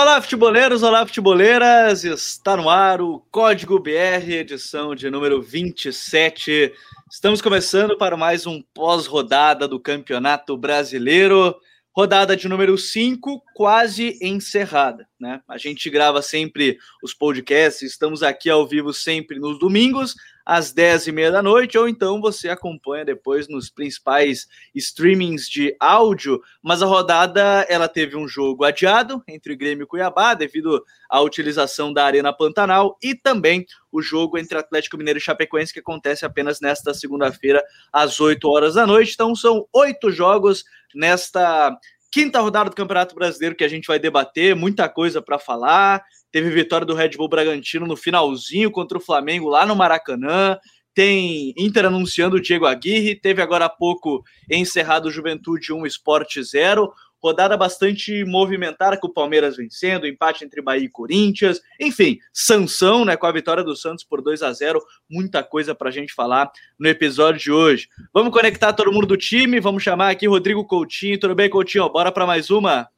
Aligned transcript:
Olá, 0.00 0.18
futeboleiros, 0.22 0.82
olá, 0.82 1.06
futeboleiras! 1.06 2.04
Está 2.04 2.56
no 2.56 2.70
ar 2.70 3.02
o 3.02 3.22
Código 3.30 3.78
BR, 3.78 4.32
edição 4.32 4.94
de 4.94 5.10
número 5.10 5.42
27. 5.42 6.72
Estamos 7.10 7.42
começando 7.42 7.98
para 7.98 8.16
mais 8.16 8.46
um 8.46 8.62
pós-rodada 8.72 9.68
do 9.68 9.78
Campeonato 9.78 10.56
Brasileiro. 10.56 11.54
Rodada 11.92 12.36
de 12.36 12.48
número 12.48 12.78
5, 12.78 13.42
quase 13.52 14.16
encerrada, 14.22 15.08
né? 15.18 15.42
A 15.48 15.58
gente 15.58 15.90
grava 15.90 16.22
sempre 16.22 16.78
os 17.02 17.12
podcasts, 17.12 17.82
estamos 17.82 18.22
aqui 18.22 18.48
ao 18.48 18.64
vivo 18.64 18.92
sempre 18.92 19.40
nos 19.40 19.58
domingos, 19.58 20.14
às 20.46 20.72
10 20.72 21.08
e 21.08 21.12
meia 21.12 21.32
da 21.32 21.42
noite, 21.42 21.76
ou 21.76 21.88
então 21.88 22.20
você 22.20 22.48
acompanha 22.48 23.04
depois 23.04 23.48
nos 23.48 23.68
principais 23.68 24.46
streamings 24.74 25.48
de 25.48 25.76
áudio. 25.80 26.40
Mas 26.62 26.80
a 26.80 26.86
rodada 26.86 27.66
ela 27.68 27.88
teve 27.88 28.16
um 28.16 28.26
jogo 28.26 28.64
adiado 28.64 29.22
entre 29.26 29.56
Grêmio 29.56 29.84
e 29.84 29.86
Cuiabá, 29.86 30.34
devido 30.34 30.84
à 31.08 31.20
utilização 31.20 31.92
da 31.92 32.04
Arena 32.04 32.32
Pantanal, 32.32 32.96
e 33.02 33.16
também 33.16 33.66
o 33.90 34.00
jogo 34.00 34.38
entre 34.38 34.56
Atlético 34.56 34.96
Mineiro 34.96 35.18
e 35.18 35.22
Chapecoense, 35.22 35.72
que 35.72 35.80
acontece 35.80 36.24
apenas 36.24 36.60
nesta 36.60 36.94
segunda-feira, 36.94 37.62
às 37.92 38.20
8 38.20 38.48
horas 38.48 38.74
da 38.74 38.86
noite. 38.86 39.12
Então 39.14 39.34
são 39.34 39.66
oito 39.72 40.10
jogos 40.10 40.64
nesta 40.94 41.76
quinta 42.10 42.40
rodada 42.40 42.70
do 42.70 42.76
Campeonato 42.76 43.14
Brasileiro 43.14 43.54
que 43.54 43.64
a 43.64 43.68
gente 43.68 43.86
vai 43.86 43.98
debater, 43.98 44.56
muita 44.56 44.88
coisa 44.88 45.22
para 45.22 45.38
falar. 45.38 46.02
Teve 46.32 46.50
vitória 46.50 46.86
do 46.86 46.94
Red 46.94 47.10
Bull 47.10 47.28
Bragantino 47.28 47.86
no 47.86 47.96
finalzinho 47.96 48.70
contra 48.70 48.98
o 48.98 49.00
Flamengo 49.00 49.48
lá 49.48 49.64
no 49.64 49.76
Maracanã. 49.76 50.58
Tem 50.92 51.54
Inter 51.56 51.86
anunciando 51.86 52.36
o 52.36 52.40
Diego 52.40 52.66
Aguirre. 52.66 53.14
Teve 53.14 53.40
agora 53.40 53.66
há 53.66 53.70
pouco 53.70 54.22
encerrado 54.50 55.06
o 55.06 55.10
Juventude 55.10 55.72
1 55.72 55.86
Esporte 55.86 56.42
0 56.42 56.92
rodada 57.22 57.56
bastante 57.56 58.24
movimentada 58.24 58.96
com 58.96 59.06
o 59.06 59.12
Palmeiras 59.12 59.56
vencendo, 59.56 60.06
empate 60.06 60.44
entre 60.44 60.62
Bahia 60.62 60.84
e 60.84 60.88
Corinthians, 60.88 61.60
enfim, 61.78 62.18
sanção, 62.32 63.04
né, 63.04 63.16
com 63.16 63.26
a 63.26 63.32
vitória 63.32 63.62
do 63.62 63.76
Santos 63.76 64.04
por 64.04 64.22
2 64.22 64.42
a 64.42 64.52
0, 64.52 64.80
muita 65.08 65.42
coisa 65.42 65.74
para 65.74 65.88
a 65.88 65.92
gente 65.92 66.14
falar 66.14 66.50
no 66.78 66.88
episódio 66.88 67.40
de 67.40 67.52
hoje. 67.52 67.88
Vamos 68.12 68.32
conectar 68.32 68.72
todo 68.72 68.92
mundo 68.92 69.06
do 69.06 69.16
time, 69.16 69.60
vamos 69.60 69.82
chamar 69.82 70.10
aqui 70.10 70.26
Rodrigo 70.26 70.64
Coutinho, 70.64 71.20
tudo 71.20 71.34
bem, 71.34 71.50
Coutinho? 71.50 71.88
Bora 71.90 72.10
para 72.10 72.26
mais 72.26 72.50
uma? 72.50 72.88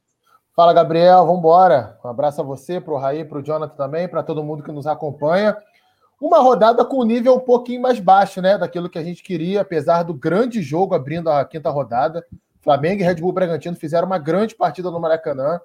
Fala, 0.54 0.74
Gabriel, 0.74 1.24
vamos 1.24 1.38
embora. 1.38 1.98
Um 2.04 2.08
abraço 2.08 2.42
a 2.42 2.44
você, 2.44 2.78
para 2.78 2.92
o 2.92 2.98
Raí, 2.98 3.24
para 3.24 3.38
o 3.38 3.42
Jonathan 3.42 3.74
também, 3.74 4.06
para 4.06 4.22
todo 4.22 4.44
mundo 4.44 4.62
que 4.62 4.70
nos 4.70 4.86
acompanha. 4.86 5.56
Uma 6.20 6.38
rodada 6.38 6.84
com 6.84 7.02
nível 7.04 7.34
um 7.34 7.40
pouquinho 7.40 7.80
mais 7.80 7.98
baixo, 7.98 8.40
né, 8.40 8.56
daquilo 8.56 8.88
que 8.88 8.98
a 8.98 9.02
gente 9.02 9.22
queria, 9.22 9.62
apesar 9.62 10.02
do 10.02 10.14
grande 10.14 10.62
jogo 10.62 10.94
abrindo 10.94 11.30
a 11.30 11.44
quinta 11.44 11.70
rodada. 11.70 12.24
Flamengo 12.62 13.02
e 13.02 13.04
Red 13.04 13.16
Bull 13.16 13.32
Bragantino 13.32 13.76
fizeram 13.76 14.06
uma 14.06 14.18
grande 14.18 14.54
partida 14.54 14.90
no 14.90 15.00
Maracanã. 15.00 15.60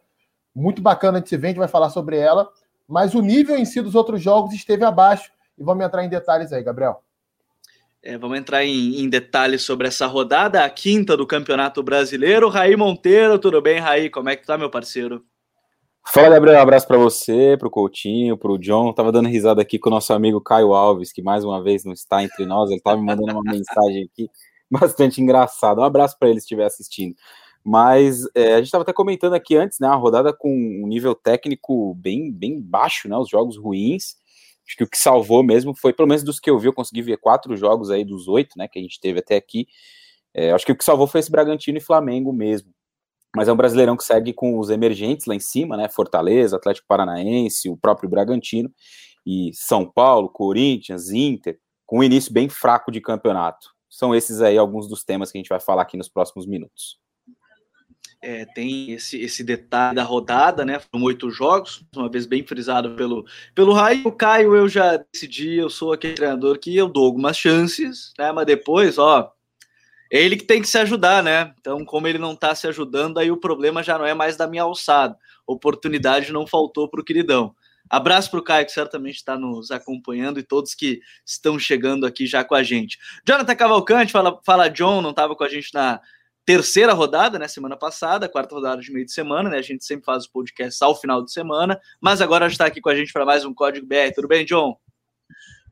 Muito 0.53 0.81
bacana 0.81 1.22
de 1.22 1.30
se 1.30 1.38
ver, 1.38 1.48
a 1.48 1.50
gente 1.52 1.59
vai 1.59 1.67
falar 1.67 1.89
sobre 1.92 2.17
ela. 2.17 2.50
Mas 2.88 3.14
o 3.14 3.22
nível 3.22 3.56
em 3.56 3.66
si 3.66 3.81
dos 3.81 3.95
outros 3.95 4.22
jogos 4.22 4.54
esteve 4.54 4.84
abaixo. 4.84 5.31
E 5.58 5.64
vamos 5.64 5.86
entrar 5.86 6.04
em 6.04 6.09
detalhes 6.09 6.52
aí, 6.52 6.64
Gabriel. 6.64 7.04
É, 8.02 8.17
vamos 8.17 8.38
entrar 8.38 8.64
em, 8.64 9.02
em, 9.02 9.09
detalhes 9.09 9.64
sobre 9.64 9.88
essa 9.88 10.06
rodada, 10.08 10.64
a 10.64 10.70
quinta 10.70 11.17
do 11.17 11.28
Campeonato 11.28 11.84
Brasileiro. 11.84 12.48
Raí 12.48 12.76
Monteiro, 12.76 13.38
tudo 13.38 13.61
bem, 13.61 13.80
Raí? 13.80 14.09
Como 14.09 14.30
é 14.30 14.36
que 14.36 14.45
tá, 14.45 14.58
meu 14.58 14.70
parceiro? 14.70 15.23
Fala, 16.06 16.30
Gabriel. 16.30 16.58
Um 16.58 16.61
abraço 16.61 16.88
para 16.88 16.98
você, 16.98 17.58
para 17.59 17.67
o 17.67 17.72
Coutinho, 17.72 18.38
para 18.38 18.52
o 18.52 18.58
John. 18.58 18.94
Tava 18.94 19.11
dando 19.11 19.28
risada 19.28 19.61
aqui 19.61 19.78
com 19.78 19.89
o 19.89 19.92
nosso 19.92 20.14
amigo 20.14 20.39
Caio 20.39 20.73
Alves, 20.73 21.11
que 21.11 21.22
mais 21.22 21.44
uma 21.44 21.61
vez 21.61 21.84
não 21.84 21.92
está 21.92 22.23
entre 22.23 22.45
nós. 22.45 22.70
Ele 22.70 22.78
estava 22.78 22.98
me 22.98 23.06
mandando 23.06 23.34
uma 23.34 23.44
mensagem 23.52 24.09
aqui 24.11 24.30
bastante 24.72 25.22
engraçado. 25.22 25.82
Um 25.82 25.84
abraço 25.84 26.18
para 26.20 26.30
ele 26.30 26.40
se 26.40 26.46
estiver 26.46 26.66
assistindo. 26.66 27.16
Mas 27.64 28.23
é, 28.34 28.54
a 28.54 28.58
gente 28.58 28.68
estava 28.68 28.83
até 28.83 28.94
comentando 28.94 29.33
aqui 29.33 29.55
antes, 29.55 29.80
né? 29.80 29.88
A 29.88 29.95
rodada 29.95 30.32
com 30.33 30.50
um 30.50 30.88
nível 30.88 31.14
técnico 31.14 31.94
bem, 31.95 32.32
bem 32.32 32.61
baixo, 32.61 33.10
né? 33.10 33.17
Os 33.17 33.30
jogos 33.30 33.58
ruins. 33.58 34.16
Acho 34.66 34.77
que 34.77 34.83
o 34.83 34.89
que 34.89 34.98
salvou 34.98 35.44
mesmo 35.44 35.73
foi, 35.76 35.94
pelo 35.94 36.08
menos 36.08 36.23
dos 36.23 36.39
que 36.39 36.50
eu 36.50 36.60
vi, 36.60 36.67
eu 36.67 36.73
consegui 36.73 37.02
ver 37.02 37.17
quatro 37.17 37.56
jogos 37.56 37.89
aí 37.89 38.04
dos 38.04 38.27
oito, 38.27 38.58
né? 38.58 38.67
Que 38.67 38.80
a 38.80 38.82
gente 38.82 39.00
teve 39.00 39.20
até 39.20 39.36
aqui. 39.36 39.67
É, 40.33 40.52
acho 40.52 40.66
que 40.66 40.72
o 40.72 40.77
que 40.77 40.83
salvou 40.83 41.08
foi 41.08 41.20
esse 41.20 41.32
Bragantino 41.32 41.77
e 41.77 41.82
Flamengo 41.82 42.32
mesmo. 42.32 42.72
Mas 43.36 43.48
é 43.48 43.54
um 43.54 43.58
brasileirão 43.58 43.98
que 43.98 44.04
segue 44.04 44.33
com 44.33 44.58
os 44.60 44.70
emergentes 44.70 45.26
lá 45.26 45.36
em 45.36 45.39
cima, 45.39 45.76
né? 45.77 45.89
Fortaleza, 45.89 46.58
Atlético 46.58 46.88
Paranaense, 46.88 47.70
o 47.70 47.77
próprio 47.77 48.10
Bragantino 48.10 48.72
e 49.26 49.52
São 49.54 49.86
Paulo, 49.89 50.30
Corinthians, 50.30 51.11
Inter, 51.11 51.60
com 51.86 52.00
um 52.00 52.04
início 52.04 52.33
bem 52.33 52.48
fraco 52.50 52.92
de 52.92 53.02
campeonato 53.02 53.77
são 53.89 54.14
esses 54.15 54.42
aí 54.42 54.58
alguns 54.58 54.87
dos 54.87 55.03
temas 55.03 55.31
que 55.31 55.37
a 55.37 55.42
gente 55.42 55.49
vai 55.49 55.59
falar 55.59 55.83
aqui 55.83 55.98
nos 55.98 56.09
próximos 56.09 56.45
minutos. 56.45 56.99
É, 58.20 58.45
tem 58.45 58.92
esse, 58.93 59.21
esse 59.21 59.43
detalhe 59.43 59.95
da 59.95 60.03
rodada, 60.03 60.65
né? 60.65 60.80
Foram 60.80 61.05
oito 61.05 61.30
jogos, 61.30 61.86
uma 61.95 62.09
vez 62.09 62.26
bem 62.26 62.45
frisado 62.45 62.95
pelo, 62.95 63.23
pelo 63.53 63.73
Raio. 63.73 64.08
O 64.08 64.11
Caio, 64.11 64.55
eu 64.55 64.67
já 64.67 64.97
decidi, 64.97 65.55
eu 65.55 65.70
sou 65.70 65.93
aquele 65.93 66.15
treinador 66.15 66.58
que 66.58 66.76
eu 66.76 66.87
dou 66.87 67.05
algumas 67.05 67.37
chances, 67.37 68.14
né? 68.17 68.31
Mas 68.31 68.47
depois, 68.47 68.97
ó, 68.97 69.31
é 70.11 70.21
ele 70.21 70.36
que 70.36 70.45
tem 70.45 70.61
que 70.61 70.67
se 70.67 70.77
ajudar, 70.80 71.21
né? 71.21 71.53
Então, 71.59 71.86
como 71.86 72.08
ele 72.08 72.17
não 72.17 72.36
tá 72.36 72.55
se 72.55 72.67
ajudando, 72.67 73.20
aí 73.20 73.30
o 73.30 73.37
problema 73.37 73.83
já 73.83 73.97
não 73.97 74.05
é 74.05 74.15
mais 74.15 74.36
da 74.36 74.47
minha 74.47 74.64
alçada. 74.64 75.15
Oportunidade 75.45 76.33
não 76.33 76.47
faltou 76.47 76.89
para 76.89 77.02
o 77.02 77.03
queridão. 77.03 77.53
Abraço 77.89 78.31
para 78.31 78.39
o 78.39 78.43
Caio, 78.43 78.65
que 78.65 78.71
certamente 78.71 79.15
está 79.15 79.37
nos 79.37 79.71
acompanhando, 79.71 80.39
e 80.39 80.43
todos 80.43 80.73
que 80.73 80.99
estão 81.25 81.58
chegando 81.58 82.05
aqui 82.05 82.25
já 82.25 82.43
com 82.43 82.55
a 82.55 82.64
gente. 82.64 82.98
Jonathan 83.25 83.55
Cavalcante, 83.55 84.11
fala, 84.11 84.39
fala 84.45 84.70
John, 84.70 85.02
não 85.02 85.11
estava 85.11 85.36
com 85.36 85.43
a 85.43 85.49
gente 85.49 85.73
na 85.73 86.02
terceira 86.45 86.93
rodada, 86.93 87.37
né? 87.37 87.47
Semana 87.47 87.76
passada, 87.76 88.30
quarta 88.30 88.55
rodada 88.55 88.81
de 88.81 88.92
meio 88.92 89.05
de 89.05 89.11
semana, 89.11 89.49
né? 89.49 89.58
A 89.58 89.61
gente 89.61 89.83
sempre 89.83 90.05
faz 90.05 90.26
o 90.26 90.31
podcast 90.31 90.81
ao 90.81 90.95
final 90.95 91.21
de 91.23 91.31
semana, 91.31 91.77
mas 91.99 92.21
agora 92.21 92.47
está 92.47 92.65
aqui 92.65 92.80
com 92.80 92.89
a 92.89 92.95
gente 92.95 93.11
para 93.11 93.26
mais 93.26 93.43
um 93.43 93.53
Código 93.53 93.86
BR. 93.86 94.14
Tudo 94.15 94.30
bem, 94.30 94.45
John? 94.45 94.77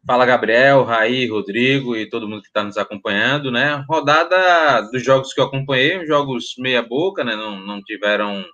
Fala, 0.05 0.25
Gabriel, 0.25 0.83
Raí, 0.83 1.27
Rodrigo 1.27 1.95
e 1.95 2.07
todo 2.07 2.27
mundo 2.27 2.41
que 2.41 2.49
está 2.49 2.63
nos 2.63 2.77
acompanhando, 2.77 3.49
né? 3.49 3.83
Rodada 3.89 4.81
dos 4.91 5.01
jogos 5.01 5.33
que 5.33 5.39
eu 5.39 5.45
acompanhei, 5.45 6.05
jogos 6.05 6.53
meia-boca, 6.59 7.23
né? 7.23 7.35
Não, 7.35 7.57
não 7.57 7.81
tiveram 7.81 8.45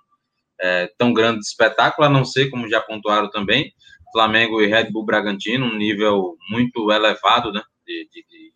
é, 0.62 0.88
tão 0.96 1.12
grande 1.12 1.40
espetáculo, 1.40 2.06
a 2.06 2.10
não 2.10 2.24
ser, 2.24 2.48
como 2.48 2.68
já 2.68 2.80
pontuaram 2.80 3.28
também, 3.30 3.72
Flamengo 4.12 4.60
e 4.60 4.66
Red 4.66 4.90
Bull 4.90 5.04
Bragantino, 5.04 5.66
um 5.66 5.76
nível 5.76 6.36
muito 6.50 6.92
elevado 6.92 7.50
né, 7.52 7.62
de, 7.86 8.08
de, 8.12 8.52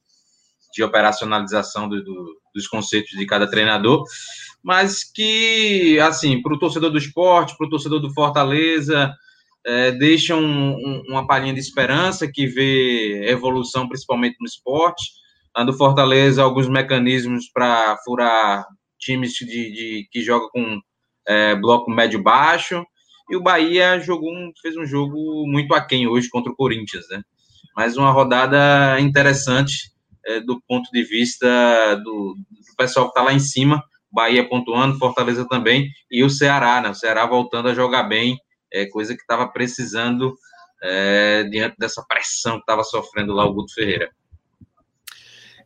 de 0.75 0.83
operacionalização 0.85 1.89
do, 1.89 2.03
do, 2.05 2.41
dos 2.55 2.69
conceitos 2.69 3.11
de 3.19 3.27
cada 3.27 3.49
treinador, 3.49 4.05
mas 4.63 5.03
que, 5.03 5.99
assim, 6.01 6.43
para 6.43 6.55
o 6.55 6.59
torcedor 6.59 6.91
do 6.91 6.99
esporte, 6.99 7.57
para 7.57 7.67
o 7.67 7.71
torcedor 7.71 8.01
do 8.01 8.13
Fortaleza, 8.13 9.13
é, 9.67 9.91
deixam 9.93 10.41
um, 10.41 10.75
um, 10.75 11.03
uma 11.09 11.27
palhinha 11.27 11.55
de 11.55 11.61
esperança 11.61 12.31
que 12.31 12.47
vê 12.47 13.29
evolução, 13.29 13.89
principalmente 13.89 14.37
no 14.39 14.47
esporte. 14.47 15.05
A 15.55 15.65
do 15.65 15.73
Fortaleza, 15.73 16.43
alguns 16.43 16.69
mecanismos 16.69 17.51
para 17.53 17.97
furar 18.05 18.65
times 18.99 19.33
de, 19.33 19.47
de, 19.47 20.09
que 20.11 20.23
jogam 20.23 20.49
com 20.51 20.81
é, 21.27 21.55
bloco 21.55 21.91
médio-baixo, 21.91 22.85
e 23.29 23.37
o 23.37 23.43
Bahia 23.43 23.99
jogou 24.01 24.33
um, 24.33 24.53
fez 24.61 24.77
um 24.77 24.87
jogo 24.87 25.47
muito 25.47 25.75
aquém 25.75 26.07
hoje 26.07 26.29
contra 26.29 26.51
o 26.51 26.57
Corinthians, 26.57 27.05
né? 27.11 27.23
Mas 27.77 27.97
uma 27.97 28.11
rodada 28.11 28.99
interessante 29.01 29.91
é, 30.25 30.41
do 30.41 30.61
ponto 30.67 30.91
de 30.91 31.03
vista 31.03 31.47
do, 31.97 32.35
do 32.35 32.77
pessoal 32.77 33.07
que 33.07 33.11
está 33.11 33.23
lá 33.23 33.33
em 33.33 33.41
cima, 33.41 33.83
Bahia 34.11 34.49
pontuando, 34.49 34.99
Fortaleza 34.99 35.47
também, 35.49 35.89
e 36.11 36.23
o 36.23 36.31
Ceará, 36.31 36.81
né? 36.81 36.91
O 36.91 36.95
Ceará 36.95 37.27
voltando 37.27 37.69
a 37.69 37.75
jogar 37.75 38.05
bem, 38.05 38.39
é, 38.73 38.87
coisa 38.87 39.15
que 39.15 39.21
estava 39.21 39.49
precisando 39.49 40.35
é, 40.83 41.45
diante 41.45 41.77
dessa 41.79 42.05
pressão 42.07 42.55
que 42.55 42.61
estava 42.61 42.85
sofrendo 42.85 43.33
lá 43.33 43.45
o 43.45 43.53
Guto 43.53 43.75
Ferreira. 43.75 44.11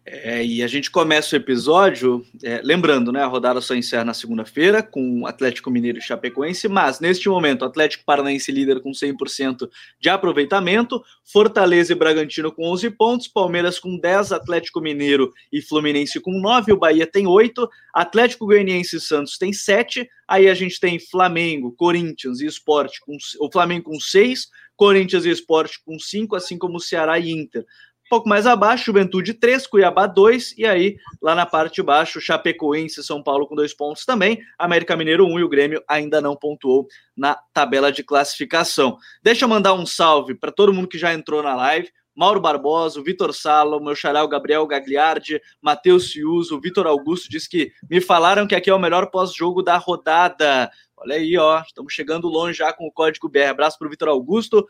É, 0.05 0.43
e 0.43 0.62
a 0.62 0.67
gente 0.67 0.91
começa 0.91 1.37
o 1.37 1.38
episódio, 1.38 2.25
é, 2.43 2.61
lembrando, 2.64 3.12
né, 3.12 3.23
a 3.23 3.26
rodada 3.26 3.61
só 3.61 3.75
encerra 3.75 4.05
na 4.05 4.14
segunda-feira 4.14 4.82
com 4.82 5.26
Atlético 5.26 5.70
Mineiro 5.70 5.99
e 5.99 6.02
Chapecoense, 6.02 6.69
mas 6.69 7.00
neste 7.00 7.29
momento 7.29 7.67
Atlético 7.67 8.05
Paranaense 8.05 8.50
líder 8.50 8.81
com 8.81 8.93
100% 8.93 9.69
de 10.00 10.08
aproveitamento, 10.08 11.02
Fortaleza 11.23 11.93
e 11.93 11.97
Bragantino 11.97 12.50
com 12.50 12.67
11 12.70 12.91
pontos, 12.91 13.29
Palmeiras 13.29 13.79
com 13.79 13.99
10, 13.99 14.32
Atlético 14.32 14.81
Mineiro 14.81 15.31
e 15.52 15.61
Fluminense 15.61 16.19
com 16.19 16.32
9, 16.41 16.73
o 16.73 16.79
Bahia 16.79 17.06
tem 17.06 17.26
8, 17.26 17.69
Atlético 17.93 18.46
Goianiense 18.46 18.96
e 18.96 19.00
Santos 19.00 19.37
tem 19.37 19.53
7, 19.53 20.08
aí 20.26 20.49
a 20.49 20.55
gente 20.55 20.81
tem 20.81 20.99
Flamengo, 20.99 21.73
Corinthians 21.76 22.41
e 22.41 22.46
Esporte, 22.46 23.00
com, 23.00 23.17
o 23.38 23.53
Flamengo 23.53 23.91
com 23.91 24.00
6, 24.00 24.49
Corinthians 24.76 25.26
e 25.26 25.31
Esporte 25.31 25.79
com 25.85 25.99
5, 25.99 26.35
assim 26.35 26.56
como 26.56 26.79
o 26.79 26.81
Ceará 26.81 27.19
e 27.19 27.31
Inter 27.31 27.67
pouco 28.11 28.29
mais 28.29 28.45
abaixo, 28.45 28.87
Juventude 28.87 29.33
3, 29.33 29.69
Cuiabá 29.69 30.05
2, 30.09 30.59
e 30.59 30.67
aí 30.67 30.97
lá 31.23 31.33
na 31.33 31.47
parte 31.47 31.77
de 31.77 31.83
baixo, 31.85 32.21
Chapecoense 32.21 33.05
São 33.05 33.23
Paulo 33.23 33.47
com 33.47 33.55
dois 33.55 33.73
pontos 33.73 34.05
também, 34.05 34.41
América 34.59 34.97
Mineiro 34.97 35.25
1 35.27 35.39
e 35.39 35.45
o 35.45 35.49
Grêmio 35.49 35.83
ainda 35.87 36.21
não 36.21 36.35
pontuou 36.35 36.89
na 37.17 37.37
tabela 37.55 37.93
de 37.93 38.03
classificação. 38.03 38.99
Deixa 39.23 39.45
eu 39.45 39.49
mandar 39.49 39.75
um 39.75 39.87
salve 39.87 40.35
para 40.35 40.51
todo 40.51 40.75
mundo 40.75 40.89
que 40.89 40.99
já 40.99 41.15
entrou 41.15 41.41
na 41.41 41.55
live, 41.55 41.89
Mauro 42.15 42.41
Barbosa, 42.41 43.01
Vitor 43.01 43.33
Salo, 43.33 43.81
meu 43.81 43.95
xará, 43.95 44.27
Gabriel 44.27 44.67
Gagliardi, 44.67 45.41
Matheus 45.63 46.11
Ciuso, 46.11 46.61
Vitor 46.61 46.89
Augusto 46.89 47.31
diz 47.31 47.47
que 47.47 47.71
me 47.89 48.01
falaram 48.01 48.47
que 48.47 48.56
aqui 48.56 48.69
é 48.69 48.75
o 48.75 48.79
melhor 48.79 49.06
pós-jogo 49.11 49.63
da 49.63 49.77
rodada. 49.77 50.71
Olha 50.97 51.17
aí, 51.17 51.39
ó, 51.39 51.61
estamos 51.61 51.95
chegando 51.95 52.29
longe 52.29 52.59
já 52.59 52.75
com 52.75 52.87
o 52.87 52.93
código 52.93 53.29
BR. 53.29 53.49
Abraço 53.51 53.79
para 53.79 53.87
o 53.87 53.91
Vitor 53.91 54.09
Augusto. 54.09 54.67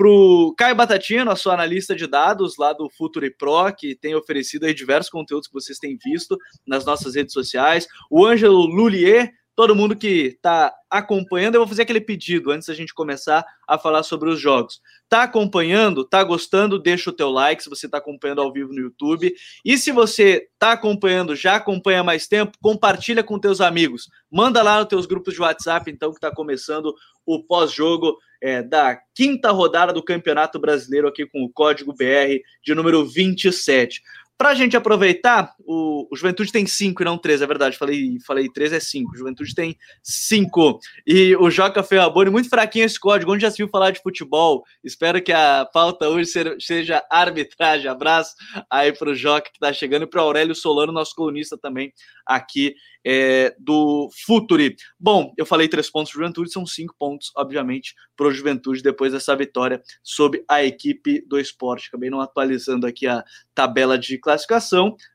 Para 0.00 0.08
o 0.08 0.54
Caio 0.56 0.74
Batatinha, 0.74 1.26
nosso 1.26 1.50
analista 1.50 1.94
de 1.94 2.06
dados 2.06 2.56
lá 2.56 2.72
do 2.72 2.88
Futuri 2.88 3.30
Pro, 3.30 3.70
que 3.76 3.94
tem 3.94 4.14
oferecido 4.14 4.72
diversos 4.72 5.10
conteúdos 5.10 5.46
que 5.46 5.52
vocês 5.52 5.78
têm 5.78 5.98
visto 6.02 6.38
nas 6.66 6.86
nossas 6.86 7.16
redes 7.16 7.34
sociais. 7.34 7.86
O 8.10 8.24
Ângelo 8.24 8.64
Lulier, 8.64 9.30
todo 9.60 9.76
mundo 9.76 9.94
que 9.94 10.36
está 10.36 10.74
acompanhando, 10.88 11.54
eu 11.54 11.60
vou 11.60 11.68
fazer 11.68 11.82
aquele 11.82 12.00
pedido 12.00 12.50
antes 12.50 12.68
da 12.68 12.72
gente 12.72 12.94
começar 12.94 13.44
a 13.68 13.76
falar 13.76 14.02
sobre 14.02 14.30
os 14.30 14.40
jogos. 14.40 14.80
Tá 15.06 15.24
acompanhando? 15.24 16.02
Tá 16.02 16.24
gostando? 16.24 16.78
Deixa 16.78 17.10
o 17.10 17.12
teu 17.12 17.28
like 17.28 17.62
se 17.62 17.68
você 17.68 17.84
está 17.84 17.98
acompanhando 17.98 18.40
ao 18.40 18.50
vivo 18.50 18.72
no 18.72 18.80
YouTube. 18.80 19.34
E 19.62 19.76
se 19.76 19.92
você 19.92 20.48
tá 20.58 20.72
acompanhando, 20.72 21.36
já 21.36 21.56
acompanha 21.56 22.02
mais 22.02 22.26
tempo, 22.26 22.56
compartilha 22.62 23.22
com 23.22 23.38
teus 23.38 23.60
amigos. 23.60 24.08
Manda 24.30 24.62
lá 24.62 24.78
nos 24.78 24.88
teus 24.88 25.04
grupos 25.04 25.34
de 25.34 25.42
WhatsApp, 25.42 25.90
então, 25.90 26.10
que 26.10 26.16
está 26.16 26.34
começando 26.34 26.94
o 27.26 27.44
pós-jogo 27.44 28.16
é, 28.42 28.62
da 28.62 28.98
quinta 29.14 29.50
rodada 29.50 29.92
do 29.92 30.02
Campeonato 30.02 30.58
Brasileiro 30.58 31.06
aqui 31.06 31.26
com 31.26 31.44
o 31.44 31.52
código 31.52 31.92
BR 31.92 32.40
de 32.64 32.74
número 32.74 33.04
27. 33.04 34.00
Para 34.40 34.52
a 34.52 34.54
gente 34.54 34.74
aproveitar, 34.74 35.54
o, 35.66 36.08
o, 36.10 36.16
Juventude 36.16 36.50
tem 36.50 36.64
cinco 36.64 37.02
e 37.02 37.04
não 37.04 37.18
três, 37.18 37.42
é 37.42 37.46
verdade. 37.46 37.76
Falei, 37.76 38.16
falei 38.26 38.48
três 38.48 38.72
é 38.72 38.80
cinco. 38.80 39.14
Juventude 39.14 39.54
tem 39.54 39.76
cinco. 40.02 40.78
E 41.06 41.36
o 41.36 41.50
Joca 41.50 41.82
Ferraboni, 41.82 42.30
muito 42.30 42.48
fraquinho 42.48 42.86
esse 42.86 42.98
código. 42.98 43.30
Onde 43.30 43.42
já 43.42 43.50
se 43.50 43.58
viu 43.58 43.68
falar 43.68 43.90
de 43.90 44.00
futebol? 44.00 44.64
Espero 44.82 45.20
que 45.20 45.30
a 45.30 45.68
pauta 45.70 46.08
hoje 46.08 46.30
seja 46.58 47.04
arbitragem. 47.10 47.90
Abraço 47.90 48.34
aí 48.70 48.94
para 48.94 49.10
o 49.10 49.14
Joca 49.14 49.50
que 49.50 49.58
está 49.58 49.74
chegando 49.74 50.04
e 50.04 50.06
para 50.06 50.22
Aurélio 50.22 50.54
Solano, 50.54 50.90
nosso 50.90 51.14
colunista 51.14 51.58
também 51.58 51.92
aqui 52.24 52.74
é, 53.04 53.54
do 53.58 54.08
Futuri. 54.24 54.76
Bom, 54.98 55.32
eu 55.36 55.46
falei 55.46 55.68
três 55.68 55.90
pontos 55.90 56.12
para 56.12 56.20
Juventude, 56.20 56.52
são 56.52 56.66
cinco 56.66 56.94
pontos, 56.98 57.32
obviamente, 57.36 57.94
para 58.16 58.26
o 58.26 58.32
Juventude 58.32 58.82
depois 58.82 59.12
dessa 59.12 59.34
vitória 59.34 59.82
sobre 60.02 60.44
a 60.48 60.62
equipe 60.62 61.24
do 61.26 61.38
esporte. 61.38 61.88
Acabei 61.88 62.10
não 62.10 62.20
atualizando 62.20 62.86
aqui 62.86 63.06
a 63.06 63.24
tabela 63.54 63.98
de 63.98 64.18
classificação, 64.18 64.29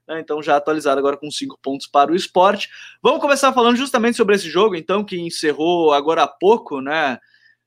né, 0.07 0.19
então 0.19 0.41
já 0.41 0.55
atualizado 0.55 0.99
agora 0.99 1.17
com 1.17 1.29
cinco 1.29 1.57
pontos 1.61 1.87
para 1.87 2.11
o 2.11 2.15
esporte. 2.15 2.69
Vamos 3.01 3.21
começar 3.21 3.53
falando 3.53 3.77
justamente 3.77 4.17
sobre 4.17 4.35
esse 4.35 4.49
jogo, 4.49 4.75
então, 4.75 5.03
que 5.03 5.19
encerrou 5.19 5.93
agora 5.93 6.23
há 6.23 6.27
pouco, 6.27 6.81
né? 6.81 7.19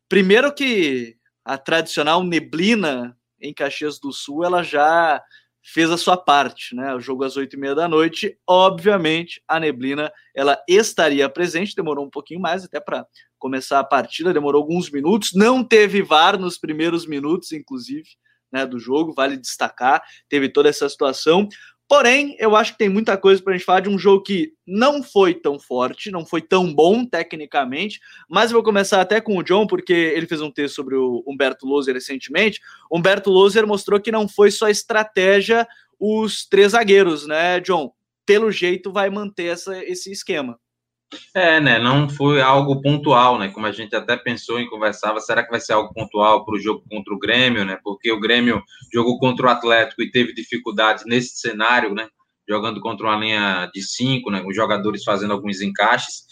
Primeiro 0.08 0.52
que 0.54 1.16
a 1.44 1.56
tradicional 1.58 2.22
neblina 2.22 3.16
em 3.40 3.54
Caxias 3.54 3.98
do 3.98 4.12
Sul, 4.12 4.44
ela 4.44 4.62
já 4.62 5.22
fez 5.62 5.90
a 5.90 5.98
sua 5.98 6.16
parte, 6.16 6.74
né? 6.74 6.94
O 6.94 7.00
jogo 7.00 7.24
às 7.24 7.36
oito 7.36 7.56
e 7.56 7.58
meia 7.58 7.74
da 7.74 7.86
noite, 7.86 8.38
obviamente 8.46 9.42
a 9.46 9.60
neblina 9.60 10.10
ela 10.34 10.58
estaria 10.66 11.28
presente, 11.28 11.74
demorou 11.74 12.06
um 12.06 12.10
pouquinho 12.10 12.40
mais 12.40 12.64
até 12.64 12.80
para 12.80 13.06
começar 13.38 13.78
a 13.78 13.84
partida, 13.84 14.32
demorou 14.32 14.62
alguns 14.62 14.90
minutos, 14.90 15.32
não 15.34 15.62
teve 15.62 16.02
VAR 16.02 16.38
nos 16.38 16.58
primeiros 16.58 17.06
minutos, 17.06 17.52
inclusive, 17.52 18.08
né, 18.52 18.66
do 18.66 18.78
jogo, 18.78 19.12
vale 19.14 19.36
destacar, 19.36 20.02
teve 20.28 20.48
toda 20.48 20.68
essa 20.68 20.88
situação. 20.88 21.48
Porém, 21.88 22.36
eu 22.38 22.54
acho 22.54 22.72
que 22.72 22.78
tem 22.78 22.88
muita 22.90 23.16
coisa 23.16 23.42
para 23.42 23.54
a 23.54 23.56
gente 23.56 23.64
falar 23.64 23.80
de 23.80 23.88
um 23.88 23.98
jogo 23.98 24.22
que 24.22 24.52
não 24.66 25.02
foi 25.02 25.32
tão 25.32 25.58
forte, 25.58 26.10
não 26.10 26.26
foi 26.26 26.42
tão 26.42 26.72
bom 26.72 27.06
tecnicamente, 27.06 27.98
mas 28.28 28.50
vou 28.50 28.62
começar 28.62 29.00
até 29.00 29.22
com 29.22 29.38
o 29.38 29.42
John, 29.42 29.66
porque 29.66 29.94
ele 29.94 30.26
fez 30.26 30.42
um 30.42 30.50
texto 30.50 30.74
sobre 30.74 30.96
o 30.96 31.24
Humberto 31.26 31.66
Loser 31.66 31.94
recentemente. 31.94 32.60
Humberto 32.92 33.30
Loser 33.30 33.66
mostrou 33.66 33.98
que 33.98 34.12
não 34.12 34.28
foi 34.28 34.50
só 34.50 34.68
estratégia 34.68 35.66
os 35.98 36.46
três 36.46 36.72
zagueiros, 36.72 37.26
né, 37.26 37.58
John? 37.60 37.90
Pelo 38.26 38.52
jeito 38.52 38.92
vai 38.92 39.08
manter 39.08 39.46
essa, 39.46 39.82
esse 39.82 40.12
esquema. 40.12 40.60
É, 41.34 41.58
né? 41.60 41.78
Não 41.78 42.08
foi 42.08 42.40
algo 42.40 42.82
pontual, 42.82 43.38
né? 43.38 43.48
Como 43.48 43.66
a 43.66 43.72
gente 43.72 43.96
até 43.96 44.16
pensou 44.16 44.60
e 44.60 44.68
conversava, 44.68 45.20
será 45.20 45.42
que 45.42 45.50
vai 45.50 45.60
ser 45.60 45.72
algo 45.72 45.92
pontual 45.94 46.44
para 46.44 46.54
o 46.54 46.60
jogo 46.60 46.84
contra 46.90 47.14
o 47.14 47.18
Grêmio, 47.18 47.64
né? 47.64 47.78
Porque 47.82 48.12
o 48.12 48.20
Grêmio 48.20 48.62
jogou 48.92 49.18
contra 49.18 49.46
o 49.46 49.50
Atlético 49.50 50.02
e 50.02 50.10
teve 50.10 50.34
dificuldades 50.34 51.04
nesse 51.06 51.38
cenário, 51.38 51.94
né? 51.94 52.08
Jogando 52.48 52.80
contra 52.80 53.06
uma 53.06 53.16
linha 53.16 53.70
de 53.72 53.82
cinco, 53.82 54.30
né? 54.30 54.42
Os 54.46 54.54
jogadores 54.54 55.02
fazendo 55.02 55.32
alguns 55.32 55.60
encaixes. 55.62 56.26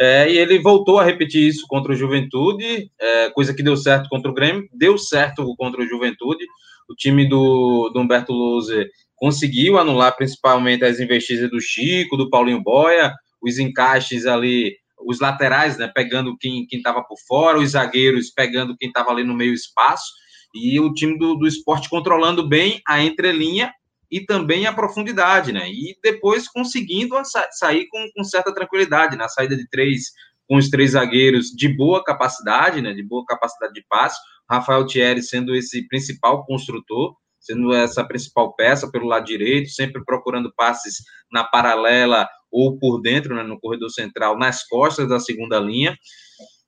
É, 0.00 0.30
e 0.30 0.38
ele 0.38 0.58
voltou 0.58 0.98
a 0.98 1.04
repetir 1.04 1.46
isso 1.46 1.66
contra 1.68 1.92
o 1.92 1.96
Juventude, 1.96 2.90
é, 2.98 3.30
coisa 3.30 3.54
que 3.54 3.62
deu 3.62 3.76
certo 3.76 4.08
contra 4.08 4.30
o 4.30 4.34
Grêmio, 4.34 4.66
deu 4.72 4.96
certo 4.96 5.54
contra 5.56 5.82
o 5.82 5.86
Juventude. 5.86 6.44
O 6.88 6.94
time 6.94 7.28
do, 7.28 7.90
do 7.90 8.00
Humberto 8.00 8.32
Louser 8.32 8.88
conseguiu 9.14 9.78
anular 9.78 10.16
principalmente 10.16 10.84
as 10.84 10.98
investidas 10.98 11.50
do 11.50 11.60
Chico, 11.60 12.16
do 12.16 12.30
Paulinho 12.30 12.62
Boia, 12.62 13.12
os 13.42 13.58
encaixes 13.58 14.26
ali, 14.26 14.76
os 15.06 15.20
laterais, 15.20 15.76
né, 15.76 15.90
pegando 15.94 16.36
quem 16.38 16.66
estava 16.72 17.02
por 17.02 17.18
fora, 17.26 17.58
os 17.58 17.70
zagueiros 17.70 18.30
pegando 18.30 18.76
quem 18.76 18.88
estava 18.88 19.10
ali 19.10 19.24
no 19.24 19.34
meio 19.34 19.52
espaço, 19.52 20.12
e 20.54 20.80
o 20.80 20.92
time 20.92 21.18
do, 21.18 21.34
do 21.34 21.46
esporte 21.46 21.88
controlando 21.88 22.48
bem 22.48 22.80
a 22.86 23.02
entrelinha 23.02 23.72
e 24.10 24.24
também 24.24 24.66
a 24.66 24.72
profundidade, 24.72 25.52
né? 25.52 25.68
E 25.68 25.96
depois 26.02 26.48
conseguindo 26.48 27.22
sa 27.24 27.46
sair 27.52 27.86
com, 27.88 28.08
com 28.14 28.24
certa 28.24 28.54
tranquilidade 28.54 29.16
na 29.16 29.28
saída 29.28 29.56
de 29.56 29.68
três, 29.68 30.12
com 30.48 30.56
os 30.56 30.70
três 30.70 30.92
zagueiros 30.92 31.48
de 31.48 31.68
boa 31.68 32.02
capacidade, 32.02 32.80
né? 32.80 32.94
De 32.94 33.02
boa 33.02 33.24
capacidade 33.26 33.74
de 33.74 33.84
passe. 33.88 34.18
Rafael 34.48 34.86
Thierry 34.86 35.22
sendo 35.22 35.54
esse 35.54 35.86
principal 35.88 36.46
construtor, 36.46 37.16
sendo 37.40 37.72
essa 37.74 38.04
principal 38.04 38.54
peça 38.54 38.90
pelo 38.90 39.06
lado 39.06 39.26
direito, 39.26 39.70
sempre 39.70 40.04
procurando 40.04 40.52
passes 40.56 41.02
na 41.30 41.44
paralela 41.44 42.28
ou 42.56 42.78
por 42.78 43.02
dentro, 43.02 43.34
né, 43.34 43.42
no 43.42 43.60
corredor 43.60 43.90
central, 43.90 44.38
nas 44.38 44.66
costas 44.66 45.06
da 45.06 45.20
segunda 45.20 45.60
linha. 45.60 45.94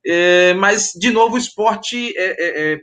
É, 0.06 0.52
mas, 0.54 0.92
de 0.94 1.10
novo, 1.10 1.36
o 1.36 1.38
esporte 1.38 2.14
é, 2.14 2.72
é, 2.72 2.72
é 2.72 2.80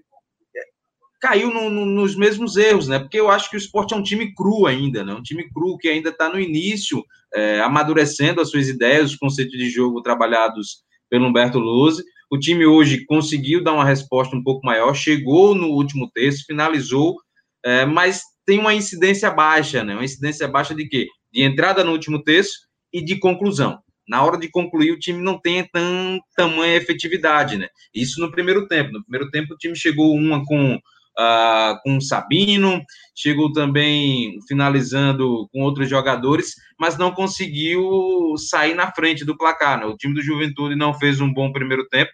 caiu 1.22 1.54
no, 1.54 1.70
no, 1.70 1.86
nos 1.86 2.16
mesmos 2.16 2.58
erros, 2.58 2.88
né? 2.88 3.00
Porque 3.00 3.20
eu 3.20 3.30
acho 3.30 3.50
que 3.50 3.56
o 3.56 3.60
esporte 3.60 3.94
é 3.94 3.98
um 3.98 4.04
time 4.04 4.34
cru 4.34 4.66
ainda, 4.66 5.04
né? 5.04 5.14
Um 5.14 5.22
time 5.22 5.48
cru 5.50 5.78
que 5.78 5.88
ainda 5.88 6.10
está 6.10 6.30
no 6.30 6.40
início, 6.40 7.04
é, 7.34 7.62
amadurecendo 7.62 8.42
as 8.42 8.50
suas 8.50 8.68
ideias, 8.68 9.12
os 9.12 9.18
conceitos 9.18 9.58
de 9.58 9.70
jogo 9.70 10.02
trabalhados 10.02 10.84
pelo 11.10 11.28
Humberto 11.28 11.60
Luz. 11.60 11.98
O 12.32 12.40
time 12.40 12.66
hoje 12.66 13.06
conseguiu 13.06 13.64
dar 13.64 13.74
uma 13.74 13.86
resposta 13.86 14.36
um 14.36 14.44
pouco 14.44 14.66
maior, 14.66 14.96
chegou 14.96 15.54
no 15.54 15.68
último 15.68 16.10
terço, 16.12 16.46
finalizou, 16.46 17.16
é, 17.64 17.86
mas 17.86 18.24
tem 18.46 18.60
uma 18.60 18.74
incidência 18.74 19.30
baixa, 19.30 19.84
né? 19.84 19.94
Uma 19.94 20.06
incidência 20.06 20.48
baixa 20.48 20.74
de 20.74 20.88
quê? 20.88 21.08
De 21.32 21.44
entrada 21.44 21.84
no 21.84 21.92
último 21.92 22.24
terço 22.24 22.66
e 22.96 23.04
de 23.04 23.20
conclusão. 23.20 23.78
Na 24.08 24.24
hora 24.24 24.38
de 24.38 24.48
concluir, 24.48 24.92
o 24.92 25.00
time 25.00 25.22
não 25.22 25.38
tem 25.38 25.68
tão 25.68 26.20
tamanha 26.38 26.78
efetividade, 26.78 27.58
né? 27.58 27.68
Isso 27.94 28.22
no 28.22 28.32
primeiro 28.32 28.68
tempo. 28.68 28.94
No 28.94 29.04
primeiro 29.04 29.30
tempo, 29.32 29.54
o 29.54 29.58
time 29.58 29.76
chegou 29.76 30.16
uma 30.16 30.44
com 30.46 30.80
Uh, 31.18 31.80
com 31.82 31.96
o 31.96 32.02
Sabino, 32.02 32.84
chegou 33.16 33.50
também 33.54 34.38
finalizando 34.50 35.48
com 35.50 35.62
outros 35.62 35.90
jogadores, 35.90 36.56
mas 36.78 36.98
não 36.98 37.14
conseguiu 37.14 38.36
sair 38.38 38.76
na 38.76 38.92
frente 38.92 39.24
do 39.24 39.38
placar. 39.38 39.80
Né? 39.80 39.86
O 39.86 39.96
time 39.96 40.14
do 40.14 40.22
Juventude 40.22 40.76
não 40.76 40.94
fez 40.94 41.22
um 41.22 41.32
bom 41.32 41.54
primeiro 41.54 41.88
tempo, 41.88 42.12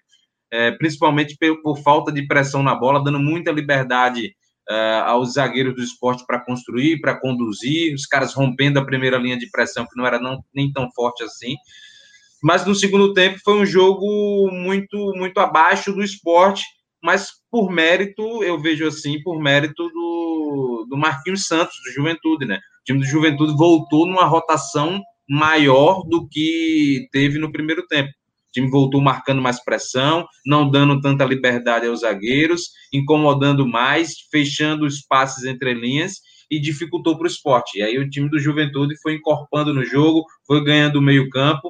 é, 0.52 0.70
principalmente 0.70 1.36
por, 1.36 1.64
por, 1.64 1.82
falta 1.82 2.12
de 2.12 2.28
pressão 2.28 2.62
na 2.62 2.76
bola, 2.76 3.04
dando 3.04 3.20
muita 3.20 3.52
liberdade 3.52 4.36
uh, 4.72 5.04
aos 5.06 5.34
zagueiros 5.34 5.76
do 5.76 5.84
esporte 5.84 6.26
para 6.26 6.40
construir, 6.40 7.02
para 7.02 7.20
conduzir, 7.20 7.94
os 7.94 8.06
caras 8.06 8.34
rompendo 8.34 8.80
a 8.80 8.86
primeira 8.86 9.18
linha 9.18 9.38
de 9.38 9.50
pressão, 9.52 9.86
que 9.86 9.98
não 9.98 10.06
era 10.06 10.20
não, 10.20 10.44
nem 10.54 10.72
tão 10.72 10.90
forte 10.96 11.24
assim. 11.24 11.56
Mas 12.42 12.66
no 12.66 12.74
segundo 12.74 13.14
tempo 13.14 13.40
foi 13.44 13.56
um 13.56 13.66
jogo 13.66 14.50
muito, 14.52 15.14
muito 15.16 15.40
abaixo 15.40 15.92
do 15.92 16.02
esporte, 16.02 16.64
mas 17.04 17.30
por 17.52 17.70
mérito, 17.70 18.44
eu 18.44 18.60
vejo 18.60 18.88
assim, 18.88 19.22
por 19.22 19.40
mérito 19.40 19.90
do, 19.90 20.88
do 20.90 20.98
Marquinhos 20.98 21.46
Santos, 21.46 21.76
do 21.86 21.92
Juventude, 21.92 22.46
né? 22.46 22.56
O 22.56 22.84
time 22.86 23.00
do 23.00 23.06
Juventude 23.06 23.56
voltou 23.56 24.08
numa 24.08 24.26
rotação 24.26 25.02
maior 25.30 26.04
do 26.08 26.28
que 26.28 27.08
teve 27.12 27.38
no 27.38 27.52
primeiro 27.52 27.86
tempo. 27.88 28.12
O 28.52 28.54
time 28.54 28.70
voltou 28.70 29.00
marcando 29.00 29.42
mais 29.42 29.64
pressão, 29.64 30.28
não 30.46 30.70
dando 30.70 31.00
tanta 31.00 31.24
liberdade 31.24 31.88
aos 31.88 32.02
zagueiros, 32.02 32.72
incomodando 32.94 33.66
mais, 33.66 34.14
fechando 34.30 34.86
os 34.86 35.02
passes 35.02 35.46
entre 35.46 35.74
linhas 35.74 36.18
e 36.52 36.60
dificultou 36.60 37.18
para 37.18 37.24
o 37.24 37.28
esporte. 37.28 37.80
E 37.80 37.82
aí 37.82 37.98
o 37.98 38.10
time 38.10 38.30
do 38.30 38.38
Juventude 38.38 39.00
foi 39.02 39.16
encorpando 39.16 39.74
no 39.74 39.86
jogo, 39.86 40.26
foi 40.46 40.62
ganhando 40.62 40.98
o 40.98 41.02
meio-campo. 41.02 41.70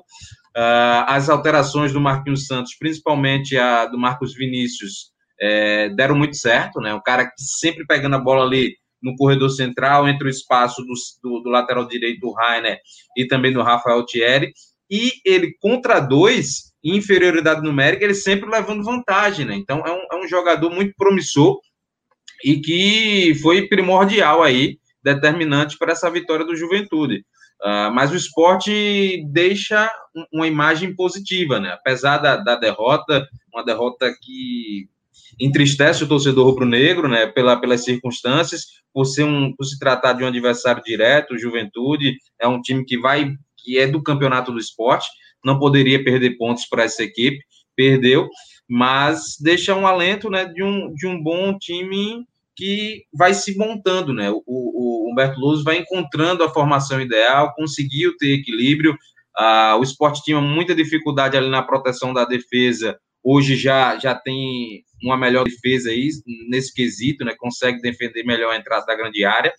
Uh, 0.57 1.05
as 1.05 1.29
alterações 1.29 1.93
do 1.93 2.01
Marquinhos 2.01 2.47
Santos, 2.47 2.75
principalmente 2.79 3.55
a 3.55 3.85
do 3.85 3.99
Marcos 3.99 4.33
Vinícius, 4.33 5.11
é, 5.39 5.89
deram 5.89 6.15
muito 6.15 6.35
certo, 6.35 6.79
né? 6.79 6.93
O 6.95 7.01
cara 7.01 7.25
que 7.25 7.33
sempre 7.37 7.85
pegando 7.85 8.15
a 8.15 8.19
bola 8.19 8.43
ali 8.43 8.75
no 9.01 9.15
corredor 9.15 9.49
central, 9.49 10.07
entre 10.07 10.27
o 10.27 10.29
espaço 10.29 10.81
do, 10.83 10.93
do, 11.23 11.43
do 11.43 11.49
lateral 11.49 11.87
direito 11.87 12.19
do 12.19 12.31
Rainer 12.31 12.79
e 13.15 13.25
também 13.27 13.53
do 13.53 13.61
Rafael 13.61 14.05
Thierry. 14.05 14.51
E 14.89 15.13
ele, 15.25 15.55
contra 15.59 15.99
dois, 15.99 16.70
inferioridade 16.83 17.61
numérica, 17.61 18.03
ele 18.03 18.13
sempre 18.13 18.49
levando 18.49 18.83
vantagem, 18.83 19.45
né? 19.45 19.55
Então 19.55 19.85
é 19.85 19.91
um, 19.91 20.19
é 20.19 20.25
um 20.25 20.27
jogador 20.27 20.69
muito 20.69 20.93
promissor. 20.97 21.59
e 22.43 22.59
que 22.59 23.35
foi 23.41 23.67
primordial 23.67 24.41
aí, 24.41 24.79
determinante 25.03 25.77
para 25.77 25.91
essa 25.91 26.09
vitória 26.09 26.45
do 26.45 26.55
Juventude. 26.55 27.23
Uh, 27.61 27.93
mas 27.93 28.11
o 28.11 28.15
esporte 28.15 29.23
deixa 29.31 29.87
uma 30.33 30.47
imagem 30.47 30.95
positiva, 30.95 31.59
né? 31.59 31.69
Apesar 31.73 32.17
da, 32.17 32.35
da 32.35 32.55
derrota, 32.55 33.27
uma 33.53 33.63
derrota 33.63 34.11
que 34.19 34.89
entristece 35.39 36.03
o 36.03 36.07
torcedor 36.07 36.47
rubro-negro, 36.47 37.07
né? 37.07 37.27
Pela, 37.27 37.59
pelas 37.59 37.83
circunstâncias, 37.83 38.65
por 38.91 39.05
ser 39.05 39.25
um, 39.25 39.53
por 39.55 39.63
se 39.65 39.77
tratar 39.77 40.13
de 40.13 40.23
um 40.23 40.27
adversário 40.27 40.81
direto, 40.83 41.37
Juventude 41.37 42.17
é 42.39 42.47
um 42.47 42.59
time 42.59 42.83
que 42.83 42.97
vai, 42.97 43.31
que 43.57 43.77
é 43.77 43.85
do 43.85 44.01
campeonato 44.01 44.51
do 44.51 44.57
esporte, 44.59 45.07
não 45.43 45.59
poderia 45.59 46.03
perder 46.03 46.37
pontos 46.37 46.65
para 46.65 46.83
essa 46.83 47.03
equipe, 47.03 47.39
perdeu, 47.75 48.29
mas 48.69 49.37
deixa 49.39 49.75
um 49.75 49.85
alento, 49.85 50.29
né? 50.29 50.45
De 50.45 50.63
um, 50.63 50.93
de 50.93 51.07
um 51.07 51.21
bom 51.21 51.57
time 51.57 52.25
que 52.55 53.03
vai 53.13 53.33
se 53.33 53.57
montando, 53.57 54.13
né? 54.13 54.29
O, 54.31 54.43
o 54.45 55.11
Humberto 55.11 55.39
Luz 55.39 55.63
vai 55.63 55.77
encontrando 55.77 56.43
a 56.43 56.53
formação 56.53 57.01
ideal, 57.01 57.53
conseguiu 57.55 58.15
ter 58.17 58.33
equilíbrio. 58.33 58.95
Ah, 59.37 59.77
o 59.79 59.83
esporte 59.83 60.23
tinha 60.23 60.39
muita 60.39 60.75
dificuldade 60.75 61.37
ali 61.37 61.49
na 61.49 61.63
proteção 61.63 62.13
da 62.13 62.25
defesa, 62.25 62.99
hoje 63.23 63.55
já, 63.55 63.97
já 63.97 64.13
tem 64.13 64.83
uma 65.03 65.17
melhor 65.17 65.45
defesa 65.45 65.89
aí 65.89 66.09
nesse 66.49 66.73
quesito, 66.73 67.25
né? 67.25 67.33
Consegue 67.37 67.81
defender 67.81 68.23
melhor 68.23 68.53
a 68.53 68.57
entrada 68.57 68.85
da 68.85 68.95
grande 68.95 69.25
área. 69.25 69.53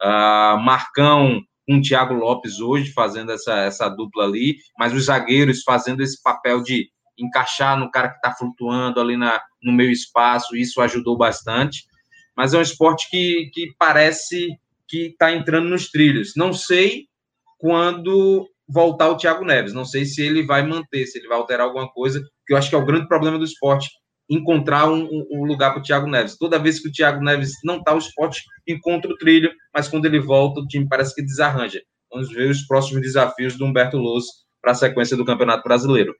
Ah, 0.00 0.58
Marcão 0.62 1.42
com 1.66 1.78
o 1.78 1.82
Thiago 1.82 2.14
Lopes 2.14 2.60
hoje 2.60 2.92
fazendo 2.92 3.32
essa, 3.32 3.54
essa 3.60 3.88
dupla 3.88 4.24
ali, 4.24 4.56
mas 4.78 4.92
os 4.92 5.06
zagueiros 5.06 5.62
fazendo 5.62 6.02
esse 6.02 6.22
papel 6.22 6.62
de 6.62 6.88
encaixar 7.18 7.78
no 7.78 7.90
cara 7.90 8.10
que 8.10 8.16
está 8.16 8.32
flutuando 8.32 9.00
ali 9.00 9.16
na, 9.16 9.40
no 9.62 9.72
meio 9.72 9.90
espaço, 9.90 10.56
isso 10.56 10.80
ajudou 10.80 11.16
bastante. 11.16 11.84
Mas 12.36 12.52
é 12.54 12.58
um 12.58 12.62
esporte 12.62 13.08
que, 13.10 13.50
que 13.52 13.74
parece 13.78 14.58
que 14.86 15.08
está 15.08 15.32
entrando 15.32 15.68
nos 15.68 15.88
trilhos. 15.90 16.34
Não 16.36 16.52
sei 16.52 17.06
quando 17.58 18.46
voltar 18.68 19.08
o 19.08 19.16
Thiago 19.16 19.44
Neves, 19.44 19.72
não 19.72 19.84
sei 19.84 20.04
se 20.04 20.22
ele 20.22 20.44
vai 20.44 20.62
manter, 20.66 21.06
se 21.06 21.18
ele 21.18 21.28
vai 21.28 21.38
alterar 21.38 21.66
alguma 21.66 21.88
coisa, 21.90 22.20
que 22.46 22.52
eu 22.52 22.56
acho 22.56 22.68
que 22.68 22.74
é 22.74 22.78
o 22.78 22.84
grande 22.84 23.08
problema 23.08 23.38
do 23.38 23.44
esporte, 23.44 23.88
encontrar 24.28 24.90
um, 24.90 25.08
um 25.30 25.44
lugar 25.44 25.72
para 25.72 25.80
o 25.80 25.82
Thiago 25.82 26.08
Neves. 26.08 26.36
Toda 26.36 26.58
vez 26.58 26.80
que 26.80 26.88
o 26.88 26.92
Thiago 26.92 27.22
Neves 27.22 27.52
não 27.64 27.78
está, 27.78 27.94
o 27.94 27.98
esporte 27.98 28.42
encontra 28.66 29.10
o 29.10 29.16
trilho, 29.16 29.50
mas 29.72 29.88
quando 29.88 30.06
ele 30.06 30.18
volta, 30.18 30.60
o 30.60 30.66
time 30.66 30.88
parece 30.88 31.14
que 31.14 31.22
desarranja. 31.22 31.80
Vamos 32.10 32.32
ver 32.32 32.50
os 32.50 32.62
próximos 32.62 33.02
desafios 33.02 33.56
do 33.56 33.64
Humberto 33.64 33.96
Louso 33.96 34.28
para 34.60 34.72
a 34.72 34.74
sequência 34.74 35.16
do 35.16 35.24
Campeonato 35.24 35.62
Brasileiro. 35.62 36.14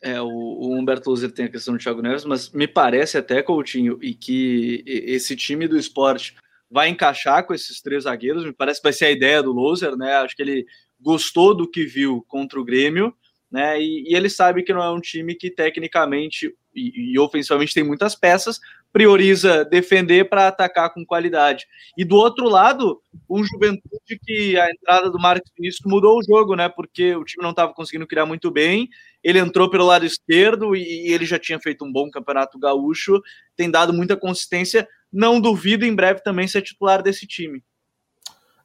É, 0.00 0.20
o, 0.20 0.28
o 0.28 0.76
Humberto 0.76 1.10
Loser 1.10 1.32
tem 1.32 1.46
a 1.46 1.50
questão 1.50 1.74
do 1.74 1.80
Thiago 1.80 2.02
Neves, 2.02 2.24
mas 2.24 2.50
me 2.52 2.68
parece 2.68 3.18
até, 3.18 3.42
Coutinho, 3.42 3.98
e 4.00 4.14
que 4.14 4.84
esse 4.86 5.34
time 5.34 5.66
do 5.66 5.76
esporte 5.76 6.36
vai 6.70 6.88
encaixar 6.88 7.44
com 7.46 7.54
esses 7.54 7.80
três 7.80 8.04
zagueiros, 8.04 8.44
me 8.44 8.52
parece 8.52 8.80
que 8.80 8.84
vai 8.84 8.92
ser 8.92 9.06
a 9.06 9.10
ideia 9.10 9.42
do 9.42 9.52
Loser, 9.52 9.96
né? 9.96 10.14
Acho 10.16 10.36
que 10.36 10.42
ele 10.42 10.66
gostou 11.00 11.54
do 11.54 11.68
que 11.68 11.84
viu 11.84 12.24
contra 12.28 12.60
o 12.60 12.64
Grêmio, 12.64 13.12
né? 13.50 13.80
E, 13.80 14.04
e 14.10 14.14
ele 14.14 14.28
sabe 14.28 14.62
que 14.62 14.72
não 14.72 14.82
é 14.82 14.90
um 14.90 15.00
time 15.00 15.34
que 15.34 15.50
tecnicamente 15.50 16.54
e, 16.78 17.12
e 17.12 17.18
ofensivamente 17.18 17.74
tem 17.74 17.82
muitas 17.82 18.14
peças, 18.14 18.60
prioriza 18.92 19.64
defender 19.64 20.28
para 20.28 20.48
atacar 20.48 20.92
com 20.92 21.04
qualidade. 21.04 21.66
E 21.96 22.04
do 22.04 22.16
outro 22.16 22.48
lado, 22.48 23.00
um 23.28 23.44
Juventude 23.44 24.18
que 24.24 24.58
a 24.58 24.70
entrada 24.70 25.10
do 25.10 25.18
Marcos 25.18 25.50
Vinícius 25.56 25.84
mudou 25.84 26.18
o 26.18 26.22
jogo, 26.22 26.54
né? 26.54 26.68
Porque 26.68 27.14
o 27.14 27.24
time 27.24 27.42
não 27.42 27.50
estava 27.50 27.72
conseguindo 27.74 28.06
criar 28.06 28.26
muito 28.26 28.50
bem. 28.50 28.88
Ele 29.22 29.38
entrou 29.38 29.68
pelo 29.68 29.86
lado 29.86 30.06
esquerdo 30.06 30.74
e, 30.74 31.08
e 31.08 31.12
ele 31.12 31.26
já 31.26 31.38
tinha 31.38 31.58
feito 31.58 31.84
um 31.84 31.92
bom 31.92 32.10
campeonato 32.10 32.58
gaúcho, 32.58 33.20
tem 33.56 33.70
dado 33.70 33.92
muita 33.92 34.16
consistência. 34.16 34.88
Não 35.12 35.40
duvido 35.40 35.84
em 35.84 35.94
breve 35.94 36.22
também 36.22 36.46
ser 36.46 36.62
titular 36.62 37.02
desse 37.02 37.26
time. 37.26 37.62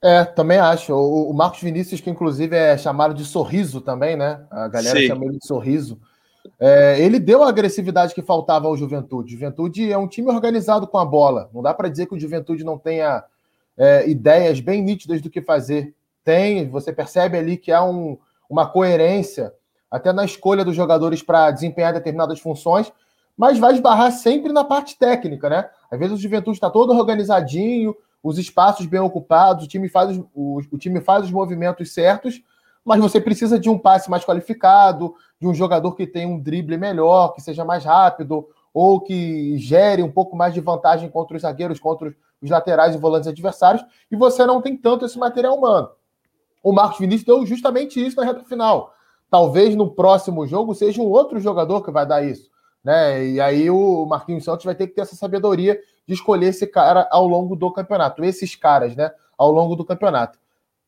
É, 0.03 0.25
também 0.25 0.57
acho. 0.57 0.93
O, 0.93 1.31
o 1.31 1.33
Marcos 1.33 1.61
Vinícius, 1.61 2.01
que 2.01 2.09
inclusive 2.09 2.55
é 2.55 2.77
chamado 2.77 3.13
de 3.13 3.23
sorriso 3.23 3.79
também, 3.79 4.17
né? 4.17 4.45
A 4.51 4.67
galera 4.67 4.99
Sim. 4.99 5.07
chama 5.07 5.25
ele 5.25 5.37
de 5.37 5.47
sorriso. 5.47 5.99
É, 6.59 6.99
ele 6.99 7.19
deu 7.19 7.43
a 7.43 7.49
agressividade 7.49 8.13
que 8.13 8.21
faltava 8.21 8.67
ao 8.67 8.77
Juventude. 8.77 9.33
Juventude 9.33 9.91
é 9.91 9.97
um 9.97 10.07
time 10.07 10.29
organizado 10.29 10.87
com 10.87 10.97
a 10.97 11.05
bola. 11.05 11.49
Não 11.53 11.61
dá 11.61 11.73
para 11.73 11.89
dizer 11.89 12.05
que 12.05 12.15
o 12.15 12.19
Juventude 12.19 12.63
não 12.63 12.77
tenha 12.77 13.23
é, 13.77 14.09
ideias 14.09 14.59
bem 14.59 14.81
nítidas 14.81 15.21
do 15.21 15.29
que 15.29 15.41
fazer. 15.41 15.93
Tem, 16.23 16.69
você 16.69 16.93
percebe 16.93 17.37
ali 17.37 17.57
que 17.57 17.71
há 17.71 17.83
um, 17.83 18.17
uma 18.49 18.65
coerência 18.67 19.53
até 19.89 20.11
na 20.11 20.25
escolha 20.25 20.65
dos 20.65 20.75
jogadores 20.75 21.21
para 21.21 21.51
desempenhar 21.51 21.93
determinadas 21.93 22.39
funções, 22.39 22.91
mas 23.37 23.59
vai 23.59 23.73
esbarrar 23.73 24.11
sempre 24.11 24.51
na 24.51 24.63
parte 24.63 24.97
técnica, 24.97 25.49
né? 25.49 25.69
Às 25.91 25.99
vezes 25.99 26.17
o 26.17 26.21
Juventude 26.21 26.57
está 26.57 26.69
todo 26.69 26.93
organizadinho, 26.93 27.95
os 28.21 28.37
espaços 28.37 28.85
bem 28.85 28.99
ocupados, 28.99 29.65
o 29.65 29.67
time 29.67 29.89
faz 29.89 30.17
os, 30.17 30.25
o, 30.33 30.61
o 30.71 30.77
time 30.77 31.01
faz 31.01 31.25
os 31.25 31.31
movimentos 31.31 31.93
certos, 31.93 32.41
mas 32.83 32.99
você 32.99 33.19
precisa 33.19 33.59
de 33.59 33.69
um 33.69 33.77
passe 33.77 34.09
mais 34.09 34.25
qualificado, 34.25 35.15
de 35.39 35.47
um 35.47 35.53
jogador 35.53 35.93
que 35.93 36.05
tenha 36.05 36.27
um 36.27 36.39
drible 36.39 36.77
melhor, 36.77 37.33
que 37.33 37.41
seja 37.41 37.63
mais 37.63 37.85
rápido, 37.85 38.47
ou 38.73 38.99
que 38.99 39.57
gere 39.57 40.01
um 40.01 40.11
pouco 40.11 40.35
mais 40.35 40.53
de 40.53 40.59
vantagem 40.59 41.09
contra 41.09 41.35
os 41.35 41.43
zagueiros, 41.43 41.79
contra 41.79 42.13
os 42.41 42.49
laterais 42.49 42.95
e 42.95 42.97
volantes 42.97 43.27
adversários, 43.27 43.85
e 44.11 44.15
você 44.15 44.45
não 44.45 44.61
tem 44.61 44.75
tanto 44.75 45.05
esse 45.05 45.17
material 45.17 45.55
humano. 45.57 45.89
O 46.61 46.71
Marcos 46.71 46.99
Vinícius 46.99 47.25
deu 47.25 47.45
justamente 47.45 48.03
isso 48.03 48.17
na 48.17 48.25
reta 48.25 48.43
final. 48.43 48.93
Talvez 49.29 49.75
no 49.75 49.91
próximo 49.91 50.45
jogo 50.45 50.73
seja 50.73 51.01
um 51.01 51.07
outro 51.07 51.39
jogador 51.39 51.83
que 51.83 51.91
vai 51.91 52.05
dar 52.05 52.23
isso. 52.23 52.49
Né? 52.83 53.27
E 53.27 53.41
aí 53.41 53.69
o 53.69 54.05
Marquinhos 54.05 54.43
Santos 54.43 54.65
vai 54.65 54.75
ter 54.75 54.87
que 54.87 54.93
ter 54.93 55.01
essa 55.01 55.15
sabedoria 55.15 55.79
de 56.05 56.13
escolher 56.13 56.47
esse 56.47 56.67
cara 56.67 57.07
ao 57.09 57.25
longo 57.27 57.55
do 57.55 57.71
campeonato, 57.71 58.23
esses 58.23 58.55
caras, 58.55 58.95
né? 58.95 59.11
Ao 59.37 59.51
longo 59.51 59.75
do 59.75 59.85
campeonato. 59.85 60.37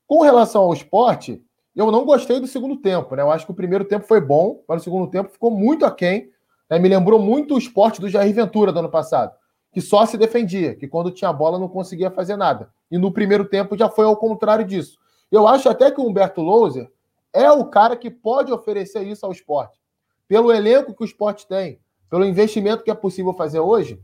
Com 0.06 0.22
relação 0.22 0.64
ao 0.64 0.74
esporte, 0.74 1.42
eu 1.76 1.92
não 1.92 2.06
gostei 2.06 2.40
do 2.40 2.48
segundo 2.48 2.78
tempo, 2.78 3.16
né? 3.16 3.22
Eu 3.22 3.32
acho 3.32 3.46
que 3.46 3.52
o 3.52 3.56
primeiro 3.56 3.84
tempo 3.84 4.06
foi 4.06 4.22
bom, 4.22 4.64
mas 4.68 4.82
o 4.82 4.84
segundo 4.84 5.10
tempo 5.10 5.30
ficou 5.30 5.52
muito 5.52 5.86
aquém. 5.86 6.32
Né? 6.70 6.80
Me 6.80 6.88
lembrou 6.88 7.20
muito 7.20 7.56
o 7.56 7.58
esporte 7.58 8.00
do 8.00 8.08
Jair 8.08 8.34
Ventura 8.34 8.72
do 8.72 8.80
ano 8.80 8.90
passado, 8.90 9.34
que 9.72 9.82
só 9.82 10.06
se 10.06 10.18
defendia, 10.18 10.74
que 10.76 10.88
quando 10.88 11.12
tinha 11.12 11.34
bola 11.34 11.60
não 11.60 11.68
conseguia 11.68 12.10
fazer 12.10 12.38
nada. 12.38 12.70
E 12.90 12.98
no 12.98 13.12
primeiro 13.12 13.46
tempo 13.46 13.78
já 13.78 13.90
foi 13.90 14.06
ao 14.06 14.16
contrário 14.16 14.66
disso. 14.66 14.98
Eu 15.32 15.48
acho 15.48 15.68
até 15.68 15.92
que 15.92 16.00
o 16.00 16.08
Humberto 16.08 16.42
Louser 16.42 16.90
é 17.34 17.52
o 17.52 17.66
cara 17.66 17.98
que 17.98 18.10
pode 18.10 18.54
oferecer 18.54 19.06
isso 19.06 19.26
ao 19.26 19.32
esporte. 19.32 19.78
Pelo 20.28 20.54
elenco 20.54 20.94
que 20.94 21.04
o 21.04 21.06
esporte 21.06 21.46
tem, 21.46 21.80
pelo 22.10 22.24
investimento 22.24 22.84
que 22.84 22.92
é 22.92 22.96
possível 22.96 23.34
fazer 23.34 23.60
hoje, 23.60 24.02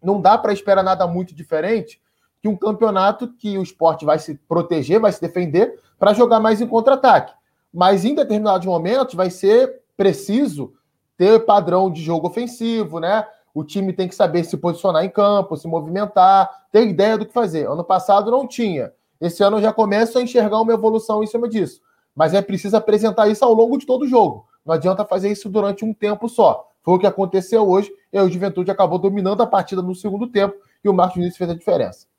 não 0.00 0.20
dá 0.20 0.38
para 0.38 0.52
esperar 0.52 0.84
nada 0.84 1.06
muito 1.06 1.34
diferente 1.34 2.00
que 2.40 2.48
um 2.48 2.56
campeonato 2.56 3.34
que 3.34 3.58
o 3.58 3.62
esporte 3.62 4.04
vai 4.04 4.18
se 4.18 4.34
proteger, 4.48 5.00
vai 5.00 5.12
se 5.12 5.20
defender, 5.20 5.78
para 6.00 6.14
jogar 6.14 6.40
mais 6.40 6.62
em 6.62 6.66
contra-ataque. 6.66 7.34
Mas 7.72 8.06
em 8.06 8.14
determinados 8.14 8.66
momentos 8.66 9.14
vai 9.14 9.28
ser 9.28 9.82
preciso 9.96 10.72
ter 11.14 11.44
padrão 11.44 11.90
de 11.90 12.02
jogo 12.02 12.26
ofensivo, 12.26 12.98
né? 12.98 13.26
O 13.52 13.62
time 13.62 13.92
tem 13.92 14.08
que 14.08 14.14
saber 14.14 14.42
se 14.44 14.56
posicionar 14.56 15.04
em 15.04 15.10
campo, 15.10 15.56
se 15.58 15.68
movimentar, 15.68 16.50
ter 16.72 16.86
ideia 16.86 17.18
do 17.18 17.26
que 17.26 17.32
fazer. 17.34 17.68
Ano 17.68 17.84
passado 17.84 18.30
não 18.30 18.48
tinha. 18.48 18.90
Esse 19.20 19.42
ano 19.42 19.58
eu 19.58 19.62
já 19.62 19.72
começo 19.74 20.18
a 20.18 20.22
enxergar 20.22 20.60
uma 20.62 20.72
evolução 20.72 21.22
em 21.22 21.26
cima 21.26 21.46
disso. 21.46 21.82
Mas 22.16 22.32
é 22.32 22.40
preciso 22.40 22.76
apresentar 22.78 23.28
isso 23.28 23.44
ao 23.44 23.52
longo 23.52 23.76
de 23.76 23.84
todo 23.84 24.02
o 24.02 24.08
jogo. 24.08 24.46
Não 24.64 24.74
adianta 24.74 25.04
fazer 25.04 25.30
isso 25.30 25.50
durante 25.50 25.84
um 25.84 25.92
tempo 25.92 26.28
só. 26.28 26.66
Foi 26.82 26.94
o 26.94 26.98
que 26.98 27.06
aconteceu 27.06 27.68
hoje 27.68 27.92
e 28.10 28.18
o 28.18 28.28
Juventude 28.30 28.70
acabou 28.70 28.98
dominando 28.98 29.42
a 29.42 29.46
partida 29.46 29.82
no 29.82 29.94
segundo 29.94 30.26
tempo 30.28 30.54
e 30.82 30.88
o 30.88 30.94
Marcos 30.94 31.16
Vinícius 31.16 31.36
fez 31.36 31.50
a 31.50 31.54
diferença. 31.54 32.09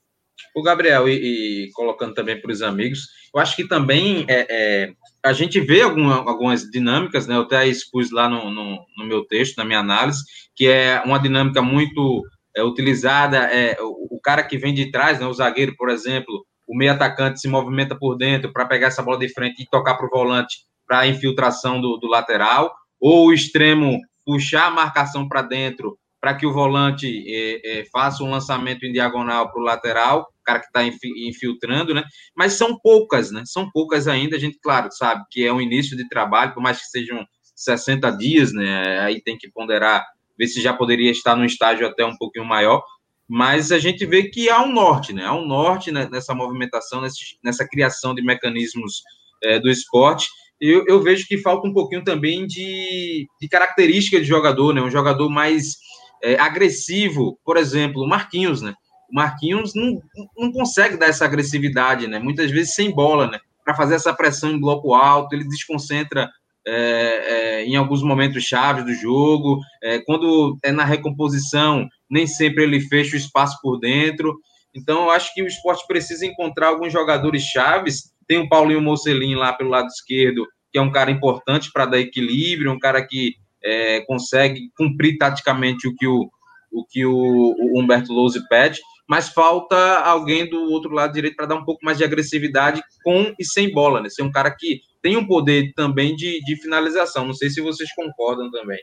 O 0.56 0.62
Gabriel, 0.62 1.08
e, 1.08 1.66
e 1.68 1.72
colocando 1.72 2.14
também 2.14 2.40
para 2.40 2.52
os 2.52 2.62
amigos, 2.62 3.08
eu 3.34 3.40
acho 3.40 3.56
que 3.56 3.68
também 3.68 4.26
é, 4.28 4.46
é, 4.50 4.94
a 5.24 5.34
gente 5.34 5.60
vê 5.60 5.82
alguma, 5.82 6.18
algumas 6.18 6.64
dinâmicas, 6.70 7.28
né? 7.28 7.36
Eu 7.36 7.42
até 7.42 7.68
expus 7.68 8.12
lá 8.12 8.28
no, 8.28 8.50
no, 8.50 8.86
no, 8.98 9.06
meu 9.06 9.26
texto, 9.26 9.58
na 9.58 9.66
minha 9.66 9.80
análise, 9.80 10.24
que 10.56 10.68
é 10.68 11.02
uma 11.06 11.20
dinâmica 11.20 11.62
muito 11.62 12.24
é, 12.56 12.64
utilizada, 12.64 13.38
é, 13.38 13.78
o, 13.82 14.16
o, 14.16 14.20
cara 14.22 14.44
que 14.44 14.58
vem 14.58 14.74
de 14.74 14.92
trás, 14.92 15.20
né? 15.20 15.26
O 15.26 15.34
zagueiro, 15.34 15.76
por 15.78 15.90
exemplo, 15.90 16.46
o 16.68 16.76
meio 16.76 16.92
atacante 16.92 17.40
se 17.40 17.48
movimenta 17.48 17.96
por 17.96 18.16
dentro 18.16 18.52
para 18.52 18.66
pegar 18.66 18.88
essa 18.88 19.02
bola 19.02 19.20
de 19.20 19.30
frente 19.30 19.62
e 19.62 19.70
tocar 19.70 19.96
para 19.96 20.08
o 20.08 20.10
volante 20.10 20.58
para 20.88 21.00
a 21.00 21.08
infiltração 21.08 21.80
do, 21.80 21.98
do 21.98 22.08
lateral, 22.08 22.74
ou 23.00 23.28
o 23.28 23.34
extremo 23.34 23.98
puxar 24.26 24.68
a 24.68 24.72
marcação 24.72 25.28
para 25.28 25.42
dentro 25.42 25.98
para 26.22 26.36
que 26.36 26.46
o 26.46 26.54
volante 26.54 27.08
é, 27.28 27.80
é, 27.80 27.86
faça 27.86 28.24
um 28.24 28.30
lançamento 28.30 28.86
em 28.86 28.94
diagonal 28.94 29.52
para 29.52 29.60
o 29.60 29.66
lateral, 29.66 30.22
o 30.22 30.44
cara 30.44 30.60
que 30.60 30.68
está 30.68 30.84
infiltrando, 30.86 31.96
né? 31.96 32.04
Mas 32.36 32.54
são 32.54 32.78
poucas, 32.80 33.32
né? 33.32 33.42
São 33.46 33.70
poucas 33.72 34.08
ainda. 34.08 34.36
A 34.36 34.40
gente, 34.40 34.60
claro, 34.62 34.90
sabe 34.92 35.24
que 35.32 35.44
é 35.44 35.52
um 35.52 35.60
início 35.60 35.98
de 35.98 36.08
trabalho, 36.08 36.54
por 36.54 36.62
mais 36.62 36.80
que 36.80 36.86
sejam 36.86 37.26
60 37.56 38.12
dias, 38.12 38.54
né? 38.54 39.00
Aí 39.00 39.20
tem 39.20 39.36
que 39.36 39.50
ponderar, 39.52 40.06
ver 40.38 40.46
se 40.46 40.62
já 40.62 40.74
poderia 40.74 41.10
estar 41.10 41.36
num 41.36 41.46
estágio 41.46 41.88
até 41.88 42.06
um 42.06 42.16
pouquinho 42.16 42.46
maior. 42.46 42.84
Mas 43.28 43.72
a 43.72 43.80
gente 43.80 44.06
vê 44.06 44.30
que 44.30 44.48
há 44.48 44.62
um 44.62 44.72
norte, 44.72 45.14
né? 45.14 45.26
Há 45.26 45.34
um 45.34 45.48
norte 45.48 45.92
nessa 45.92 46.36
movimentação, 46.36 47.02
nessa 47.44 47.68
criação 47.68 48.14
de 48.14 48.22
mecanismos 48.22 49.02
é, 49.44 49.60
do 49.60 49.72
esporte 49.72 50.28
eu, 50.62 50.86
eu, 50.88 51.02
vejo 51.02 51.26
que 51.28 51.40
falta 51.40 51.68
um 51.68 51.74
pouquinho 51.74 52.04
também 52.04 52.46
de, 52.46 53.28
de 53.42 53.50
característica 53.50 54.20
de 54.20 54.26
jogador, 54.26 54.72
né? 54.76 54.82
Um 54.82 54.92
jogador 54.92 55.28
mais 55.28 55.78
é, 56.24 56.40
agressivo, 56.40 57.40
por 57.44 57.58
exemplo, 57.58 58.04
o 58.04 58.08
Marquinhos, 58.08 58.62
né? 58.62 58.74
O 59.12 59.16
Marquinhos 59.16 59.74
não, 59.74 60.02
não 60.38 60.52
consegue 60.52 60.98
dar 60.98 61.08
essa 61.08 61.26
agressividade, 61.26 62.08
né? 62.08 62.20
Muitas 62.20 62.50
vezes 62.52 62.74
sem 62.74 62.94
bola, 62.94 63.28
né? 63.28 63.40
Para 63.64 63.76
fazer 63.76 63.96
essa 63.96 64.14
pressão 64.14 64.52
em 64.52 64.60
bloco 64.60 64.94
alto, 64.94 65.36
ele 65.36 65.48
desconcentra 65.48 66.30
é, 66.66 66.74
é, 66.74 67.66
em 67.66 67.76
alguns 67.76 68.04
momentos 68.04 68.44
chaves 68.44 68.86
do 68.86 68.94
jogo. 68.94 69.60
É, 69.84 70.00
quando 70.00 70.58
é 70.64 70.72
na 70.72 70.86
recomposição, 70.86 71.88
nem 72.10 72.26
sempre 72.28 72.64
ele 72.64 72.80
fecha 72.82 73.16
o 73.16 73.20
espaço 73.20 73.60
por 73.62 73.80
dentro. 73.80 74.40
Então, 74.74 75.04
eu 75.04 75.12
acho 75.12 75.34
que 75.34 75.44
o 75.44 75.48
esporte 75.48 75.86
precisa 75.88 76.26
encontrar 76.26 76.68
alguns 76.68 76.94
jogadores 76.94 77.44
chaves. 77.44 78.14
Tem 78.28 78.38
o 78.38 78.48
Paulinho 78.48 78.82
Mocelin 78.82 79.36
lá 79.36 79.52
pelo 79.52 79.70
lado 79.70 79.88
esquerdo, 79.88 80.48
que 80.72 80.80
é 80.80 80.82
um 80.82 80.92
cara 80.92 81.12
importante 81.12 81.70
para 81.74 81.86
dar 81.86 82.00
equilíbrio, 82.00 82.72
um 82.72 82.80
cara 82.80 83.06
que 83.06 83.36
é, 83.64 84.02
consegue 84.02 84.70
cumprir 84.78 85.18
taticamente 85.18 85.88
o 85.88 85.96
que 85.96 86.08
o, 86.08 86.30
o, 86.72 86.86
que 86.86 87.06
o, 87.06 87.14
o 87.14 87.80
Humberto 87.80 88.14
Lousi 88.14 88.48
pede, 88.48 88.80
mas 89.08 89.30
falta 89.30 90.00
alguém 90.00 90.50
do 90.50 90.72
outro 90.72 90.92
lado 90.92 91.14
direito 91.14 91.36
para 91.36 91.48
dar 91.48 91.56
um 91.56 91.66
pouco 91.66 91.84
mais 91.84 91.98
de 91.98 92.04
agressividade 92.04 92.82
com 93.04 93.34
e 93.38 93.44
sem 93.44 93.72
bola, 93.72 94.02
né? 94.02 94.10
Ser 94.10 94.22
um 94.22 94.32
cara 94.32 94.50
que 94.50 94.82
tem 95.02 95.18
um 95.18 95.28
poder 95.28 95.74
também 95.76 96.16
de, 96.16 96.40
de 96.42 96.56
finalização. 96.62 97.26
Não 97.26 97.34
sei 97.34 97.50
se 97.50 97.60
vocês 97.60 97.94
concordam 97.94 98.50
também. 98.50 98.80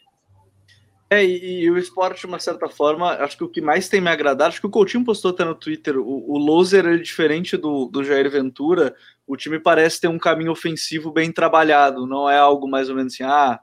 É, 1.10 1.24
e, 1.24 1.62
e, 1.62 1.70
o 1.70 1.78
esporte, 1.78 2.20
de 2.20 2.26
uma 2.26 2.38
certa 2.38 2.68
forma, 2.68 3.12
acho 3.12 3.38
que 3.38 3.44
o 3.44 3.48
que 3.48 3.62
mais 3.62 3.88
tem 3.88 3.98
me 3.98 4.10
agradado, 4.10 4.50
acho 4.50 4.60
que 4.60 4.66
o 4.66 4.70
Coutinho 4.70 5.04
postou 5.04 5.30
até 5.30 5.42
no 5.42 5.54
Twitter, 5.54 5.96
o, 5.96 6.30
o 6.30 6.36
Loser 6.36 6.84
é 6.84 6.98
diferente 6.98 7.56
do, 7.56 7.86
do 7.86 8.04
Jair 8.04 8.30
Ventura, 8.30 8.94
o 9.26 9.34
time 9.34 9.58
parece 9.58 10.02
ter 10.02 10.08
um 10.08 10.18
caminho 10.18 10.52
ofensivo 10.52 11.10
bem 11.10 11.32
trabalhado, 11.32 12.06
não 12.06 12.28
é 12.28 12.36
algo 12.36 12.68
mais 12.68 12.90
ou 12.90 12.96
menos 12.96 13.14
assim, 13.14 13.22
ah, 13.22 13.58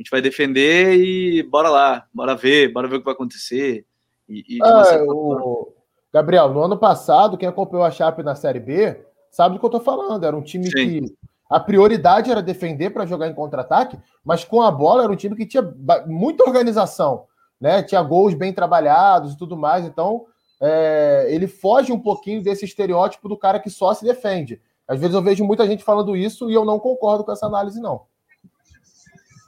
a 0.00 0.02
gente 0.02 0.10
vai 0.10 0.22
defender 0.22 0.96
e 0.96 1.42
bora 1.42 1.68
lá, 1.68 2.06
bora 2.12 2.34
ver, 2.34 2.72
bora 2.72 2.88
ver 2.88 2.96
o 2.96 2.98
que 3.00 3.04
vai 3.04 3.12
acontecer. 3.12 3.84
E, 4.26 4.56
e 4.56 4.58
é, 4.62 5.02
o... 5.02 5.74
Gabriel, 6.12 6.48
no 6.48 6.62
ano 6.62 6.78
passado, 6.78 7.36
quem 7.36 7.48
acompanhou 7.48 7.84
a 7.84 7.90
Chape 7.90 8.22
na 8.22 8.34
Série 8.34 8.60
B 8.60 9.04
sabe 9.30 9.54
do 9.54 9.60
que 9.60 9.66
eu 9.66 9.70
tô 9.70 9.80
falando, 9.80 10.24
era 10.24 10.36
um 10.36 10.42
time 10.42 10.64
Sim. 10.66 10.72
que 10.72 11.14
a 11.48 11.60
prioridade 11.60 12.30
era 12.30 12.42
defender 12.42 12.90
para 12.90 13.06
jogar 13.06 13.28
em 13.28 13.34
contra-ataque, 13.34 13.98
mas 14.24 14.42
com 14.42 14.62
a 14.62 14.70
bola 14.70 15.04
era 15.04 15.12
um 15.12 15.16
time 15.16 15.36
que 15.36 15.46
tinha 15.46 15.62
muita 16.06 16.44
organização, 16.44 17.26
né? 17.60 17.82
Tinha 17.82 18.02
gols 18.02 18.34
bem 18.34 18.52
trabalhados 18.52 19.34
e 19.34 19.36
tudo 19.36 19.56
mais. 19.56 19.84
Então, 19.84 20.24
é, 20.60 21.26
ele 21.28 21.46
foge 21.46 21.92
um 21.92 22.00
pouquinho 22.00 22.42
desse 22.42 22.64
estereótipo 22.64 23.28
do 23.28 23.36
cara 23.36 23.60
que 23.60 23.68
só 23.68 23.92
se 23.92 24.04
defende. 24.04 24.60
Às 24.88 24.98
vezes 24.98 25.14
eu 25.14 25.22
vejo 25.22 25.44
muita 25.44 25.66
gente 25.66 25.84
falando 25.84 26.16
isso 26.16 26.50
e 26.50 26.54
eu 26.54 26.64
não 26.64 26.78
concordo 26.78 27.22
com 27.22 27.32
essa 27.32 27.46
análise, 27.46 27.80
não. 27.80 28.02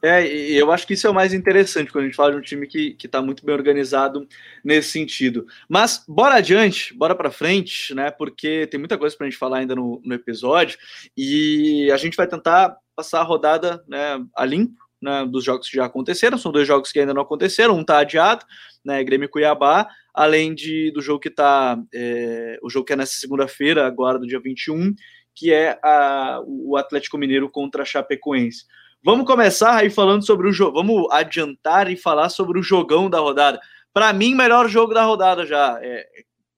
É, 0.05 0.27
eu 0.27 0.73
acho 0.73 0.85
que 0.85 0.95
isso 0.95 1.07
é 1.07 1.11
o 1.11 1.15
mais 1.15 1.33
interessante 1.33 1.93
quando 1.93 2.03
a 2.03 2.07
gente 2.09 2.17
fala 2.17 2.33
de 2.33 2.37
um 2.37 2.41
time 2.41 2.67
que 2.67 2.97
está 3.05 3.23
muito 3.23 3.47
bem 3.47 3.55
organizado 3.55 4.27
nesse 4.65 4.91
sentido. 4.91 5.47
Mas 5.69 6.05
bora 6.09 6.35
adiante, 6.35 6.93
bora 6.93 7.15
para 7.15 7.31
frente, 7.31 7.95
né? 7.95 8.11
Porque 8.11 8.67
tem 8.67 8.81
muita 8.81 8.99
coisa 8.99 9.17
para 9.17 9.29
a 9.29 9.31
gente 9.31 9.39
falar 9.39 9.59
ainda 9.59 9.77
no, 9.77 10.03
no, 10.05 10.13
episódio 10.13 10.77
e 11.17 11.89
a 11.93 11.97
gente 11.97 12.17
vai 12.17 12.27
tentar 12.27 12.77
passar 12.97 13.21
a 13.21 13.25
rodada 13.25 13.85
né, 13.87 14.21
a 14.37 14.45
limpo 14.45 14.83
né, 15.01 15.25
dos 15.25 15.45
jogos 15.45 15.69
que 15.69 15.77
já 15.77 15.85
aconteceram. 15.85 16.37
São 16.37 16.51
dois 16.51 16.67
jogos 16.67 16.91
que 16.91 16.99
ainda 16.99 17.15
não 17.15 17.23
aconteceram, 17.23 17.77
um 17.77 17.83
está 17.83 17.99
adiado, 17.99 18.45
né? 18.85 19.05
Grêmio 19.05 19.29
Cuiabá, 19.29 19.87
além 20.13 20.53
de 20.53 20.91
do 20.91 21.01
jogo 21.01 21.21
que 21.21 21.29
está. 21.29 21.81
É, 21.95 22.59
o 22.61 22.69
jogo 22.69 22.87
que 22.87 22.93
é 22.93 22.97
nessa 22.97 23.21
segunda-feira, 23.21 23.87
agora 23.87 24.19
do 24.19 24.27
dia 24.27 24.41
21, 24.41 24.97
que 25.33 25.53
é 25.53 25.79
a, 25.81 26.41
o 26.45 26.77
Atlético 26.77 27.17
Mineiro 27.17 27.49
contra 27.49 27.83
a 27.83 27.87
Chapecoense. 27.87 28.65
Vamos 29.05 29.27
começar 29.27 29.79
aí 29.79 29.91
falando 29.91 30.25
sobre 30.25 30.49
o 30.49 30.53
jogo. 30.53 30.75
Vamos 30.75 31.11
adiantar 31.11 31.91
e 31.91 31.97
falar 31.97 32.29
sobre 32.29 32.57
o 32.61 32.63
jogão 32.63 33.11
da 33.11 33.19
rodada. 33.19 33.61
Para 33.93 34.13
mim, 34.13 34.33
melhor 34.33 34.69
jogo 34.69 34.95
da 34.95 35.03
rodada 35.03 35.45
já. 35.45 35.77
É, 35.83 36.07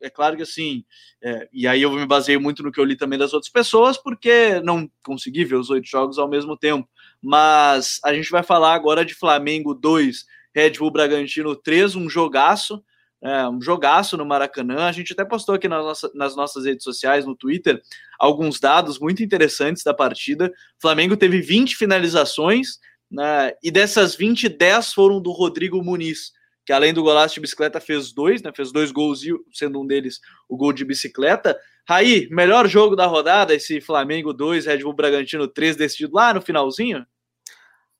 é 0.02 0.10
claro 0.10 0.36
que 0.36 0.42
assim, 0.42 0.84
é, 1.22 1.48
e 1.50 1.66
aí 1.66 1.80
eu 1.80 1.90
me 1.90 2.04
baseio 2.04 2.38
muito 2.38 2.62
no 2.62 2.70
que 2.70 2.78
eu 2.78 2.84
li 2.84 2.96
também 2.96 3.18
das 3.18 3.32
outras 3.32 3.50
pessoas, 3.50 3.96
porque 3.96 4.60
não 4.62 4.86
consegui 5.02 5.42
ver 5.42 5.54
os 5.54 5.70
oito 5.70 5.88
jogos 5.88 6.18
ao 6.18 6.28
mesmo 6.28 6.54
tempo. 6.54 6.86
Mas 7.22 7.98
a 8.04 8.12
gente 8.12 8.30
vai 8.30 8.42
falar 8.42 8.74
agora 8.74 9.06
de 9.06 9.14
Flamengo 9.14 9.72
2, 9.72 10.26
Red 10.54 10.72
Bull 10.72 10.90
Bragantino 10.90 11.56
3, 11.56 11.96
um 11.96 12.10
jogaço 12.10 12.84
é, 13.24 13.48
um 13.48 13.60
jogaço 13.60 14.18
no 14.18 14.26
Maracanã. 14.26 14.84
A 14.84 14.92
gente 14.92 15.14
até 15.14 15.24
postou 15.24 15.54
aqui 15.54 15.66
nas, 15.66 15.82
nossa, 15.82 16.10
nas 16.14 16.36
nossas 16.36 16.66
redes 16.66 16.84
sociais, 16.84 17.24
no 17.24 17.34
Twitter, 17.34 17.80
alguns 18.18 18.60
dados 18.60 18.98
muito 18.98 19.22
interessantes 19.22 19.82
da 19.82 19.94
partida. 19.94 20.52
O 20.78 20.82
Flamengo 20.82 21.16
teve 21.16 21.40
20 21.40 21.74
finalizações, 21.74 22.78
né, 23.10 23.52
e 23.62 23.70
dessas 23.70 24.14
20, 24.14 24.48
10 24.50 24.92
foram 24.92 25.22
do 25.22 25.32
Rodrigo 25.32 25.82
Muniz, 25.82 26.32
que 26.66 26.72
além 26.72 26.92
do 26.92 27.02
golaço 27.02 27.34
de 27.34 27.40
bicicleta 27.40 27.80
fez 27.80 28.12
dois, 28.12 28.42
né, 28.42 28.52
fez 28.54 28.70
dois 28.70 28.92
gols, 28.92 29.20
sendo 29.52 29.80
um 29.80 29.86
deles 29.86 30.20
o 30.46 30.56
gol 30.56 30.72
de 30.72 30.84
bicicleta. 30.84 31.58
Raí, 31.88 32.28
melhor 32.30 32.68
jogo 32.68 32.94
da 32.94 33.06
rodada, 33.06 33.54
esse 33.54 33.80
Flamengo 33.80 34.32
2, 34.34 34.66
Red 34.66 34.78
Bull 34.78 34.94
Bragantino 34.94 35.48
3, 35.48 35.76
decidido 35.76 36.14
lá 36.14 36.34
no 36.34 36.42
finalzinho? 36.42 37.06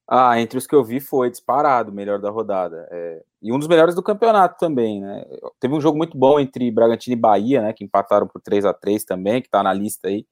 Ah, 0.07 0.39
entre 0.39 0.59
os 0.59 0.67
que 0.67 0.75
eu 0.75 0.85
vi 0.85 1.01
foi 1.01 1.31
disparado, 1.31 1.91
melhor 1.91 2.21
da 2.21 2.31
rodada. 2.31 2.87
É, 2.91 3.23
e 3.43 3.53
um 3.53 3.59
dos 3.59 3.69
melhores 3.69 3.95
do 3.95 4.03
campeonato 4.03 4.59
também, 4.59 5.01
né? 5.01 5.25
Teve 5.59 5.75
um 5.75 5.81
jogo 5.81 5.97
muito 5.97 6.17
bom 6.17 6.39
entre 6.39 6.71
Bragantino 6.71 7.17
e 7.17 7.19
Bahia, 7.21 7.63
né? 7.63 7.73
Que 7.73 7.85
empataram 7.85 8.27
por 8.29 8.41
3 8.43 8.67
a 8.67 8.75
3 8.75 9.05
também, 9.05 9.41
que 9.41 9.49
tá 9.49 9.63
na 9.63 9.73
lista 9.73 10.09
aí 10.09 10.27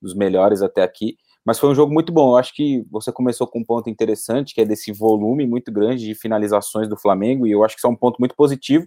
dos 0.00 0.14
melhores 0.14 0.62
até 0.62 0.82
aqui. 0.82 1.16
Mas 1.44 1.58
foi 1.58 1.68
um 1.70 1.74
jogo 1.74 1.92
muito 1.92 2.12
bom. 2.12 2.32
Eu 2.32 2.36
acho 2.36 2.54
que 2.54 2.84
você 2.90 3.12
começou 3.12 3.46
com 3.46 3.60
um 3.60 3.64
ponto 3.64 3.90
interessante, 3.90 4.54
que 4.54 4.60
é 4.62 4.64
desse 4.64 4.92
volume 4.92 5.46
muito 5.46 5.70
grande 5.72 6.06
de 6.06 6.14
finalizações 6.14 6.88
do 6.88 6.96
Flamengo, 6.96 7.46
e 7.46 7.52
eu 7.52 7.64
acho 7.64 7.74
que 7.74 7.80
isso 7.80 7.86
é 7.86 7.90
um 7.90 7.96
ponto 7.96 8.18
muito 8.18 8.34
positivo, 8.34 8.86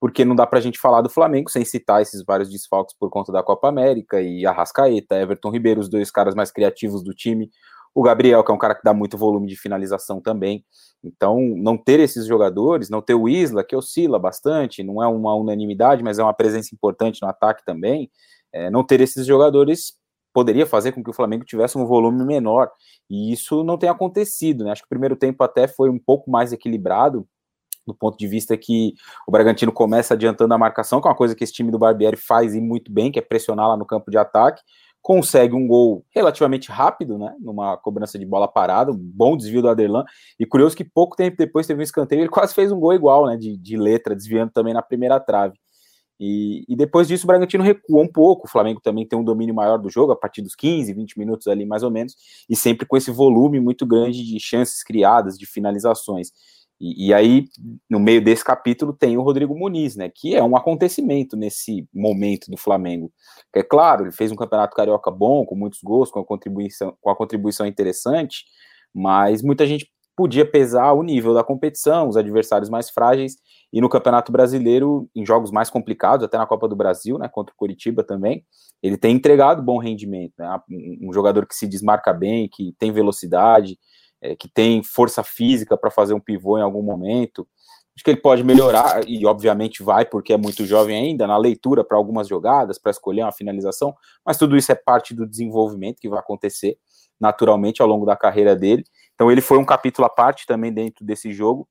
porque 0.00 0.24
não 0.24 0.34
dá 0.34 0.46
pra 0.46 0.60
gente 0.60 0.78
falar 0.78 1.02
do 1.02 1.10
Flamengo 1.10 1.50
sem 1.50 1.64
citar 1.64 2.00
esses 2.02 2.24
vários 2.24 2.50
desfalques 2.50 2.96
por 2.98 3.10
conta 3.10 3.32
da 3.32 3.42
Copa 3.42 3.68
América 3.68 4.20
e 4.20 4.46
Arrascaeta, 4.46 5.16
Everton 5.16 5.50
Ribeiro, 5.50 5.80
os 5.80 5.88
dois 5.88 6.10
caras 6.10 6.34
mais 6.34 6.50
criativos 6.50 7.02
do 7.02 7.14
time 7.14 7.50
o 7.94 8.02
Gabriel, 8.02 8.44
que 8.44 8.50
é 8.50 8.54
um 8.54 8.58
cara 8.58 8.74
que 8.74 8.84
dá 8.84 8.94
muito 8.94 9.18
volume 9.18 9.46
de 9.46 9.56
finalização 9.56 10.20
também. 10.20 10.64
Então, 11.02 11.40
não 11.56 11.76
ter 11.76 11.98
esses 12.00 12.26
jogadores, 12.26 12.90
não 12.90 13.02
ter 13.02 13.14
o 13.14 13.28
Isla, 13.28 13.64
que 13.64 13.74
oscila 13.74 14.18
bastante, 14.18 14.82
não 14.82 15.02
é 15.02 15.08
uma 15.08 15.34
unanimidade, 15.34 16.02
mas 16.02 16.18
é 16.18 16.22
uma 16.22 16.34
presença 16.34 16.74
importante 16.74 17.20
no 17.22 17.28
ataque 17.28 17.64
também. 17.64 18.10
É, 18.52 18.70
não 18.70 18.84
ter 18.84 19.00
esses 19.00 19.26
jogadores 19.26 19.94
poderia 20.32 20.66
fazer 20.66 20.92
com 20.92 21.02
que 21.02 21.10
o 21.10 21.14
Flamengo 21.14 21.44
tivesse 21.44 21.76
um 21.76 21.86
volume 21.86 22.24
menor. 22.24 22.70
E 23.08 23.32
isso 23.32 23.64
não 23.64 23.76
tem 23.76 23.88
acontecido, 23.88 24.64
né? 24.64 24.72
Acho 24.72 24.82
que 24.82 24.86
o 24.86 24.90
primeiro 24.90 25.16
tempo 25.16 25.42
até 25.42 25.66
foi 25.66 25.90
um 25.90 25.98
pouco 25.98 26.30
mais 26.30 26.52
equilibrado, 26.52 27.26
do 27.86 27.94
ponto 27.94 28.16
de 28.16 28.28
vista 28.28 28.56
que 28.56 28.94
o 29.26 29.32
Bragantino 29.32 29.72
começa 29.72 30.14
adiantando 30.14 30.54
a 30.54 30.58
marcação, 30.58 31.00
que 31.00 31.08
é 31.08 31.10
uma 31.10 31.16
coisa 31.16 31.34
que 31.34 31.42
esse 31.42 31.52
time 31.52 31.72
do 31.72 31.78
Barbieri 31.78 32.16
faz 32.16 32.54
e 32.54 32.60
muito 32.60 32.92
bem, 32.92 33.10
que 33.10 33.18
é 33.18 33.22
pressionar 33.22 33.66
lá 33.66 33.76
no 33.76 33.86
campo 33.86 34.10
de 34.10 34.18
ataque 34.18 34.62
consegue 35.02 35.54
um 35.54 35.66
gol 35.66 36.04
relativamente 36.14 36.70
rápido, 36.70 37.18
né? 37.18 37.34
Numa 37.40 37.76
cobrança 37.76 38.18
de 38.18 38.26
bola 38.26 38.46
parada, 38.46 38.92
um 38.92 38.96
bom 38.96 39.36
desvio 39.36 39.62
do 39.62 39.68
Aderlan. 39.68 40.04
E 40.38 40.46
curioso 40.46 40.76
que 40.76 40.84
pouco 40.84 41.16
tempo 41.16 41.36
depois 41.36 41.66
teve 41.66 41.80
um 41.80 41.82
escanteio, 41.82 42.22
ele 42.22 42.28
quase 42.28 42.54
fez 42.54 42.70
um 42.70 42.78
gol 42.78 42.92
igual, 42.92 43.26
né? 43.26 43.36
De, 43.36 43.56
de 43.56 43.76
letra, 43.76 44.14
desviando 44.14 44.52
também 44.52 44.74
na 44.74 44.82
primeira 44.82 45.18
trave. 45.18 45.58
E, 46.22 46.66
e, 46.68 46.76
depois 46.76 47.08
disso 47.08 47.24
o 47.24 47.26
Bragantino 47.26 47.64
recua 47.64 48.02
um 48.02 48.06
pouco. 48.06 48.46
O 48.46 48.50
Flamengo 48.50 48.78
também 48.78 49.08
tem 49.08 49.18
um 49.18 49.24
domínio 49.24 49.54
maior 49.54 49.78
do 49.78 49.88
jogo, 49.88 50.12
a 50.12 50.16
partir 50.16 50.42
dos 50.42 50.54
15, 50.54 50.92
20 50.92 51.18
minutos 51.18 51.46
ali, 51.46 51.64
mais 51.64 51.82
ou 51.82 51.90
menos, 51.90 52.14
e 52.48 52.54
sempre 52.54 52.86
com 52.86 52.94
esse 52.94 53.10
volume 53.10 53.58
muito 53.58 53.86
grande 53.86 54.22
de 54.22 54.38
chances 54.38 54.84
criadas, 54.84 55.38
de 55.38 55.46
finalizações. 55.46 56.30
E, 56.80 57.08
e, 57.08 57.14
aí, 57.14 57.44
no 57.90 58.00
meio 58.00 58.24
desse 58.24 58.42
capítulo, 58.42 58.94
tem 58.94 59.18
o 59.18 59.22
Rodrigo 59.22 59.54
Muniz, 59.54 59.96
né? 59.96 60.08
Que 60.08 60.34
é 60.34 60.42
um 60.42 60.56
acontecimento 60.56 61.36
nesse 61.36 61.86
momento 61.92 62.50
do 62.50 62.56
Flamengo. 62.56 63.12
É 63.54 63.62
claro, 63.62 64.04
ele 64.04 64.12
fez 64.12 64.32
um 64.32 64.36
campeonato 64.36 64.74
carioca 64.74 65.10
bom, 65.10 65.44
com 65.44 65.54
muitos 65.54 65.80
gols, 65.82 66.10
com 66.10 66.20
a 66.20 66.24
contribuição, 66.24 66.96
com 67.00 67.10
a 67.10 67.16
contribuição 67.16 67.66
interessante, 67.66 68.44
mas 68.94 69.42
muita 69.42 69.66
gente 69.66 69.90
podia 70.16 70.44
pesar 70.44 70.92
o 70.92 71.02
nível 71.02 71.34
da 71.34 71.44
competição, 71.44 72.08
os 72.08 72.16
adversários 72.16 72.70
mais 72.70 72.90
frágeis, 72.90 73.36
e 73.72 73.80
no 73.80 73.88
Campeonato 73.88 74.32
Brasileiro, 74.32 75.08
em 75.14 75.24
jogos 75.24 75.50
mais 75.50 75.70
complicados, 75.70 76.24
até 76.24 76.36
na 76.36 76.46
Copa 76.46 76.66
do 76.66 76.76
Brasil, 76.76 77.18
né? 77.18 77.28
Contra 77.28 77.52
o 77.52 77.56
Curitiba 77.56 78.02
também, 78.02 78.44
ele 78.82 78.96
tem 78.96 79.14
entregado 79.14 79.62
bom 79.62 79.78
rendimento, 79.78 80.32
né? 80.38 80.60
Um 81.02 81.12
jogador 81.12 81.46
que 81.46 81.54
se 81.54 81.66
desmarca 81.66 82.12
bem, 82.12 82.48
que 82.48 82.74
tem 82.78 82.90
velocidade 82.90 83.78
é, 84.22 84.36
que 84.36 84.48
tem 84.48 84.82
força 84.82 85.22
física 85.22 85.76
para 85.76 85.90
fazer 85.90 86.14
um 86.14 86.20
pivô 86.20 86.58
em 86.58 86.62
algum 86.62 86.82
momento. 86.82 87.46
Acho 87.96 88.04
que 88.04 88.10
ele 88.10 88.20
pode 88.20 88.42
melhorar, 88.44 89.06
e 89.06 89.26
obviamente 89.26 89.82
vai, 89.82 90.04
porque 90.04 90.32
é 90.32 90.36
muito 90.36 90.64
jovem 90.64 90.96
ainda, 90.96 91.26
na 91.26 91.36
leitura 91.36 91.84
para 91.84 91.96
algumas 91.96 92.28
jogadas, 92.28 92.78
para 92.78 92.90
escolher 92.90 93.22
uma 93.22 93.32
finalização, 93.32 93.94
mas 94.24 94.38
tudo 94.38 94.56
isso 94.56 94.70
é 94.72 94.74
parte 94.74 95.14
do 95.14 95.26
desenvolvimento 95.26 96.00
que 96.00 96.08
vai 96.08 96.18
acontecer 96.18 96.78
naturalmente 97.20 97.82
ao 97.82 97.88
longo 97.88 98.06
da 98.06 98.16
carreira 98.16 98.56
dele. 98.56 98.84
Então 99.14 99.30
ele 99.30 99.42
foi 99.42 99.58
um 99.58 99.64
capítulo 99.64 100.06
à 100.06 100.08
parte 100.08 100.46
também 100.46 100.72
dentro 100.72 101.04
desse 101.04 101.32
jogo, 101.32 101.68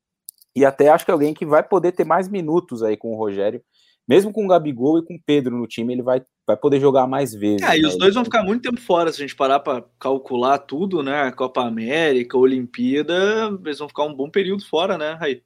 e 0.55 0.65
até 0.65 0.89
acho 0.89 1.05
que 1.05 1.11
alguém 1.11 1.33
que 1.33 1.45
vai 1.45 1.63
poder 1.63 1.93
ter 1.93 2.05
mais 2.05 2.27
minutos 2.27 2.83
aí 2.83 2.97
com 2.97 3.13
o 3.13 3.17
Rogério, 3.17 3.63
mesmo 4.07 4.33
com 4.33 4.43
o 4.43 4.47
Gabigol 4.47 4.99
e 4.99 5.05
com 5.05 5.15
o 5.15 5.21
Pedro 5.25 5.55
no 5.55 5.67
time, 5.67 5.93
ele 5.93 6.01
vai, 6.01 6.21
vai 6.49 6.57
poder 6.57 6.79
jogar 6.79 7.05
mais 7.05 7.31
vezes. 7.31 7.61
É, 7.61 7.77
e 7.77 7.85
os 7.85 7.93
né? 7.93 7.99
dois 7.99 8.15
vão 8.15 8.23
ficar 8.25 8.43
muito 8.43 8.63
tempo 8.63 8.81
fora, 8.81 9.11
se 9.11 9.21
a 9.21 9.27
gente 9.27 9.35
parar 9.35 9.59
para 9.59 9.83
calcular 9.99 10.57
tudo, 10.57 11.03
né? 11.03 11.31
Copa 11.31 11.61
América, 11.61 12.37
Olimpíada, 12.37 13.55
eles 13.63 13.77
vão 13.77 13.87
ficar 13.87 14.03
um 14.03 14.13
bom 14.13 14.29
período 14.29 14.65
fora, 14.65 14.97
né, 14.97 15.13
Raí? 15.13 15.43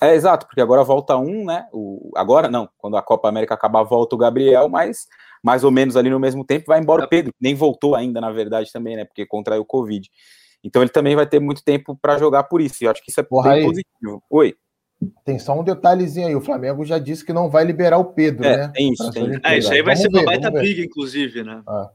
É, 0.00 0.14
exato, 0.14 0.46
porque 0.46 0.60
agora 0.60 0.84
volta 0.84 1.16
um, 1.16 1.44
né? 1.44 1.66
O, 1.72 2.12
agora 2.14 2.48
não, 2.48 2.68
quando 2.78 2.96
a 2.96 3.02
Copa 3.02 3.28
América 3.28 3.54
acabar, 3.54 3.82
volta 3.82 4.14
o 4.14 4.18
Gabriel, 4.18 4.68
mas 4.68 5.06
mais 5.42 5.64
ou 5.64 5.70
menos 5.72 5.96
ali 5.96 6.10
no 6.10 6.20
mesmo 6.20 6.44
tempo 6.44 6.66
vai 6.68 6.78
embora 6.78 7.04
o 7.04 7.08
Pedro, 7.08 7.32
nem 7.40 7.54
voltou 7.54 7.96
ainda, 7.96 8.20
na 8.20 8.30
verdade, 8.30 8.70
também, 8.72 8.94
né? 8.94 9.04
Porque 9.04 9.26
contraiu 9.26 9.62
o 9.62 9.66
Covid. 9.66 10.08
Então 10.62 10.82
ele 10.82 10.90
também 10.90 11.16
vai 11.16 11.26
ter 11.26 11.40
muito 11.40 11.62
tempo 11.64 11.98
para 12.00 12.18
jogar 12.18 12.44
por 12.44 12.60
isso. 12.60 12.82
E 12.82 12.86
eu 12.86 12.90
acho 12.90 13.02
que 13.02 13.10
isso 13.10 13.20
é 13.20 13.22
Porra, 13.22 13.52
bem 13.52 13.64
positivo. 13.64 14.22
Oi. 14.30 14.54
Tem 15.24 15.38
só 15.38 15.58
um 15.58 15.64
detalhezinho 15.64 16.26
aí. 16.26 16.34
O 16.34 16.40
Flamengo 16.40 16.84
já 16.84 16.98
disse 16.98 17.24
que 17.24 17.32
não 17.32 17.50
vai 17.50 17.64
liberar 17.64 17.98
o 17.98 18.12
Pedro, 18.12 18.46
é, 18.46 18.56
né? 18.56 18.72
Tem 18.74 18.92
isso. 18.92 19.10
Tem. 19.10 19.38
É, 19.44 19.58
isso 19.58 19.72
aí 19.72 19.82
vai 19.82 19.94
vamos 19.94 20.00
ser 20.00 20.10
ver, 20.10 20.18
uma 20.18 20.24
baita 20.24 20.50
briga, 20.50 20.82
inclusive, 20.82 21.44
né? 21.44 21.62
Ah. 21.68 21.90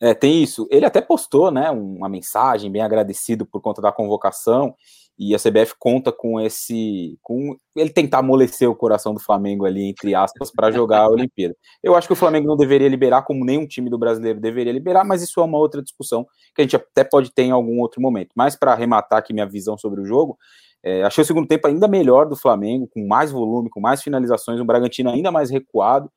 É, 0.00 0.14
tem 0.14 0.42
isso. 0.42 0.66
Ele 0.70 0.86
até 0.86 1.00
postou, 1.00 1.50
né, 1.50 1.70
uma 1.70 2.08
mensagem 2.08 2.72
bem 2.72 2.80
agradecido 2.80 3.44
por 3.44 3.60
conta 3.60 3.82
da 3.82 3.92
convocação 3.92 4.74
e 5.18 5.34
a 5.34 5.38
CBF 5.38 5.74
conta 5.78 6.10
com 6.10 6.40
esse, 6.40 7.18
com 7.20 7.54
ele 7.76 7.90
tentar 7.90 8.20
amolecer 8.20 8.70
o 8.70 8.74
coração 8.74 9.12
do 9.12 9.20
Flamengo 9.20 9.66
ali 9.66 9.84
entre 9.84 10.14
aspas 10.14 10.50
para 10.50 10.70
jogar 10.70 11.00
a 11.00 11.08
Olimpíada. 11.12 11.54
Eu 11.82 11.94
acho 11.94 12.06
que 12.06 12.14
o 12.14 12.16
Flamengo 12.16 12.48
não 12.48 12.56
deveria 12.56 12.88
liberar, 12.88 13.20
como 13.22 13.44
nenhum 13.44 13.66
time 13.66 13.90
do 13.90 13.98
brasileiro 13.98 14.40
deveria 14.40 14.72
liberar, 14.72 15.04
mas 15.04 15.20
isso 15.20 15.38
é 15.38 15.44
uma 15.44 15.58
outra 15.58 15.82
discussão 15.82 16.26
que 16.54 16.62
a 16.62 16.64
gente 16.64 16.76
até 16.76 17.04
pode 17.04 17.30
ter 17.34 17.42
em 17.42 17.50
algum 17.50 17.78
outro 17.80 18.00
momento. 18.00 18.30
Mas 18.34 18.56
para 18.56 18.72
arrematar 18.72 19.18
aqui 19.18 19.34
minha 19.34 19.46
visão 19.46 19.76
sobre 19.76 20.00
o 20.00 20.06
jogo, 20.06 20.38
é, 20.82 21.02
achei 21.02 21.22
o 21.22 21.26
segundo 21.26 21.46
tempo 21.46 21.66
ainda 21.66 21.86
melhor 21.86 22.26
do 22.26 22.36
Flamengo, 22.36 22.88
com 22.88 23.06
mais 23.06 23.30
volume, 23.30 23.68
com 23.70 23.80
mais 23.80 24.02
finalizações, 24.02 24.60
um 24.60 24.66
Bragantino 24.66 25.10
ainda 25.10 25.30
mais 25.30 25.50
recuado 25.50 26.10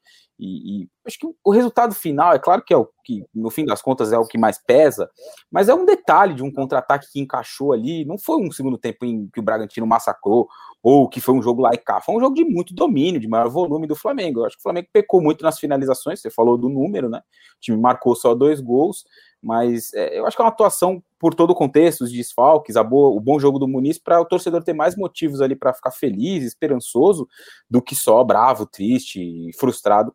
e, 0.43 0.83
e, 0.83 0.89
acho 1.07 1.17
que 1.17 1.27
o 1.41 1.51
resultado 1.51 1.95
final, 1.95 2.33
é 2.33 2.39
claro 2.39 2.61
que 2.65 2.73
é 2.73 2.77
o 2.77 2.89
que, 3.01 3.25
no 3.33 3.49
fim 3.49 3.65
das 3.65 3.81
contas, 3.81 4.11
é 4.11 4.17
o 4.17 4.27
que 4.27 4.37
mais 4.37 4.57
pesa, 4.57 5.09
mas 5.49 5.69
é 5.69 5.73
um 5.73 5.85
detalhe 5.85 6.33
de 6.33 6.43
um 6.43 6.51
contra-ataque 6.51 7.07
que 7.11 7.19
encaixou 7.21 7.71
ali. 7.71 8.03
Não 8.03 8.17
foi 8.17 8.37
um 8.37 8.51
segundo 8.51 8.77
tempo 8.77 9.05
em 9.05 9.27
que 9.27 9.39
o 9.39 9.43
Bragantino 9.43 9.87
massacrou, 9.87 10.49
ou 10.81 11.07
que 11.07 11.21
foi 11.21 11.33
um 11.33 11.41
jogo 11.41 11.61
lá 11.61 11.69
e 11.73 11.77
cá. 11.77 12.01
Foi 12.01 12.15
um 12.15 12.19
jogo 12.19 12.35
de 12.35 12.43
muito 12.43 12.73
domínio, 12.73 13.21
de 13.21 13.27
maior 13.27 13.49
volume 13.49 13.87
do 13.87 13.95
Flamengo. 13.95 14.41
Eu 14.41 14.45
acho 14.45 14.57
que 14.57 14.59
o 14.59 14.63
Flamengo 14.63 14.89
pecou 14.91 15.21
muito 15.21 15.43
nas 15.43 15.57
finalizações, 15.57 16.19
você 16.19 16.29
falou 16.29 16.57
do 16.57 16.67
número, 16.67 17.07
né? 17.09 17.19
O 17.19 17.61
time 17.61 17.77
marcou 17.77 18.13
só 18.13 18.35
dois 18.35 18.59
gols, 18.59 19.05
mas 19.41 19.93
é, 19.93 20.19
eu 20.19 20.25
acho 20.25 20.35
que 20.35 20.41
é 20.41 20.45
uma 20.45 20.51
atuação 20.51 21.01
por 21.19 21.33
todo 21.33 21.51
o 21.51 21.55
contexto, 21.55 22.01
os 22.01 22.11
desfalques, 22.11 22.75
boa, 22.75 23.15
o 23.15 23.19
bom 23.19 23.39
jogo 23.39 23.59
do 23.59 23.67
Muniz, 23.67 23.97
para 23.97 24.19
o 24.19 24.25
torcedor 24.25 24.61
ter 24.61 24.73
mais 24.73 24.97
motivos 24.97 25.39
ali 25.39 25.55
para 25.55 25.73
ficar 25.73 25.91
feliz, 25.91 26.43
esperançoso, 26.43 27.29
do 27.69 27.81
que 27.81 27.95
só 27.95 28.21
bravo, 28.25 28.65
triste, 28.65 29.51
frustrado 29.57 30.13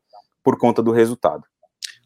por 0.48 0.56
conta 0.56 0.82
do 0.82 0.92
resultado. 0.92 1.44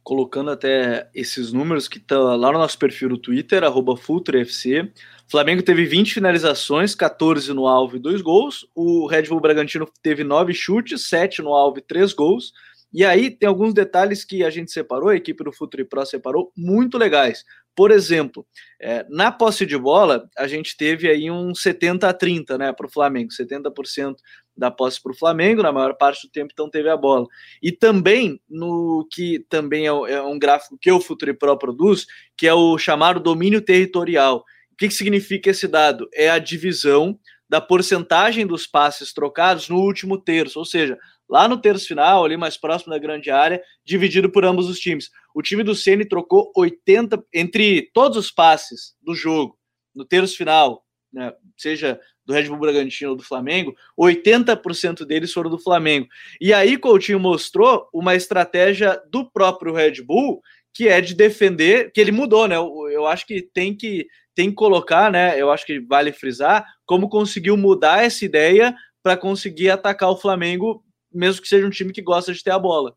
Colocando 0.02 0.50
até 0.50 1.08
esses 1.14 1.52
números 1.52 1.86
que 1.86 1.98
estão 1.98 2.36
lá 2.36 2.50
no 2.50 2.58
nosso 2.58 2.76
perfil 2.76 3.10
no 3.10 3.16
Twitter, 3.16 3.62
arroba 3.62 3.96
FuturoFC. 3.96 4.90
Flamengo 5.30 5.62
teve 5.62 5.84
20 5.84 6.14
finalizações, 6.14 6.92
14 6.92 7.52
no 7.52 7.68
alvo 7.68 7.94
e 7.94 8.00
2 8.00 8.20
gols. 8.20 8.66
O 8.74 9.06
Red 9.06 9.28
Bull 9.28 9.40
Bragantino 9.40 9.88
teve 10.02 10.24
9 10.24 10.52
chutes, 10.52 11.06
7 11.06 11.40
no 11.40 11.54
alvo 11.54 11.78
e 11.78 11.82
3 11.82 12.12
gols. 12.14 12.52
E 12.92 13.04
aí 13.04 13.30
tem 13.30 13.48
alguns 13.48 13.72
detalhes 13.72 14.24
que 14.24 14.42
a 14.42 14.50
gente 14.50 14.72
separou, 14.72 15.10
a 15.10 15.16
equipe 15.16 15.44
do 15.44 15.52
Futuro 15.52 15.86
Pro 15.86 16.04
separou, 16.04 16.52
muito 16.56 16.98
legais. 16.98 17.44
Por 17.74 17.90
exemplo, 17.90 18.44
é, 18.80 19.06
na 19.08 19.30
posse 19.32 19.64
de 19.64 19.78
bola, 19.78 20.28
a 20.36 20.48
gente 20.48 20.76
teve 20.76 21.08
aí 21.08 21.30
um 21.30 21.54
70 21.54 22.08
a 22.08 22.12
30 22.12 22.58
né, 22.58 22.72
para 22.72 22.86
o 22.86 22.90
Flamengo, 22.90 23.30
70% 23.30 24.16
da 24.56 24.70
posse 24.70 25.02
para 25.02 25.12
o 25.12 25.16
Flamengo, 25.16 25.62
na 25.62 25.72
maior 25.72 25.94
parte 25.94 26.26
do 26.26 26.30
tempo, 26.30 26.50
então 26.52 26.68
teve 26.68 26.88
a 26.88 26.96
bola. 26.96 27.26
E 27.62 27.72
também 27.72 28.40
no 28.48 29.06
que 29.10 29.44
também 29.48 29.86
é, 29.86 29.88
é 29.88 30.22
um 30.22 30.38
gráfico 30.38 30.78
que 30.80 30.90
o 30.90 31.00
Futuri 31.00 31.34
Pro 31.34 31.58
produz, 31.58 32.06
que 32.36 32.46
é 32.46 32.54
o 32.54 32.76
chamado 32.78 33.18
domínio 33.18 33.60
territorial. 33.60 34.44
O 34.72 34.76
que, 34.76 34.88
que 34.88 34.94
significa 34.94 35.50
esse 35.50 35.66
dado? 35.66 36.08
É 36.12 36.30
a 36.30 36.38
divisão 36.38 37.18
da 37.48 37.60
porcentagem 37.60 38.46
dos 38.46 38.66
passes 38.66 39.12
trocados 39.12 39.68
no 39.68 39.76
último 39.76 40.16
terço, 40.16 40.58
ou 40.58 40.64
seja, 40.64 40.98
lá 41.28 41.46
no 41.46 41.60
terço 41.60 41.86
final, 41.86 42.24
ali 42.24 42.36
mais 42.36 42.56
próximo 42.56 42.92
da 42.92 42.98
grande 42.98 43.30
área, 43.30 43.62
dividido 43.84 44.30
por 44.30 44.44
ambos 44.44 44.68
os 44.68 44.78
times. 44.78 45.10
O 45.34 45.42
time 45.42 45.62
do 45.62 45.74
Ceni 45.74 46.06
trocou 46.06 46.50
80 46.56 47.22
entre 47.32 47.90
todos 47.92 48.16
os 48.16 48.30
passes 48.30 48.94
do 49.02 49.14
jogo 49.14 49.58
no 49.94 50.04
terço 50.04 50.36
final, 50.36 50.82
né, 51.12 51.32
seja 51.56 52.00
do 52.24 52.32
Red 52.32 52.44
Bull 52.44 52.58
Bragantino 52.58 53.10
ou 53.10 53.16
do 53.16 53.22
Flamengo, 53.22 53.74
80% 53.98 55.04
deles 55.04 55.32
foram 55.32 55.50
do 55.50 55.58
Flamengo. 55.58 56.06
E 56.40 56.52
aí 56.52 56.76
Coutinho 56.78 57.18
mostrou 57.18 57.88
uma 57.92 58.14
estratégia 58.14 59.00
do 59.10 59.28
próprio 59.30 59.74
Red 59.74 60.02
Bull, 60.02 60.40
que 60.72 60.88
é 60.88 61.00
de 61.00 61.14
defender, 61.14 61.90
que 61.92 62.00
ele 62.00 62.12
mudou, 62.12 62.48
né? 62.48 62.56
Eu, 62.56 62.88
eu 62.90 63.06
acho 63.06 63.26
que 63.26 63.42
tem 63.42 63.76
que 63.76 64.06
tem 64.34 64.48
que 64.48 64.54
colocar, 64.54 65.12
né? 65.12 65.38
Eu 65.38 65.50
acho 65.50 65.66
que 65.66 65.78
vale 65.80 66.10
frisar 66.10 66.64
como 66.86 67.08
conseguiu 67.08 67.54
mudar 67.56 68.02
essa 68.02 68.24
ideia 68.24 68.74
para 69.02 69.16
conseguir 69.16 69.68
atacar 69.68 70.08
o 70.10 70.16
Flamengo, 70.16 70.82
mesmo 71.12 71.42
que 71.42 71.48
seja 71.48 71.66
um 71.66 71.70
time 71.70 71.92
que 71.92 72.00
gosta 72.00 72.32
de 72.32 72.42
ter 72.42 72.50
a 72.50 72.58
bola. 72.58 72.94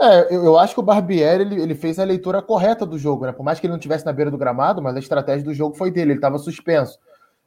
É, 0.00 0.34
eu, 0.34 0.58
acho 0.58 0.74
que 0.74 0.80
o 0.80 0.82
Barbieri 0.82 1.42
ele, 1.42 1.62
ele, 1.62 1.74
fez 1.74 1.98
a 1.98 2.04
leitura 2.04 2.42
correta 2.42 2.84
do 2.84 2.98
jogo, 2.98 3.24
né? 3.24 3.32
Por 3.32 3.44
mais 3.44 3.60
que 3.60 3.66
ele 3.66 3.72
não 3.72 3.78
estivesse 3.78 4.04
na 4.04 4.12
beira 4.12 4.30
do 4.30 4.38
gramado, 4.38 4.82
mas 4.82 4.96
a 4.96 4.98
estratégia 4.98 5.44
do 5.44 5.54
jogo 5.54 5.76
foi 5.76 5.90
dele, 5.90 6.12
ele 6.12 6.18
estava 6.18 6.38
suspenso. 6.38 6.98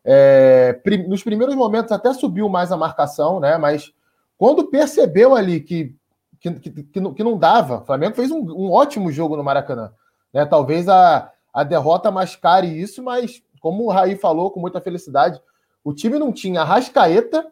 É, 0.07 0.73
prim, 0.83 1.07
nos 1.07 1.23
primeiros 1.23 1.55
momentos 1.55 1.91
até 1.91 2.13
subiu 2.13 2.47
mais 2.47 2.71
a 2.71 2.77
marcação, 2.77 3.39
né? 3.39 3.57
Mas 3.57 3.91
quando 4.37 4.69
percebeu 4.69 5.35
ali 5.35 5.59
que, 5.59 5.95
que, 6.39 6.51
que, 6.51 6.83
que, 6.83 6.99
não, 6.99 7.11
que 7.11 7.23
não 7.23 7.37
dava, 7.37 7.79
o 7.81 7.85
Flamengo 7.85 8.15
fez 8.15 8.29
um, 8.29 8.39
um, 8.39 8.71
ótimo 8.71 9.11
jogo 9.11 9.35
no 9.35 9.43
Maracanã. 9.43 9.91
Né? 10.31 10.45
Talvez 10.45 10.87
a, 10.87 11.31
a 11.51 11.63
derrota 11.63 12.11
mascare 12.11 12.67
isso, 12.67 13.01
mas 13.01 13.41
como 13.59 13.85
o 13.85 13.89
Raí 13.89 14.15
falou 14.15 14.51
com 14.51 14.59
muita 14.59 14.79
felicidade, 14.79 15.41
o 15.83 15.91
time 15.91 16.19
não 16.19 16.31
tinha 16.31 16.63
Rascaeta, 16.63 17.43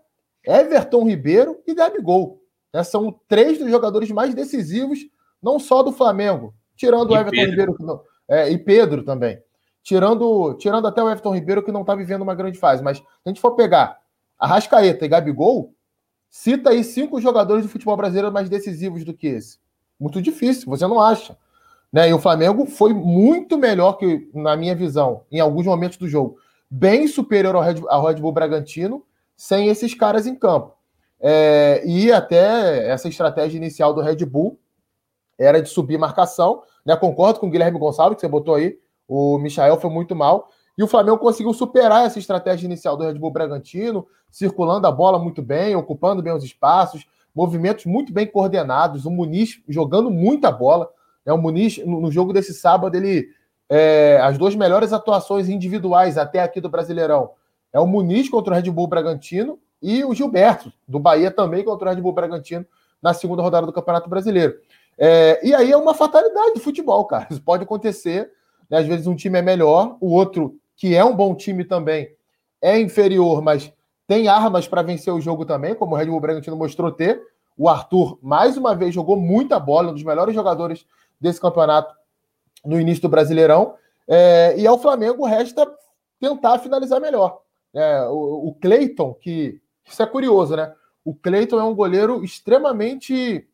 Everton 0.45 1.07
Ribeiro 1.07 1.59
e 1.65 1.73
Gabigol. 1.73 2.39
Né? 2.71 2.83
São 2.83 3.19
três 3.27 3.57
dos 3.57 3.71
jogadores 3.71 4.11
mais 4.11 4.35
decisivos, 4.35 4.99
não 5.41 5.57
só 5.57 5.81
do 5.81 5.91
Flamengo, 5.91 6.53
tirando 6.75 7.11
e 7.11 7.13
o 7.13 7.19
Everton 7.19 7.31
Pedro. 7.31 7.71
Ribeiro 7.71 8.01
é, 8.27 8.49
e 8.51 8.57
Pedro 8.59 9.03
também 9.03 9.41
tirando, 9.83 10.55
tirando 10.55 10.87
até 10.87 11.03
o 11.03 11.09
Everton 11.09 11.35
Ribeiro, 11.35 11.61
que 11.61 11.71
não 11.71 11.81
está 11.81 11.93
vivendo 11.93 12.21
uma 12.21 12.33
grande 12.33 12.57
fase. 12.57 12.81
Mas 12.81 12.97
se 12.97 13.03
a 13.25 13.29
gente 13.29 13.41
for 13.41 13.51
pegar 13.51 13.99
Arrascaeta 14.39 15.05
e 15.05 15.09
Gabigol, 15.09 15.73
cita 16.29 16.71
aí 16.71 16.83
cinco 16.83 17.21
jogadores 17.21 17.63
do 17.63 17.69
futebol 17.69 17.95
brasileiro 17.95 18.31
mais 18.31 18.49
decisivos 18.49 19.03
do 19.03 19.13
que 19.13 19.27
esse. 19.27 19.59
Muito 19.99 20.21
difícil, 20.21 20.69
você 20.69 20.87
não 20.87 20.99
acha. 20.99 21.37
Né? 21.91 22.09
E 22.09 22.13
o 22.13 22.19
Flamengo 22.19 22.65
foi 22.65 22.93
muito 22.93 23.57
melhor 23.57 23.93
que, 23.93 24.27
na 24.33 24.55
minha 24.55 24.73
visão, 24.73 25.25
em 25.31 25.39
alguns 25.39 25.65
momentos 25.65 25.97
do 25.97 26.07
jogo, 26.07 26.37
bem 26.69 27.07
superior 27.07 27.55
ao 27.55 27.61
Red, 27.61 27.75
ao 27.87 28.07
Red 28.07 28.15
Bull 28.15 28.31
Bragantino, 28.31 29.05
sem 29.35 29.67
esses 29.67 29.93
caras 29.93 30.25
em 30.25 30.35
campo. 30.35 30.75
É, 31.19 31.83
e 31.85 32.11
até 32.11 32.87
essa 32.89 33.07
estratégia 33.07 33.57
inicial 33.57 33.93
do 33.93 34.01
Red 34.01 34.25
Bull 34.25 34.59
era 35.37 35.61
de 35.61 35.69
subir 35.69 35.97
marcação. 35.97 36.63
Né? 36.85 36.95
Concordo 36.95 37.39
com 37.39 37.47
o 37.47 37.49
Guilherme 37.49 37.77
Gonçalves, 37.77 38.15
que 38.15 38.21
você 38.21 38.27
botou 38.27 38.55
aí, 38.55 38.77
o 39.13 39.37
Michael 39.37 39.79
foi 39.79 39.91
muito 39.91 40.15
mal. 40.15 40.49
E 40.75 40.83
o 40.83 40.87
Flamengo 40.87 41.19
conseguiu 41.19 41.53
superar 41.53 42.07
essa 42.07 42.17
estratégia 42.17 42.65
inicial 42.65 42.97
do 42.97 43.03
Red 43.03 43.13
Bull 43.13 43.29
Bragantino, 43.29 44.07
circulando 44.31 44.87
a 44.87 44.91
bola 44.91 45.19
muito 45.19 45.39
bem, 45.39 45.75
ocupando 45.75 46.23
bem 46.23 46.33
os 46.33 46.43
espaços, 46.43 47.05
movimentos 47.33 47.85
muito 47.85 48.11
bem 48.11 48.25
coordenados. 48.25 49.05
O 49.05 49.11
Muniz 49.11 49.61
jogando 49.69 50.09
muita 50.09 50.51
bola. 50.51 50.89
É 51.23 51.31
O 51.31 51.37
Muniz, 51.37 51.77
no 51.85 52.11
jogo 52.11 52.33
desse 52.33 52.55
sábado, 52.55 52.95
ele. 52.95 53.27
É, 53.69 54.19
as 54.21 54.37
duas 54.37 54.55
melhores 54.55 54.91
atuações 54.91 55.47
individuais 55.47 56.17
até 56.17 56.41
aqui 56.41 56.59
do 56.59 56.69
Brasileirão 56.69 57.31
é 57.71 57.79
o 57.79 57.87
Muniz 57.87 58.29
contra 58.29 58.53
o 58.53 58.55
Red 58.55 58.69
Bull 58.69 58.87
Bragantino 58.87 59.57
e 59.81 60.03
o 60.03 60.13
Gilberto, 60.13 60.71
do 60.87 60.99
Bahia, 60.99 61.31
também 61.31 61.63
contra 61.63 61.89
o 61.89 61.93
Red 61.93 62.01
Bull 62.01 62.13
Bragantino 62.13 62.65
na 63.01 63.13
segunda 63.13 63.41
rodada 63.41 63.65
do 63.65 63.73
Campeonato 63.73 64.09
Brasileiro. 64.09 64.55
É, 64.97 65.39
e 65.47 65.53
aí 65.53 65.71
é 65.71 65.77
uma 65.77 65.93
fatalidade 65.93 66.55
do 66.55 66.59
futebol, 66.59 67.05
cara. 67.05 67.27
Isso 67.31 67.41
pode 67.41 67.63
acontecer 67.63 68.31
né? 68.73 68.79
Às 68.79 68.87
vezes 68.87 69.05
um 69.05 69.15
time 69.15 69.37
é 69.37 69.41
melhor, 69.41 69.97
o 70.01 70.11
outro, 70.11 70.57
que 70.75 70.95
é 70.95 71.05
um 71.05 71.15
bom 71.15 71.35
time 71.35 71.63
também, 71.63 72.11
é 72.59 72.79
inferior, 72.79 73.39
mas 73.39 73.71
tem 74.07 74.27
armas 74.27 74.67
para 74.67 74.81
vencer 74.81 75.13
o 75.13 75.21
jogo 75.21 75.45
também, 75.45 75.75
como 75.75 75.93
o 75.93 75.97
Red 75.97 76.07
Bull 76.07 76.19
Bragantino 76.19 76.57
mostrou 76.57 76.91
ter. 76.91 77.21
O 77.55 77.69
Arthur, 77.69 78.17
mais 78.19 78.57
uma 78.57 78.75
vez, 78.75 78.91
jogou 78.91 79.15
muita 79.15 79.59
bola, 79.59 79.91
um 79.91 79.93
dos 79.93 80.03
melhores 80.03 80.33
jogadores 80.33 80.87
desse 81.21 81.39
campeonato 81.39 81.93
no 82.65 82.81
início 82.81 83.03
do 83.03 83.09
Brasileirão. 83.09 83.75
É, 84.07 84.55
e 84.57 84.65
ao 84.65 84.79
Flamengo 84.79 85.23
resta 85.23 85.71
tentar 86.19 86.57
finalizar 86.57 86.99
melhor. 86.99 87.41
É, 87.75 88.05
o, 88.07 88.47
o 88.47 88.55
Cleiton, 88.59 89.13
que 89.13 89.61
isso 89.85 90.01
é 90.01 90.05
curioso, 90.07 90.55
né? 90.55 90.73
O 91.05 91.13
Cleiton 91.13 91.59
é 91.59 91.63
um 91.63 91.75
goleiro 91.75 92.23
extremamente 92.23 93.47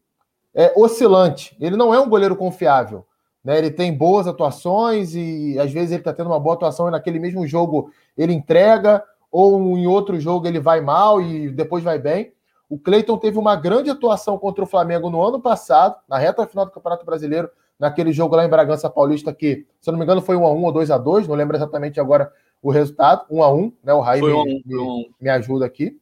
é, 0.54 0.72
oscilante. 0.78 1.58
Ele 1.60 1.76
não 1.76 1.94
é 1.94 2.00
um 2.00 2.08
goleiro 2.08 2.38
confiável. 2.38 3.06
Né? 3.44 3.58
Ele 3.58 3.72
tem 3.72 3.96
boas 3.96 4.28
atuações 4.28 5.16
e 5.16 5.58
às 5.60 5.72
vezes 5.72 5.92
ele 5.92 6.02
está 6.02 6.14
tendo 6.14 6.28
uma 6.28 6.40
boa 6.40 6.56
atuação 6.56 6.88
e 6.88 6.92
naquele 6.92 7.20
mesmo 7.20 7.46
jogo 7.48 7.92
ele 8.18 8.34
entrega, 8.34 9.04
ou 9.32 9.78
em 9.78 9.88
outro 9.88 10.20
jogo 10.20 10.48
ele 10.48 10.60
vai 10.60 10.82
mal 10.82 11.22
e 11.22 11.50
depois 11.50 11.84
vai 11.84 12.00
bem. 12.00 12.34
O 12.70 12.78
Cleiton 12.78 13.18
teve 13.18 13.38
uma 13.38 13.56
grande 13.56 13.90
atuação 13.90 14.38
contra 14.38 14.64
o 14.64 14.68
Flamengo 14.68 15.10
no 15.10 15.22
ano 15.24 15.42
passado, 15.42 15.96
na 16.08 16.18
reta 16.18 16.46
final 16.46 16.66
do 16.66 16.72
Campeonato 16.72 17.06
Brasileiro, 17.06 17.50
naquele 17.80 18.12
jogo 18.12 18.36
lá 18.36 18.46
em 18.46 18.50
Bragança 18.50 18.90
Paulista, 18.90 19.34
que, 19.34 19.66
se 19.82 19.90
eu 19.90 19.94
não 19.94 19.98
me 19.98 20.04
engano, 20.04 20.22
foi 20.22 20.36
1x1 20.36 20.64
ou 20.64 20.74
2x2, 20.74 21.28
não 21.28 21.36
lembro 21.36 21.56
exatamente 21.56 22.00
agora 22.00 22.32
o 22.62 22.70
resultado, 22.70 23.26
1x1, 23.32 23.74
né? 23.84 23.94
O 23.94 24.02
Raí 24.02 24.22
me, 24.22 24.64
me, 24.66 25.12
me, 25.20 25.30
ajuda 25.30 25.66
aqui. 25.66 25.98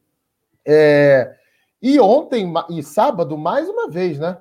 É, 0.66 1.34
e 1.80 1.98
ontem 2.00 2.52
e 2.68 2.82
sábado, 2.82 3.38
mais 3.38 3.68
uma 3.68 3.88
vez, 3.88 4.18
né? 4.18 4.36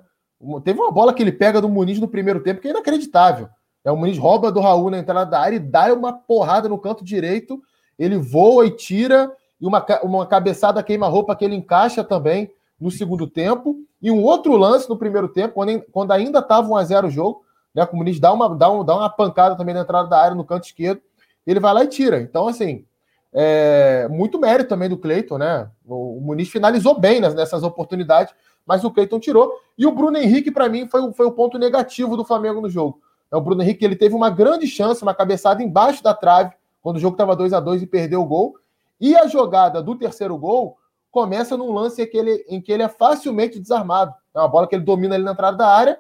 Teve 0.63 0.80
uma 0.80 0.91
bola 0.91 1.13
que 1.13 1.21
ele 1.21 1.32
pega 1.32 1.60
do 1.60 1.69
Muniz 1.69 2.00
no 2.00 2.08
primeiro 2.08 2.41
tempo 2.41 2.62
que 2.62 2.67
é 2.67 2.71
inacreditável. 2.71 3.50
É, 3.84 3.91
o 3.91 3.97
Muniz 3.97 4.17
rouba 4.17 4.52
do 4.52 4.60
Raul 4.60 4.91
na 4.91 5.00
entrada 5.00 5.30
da 5.30 5.39
área 5.39 5.56
e 5.56 5.60
dá 5.60 5.93
uma 5.93 6.13
porrada 6.13 6.69
no 6.69 6.78
canto 6.78 7.04
direito. 7.04 7.62
Ele 7.97 8.17
voa 8.17 8.65
e 8.65 8.71
tira, 8.71 9.32
e 9.60 9.65
uma, 9.65 9.84
uma 10.04 10.26
cabeçada 10.26 10.84
queima-roupa 10.84 11.36
que 11.36 11.43
ele 11.43 11.56
encaixa 11.56 12.04
também 12.04 12.52
no 12.80 12.91
segundo 12.91 13.26
tempo. 13.26 13.78
E 14.02 14.12
um 14.12 14.21
outro 14.21 14.56
lance 14.56 14.88
no 14.88 14.97
primeiro 14.97 15.28
tempo, 15.28 15.56
quando, 15.56 15.82
quando 15.91 16.12
ainda 16.12 16.39
estava 16.39 16.67
1x0 16.67 17.08
o 17.08 17.10
jogo, 17.10 17.43
né? 17.73 17.88
O 17.91 17.95
Muniz 17.95 18.19
dá 18.19 18.34
uma, 18.34 18.56
dá, 18.56 18.71
um, 18.71 18.84
dá 18.84 18.95
uma 18.95 19.10
pancada 19.10 19.56
também 19.56 19.73
na 19.73 19.82
entrada 19.82 20.10
da 20.10 20.19
área 20.19 20.36
no 20.36 20.43
canto 20.43 20.65
esquerdo. 20.65 21.02
Ele 21.45 21.60
vai 21.60 21.73
lá 21.73 21.84
e 21.84 21.88
tira. 21.88 22.19
Então, 22.19 22.47
assim, 22.47 22.86
é, 23.32 24.08
muito 24.10 24.39
mérito 24.39 24.69
também 24.69 24.89
do 24.89 24.97
Cleiton, 24.97 25.38
né? 25.38 25.69
O, 25.86 26.17
o 26.17 26.21
Muniz 26.21 26.50
finalizou 26.50 27.00
bem 27.00 27.21
nessas 27.21 27.63
oportunidades, 27.63 28.34
mas 28.67 28.84
o 28.84 28.91
Cleiton 28.91 29.19
tirou. 29.19 29.62
E 29.77 29.88
o 29.88 29.91
Bruno 29.91 30.17
Henrique, 30.17 30.51
para 30.51 30.67
mim, 30.67 30.88
foi, 30.88 31.13
foi 31.13 31.25
o 31.25 31.32
ponto 31.32 31.58
negativo 31.58 32.17
do 32.17 32.25
Flamengo 32.25 32.60
no 32.60 32.69
jogo. 32.69 33.01
É, 33.32 33.38
o 33.38 33.41
Bruno 33.41 33.63
Henrique 33.63 33.86
ele 33.86 33.95
teve 33.95 34.13
uma 34.13 34.30
grande 34.30 34.67
chance, 34.67 35.01
uma 35.01 35.13
cabeçada 35.13 35.63
embaixo 35.63 36.03
da 36.03 36.13
trave, 36.13 36.53
quando 36.82 36.97
o 36.97 36.99
jogo 36.99 37.13
estava 37.13 37.36
2 37.36 37.53
a 37.53 37.62
2 37.62 37.84
e 37.84 37.88
perdeu 37.88 38.21
o 38.21 38.25
gol. 38.25 38.56
E 38.99 39.15
a 39.15 39.25
jogada 39.27 39.82
do 39.82 39.95
terceiro 39.95 40.38
gol 40.38 40.77
começa 41.10 41.56
num 41.56 41.71
lance 41.73 42.01
em 42.01 42.08
que 42.08 42.17
ele, 42.17 42.45
em 42.49 42.62
que 42.62 42.71
ele 42.71 42.84
é 42.84 42.89
facilmente 42.89 43.60
desarmado. 43.60 44.13
É 44.36 44.39
uma 44.39 44.47
bola 44.47 44.67
que 44.67 44.75
ele 44.75 44.84
domina 44.84 45.15
ali 45.15 45.23
na 45.23 45.32
entrada 45.32 45.58
da 45.58 45.67
área, 45.67 45.99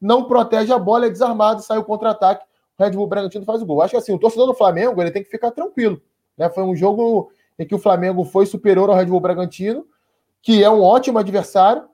não 0.00 0.24
protege 0.24 0.72
a 0.72 0.78
bola, 0.78 1.06
é 1.06 1.10
desarmado, 1.10 1.62
sai 1.62 1.78
o 1.78 1.84
contra-ataque. 1.84 2.44
O 2.78 2.82
Red 2.82 2.90
Bull 2.90 3.06
Bragantino 3.06 3.44
faz 3.44 3.62
o 3.62 3.66
gol. 3.66 3.82
Acho 3.82 3.92
que 3.92 3.96
assim, 3.96 4.12
o 4.12 4.18
torcedor 4.18 4.46
do 4.46 4.54
Flamengo 4.54 5.00
ele 5.00 5.10
tem 5.10 5.22
que 5.22 5.30
ficar 5.30 5.50
tranquilo. 5.50 6.00
Né? 6.36 6.48
Foi 6.48 6.62
um 6.62 6.74
jogo 6.74 7.30
em 7.58 7.66
que 7.66 7.74
o 7.74 7.78
Flamengo 7.78 8.24
foi 8.24 8.46
superior 8.46 8.88
ao 8.88 8.96
Red 8.96 9.06
Bull 9.06 9.20
Bragantino, 9.20 9.84
que 10.40 10.62
é 10.62 10.70
um 10.70 10.82
ótimo 10.82 11.18
adversário 11.18 11.88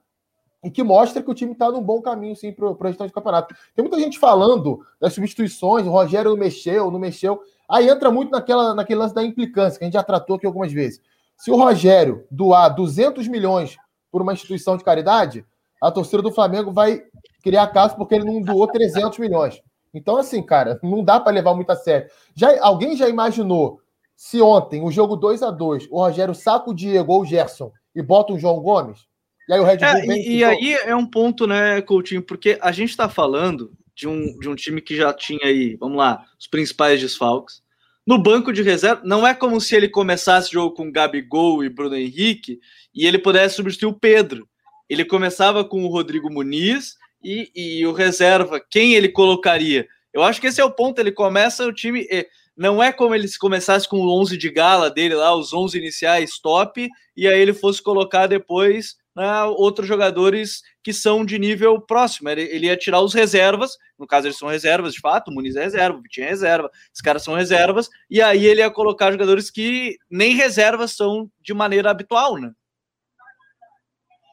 e 0.65 0.71
que 0.71 0.83
mostra 0.83 1.21
que 1.21 1.29
o 1.29 1.33
time 1.33 1.51
está 1.51 1.69
num 1.69 1.81
bom 1.81 2.01
caminho 2.01 2.35
sim 2.35 2.51
para 2.51 2.65
o 2.65 2.73
restante 2.73 3.11
do 3.11 3.13
campeonato. 3.13 3.55
Tem 3.75 3.83
muita 3.83 3.99
gente 3.99 4.17
falando 4.17 4.83
das 4.99 5.13
substituições, 5.13 5.85
o 5.85 5.91
Rogério 5.91 6.31
não 6.31 6.37
mexeu, 6.37 6.89
não 6.89 6.99
mexeu. 6.99 7.39
Aí 7.69 7.87
entra 7.87 8.09
muito 8.09 8.31
naquela, 8.31 8.73
naquele 8.73 8.99
lance 8.99 9.13
da 9.13 9.23
implicância, 9.23 9.77
que 9.77 9.83
a 9.83 9.87
gente 9.87 9.93
já 9.93 10.01
tratou 10.01 10.37
aqui 10.37 10.47
algumas 10.47 10.73
vezes. 10.73 10.99
Se 11.37 11.51
o 11.51 11.55
Rogério 11.55 12.25
doar 12.31 12.73
200 12.73 13.27
milhões 13.27 13.77
por 14.11 14.23
uma 14.23 14.33
instituição 14.33 14.75
de 14.75 14.83
caridade, 14.83 15.45
a 15.79 15.91
torcida 15.91 16.23
do 16.23 16.31
Flamengo 16.31 16.71
vai 16.71 17.03
criar 17.43 17.67
caso 17.67 17.95
porque 17.95 18.15
ele 18.15 18.25
não 18.25 18.41
doou 18.41 18.67
300 18.67 19.19
milhões. 19.19 19.61
Então, 19.93 20.17
assim, 20.17 20.41
cara, 20.41 20.79
não 20.81 21.03
dá 21.03 21.19
para 21.19 21.31
levar 21.31 21.53
muito 21.53 21.69
a 21.69 21.75
sério. 21.75 22.09
Já, 22.33 22.59
alguém 22.59 22.97
já 22.97 23.07
imaginou 23.07 23.79
se 24.15 24.41
ontem, 24.41 24.83
o 24.83 24.89
jogo 24.89 25.15
2 25.15 25.43
a 25.43 25.51
2 25.51 25.89
o 25.91 25.99
Rogério 25.99 26.33
saca 26.33 26.71
o 26.71 26.73
Diego 26.73 27.13
ou 27.13 27.21
o 27.21 27.25
Gerson 27.25 27.71
e 27.93 28.01
bota 28.01 28.33
o 28.33 28.39
João 28.39 28.59
Gomes? 28.61 29.05
E 29.47 29.53
aí 29.53 29.59
o 29.59 29.63
Red 29.63 29.77
Bull 29.77 29.87
é, 29.87 30.17
E, 30.17 30.37
e 30.37 30.43
aí 30.43 30.73
é 30.73 30.95
um 30.95 31.05
ponto, 31.05 31.45
né, 31.45 31.81
Coutinho, 31.81 32.21
porque 32.21 32.57
a 32.61 32.71
gente 32.71 32.89
está 32.89 33.07
falando 33.07 33.71
de 33.95 34.07
um, 34.07 34.37
de 34.39 34.49
um 34.49 34.55
time 34.55 34.81
que 34.81 34.95
já 34.95 35.13
tinha 35.13 35.45
aí, 35.45 35.75
vamos 35.75 35.97
lá, 35.97 36.25
os 36.39 36.47
principais 36.47 36.99
desfalques. 36.99 37.63
No 38.05 38.21
banco 38.21 38.53
de 38.53 38.61
reserva, 38.61 39.01
não 39.03 39.25
é 39.25 39.33
como 39.33 39.59
se 39.59 39.75
ele 39.75 39.89
começasse 39.89 40.49
o 40.49 40.53
jogo 40.53 40.75
com 40.75 40.91
Gabigol 40.91 41.63
e 41.63 41.69
Bruno 41.69 41.95
Henrique 41.95 42.59
e 42.93 43.07
ele 43.07 43.17
pudesse 43.17 43.55
substituir 43.55 43.89
o 43.89 43.99
Pedro. 43.99 44.47
Ele 44.87 45.03
começava 45.03 45.65
com 45.65 45.83
o 45.83 45.87
Rodrigo 45.87 46.31
Muniz 46.31 46.97
e, 47.23 47.51
e 47.55 47.87
o 47.87 47.91
reserva, 47.91 48.59
quem 48.59 48.93
ele 48.93 49.09
colocaria? 49.09 49.87
Eu 50.13 50.21
acho 50.21 50.39
que 50.39 50.47
esse 50.47 50.61
é 50.61 50.63
o 50.63 50.71
ponto. 50.71 50.99
Ele 50.99 51.11
começa 51.11 51.65
o 51.65 51.73
time. 51.73 52.07
Não 52.55 52.81
é 52.81 52.93
como 52.93 53.15
ele 53.15 53.27
começasse 53.39 53.89
com 53.89 53.97
o 53.97 54.21
11 54.21 54.37
de 54.37 54.51
gala 54.51 54.91
dele 54.91 55.15
lá, 55.15 55.35
os 55.35 55.51
11 55.51 55.77
iniciais 55.77 56.39
top, 56.39 56.87
e 57.17 57.27
aí 57.27 57.41
ele 57.41 57.53
fosse 57.53 57.81
colocar 57.81 58.27
depois 58.27 58.95
né, 59.15 59.43
outros 59.43 59.87
jogadores 59.87 60.61
que 60.83 60.91
são 60.91 61.23
de 61.23 61.39
nível 61.39 61.79
próximo. 61.79 62.29
Ele, 62.29 62.41
ele, 62.41 62.67
ia 62.67 62.75
tirar 62.75 63.01
os 63.01 63.13
reservas, 63.13 63.77
no 63.97 64.05
caso 64.05 64.27
eles 64.27 64.37
são 64.37 64.49
reservas 64.49 64.93
de 64.93 64.99
fato, 64.99 65.29
o 65.29 65.33
Muniz 65.33 65.55
é 65.55 65.63
reserva, 65.63 65.97
o 65.97 66.01
Vitinho 66.01 66.27
é 66.27 66.29
reserva, 66.29 66.69
os 66.93 67.01
caras 67.01 67.23
são 67.23 67.33
reservas, 67.33 67.89
e 68.09 68.21
aí 68.21 68.45
ele 68.45 68.61
ia 68.61 68.69
colocar 68.69 69.11
jogadores 69.11 69.49
que 69.49 69.97
nem 70.09 70.35
reservas 70.35 70.91
são 70.91 71.29
de 71.41 71.53
maneira 71.53 71.89
habitual, 71.89 72.37
né? 72.37 72.51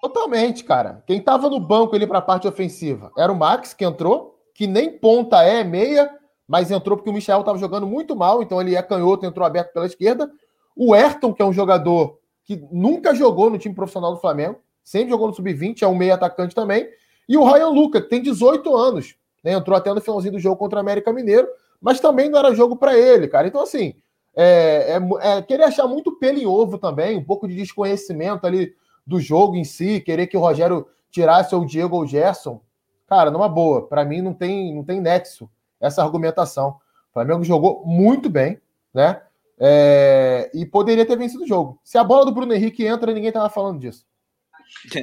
Totalmente, 0.00 0.64
cara. 0.64 1.00
Quem 1.06 1.22
tava 1.22 1.48
no 1.48 1.60
banco 1.60 1.94
ali 1.94 2.08
para 2.08 2.18
a 2.18 2.22
parte 2.22 2.48
ofensiva 2.48 3.12
era 3.16 3.30
o 3.30 3.36
Max, 3.36 3.72
que 3.72 3.84
entrou, 3.84 4.36
que 4.52 4.66
nem 4.66 4.98
ponta 4.98 5.44
é, 5.44 5.62
meia, 5.62 6.10
mas 6.46 6.72
entrou 6.72 6.96
porque 6.96 7.08
o 7.08 7.12
Michel 7.12 7.38
estava 7.38 7.56
jogando 7.56 7.86
muito 7.86 8.16
mal, 8.16 8.42
então 8.42 8.60
ele 8.60 8.74
é 8.74 8.82
canhoto, 8.82 9.24
entrou 9.24 9.46
aberto 9.46 9.72
pela 9.72 9.86
esquerda. 9.86 10.28
O 10.76 10.92
Ayrton, 10.92 11.32
que 11.32 11.40
é 11.40 11.44
um 11.44 11.52
jogador 11.52 12.18
que 12.44 12.56
nunca 12.72 13.14
jogou 13.14 13.48
no 13.48 13.58
time 13.58 13.74
profissional 13.74 14.12
do 14.12 14.20
Flamengo, 14.20 14.58
sempre 14.84 15.10
jogou 15.10 15.28
no 15.28 15.34
sub-20, 15.34 15.82
é 15.82 15.86
um 15.86 15.94
meio 15.94 16.14
atacante 16.14 16.54
também. 16.54 16.88
E 17.28 17.36
o 17.36 17.44
Ryan 17.44 17.68
Luca, 17.68 18.00
que 18.00 18.08
tem 18.08 18.22
18 18.22 18.74
anos, 18.76 19.14
né? 19.42 19.52
entrou 19.52 19.76
até 19.76 19.92
no 19.92 20.00
finalzinho 20.00 20.32
do 20.32 20.38
jogo 20.38 20.56
contra 20.56 20.78
o 20.78 20.80
América 20.80 21.12
Mineiro, 21.12 21.48
mas 21.80 22.00
também 22.00 22.28
não 22.28 22.38
era 22.38 22.54
jogo 22.54 22.76
para 22.76 22.96
ele, 22.96 23.28
cara. 23.28 23.46
Então, 23.46 23.62
assim, 23.62 23.94
é, 24.34 24.96
é, 24.96 25.36
é, 25.36 25.42
querer 25.42 25.64
achar 25.64 25.86
muito 25.86 26.12
pelo 26.12 26.38
em 26.38 26.46
ovo 26.46 26.78
também, 26.78 27.16
um 27.16 27.24
pouco 27.24 27.46
de 27.46 27.54
desconhecimento 27.54 28.46
ali 28.46 28.74
do 29.06 29.20
jogo 29.20 29.56
em 29.56 29.64
si, 29.64 30.00
querer 30.00 30.26
que 30.26 30.36
o 30.36 30.40
Rogério 30.40 30.86
tirasse 31.10 31.54
o 31.54 31.64
Diego 31.64 31.96
ou 31.96 32.02
o 32.02 32.06
Gerson. 32.06 32.60
Cara, 33.06 33.30
numa 33.30 33.48
boa, 33.48 33.86
para 33.86 34.04
mim 34.04 34.22
não 34.22 34.32
tem, 34.32 34.74
não 34.74 34.84
tem 34.84 35.00
nexo 35.00 35.50
essa 35.80 36.02
argumentação. 36.02 36.76
O 37.10 37.12
Flamengo 37.12 37.44
jogou 37.44 37.84
muito 37.84 38.30
bem, 38.30 38.58
né? 38.94 39.20
É, 39.58 40.50
e 40.54 40.64
poderia 40.64 41.04
ter 41.04 41.16
vencido 41.16 41.44
o 41.44 41.46
jogo. 41.46 41.78
Se 41.84 41.98
a 41.98 42.04
bola 42.04 42.24
do 42.24 42.32
Bruno 42.32 42.54
Henrique 42.54 42.86
entra, 42.86 43.12
ninguém 43.12 43.30
tava 43.30 43.50
falando 43.50 43.80
disso. 43.80 44.06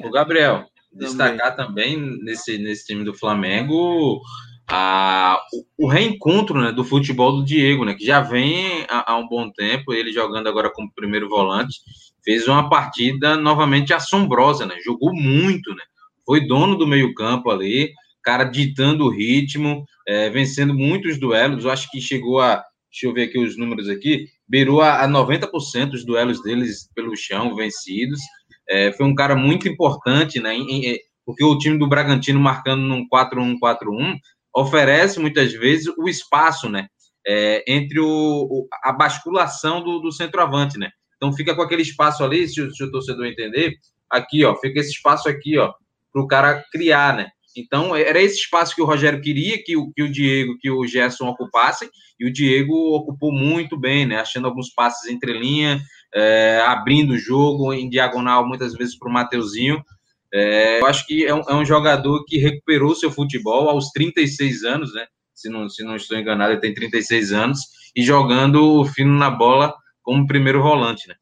O 0.03 0.11
Gabriel, 0.11 0.65
destacar 0.91 1.55
também 1.55 1.97
nesse, 2.23 2.57
nesse 2.57 2.85
time 2.85 3.03
do 3.03 3.13
Flamengo 3.13 4.21
a, 4.69 5.41
o, 5.77 5.85
o 5.85 5.87
reencontro 5.87 6.61
né, 6.61 6.71
do 6.71 6.83
futebol 6.83 7.35
do 7.35 7.43
Diego, 7.43 7.83
né, 7.85 7.95
que 7.95 8.05
já 8.05 8.21
vem 8.21 8.85
há, 8.87 9.13
há, 9.13 9.17
um 9.17 9.27
bom 9.27 9.49
tempo, 9.51 9.93
ele 9.93 10.11
jogando 10.11 10.47
agora 10.47 10.71
como 10.71 10.93
primeiro 10.93 11.27
volante, 11.27 11.79
fez 12.23 12.47
uma 12.47 12.69
partida 12.69 13.35
novamente 13.35 13.93
assombrosa, 13.93 14.65
né, 14.65 14.75
jogou 14.83 15.13
muito, 15.13 15.73
né, 15.73 15.83
foi 16.25 16.45
dono 16.45 16.75
do 16.75 16.85
meio 16.85 17.13
campo 17.15 17.49
ali, 17.49 17.91
cara 18.21 18.43
ditando 18.43 19.05
o 19.05 19.09
ritmo, 19.09 19.83
é, 20.07 20.29
vencendo 20.29 20.73
muitos 20.73 21.19
duelos. 21.19 21.65
Eu 21.65 21.71
acho 21.71 21.89
que 21.89 21.99
chegou 21.99 22.39
a, 22.39 22.63
deixa 22.91 23.07
eu 23.07 23.13
ver 23.13 23.23
aqui 23.23 23.39
os 23.39 23.57
números 23.57 23.89
aqui, 23.89 24.27
beirou 24.47 24.81
a, 24.81 25.03
a 25.03 25.07
90% 25.07 25.89
dos 25.89 26.05
duelos 26.05 26.41
deles 26.43 26.87
pelo 26.93 27.15
chão 27.15 27.55
vencidos. 27.55 28.19
É, 28.69 28.91
foi 28.93 29.05
um 29.05 29.15
cara 29.15 29.35
muito 29.35 29.67
importante, 29.67 30.39
né? 30.39 30.53
Em, 30.53 30.85
em, 30.85 30.99
porque 31.25 31.43
o 31.43 31.57
time 31.57 31.77
do 31.77 31.87
Bragantino 31.87 32.39
marcando 32.39 32.81
num 32.81 33.07
4-1-4-1 33.09 34.17
oferece 34.55 35.19
muitas 35.19 35.51
vezes 35.53 35.87
o 35.97 36.07
espaço, 36.07 36.69
né? 36.69 36.87
É, 37.27 37.63
entre 37.67 37.99
o, 37.99 38.07
o, 38.07 38.67
a 38.83 38.91
basculação 38.91 39.83
do, 39.83 39.99
do 39.99 40.11
centroavante, 40.11 40.77
né? 40.77 40.89
Então 41.17 41.33
fica 41.33 41.55
com 41.55 41.61
aquele 41.61 41.81
espaço 41.81 42.23
ali, 42.23 42.47
se 42.47 42.55
se 42.71 42.83
o 42.83 42.91
torcedor 42.91 43.25
entender, 43.25 43.75
aqui, 44.09 44.45
ó, 44.45 44.55
fica 44.55 44.79
esse 44.79 44.91
espaço 44.91 45.27
aqui, 45.27 45.57
ó, 45.57 45.73
para 46.11 46.21
o 46.21 46.27
cara 46.27 46.63
criar, 46.71 47.15
né? 47.15 47.29
Então, 47.55 47.95
era 47.95 48.21
esse 48.21 48.37
espaço 48.37 48.75
que 48.75 48.81
o 48.81 48.85
Rogério 48.85 49.21
queria 49.21 49.61
que 49.61 49.75
o, 49.75 49.91
que 49.91 50.03
o 50.03 50.11
Diego, 50.11 50.57
que 50.59 50.69
o 50.69 50.85
Gerson 50.85 51.27
ocupassem, 51.27 51.89
e 52.19 52.27
o 52.27 52.31
Diego 52.31 52.73
ocupou 52.95 53.31
muito 53.31 53.77
bem, 53.77 54.05
né? 54.05 54.17
Achando 54.17 54.47
alguns 54.47 54.69
passes 54.73 55.09
entre 55.09 55.33
linha, 55.33 55.81
é, 56.13 56.61
abrindo 56.65 57.11
o 57.11 57.17
jogo 57.17 57.73
em 57.73 57.89
diagonal, 57.89 58.47
muitas 58.47 58.73
vezes 58.73 58.97
para 58.97 59.09
o 59.09 59.13
Mateuzinho. 59.13 59.83
É, 60.33 60.79
eu 60.81 60.85
acho 60.85 61.05
que 61.07 61.25
é 61.25 61.33
um, 61.33 61.41
é 61.41 61.55
um, 61.55 61.65
jogador 61.65 62.23
que 62.25 62.37
recuperou 62.37 62.95
seu 62.95 63.11
futebol 63.11 63.69
aos 63.69 63.89
36 63.89 64.63
anos, 64.63 64.93
né? 64.93 65.05
Se 65.33 65.49
não, 65.49 65.69
se 65.69 65.83
não 65.83 65.95
estou 65.95 66.17
enganado, 66.17 66.53
ele 66.53 66.61
tem 66.61 66.73
36 66.73 67.31
anos, 67.31 67.61
e 67.95 68.03
jogando 68.03 68.83
fino 68.85 69.17
na 69.17 69.29
bola 69.29 69.73
como 70.01 70.27
primeiro 70.27 70.61
volante, 70.61 71.07
né? 71.07 71.15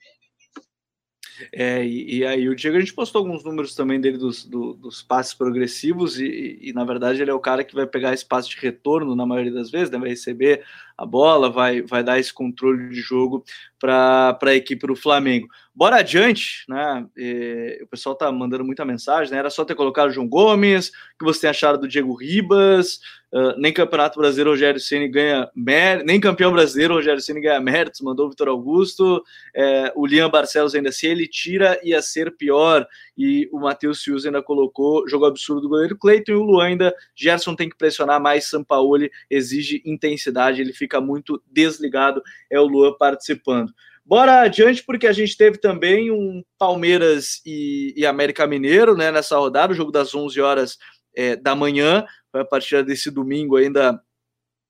É, 1.53 1.85
e, 1.85 2.17
e, 2.17 2.25
aí 2.25 2.49
o 2.49 2.55
Diego, 2.55 2.77
a 2.77 2.79
gente 2.79 2.93
postou 2.93 3.19
alguns 3.19 3.43
números 3.43 3.75
também 3.75 4.01
dele 4.01 4.17
dos, 4.17 4.43
do, 4.43 4.73
dos 4.73 5.03
passes 5.03 5.33
progressivos, 5.33 6.19
e, 6.19 6.57
e, 6.61 6.73
na 6.73 6.83
verdade 6.83 7.21
ele 7.21 7.29
é 7.29 7.33
o 7.33 7.39
cara 7.39 7.63
que 7.63 7.75
vai 7.75 7.85
pegar 7.85 8.13
espaço 8.13 8.49
de 8.49 8.57
retorno 8.57 9.15
na 9.15 9.25
maioria 9.25 9.53
das 9.53 9.69
vezes, 9.69 9.91
né, 9.91 9.99
vai 9.99 10.09
receber 10.09 10.63
a 10.97 11.05
bola, 11.05 11.49
vai, 11.49 11.81
vai 11.81 12.03
dar 12.03 12.19
esse 12.19 12.33
controle 12.33 12.89
de 12.89 12.99
jogo 12.99 13.43
para 13.79 14.37
a 14.41 14.55
equipe 14.55 14.87
do 14.87 14.95
Flamengo. 14.95 15.47
Bora 15.73 15.97
adiante, 15.97 16.63
né? 16.67 17.05
E, 17.15 17.81
o 17.83 17.87
pessoal 17.87 18.15
tá 18.15 18.31
mandando 18.31 18.65
muita 18.65 18.83
mensagem, 18.83 19.31
né? 19.31 19.37
Era 19.37 19.49
só 19.51 19.63
ter 19.63 19.75
colocado 19.75 20.09
o 20.09 20.11
João 20.11 20.27
Gomes, 20.27 20.89
o 20.89 20.91
que 21.19 21.25
você 21.25 21.41
tem 21.41 21.49
achado 21.51 21.77
do 21.77 21.87
Diego 21.87 22.15
Ribas? 22.15 22.99
Uh, 23.31 23.59
nem 23.59 23.73
Campeonato 23.73 24.17
Brasileiro 24.17 24.51
Rogério 24.51 24.79
Ceni 24.79 25.07
ganha 25.07 25.51
méritos, 25.53 26.07
nem 26.07 26.17
campeão 26.17 26.49
brasileiro 26.49 26.93
Rogério 26.93 27.21
Ceni 27.21 27.41
ganha 27.41 27.59
méritos, 27.59 27.99
mandou 27.99 28.25
o 28.25 28.29
Vitor 28.29 28.47
Augusto. 28.47 29.21
É, 29.53 29.91
o 29.95 30.07
Liam 30.07 30.29
Barcelos 30.29 30.73
ainda 30.73 30.91
se 30.93 31.05
ele 31.05 31.27
tira 31.27 31.77
ia 31.83 32.01
ser 32.01 32.35
pior. 32.35 32.87
E 33.17 33.49
o 33.51 33.59
Matheus 33.59 34.01
Fius 34.01 34.25
ainda 34.25 34.41
colocou 34.41 35.07
jogo 35.09 35.25
absurdo 35.25 35.61
do 35.61 35.69
goleiro 35.69 35.97
Cleiton 35.97 36.31
e 36.31 36.35
o 36.35 36.43
Luan 36.43 36.67
ainda. 36.67 36.95
Gerson 37.15 37.55
tem 37.55 37.69
que 37.69 37.77
pressionar 37.77 38.21
mais, 38.21 38.45
Sampaoli 38.45 39.11
exige 39.29 39.81
intensidade, 39.85 40.61
ele 40.61 40.73
fica 40.73 41.01
muito 41.01 41.41
desligado. 41.51 42.23
É 42.49 42.59
o 42.59 42.65
Luan 42.65 42.93
participando. 42.97 43.73
Bora 44.07 44.39
adiante, 44.39 44.81
porque 44.85 45.05
a 45.05 45.11
gente 45.11 45.35
teve 45.35 45.57
também 45.57 46.09
um 46.09 46.41
Palmeiras 46.57 47.41
e, 47.45 47.93
e 47.93 48.05
América 48.05 48.47
Mineiro 48.47 48.95
né, 48.95 49.11
nessa 49.11 49.37
rodada, 49.37 49.73
o 49.73 49.75
jogo 49.75 49.91
das 49.91 50.15
11 50.15 50.39
horas 50.39 50.77
é, 51.13 51.35
da 51.35 51.53
manhã, 51.53 52.05
a 52.31 52.45
partir 52.45 52.85
desse 52.85 53.11
domingo 53.11 53.57
ainda 53.57 54.01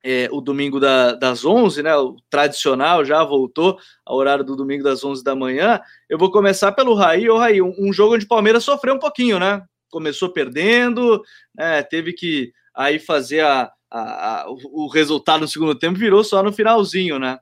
é, 0.04 0.28
o 0.32 0.42
domingo 0.42 0.80
da, 0.80 1.14
das 1.14 1.46
11, 1.46 1.84
né? 1.84 1.96
O 1.96 2.16
tradicional 2.32 3.06
já 3.06 3.24
voltou 3.24 3.78
ao 4.04 4.18
horário 4.18 4.44
do 4.44 4.56
domingo 4.56 4.84
das 4.84 5.04
11 5.04 5.24
da 5.24 5.36
manhã. 5.36 5.80
Eu 6.10 6.18
vou 6.18 6.32
começar 6.32 6.72
pelo 6.72 6.96
Raí. 6.96 7.30
Ô, 7.30 7.38
Raí, 7.38 7.62
um, 7.62 7.76
um 7.78 7.94
jogo 7.94 8.16
onde 8.16 8.26
o 8.26 8.28
Palmeiras 8.28 8.64
sofreu 8.64 8.96
um 8.96 9.00
pouquinho, 9.00 9.38
né? 9.38 9.62
Começou 9.92 10.34
perdendo, 10.34 11.22
né, 11.56 11.84
teve 11.84 12.12
que 12.12 12.52
aí 12.76 12.98
fazer 12.98 13.42
a, 13.42 13.72
a, 13.92 14.42
a, 14.42 14.46
o 14.50 14.88
resultado 14.88 15.42
no 15.42 15.48
segundo 15.48 15.76
tempo, 15.78 16.00
virou 16.00 16.24
só 16.24 16.42
no 16.42 16.52
finalzinho, 16.52 17.20
né? 17.20 17.38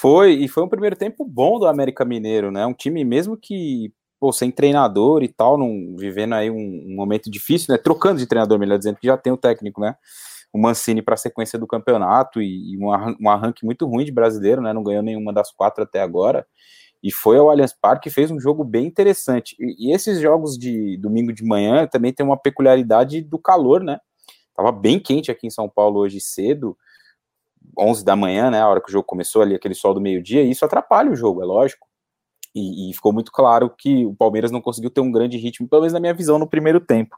Foi, 0.00 0.32
e 0.32 0.48
foi 0.48 0.62
um 0.62 0.68
primeiro 0.68 0.96
tempo 0.96 1.24
bom 1.24 1.58
do 1.58 1.66
América 1.66 2.04
Mineiro, 2.04 2.50
né? 2.50 2.64
Um 2.66 2.74
time 2.74 3.04
mesmo 3.04 3.36
que, 3.36 3.92
pô, 4.20 4.32
sem 4.32 4.50
treinador 4.50 5.22
e 5.22 5.28
tal, 5.28 5.58
não, 5.58 5.96
vivendo 5.96 6.34
aí 6.34 6.50
um, 6.50 6.56
um 6.56 6.94
momento 6.94 7.30
difícil, 7.30 7.72
né? 7.72 7.78
Trocando 7.78 8.18
de 8.18 8.26
treinador, 8.26 8.58
melhor 8.58 8.78
dizendo, 8.78 8.96
que 8.96 9.06
já 9.06 9.16
tem 9.16 9.32
o 9.32 9.36
técnico, 9.36 9.80
né? 9.80 9.96
o 10.52 10.58
Mancini 10.58 11.02
para 11.02 11.14
a 11.14 11.18
sequência 11.18 11.58
do 11.58 11.66
campeonato 11.66 12.40
e, 12.40 12.72
e 12.72 12.78
um, 12.78 12.88
um 13.20 13.28
arranque 13.28 13.64
muito 13.64 13.86
ruim 13.86 14.04
de 14.04 14.12
brasileiro, 14.12 14.62
né? 14.62 14.72
Não 14.72 14.82
ganhou 14.82 15.02
nenhuma 15.02 15.32
das 15.32 15.50
quatro 15.50 15.84
até 15.84 16.00
agora. 16.00 16.46
E 17.02 17.12
foi 17.12 17.38
ao 17.38 17.48
Allianz 17.48 17.72
Parque 17.72 18.08
e 18.08 18.12
fez 18.12 18.30
um 18.30 18.40
jogo 18.40 18.64
bem 18.64 18.86
interessante. 18.86 19.54
E, 19.58 19.88
e, 19.88 19.94
esses 19.94 20.20
jogos 20.20 20.58
de 20.58 20.96
domingo 20.98 21.32
de 21.32 21.44
manhã 21.44 21.86
também 21.86 22.12
tem 22.12 22.24
uma 22.24 22.36
peculiaridade 22.36 23.20
do 23.22 23.38
calor, 23.38 23.82
né? 23.82 23.98
Tava 24.54 24.72
bem 24.72 24.98
quente 24.98 25.30
aqui 25.30 25.46
em 25.46 25.50
São 25.50 25.68
Paulo 25.68 26.00
hoje 26.00 26.20
cedo, 26.20 26.76
11 27.78 28.04
da 28.04 28.16
manhã, 28.16 28.50
né? 28.50 28.60
A 28.60 28.68
hora 28.68 28.80
que 28.80 28.88
o 28.88 28.92
jogo 28.92 29.04
começou 29.04 29.42
ali, 29.42 29.54
aquele 29.54 29.74
sol 29.74 29.94
do 29.94 30.00
meio-dia, 30.00 30.42
e 30.42 30.50
isso 30.50 30.64
atrapalha 30.64 31.10
o 31.10 31.16
jogo, 31.16 31.42
é 31.42 31.44
lógico. 31.44 31.86
E, 32.54 32.90
e, 32.90 32.94
ficou 32.94 33.12
muito 33.12 33.30
claro 33.30 33.70
que 33.70 34.04
o 34.06 34.14
Palmeiras 34.14 34.50
não 34.50 34.60
conseguiu 34.60 34.90
ter 34.90 35.00
um 35.00 35.12
grande 35.12 35.36
ritmo, 35.36 35.68
pelo 35.68 35.82
menos 35.82 35.92
na 35.92 36.00
minha 36.00 36.14
visão, 36.14 36.38
no 36.38 36.48
primeiro 36.48 36.80
tempo. 36.80 37.16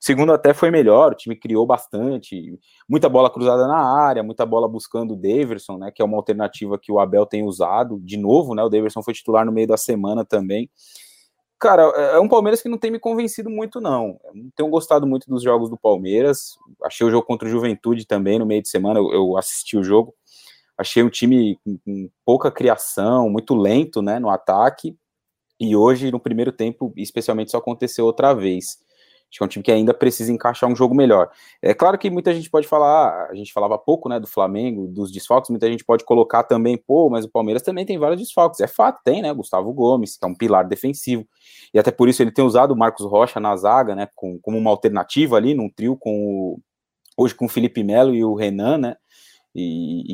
O 0.00 0.04
segundo 0.04 0.32
até 0.32 0.54
foi 0.54 0.70
melhor, 0.70 1.12
o 1.12 1.14
time 1.14 1.34
criou 1.34 1.66
bastante, 1.66 2.58
muita 2.88 3.08
bola 3.08 3.28
cruzada 3.28 3.66
na 3.66 3.78
área, 3.78 4.22
muita 4.22 4.46
bola 4.46 4.68
buscando 4.68 5.14
o 5.14 5.16
Daverson, 5.16 5.76
né, 5.76 5.90
que 5.90 6.00
é 6.00 6.04
uma 6.04 6.16
alternativa 6.16 6.78
que 6.78 6.92
o 6.92 7.00
Abel 7.00 7.26
tem 7.26 7.42
usado, 7.42 7.98
de 8.00 8.16
novo, 8.16 8.54
né, 8.54 8.62
o 8.62 8.68
Daverson 8.68 9.02
foi 9.02 9.12
titular 9.12 9.44
no 9.44 9.50
meio 9.50 9.66
da 9.66 9.76
semana 9.76 10.24
também. 10.24 10.70
Cara, 11.58 11.92
é, 11.96 12.16
é 12.16 12.20
um 12.20 12.28
Palmeiras 12.28 12.62
que 12.62 12.68
não 12.68 12.78
tem 12.78 12.90
me 12.90 12.98
convencido 13.00 13.50
muito, 13.50 13.80
não. 13.80 14.18
Não 14.32 14.50
tenho 14.54 14.68
gostado 14.70 15.06
muito 15.06 15.28
dos 15.28 15.42
jogos 15.42 15.68
do 15.68 15.76
Palmeiras. 15.76 16.56
Achei 16.84 17.06
o 17.06 17.10
jogo 17.10 17.26
contra 17.26 17.48
o 17.48 17.50
Juventude 17.50 18.06
também 18.06 18.38
no 18.38 18.46
meio 18.46 18.62
de 18.62 18.68
semana. 18.68 19.00
Eu, 19.00 19.10
eu 19.12 19.36
assisti 19.36 19.76
o 19.76 19.82
jogo. 19.82 20.14
Achei 20.76 21.02
um 21.02 21.10
time 21.10 21.58
com, 21.64 21.76
com, 21.78 22.10
pouca 22.24 22.50
criação, 22.52 23.28
muito 23.28 23.56
lento 23.56 24.00
né, 24.00 24.20
no 24.20 24.30
ataque. 24.30 24.96
E 25.58 25.74
hoje, 25.74 26.12
no 26.12 26.20
primeiro 26.20 26.52
tempo, 26.52 26.92
especialmente, 26.96 27.48
isso 27.48 27.56
aconteceu 27.56 28.04
outra 28.04 28.32
vez. 28.32 28.78
Acho 29.30 29.38
que 29.38 29.42
é 29.42 29.44
um 29.44 29.48
time 29.48 29.62
que 29.62 29.72
ainda 29.72 29.92
precisa 29.92 30.32
encaixar 30.32 30.70
um 30.70 30.74
jogo 30.74 30.94
melhor. 30.94 31.30
É 31.60 31.74
claro 31.74 31.98
que 31.98 32.08
muita 32.08 32.32
gente 32.32 32.48
pode 32.48 32.66
falar, 32.66 33.28
a 33.30 33.34
gente 33.34 33.52
falava 33.52 33.76
pouco, 33.78 34.08
né, 34.08 34.18
do 34.18 34.26
Flamengo, 34.26 34.86
dos 34.86 35.12
desfalques, 35.12 35.50
muita 35.50 35.70
gente 35.70 35.84
pode 35.84 36.04
colocar 36.04 36.44
também, 36.44 36.78
pô, 36.78 37.10
mas 37.10 37.26
o 37.26 37.28
Palmeiras 37.28 37.62
também 37.62 37.84
tem 37.84 37.98
vários 37.98 38.20
desfalques. 38.20 38.60
É 38.60 38.66
fato, 38.66 39.00
tem, 39.04 39.20
né, 39.20 39.32
Gustavo 39.34 39.72
Gomes, 39.72 40.16
que 40.16 40.24
é 40.24 40.28
um 40.28 40.34
pilar 40.34 40.66
defensivo, 40.66 41.26
e 41.74 41.78
até 41.78 41.90
por 41.90 42.08
isso 42.08 42.22
ele 42.22 42.32
tem 42.32 42.44
usado 42.44 42.72
o 42.72 42.76
Marcos 42.76 43.04
Rocha 43.04 43.38
na 43.38 43.54
zaga, 43.56 43.94
né, 43.94 44.08
com, 44.14 44.38
como 44.38 44.56
uma 44.56 44.70
alternativa 44.70 45.36
ali, 45.36 45.54
num 45.54 45.68
trio 45.68 45.94
com 45.94 46.10
o, 46.10 46.60
hoje 47.16 47.34
com 47.34 47.44
o 47.44 47.48
Felipe 47.48 47.84
Melo 47.84 48.14
e 48.14 48.24
o 48.24 48.34
Renan, 48.34 48.78
né, 48.78 48.96
e, 49.60 50.04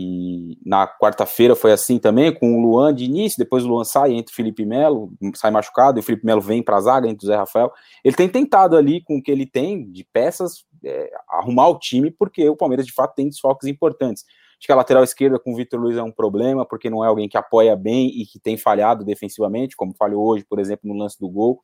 e, 0.54 0.58
na 0.64 0.86
quarta-feira 0.86 1.54
foi 1.54 1.70
assim 1.70 1.98
também, 1.98 2.32
com 2.32 2.56
o 2.56 2.62
Luan 2.62 2.94
de 2.94 3.04
início, 3.04 3.38
depois 3.38 3.62
o 3.62 3.68
Luan 3.68 3.84
sai, 3.84 4.12
entre 4.12 4.32
o 4.32 4.34
Felipe 4.34 4.64
Melo, 4.64 5.12
sai 5.34 5.50
machucado, 5.50 5.98
e 5.98 6.00
o 6.00 6.02
Felipe 6.02 6.24
Melo 6.24 6.40
vem 6.40 6.62
para 6.62 6.78
a 6.78 6.80
zaga, 6.80 7.08
entre 7.08 7.26
o 7.26 7.28
Zé 7.28 7.36
Rafael. 7.36 7.70
Ele 8.02 8.16
tem 8.16 8.26
tentado 8.26 8.74
ali, 8.74 9.02
com 9.02 9.18
o 9.18 9.22
que 9.22 9.30
ele 9.30 9.44
tem 9.44 9.90
de 9.90 10.02
peças, 10.02 10.64
é, 10.82 11.10
arrumar 11.28 11.68
o 11.68 11.78
time, 11.78 12.10
porque 12.10 12.48
o 12.48 12.56
Palmeiras 12.56 12.86
de 12.86 12.92
fato 12.92 13.14
tem 13.14 13.28
desfalques 13.28 13.68
importantes. 13.68 14.24
Acho 14.58 14.66
que 14.66 14.72
a 14.72 14.76
lateral 14.76 15.04
esquerda 15.04 15.38
com 15.38 15.52
o 15.52 15.56
Vitor 15.56 15.78
Luiz 15.78 15.98
é 15.98 16.02
um 16.02 16.10
problema, 16.10 16.64
porque 16.64 16.88
não 16.88 17.04
é 17.04 17.08
alguém 17.08 17.28
que 17.28 17.36
apoia 17.36 17.76
bem 17.76 18.08
e 18.08 18.24
que 18.24 18.38
tem 18.38 18.56
falhado 18.56 19.04
defensivamente, 19.04 19.76
como 19.76 19.94
falhou 19.94 20.26
hoje, 20.26 20.44
por 20.48 20.58
exemplo, 20.58 20.88
no 20.90 20.98
lance 20.98 21.20
do 21.20 21.28
gol. 21.28 21.60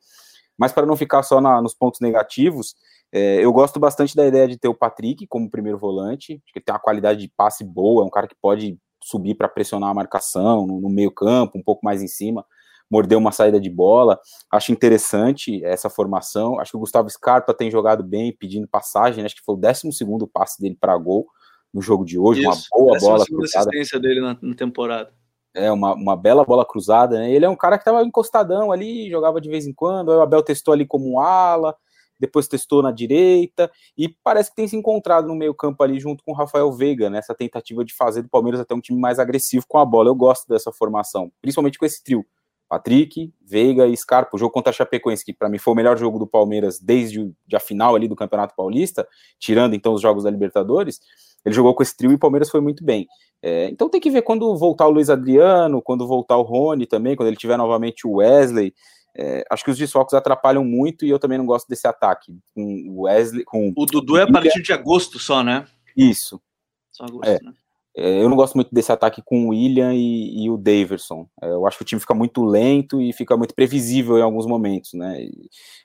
Mas 0.55 0.71
para 0.71 0.85
não 0.85 0.95
ficar 0.95 1.23
só 1.23 1.41
na, 1.41 1.59
nos 1.59 1.73
pontos 1.73 1.99
negativos, 1.99 2.75
é, 3.11 3.43
eu 3.43 3.51
gosto 3.51 3.79
bastante 3.79 4.15
da 4.15 4.25
ideia 4.25 4.47
de 4.47 4.57
ter 4.57 4.67
o 4.67 4.73
Patrick 4.73 5.27
como 5.27 5.49
primeiro 5.49 5.77
volante, 5.77 6.33
acho 6.33 6.53
que 6.53 6.59
ele 6.59 6.65
tem 6.65 6.73
uma 6.73 6.79
qualidade 6.79 7.19
de 7.19 7.27
passe 7.27 7.63
boa, 7.63 8.03
é 8.03 8.05
um 8.05 8.09
cara 8.09 8.27
que 8.27 8.35
pode 8.41 8.77
subir 9.03 9.35
para 9.35 9.49
pressionar 9.49 9.89
a 9.89 9.93
marcação 9.93 10.65
no, 10.65 10.79
no 10.79 10.89
meio 10.89 11.11
campo, 11.11 11.57
um 11.57 11.63
pouco 11.63 11.83
mais 11.83 12.01
em 12.01 12.07
cima, 12.07 12.45
morder 12.89 13.17
uma 13.17 13.31
saída 13.31 13.59
de 13.59 13.69
bola. 13.69 14.19
Acho 14.51 14.71
interessante 14.71 15.63
essa 15.63 15.89
formação. 15.89 16.59
Acho 16.59 16.71
que 16.71 16.77
o 16.77 16.81
Gustavo 16.81 17.09
Scarpa 17.09 17.53
tem 17.53 17.71
jogado 17.71 18.03
bem, 18.03 18.35
pedindo 18.35 18.67
passagem. 18.67 19.23
Acho 19.23 19.35
que 19.35 19.41
foi 19.41 19.55
o 19.55 19.57
12 19.57 19.89
passe 20.31 20.61
dele 20.61 20.77
para 20.79 20.97
gol 20.97 21.27
no 21.73 21.81
jogo 21.81 22.03
de 22.03 22.19
hoje. 22.19 22.41
Isso, 22.41 22.67
uma 22.73 22.85
boa 22.85 22.99
bola. 22.99 23.25
A 23.55 23.59
assistência 23.59 23.99
dele 23.99 24.19
na, 24.19 24.37
na, 24.41 24.55
temporada. 24.55 25.13
É, 25.53 25.71
uma, 25.71 25.93
uma 25.93 26.17
bela 26.17 26.43
bola 26.43 26.65
cruzada. 26.65 27.17
Né? 27.17 27.31
Ele 27.31 27.45
é 27.45 27.49
um 27.49 27.55
cara 27.55 27.77
que 27.77 27.81
estava 27.81 28.03
encostadão 28.03 28.71
ali, 28.71 29.09
jogava 29.09 29.39
de 29.39 29.49
vez 29.49 29.65
em 29.65 29.73
quando. 29.73 30.11
Aí 30.11 30.17
o 30.17 30.21
Abel 30.21 30.43
testou 30.43 30.73
ali 30.73 30.85
como 30.85 31.13
um 31.13 31.19
ala 31.19 31.75
depois 32.21 32.47
testou 32.47 32.81
na 32.81 32.91
direita, 32.91 33.69
e 33.97 34.07
parece 34.23 34.51
que 34.51 34.55
tem 34.55 34.67
se 34.67 34.75
encontrado 34.77 35.27
no 35.27 35.35
meio 35.35 35.53
campo 35.53 35.83
ali 35.83 35.99
junto 35.99 36.23
com 36.23 36.31
o 36.31 36.35
Rafael 36.35 36.71
Veiga, 36.71 37.09
nessa 37.09 37.35
tentativa 37.35 37.83
de 37.83 37.93
fazer 37.93 38.21
do 38.21 38.29
Palmeiras 38.29 38.61
até 38.61 38.73
um 38.73 38.79
time 38.79 38.99
mais 38.99 39.19
agressivo 39.19 39.65
com 39.67 39.79
a 39.79 39.85
bola. 39.85 40.09
Eu 40.09 40.15
gosto 40.15 40.47
dessa 40.47 40.71
formação, 40.71 41.31
principalmente 41.41 41.79
com 41.79 41.85
esse 41.85 42.03
trio. 42.03 42.23
Patrick, 42.69 43.33
Veiga 43.41 43.85
e 43.85 43.97
Scarpa. 43.97 44.33
O 44.33 44.39
jogo 44.39 44.53
contra 44.53 44.69
a 44.69 44.73
Chapecoense, 44.73 45.25
que 45.25 45.33
para 45.33 45.49
mim 45.49 45.57
foi 45.57 45.73
o 45.73 45.75
melhor 45.75 45.97
jogo 45.97 46.17
do 46.17 46.25
Palmeiras 46.25 46.79
desde 46.79 47.29
a 47.53 47.59
final 47.59 47.95
ali 47.95 48.07
do 48.07 48.15
Campeonato 48.15 48.55
Paulista, 48.55 49.05
tirando 49.37 49.73
então 49.73 49.93
os 49.93 50.01
jogos 50.01 50.23
da 50.23 50.29
Libertadores, 50.29 51.01
ele 51.43 51.53
jogou 51.53 51.75
com 51.75 51.83
esse 51.83 51.97
trio 51.97 52.11
e 52.11 52.15
o 52.15 52.19
Palmeiras 52.19 52.49
foi 52.49 52.61
muito 52.61 52.81
bem. 52.81 53.07
É, 53.41 53.67
então 53.67 53.89
tem 53.89 53.99
que 53.99 54.09
ver 54.09 54.21
quando 54.21 54.55
voltar 54.55 54.87
o 54.87 54.91
Luiz 54.91 55.09
Adriano, 55.09 55.81
quando 55.81 56.07
voltar 56.07 56.37
o 56.37 56.43
Rony 56.43 56.85
também, 56.85 57.13
quando 57.13 57.27
ele 57.27 57.35
tiver 57.35 57.57
novamente 57.57 58.07
o 58.07 58.17
Wesley. 58.17 58.73
É, 59.15 59.43
acho 59.49 59.63
que 59.63 59.71
os 59.71 59.77
desfalques 59.77 60.13
atrapalham 60.13 60.63
muito 60.63 61.05
e 61.05 61.09
eu 61.09 61.19
também 61.19 61.37
não 61.37 61.45
gosto 61.45 61.67
desse 61.67 61.87
ataque. 61.87 62.37
Com 62.53 62.89
o 62.89 63.01
Wesley. 63.03 63.43
Com 63.43 63.73
o 63.75 63.85
Dudu 63.85 64.17
é 64.17 64.23
a 64.23 64.31
partir 64.31 64.61
de 64.61 64.73
agosto 64.73 65.19
só, 65.19 65.43
né? 65.43 65.65
Isso. 65.95 66.41
Só 66.91 67.05
agosto, 67.05 67.29
é. 67.29 67.39
né? 67.41 67.53
É, 67.95 68.23
eu 68.23 68.29
não 68.29 68.37
gosto 68.37 68.55
muito 68.55 68.73
desse 68.73 68.89
ataque 68.89 69.21
com 69.21 69.47
o 69.47 69.49
William 69.49 69.93
e, 69.93 70.45
e 70.45 70.49
o 70.49 70.57
Daverson. 70.57 71.27
É, 71.41 71.49
eu 71.51 71.67
acho 71.67 71.77
que 71.77 71.83
o 71.83 71.85
time 71.85 71.99
fica 71.99 72.13
muito 72.13 72.43
lento 72.43 73.01
e 73.01 73.11
fica 73.11 73.35
muito 73.35 73.53
previsível 73.53 74.17
em 74.17 74.21
alguns 74.21 74.45
momentos, 74.45 74.93
né? 74.93 75.27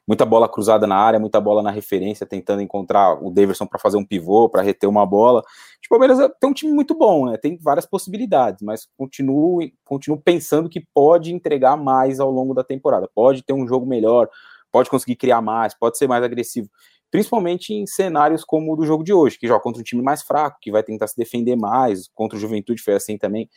Muita 0.07 0.25
bola 0.25 0.49
cruzada 0.49 0.87
na 0.87 0.97
área, 0.97 1.19
muita 1.19 1.41
bola 1.41 1.63
na 1.63 1.71
referência, 1.71 2.25
tentando 2.25 2.63
encontrar 2.63 3.15
o 3.21 3.31
Daverson 3.31 3.67
para 3.67 3.81
fazer 3.81 3.97
um 3.97 4.05
pivô, 4.05 4.49
para 4.49 4.63
reter 4.63 4.89
uma 4.89 5.05
bola. 5.05 5.41
O 5.41 5.89
Palmeiras 5.89 6.19
tem 6.41 6.49
um 6.49 6.53
time 6.53 6.73
muito 6.73 6.95
bom, 6.95 7.27
né? 7.27 7.37
Tem 7.37 7.59
várias 7.61 7.87
possibilidades, 7.87 8.63
mas 8.63 8.87
continuo, 8.97 9.61
continuo 9.85 10.21
pensando 10.21 10.69
que 10.69 10.81
pode 10.95 11.35
entregar 11.35 11.77
mais 11.77 12.21
ao 12.21 12.31
longo 12.31 12.55
da 12.55 12.63
temporada. 12.63 13.11
Pode 13.15 13.43
ter 13.43 13.53
um 13.53 13.67
jogo 13.67 13.85
melhor, 13.85 14.29
pode 14.71 14.89
conseguir 14.89 15.17
criar 15.17 15.41
mais, 15.41 15.75
pode 15.75 15.99
ser 15.99 16.07
mais 16.07 16.23
agressivo 16.23 16.69
principalmente 17.17 17.73
em 17.73 17.87
cenários 17.87 18.45
como 18.45 18.71
o 18.71 18.77
do 18.77 18.85
jogo 18.85 19.03
de 19.03 19.11
hoje, 19.11 19.39
que 19.39 19.49
joga 19.49 19.63
contra 19.63 19.81
um 19.81 19.83
time 19.83 20.03
mais 20.03 20.21
fraco, 20.21 20.59
que 20.61 20.71
vai 20.71 20.83
tentar 20.83 21.07
se 21.07 21.17
defender 21.17 21.57
mais, 21.57 22.09
contra 22.09 22.37
o 22.37 22.41
Juventude 22.41 22.83
foi 22.83 22.93
assim 22.93 23.17
também. 23.17 23.49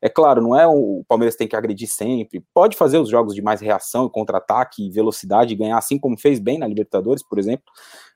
É 0.00 0.08
claro, 0.08 0.40
não 0.40 0.58
é 0.58 0.66
o 0.66 1.04
Palmeiras 1.06 1.36
tem 1.36 1.46
que 1.46 1.54
agredir 1.54 1.86
sempre, 1.86 2.42
pode 2.54 2.78
fazer 2.78 2.96
os 2.96 3.10
jogos 3.10 3.34
de 3.34 3.42
mais 3.42 3.60
reação, 3.60 4.08
contra-ataque, 4.08 4.88
velocidade, 4.88 5.54
ganhar 5.54 5.76
assim 5.76 5.98
como 5.98 6.18
fez 6.18 6.38
bem 6.38 6.56
na 6.56 6.66
Libertadores, 6.66 7.22
por 7.22 7.38
exemplo, 7.38 7.66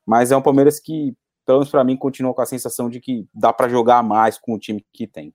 mas 0.06 0.32
é 0.32 0.36
um 0.38 0.40
Palmeiras 0.40 0.80
que, 0.80 1.14
pelo 1.44 1.58
menos 1.58 1.70
para 1.70 1.84
mim, 1.84 1.94
continua 1.94 2.32
com 2.32 2.40
a 2.40 2.46
sensação 2.46 2.88
de 2.88 2.98
que 2.98 3.26
dá 3.34 3.52
para 3.52 3.68
jogar 3.68 4.02
mais 4.02 4.38
com 4.38 4.54
o 4.54 4.58
time 4.58 4.82
que 4.90 5.06
tem. 5.06 5.34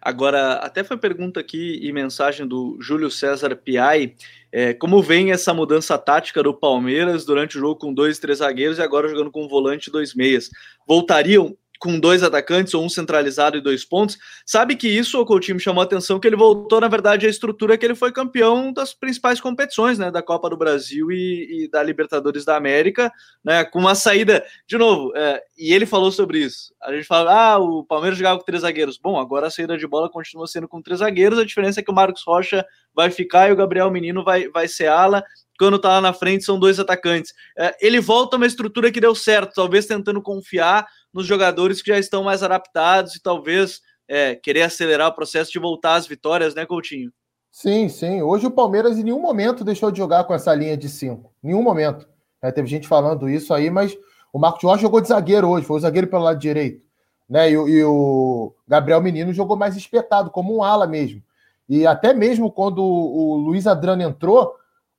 Agora, 0.00 0.54
até 0.54 0.82
foi 0.82 0.96
pergunta 0.96 1.40
aqui 1.40 1.78
e 1.82 1.92
mensagem 1.92 2.46
do 2.46 2.76
Júlio 2.80 3.10
César 3.10 3.54
Piai, 3.56 4.14
é, 4.50 4.74
como 4.74 5.02
vem 5.02 5.32
essa 5.32 5.54
mudança 5.54 5.96
tática 5.96 6.42
do 6.42 6.52
Palmeiras 6.52 7.24
durante 7.24 7.56
o 7.56 7.60
jogo 7.60 7.76
com 7.76 7.94
dois, 7.94 8.18
três 8.18 8.38
zagueiros 8.38 8.78
e 8.78 8.82
agora 8.82 9.08
jogando 9.08 9.30
com 9.30 9.44
um 9.44 9.48
volante 9.48 9.88
e 9.88 9.92
dois 9.92 10.14
meias? 10.14 10.50
Voltariam 10.86 11.56
com 11.82 11.98
dois 11.98 12.22
atacantes 12.22 12.74
ou 12.74 12.84
um 12.84 12.88
centralizado 12.88 13.56
e 13.56 13.60
dois 13.60 13.84
pontos. 13.84 14.16
Sabe 14.46 14.76
que 14.76 14.86
isso, 14.86 15.20
o 15.20 15.26
Coutinho, 15.26 15.56
me 15.56 15.60
chamou 15.60 15.80
a 15.80 15.84
atenção 15.84 16.20
que 16.20 16.28
ele 16.28 16.36
voltou, 16.36 16.80
na 16.80 16.86
verdade, 16.86 17.26
à 17.26 17.28
estrutura 17.28 17.76
que 17.76 17.84
ele 17.84 17.96
foi 17.96 18.12
campeão 18.12 18.72
das 18.72 18.94
principais 18.94 19.40
competições, 19.40 19.98
né, 19.98 20.08
da 20.08 20.22
Copa 20.22 20.48
do 20.48 20.56
Brasil 20.56 21.10
e, 21.10 21.64
e 21.64 21.68
da 21.68 21.82
Libertadores 21.82 22.44
da 22.44 22.56
América, 22.56 23.12
né, 23.44 23.64
com 23.64 23.80
uma 23.80 23.96
saída, 23.96 24.44
de 24.64 24.78
novo, 24.78 25.12
é, 25.16 25.42
e 25.58 25.74
ele 25.74 25.84
falou 25.84 26.12
sobre 26.12 26.38
isso. 26.38 26.72
A 26.80 26.92
gente 26.92 27.04
fala, 27.04 27.54
ah, 27.54 27.58
o 27.58 27.84
Palmeiras 27.84 28.16
jogava 28.16 28.38
com 28.38 28.44
três 28.44 28.62
zagueiros. 28.62 28.96
Bom, 28.96 29.18
agora 29.18 29.48
a 29.48 29.50
saída 29.50 29.76
de 29.76 29.86
bola 29.86 30.08
continua 30.08 30.46
sendo 30.46 30.68
com 30.68 30.80
três 30.80 31.00
zagueiros, 31.00 31.36
a 31.36 31.44
diferença 31.44 31.80
é 31.80 31.82
que 31.82 31.90
o 31.90 31.94
Marcos 31.94 32.22
Rocha 32.24 32.64
vai 32.94 33.10
ficar 33.10 33.48
e 33.48 33.52
o 33.52 33.56
Gabriel 33.56 33.90
Menino 33.90 34.22
vai, 34.22 34.48
vai 34.48 34.68
ser 34.68 34.86
ala, 34.86 35.24
quando 35.58 35.78
tá 35.78 35.88
lá 35.90 36.00
na 36.00 36.12
frente 36.12 36.44
são 36.44 36.58
dois 36.58 36.78
atacantes. 36.78 37.32
É, 37.56 37.76
ele 37.80 38.00
volta 38.00 38.36
uma 38.36 38.46
estrutura 38.46 38.90
que 38.90 39.00
deu 39.00 39.14
certo, 39.14 39.54
talvez 39.54 39.86
tentando 39.86 40.22
confiar 40.22 40.86
nos 41.12 41.26
jogadores 41.26 41.82
que 41.82 41.90
já 41.90 41.98
estão 41.98 42.24
mais 42.24 42.42
adaptados 42.42 43.14
e 43.14 43.22
talvez 43.22 43.80
é, 44.08 44.34
querer 44.34 44.62
acelerar 44.62 45.08
o 45.08 45.14
processo 45.14 45.50
de 45.52 45.58
voltar 45.58 45.94
às 45.94 46.06
vitórias, 46.06 46.54
né, 46.54 46.66
Coutinho? 46.66 47.12
Sim, 47.50 47.88
sim. 47.88 48.22
Hoje 48.22 48.46
o 48.46 48.50
Palmeiras 48.50 48.98
em 48.98 49.04
nenhum 49.04 49.20
momento 49.20 49.64
deixou 49.64 49.90
de 49.90 49.98
jogar 49.98 50.24
com 50.24 50.32
essa 50.32 50.54
linha 50.54 50.76
de 50.76 50.88
cinco. 50.88 51.34
Nenhum 51.42 51.62
momento. 51.62 52.08
É, 52.40 52.50
teve 52.50 52.66
gente 52.66 52.88
falando 52.88 53.28
isso 53.28 53.52
aí, 53.52 53.70
mas 53.70 53.96
o 54.32 54.38
Marcos 54.38 54.62
Jorge 54.62 54.82
jogou 54.82 55.00
de 55.00 55.08
zagueiro 55.08 55.48
hoje, 55.48 55.66
foi 55.66 55.76
o 55.76 55.80
zagueiro 55.80 56.08
pelo 56.08 56.24
lado 56.24 56.38
direito. 56.38 56.82
Né? 57.28 57.50
E, 57.50 57.52
e 57.52 57.84
o 57.84 58.54
Gabriel 58.66 59.02
Menino 59.02 59.32
jogou 59.32 59.56
mais 59.56 59.76
espetado, 59.76 60.30
como 60.30 60.56
um 60.56 60.62
ala 60.62 60.86
mesmo. 60.86 61.22
E 61.68 61.86
até 61.86 62.12
mesmo 62.12 62.50
quando 62.50 62.82
o 62.82 63.36
Luiz 63.36 63.66
Adrano 63.66 64.02
entrou, 64.02 64.54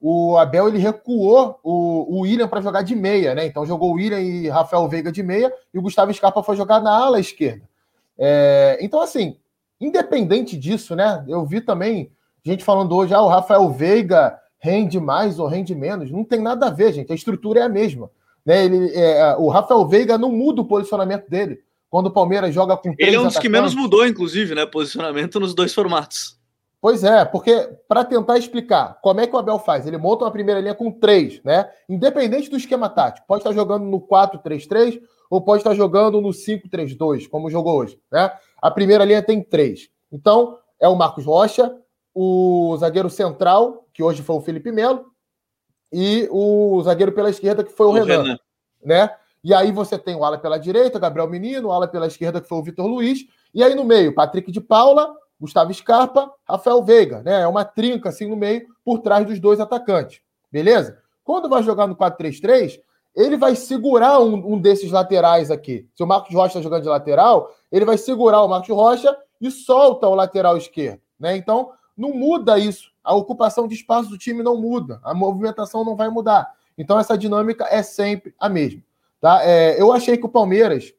o 0.06 0.38
Abel 0.38 0.68
ele 0.68 0.80
recuou 0.80 1.58
o, 1.64 2.18
o 2.18 2.20
William 2.24 2.46
para 2.46 2.60
jogar 2.60 2.82
de 2.82 2.94
meia, 2.94 3.34
né? 3.34 3.46
Então 3.46 3.66
jogou 3.66 3.92
o 3.92 3.94
William 3.94 4.20
e 4.20 4.50
Rafael 4.50 4.86
Veiga 4.90 5.10
de 5.10 5.24
meia 5.24 5.50
e 5.74 5.80
o 5.80 5.82
Gustavo 5.82 6.14
Scarpa 6.14 6.44
foi 6.44 6.58
jogar 6.58 6.82
na 6.82 6.92
ala 6.92 7.22
esquerda. 7.22 7.64
É, 8.18 8.78
então, 8.82 9.00
assim, 9.00 9.38
independente 9.80 10.58
disso, 10.58 10.94
né? 10.94 11.24
Eu 11.26 11.46
vi 11.46 11.62
também 11.62 12.12
gente 12.44 12.66
falando 12.66 12.94
hoje, 12.94 13.14
ah, 13.14 13.22
o 13.22 13.30
Rafael 13.30 13.72
Veiga 13.72 14.38
rende 14.60 15.00
mais 15.00 15.40
ou 15.40 15.48
rende 15.48 15.74
menos. 15.74 16.12
Não 16.12 16.26
tem 16.26 16.42
nada 16.42 16.68
a 16.68 16.70
ver, 16.70 16.92
gente. 16.92 17.14
A 17.14 17.16
estrutura 17.16 17.62
é 17.62 17.64
a 17.64 17.70
mesma. 17.70 18.12
Né? 18.46 18.66
Ele, 18.66 18.92
é, 18.94 19.38
o 19.38 19.48
Rafael 19.48 19.88
Veiga 19.88 20.18
não 20.18 20.34
muda 20.34 20.60
o 20.60 20.66
posicionamento 20.66 21.30
dele. 21.30 21.62
Quando 21.90 22.08
o 22.08 22.12
Palmeiras 22.12 22.54
joga 22.54 22.76
com 22.76 22.94
três 22.94 23.08
Ele 23.08 23.16
é 23.16 23.20
um 23.22 23.28
dos 23.28 23.38
que 23.38 23.48
menos 23.48 23.74
mudou, 23.74 24.06
inclusive, 24.06 24.54
né? 24.54 24.66
Posicionamento 24.66 25.40
nos 25.40 25.56
dois 25.56 25.74
formatos. 25.74 26.38
Pois 26.84 27.02
é, 27.02 27.24
porque 27.24 27.78
para 27.88 28.04
tentar 28.04 28.38
explicar 28.38 29.00
como 29.02 29.22
é 29.22 29.26
que 29.26 29.34
o 29.34 29.40
Abel 29.40 29.58
faz, 29.58 29.88
ele 29.88 29.98
monta 29.98 30.26
uma 30.26 30.32
primeira 30.32 30.60
linha 30.60 30.76
com 30.76 30.92
três, 30.92 31.42
né? 31.42 31.72
Independente 31.88 32.50
do 32.50 32.58
esquema 32.58 32.90
tático. 32.90 33.26
Pode 33.26 33.40
estar 33.40 33.54
jogando 33.54 33.86
no 33.86 34.02
4-3-3 34.02 35.00
ou 35.30 35.40
pode 35.40 35.62
estar 35.62 35.74
jogando 35.76 36.20
no 36.20 36.32
5-3-2, 36.32 37.30
como 37.30 37.50
jogou 37.50 37.78
hoje, 37.78 37.98
né? 38.12 38.30
A 38.62 38.70
primeira 38.70 39.06
linha 39.06 39.24
tem 39.24 39.42
três. 39.42 39.88
Então, 40.12 40.58
é 40.78 40.86
o 40.90 40.96
Marcos 40.98 41.24
Rocha, 41.24 41.74
o 42.14 42.76
zagueiro 42.78 43.10
central, 43.10 43.88
que 43.94 44.04
hoje 44.04 44.22
foi 44.22 44.36
o 44.36 44.42
Felipe 44.42 44.70
Melo, 44.70 45.06
e 45.90 46.28
o 46.34 46.82
zagueiro 46.84 47.14
pela 47.14 47.30
esquerda, 47.30 47.64
que 47.64 47.72
foi 47.72 47.86
o, 47.86 47.92
o 47.92 47.94
Renan, 47.94 48.24
Renan, 48.24 48.40
né? 48.84 49.10
E 49.42 49.54
aí 49.54 49.72
você 49.72 49.98
tem 49.98 50.16
o 50.16 50.26
ala 50.26 50.38
pela 50.38 50.58
direita, 50.58 51.00
Gabriel 51.00 51.30
Menino, 51.30 51.70
o 51.70 51.72
ala 51.72 51.88
pela 51.88 52.08
esquerda, 52.08 52.42
que 52.42 52.50
foi 52.50 52.58
o 52.58 52.64
Vitor 52.64 52.86
Luiz, 52.86 53.20
e 53.54 53.64
aí 53.64 53.74
no 53.74 53.86
meio, 53.86 54.14
Patrick 54.14 54.52
de 54.52 54.60
Paula, 54.60 55.16
Gustavo 55.44 55.74
Scarpa, 55.74 56.34
Rafael 56.48 56.82
Veiga, 56.82 57.22
né? 57.22 57.42
É 57.42 57.48
uma 57.48 57.66
trinca 57.66 58.08
assim 58.08 58.26
no 58.26 58.38
meio, 58.38 58.66
por 58.82 59.00
trás 59.00 59.28
dos 59.28 59.42
dois 59.42 59.60
atacantes. 59.60 60.22
Beleza? 60.50 61.00
Quando 61.22 61.50
vai 61.50 61.62
jogar 61.62 61.86
no 61.86 61.98
4-3-3, 61.98 62.80
ele 63.14 63.36
vai 63.36 63.54
segurar 63.54 64.22
um, 64.22 64.54
um, 64.54 64.58
desses 64.58 64.90
laterais 64.90 65.52
aqui. 65.52 65.86
Se 65.94 66.02
o 66.02 66.08
Marcos 66.08 66.34
Rocha 66.34 66.48
está 66.48 66.62
jogando 66.62 66.84
de 66.84 66.88
lateral, 66.88 67.54
ele 67.70 67.84
vai 67.84 67.98
segurar 67.98 68.42
o 68.42 68.48
Marcos 68.48 68.70
Rocha 68.70 69.18
e 69.42 69.52
solta 69.52 70.08
o 70.08 70.16
lateral 70.16 70.56
esquerdo. 70.56 71.02
Né? 71.20 71.36
Então, 71.36 71.72
não 71.98 72.14
muda 72.14 72.58
isso. 72.58 72.90
A 73.04 73.14
ocupação 73.14 73.68
de 73.68 73.76
espaço 73.76 74.10
do 74.10 74.18
time 74.18 74.42
não 74.42 74.56
muda. 74.56 75.02
A 75.04 75.14
movimentação 75.14 75.84
não 75.84 75.98
vai 75.98 76.08
mudar. 76.08 76.54
Então, 76.78 76.98
essa 76.98 77.18
dinâmica 77.18 77.68
é 77.70 77.84
sempre 77.84 78.34
a 78.40 78.48
mesma. 78.48 78.82
Tá? 79.20 79.44
É, 79.44 79.80
eu 79.80 79.92
achei 79.92 80.16
que 80.18 80.26
o 80.26 80.30
Palmeiras 80.30 80.94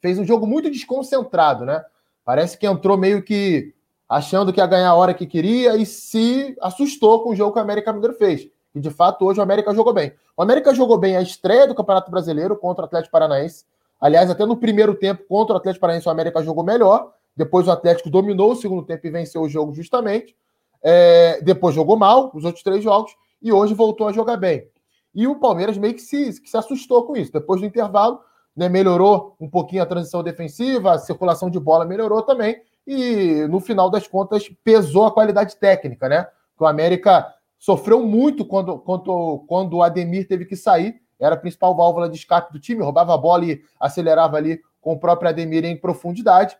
fez 0.00 0.20
um 0.20 0.24
jogo 0.24 0.46
muito 0.46 0.70
desconcentrado, 0.70 1.64
né? 1.64 1.84
Parece 2.26 2.58
que 2.58 2.66
entrou 2.66 2.98
meio 2.98 3.22
que 3.22 3.72
achando 4.08 4.52
que 4.52 4.58
ia 4.58 4.66
ganhar 4.66 4.88
a 4.88 4.94
hora 4.96 5.14
que 5.14 5.24
queria 5.24 5.76
e 5.76 5.86
se 5.86 6.56
assustou 6.60 7.22
com 7.22 7.30
o 7.30 7.36
jogo 7.36 7.52
que 7.52 7.60
o 7.60 7.62
América 7.62 7.92
Mineiro 7.92 8.16
fez. 8.16 8.48
E 8.74 8.80
de 8.80 8.90
fato, 8.90 9.24
hoje 9.24 9.38
o 9.38 9.42
América 9.44 9.72
jogou 9.72 9.92
bem. 9.92 10.12
O 10.36 10.42
América 10.42 10.74
jogou 10.74 10.98
bem 10.98 11.16
a 11.16 11.22
estreia 11.22 11.68
do 11.68 11.74
Campeonato 11.74 12.10
Brasileiro 12.10 12.56
contra 12.56 12.82
o 12.82 12.86
Atlético 12.86 13.12
Paranaense. 13.12 13.64
Aliás, 14.00 14.28
até 14.28 14.44
no 14.44 14.56
primeiro 14.56 14.96
tempo 14.96 15.22
contra 15.28 15.54
o 15.54 15.56
Atlético 15.56 15.82
Paranaense, 15.82 16.08
o 16.08 16.10
América 16.10 16.42
jogou 16.42 16.64
melhor. 16.64 17.12
Depois 17.36 17.68
o 17.68 17.70
Atlético 17.70 18.10
dominou 18.10 18.50
o 18.50 18.56
segundo 18.56 18.84
tempo 18.84 19.06
e 19.06 19.10
venceu 19.10 19.42
o 19.42 19.48
jogo 19.48 19.72
justamente. 19.72 20.36
É, 20.82 21.40
depois 21.42 21.76
jogou 21.76 21.96
mal 21.96 22.32
os 22.34 22.44
outros 22.44 22.64
três 22.64 22.82
jogos 22.82 23.12
e 23.40 23.52
hoje 23.52 23.72
voltou 23.72 24.08
a 24.08 24.12
jogar 24.12 24.36
bem. 24.36 24.68
E 25.14 25.28
o 25.28 25.36
Palmeiras 25.36 25.78
meio 25.78 25.94
que 25.94 26.02
se, 26.02 26.40
que 26.40 26.50
se 26.50 26.56
assustou 26.56 27.04
com 27.04 27.16
isso. 27.16 27.32
Depois 27.32 27.60
do 27.60 27.66
intervalo, 27.68 28.18
né, 28.56 28.68
melhorou 28.68 29.36
um 29.38 29.48
pouquinho 29.48 29.82
a 29.82 29.86
transição 29.86 30.22
defensiva, 30.22 30.92
a 30.92 30.98
circulação 30.98 31.50
de 31.50 31.60
bola 31.60 31.84
melhorou 31.84 32.22
também, 32.22 32.62
e 32.86 33.46
no 33.50 33.60
final 33.60 33.90
das 33.90 34.06
contas 34.06 34.48
pesou 34.64 35.04
a 35.04 35.12
qualidade 35.12 35.56
técnica, 35.56 36.08
né? 36.08 36.26
O 36.58 36.64
América 36.64 37.34
sofreu 37.58 38.04
muito 38.04 38.44
quando, 38.44 38.78
quando, 38.78 39.44
quando 39.46 39.74
o 39.74 39.82
Ademir 39.82 40.26
teve 40.26 40.46
que 40.46 40.56
sair, 40.56 41.00
era 41.18 41.34
a 41.34 41.38
principal 41.38 41.74
válvula 41.76 42.08
de 42.08 42.16
escape 42.16 42.52
do 42.52 42.60
time, 42.60 42.82
roubava 42.82 43.14
a 43.14 43.18
bola 43.18 43.44
e 43.44 43.60
acelerava 43.80 44.36
ali 44.36 44.60
com 44.80 44.92
o 44.92 44.98
próprio 44.98 45.28
Ademir 45.28 45.64
em 45.64 45.76
profundidade. 45.76 46.56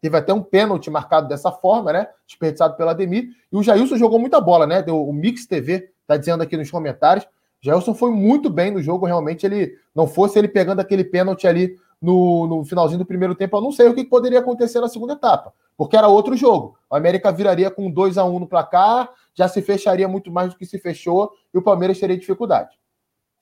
Teve 0.00 0.16
até 0.16 0.32
um 0.32 0.42
pênalti 0.42 0.90
marcado 0.90 1.28
dessa 1.28 1.52
forma, 1.52 1.92
né? 1.92 2.08
Desperdiçado 2.26 2.76
pelo 2.76 2.90
Ademir. 2.90 3.28
E 3.52 3.56
o 3.56 3.62
Jailson 3.62 3.96
jogou 3.96 4.18
muita 4.18 4.40
bola, 4.40 4.66
né? 4.66 4.82
Deu, 4.82 5.00
o 5.00 5.12
Mix 5.12 5.46
TV 5.46 5.90
tá 6.06 6.16
dizendo 6.16 6.42
aqui 6.42 6.56
nos 6.56 6.70
comentários 6.70 7.26
Gelson 7.62 7.94
foi 7.94 8.10
muito 8.10 8.50
bem 8.50 8.72
no 8.72 8.82
jogo, 8.82 9.06
realmente 9.06 9.46
ele 9.46 9.78
não 9.94 10.06
fosse 10.06 10.38
ele 10.38 10.48
pegando 10.48 10.80
aquele 10.80 11.04
pênalti 11.04 11.46
ali 11.46 11.76
no, 12.00 12.48
no 12.48 12.64
finalzinho 12.64 12.98
do 12.98 13.06
primeiro 13.06 13.36
tempo, 13.36 13.56
eu 13.56 13.60
não 13.60 13.70
sei 13.70 13.88
o 13.88 13.94
que 13.94 14.04
poderia 14.04 14.40
acontecer 14.40 14.80
na 14.80 14.88
segunda 14.88 15.12
etapa, 15.12 15.54
porque 15.76 15.96
era 15.96 16.08
outro 16.08 16.36
jogo. 16.36 16.76
O 16.90 16.96
América 16.96 17.30
viraria 17.30 17.70
com 17.70 17.88
2 17.88 18.18
a 18.18 18.24
1 18.24 18.40
no 18.40 18.48
placar, 18.48 19.08
já 19.32 19.46
se 19.46 19.62
fecharia 19.62 20.08
muito 20.08 20.30
mais 20.30 20.50
do 20.52 20.58
que 20.58 20.66
se 20.66 20.78
fechou 20.78 21.32
e 21.54 21.58
o 21.58 21.62
Palmeiras 21.62 22.00
teria 22.00 22.18
dificuldade. 22.18 22.70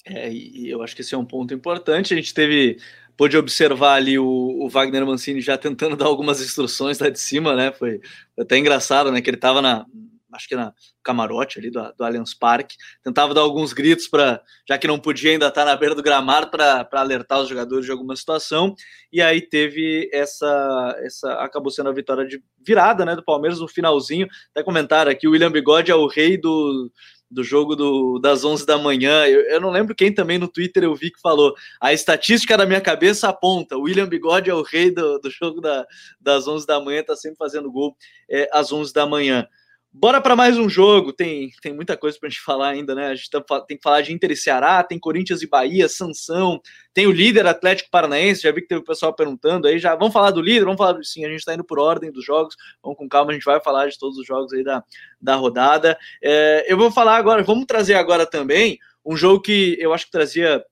É, 0.05 0.31
e 0.31 0.69
eu 0.69 0.83
acho 0.83 0.95
que 0.95 1.01
esse 1.01 1.15
é 1.15 1.19
um 1.19 1.25
ponto 1.25 1.53
importante. 1.55 2.13
A 2.13 2.17
gente 2.17 2.33
teve, 2.33 2.79
pôde 3.17 3.37
observar 3.37 3.95
ali 3.95 4.19
o, 4.19 4.27
o 4.27 4.69
Wagner 4.69 5.07
Mancini 5.07 5.41
já 5.41 5.57
tentando 5.59 5.97
dar 5.97 6.07
algumas 6.07 6.41
instruções 6.41 6.99
lá 6.99 7.09
de 7.09 7.19
cima, 7.19 7.55
né? 7.55 7.73
Foi 7.73 8.01
até 8.39 8.59
engraçado, 8.59 9.11
né? 9.11 9.21
Que 9.21 9.31
ele 9.31 9.37
estava 9.37 9.61
na, 9.61 9.87
acho 10.33 10.49
que 10.49 10.57
na 10.57 10.73
camarote 11.03 11.59
ali 11.59 11.71
do, 11.71 11.93
do 11.97 12.05
Allianz 12.05 12.35
Parque, 12.35 12.77
tentava 13.03 13.35
dar 13.35 13.41
alguns 13.41 13.73
gritos 13.73 14.09
para, 14.09 14.43
já 14.69 14.79
que 14.79 14.87
não 14.87 14.99
podia 14.99 15.33
ainda 15.33 15.49
estar 15.49 15.65
na 15.65 15.77
beira 15.77 15.95
do 15.95 16.03
gramado 16.03 16.51
para 16.51 16.89
alertar 16.93 17.41
os 17.41 17.49
jogadores 17.49 17.85
de 17.85 17.93
alguma 17.93 18.15
situação, 18.17 18.75
e 19.13 19.21
aí 19.21 19.41
teve 19.41 20.09
essa, 20.13 20.97
essa 21.01 21.33
acabou 21.35 21.71
sendo 21.71 21.89
a 21.89 21.93
vitória 21.93 22.27
de 22.27 22.43
virada, 22.67 23.05
né, 23.05 23.17
do 23.17 23.25
Palmeiras 23.25 23.61
no 23.61 23.69
finalzinho, 23.69 24.29
até 24.51 24.63
comentaram 24.63 25.11
aqui, 25.11 25.27
o 25.27 25.33
William 25.33 25.51
Bigode 25.51 25.91
é 25.91 25.95
o 25.95 26.07
rei 26.07 26.37
do, 26.37 26.91
do 27.31 27.45
jogo 27.45 27.77
do, 27.77 28.19
das 28.19 28.45
11 28.45 28.67
da 28.67 28.77
manhã. 28.77 29.25
Eu, 29.27 29.43
eu, 29.43 29.61
não 29.61 29.71
lembro 29.71 29.95
quem 29.95 30.13
também 30.13 30.39
no 30.39 30.49
Twitter 30.49 30.83
eu 30.83 30.95
vi 30.95 31.11
que 31.11 31.21
falou. 31.21 31.55
A 31.81 31.93
estatística 31.93 32.57
da 32.57 32.67
minha 32.67 32.81
cabeça 32.81 33.29
aponta: 33.29 33.79
William 33.79 34.09
Bigode 34.09 34.51
é 34.51 34.55
o 34.55 34.63
rei 34.63 34.91
do, 34.91 35.19
do 35.19 35.31
jogo 35.31 35.61
da, 35.61 35.87
das 36.21 36.49
11 36.49 36.67
da 36.67 36.81
manhã, 36.81 37.03
tá 37.05 37.15
sempre 37.15 37.39
fazendo 37.39 37.71
gol 37.71 37.97
é, 38.29 38.51
às 38.53 38.73
11 38.73 38.93
da 38.93 39.07
manhã. 39.07 39.47
Bora 39.93 40.21
para 40.21 40.37
mais 40.37 40.57
um 40.57 40.69
jogo. 40.69 41.13
Tem, 41.13 41.51
tem 41.61 41.75
muita 41.75 41.97
coisa 41.97 42.17
para 42.17 42.29
a 42.29 42.31
gente 42.31 42.41
falar 42.41 42.69
ainda, 42.69 42.95
né? 42.95 43.09
A 43.09 43.15
gente 43.15 43.29
tá, 43.29 43.61
tem 43.63 43.77
que 43.77 43.83
falar 43.83 44.03
de 44.03 44.13
Inter 44.13 44.31
e 44.31 44.37
Ceará, 44.37 44.85
tem 44.85 45.01
Corinthians 45.01 45.43
e 45.43 45.49
Bahia, 45.49 45.89
Sansão, 45.89 46.61
tem 46.95 47.09
o 47.09 47.11
líder 47.11 47.45
Atlético 47.45 47.91
Paranaense. 47.91 48.43
Já 48.43 48.53
vi 48.53 48.63
que 48.63 48.69
teve 48.69 48.83
o 48.83 48.85
pessoal 48.85 49.13
perguntando 49.13 49.67
aí. 49.67 49.81
Já 49.81 49.97
vamos 49.97 50.13
falar 50.13 50.31
do 50.31 50.41
líder, 50.41 50.65
vamos 50.65 50.79
falar. 50.79 51.03
Sim, 51.03 51.25
a 51.25 51.29
gente 51.29 51.41
está 51.41 51.55
indo 51.55 51.65
por 51.65 51.81
ordem 51.81 52.13
dos 52.13 52.25
jogos. 52.25 52.55
Vamos 52.81 52.99
com 52.99 53.09
calma, 53.09 53.33
a 53.33 53.35
gente 53.35 53.45
vai 53.45 53.61
falar 53.61 53.89
de 53.89 53.99
todos 53.99 54.17
os 54.17 54.25
jogos 54.25 54.53
aí 54.53 54.63
da, 54.63 54.85
da 55.21 55.35
rodada. 55.35 55.99
É, 56.23 56.67
eu 56.69 56.77
vou 56.77 56.93
falar 56.93 57.17
agora, 57.17 57.43
vamos 57.43 57.67
trazer 57.67 57.95
agora 57.95 58.25
também 58.25 58.79
um 59.05 59.17
jogo 59.17 59.41
que 59.41 59.77
eu 59.81 59.93
acho 59.93 60.07
que 60.07 60.13
trazia 60.13 60.65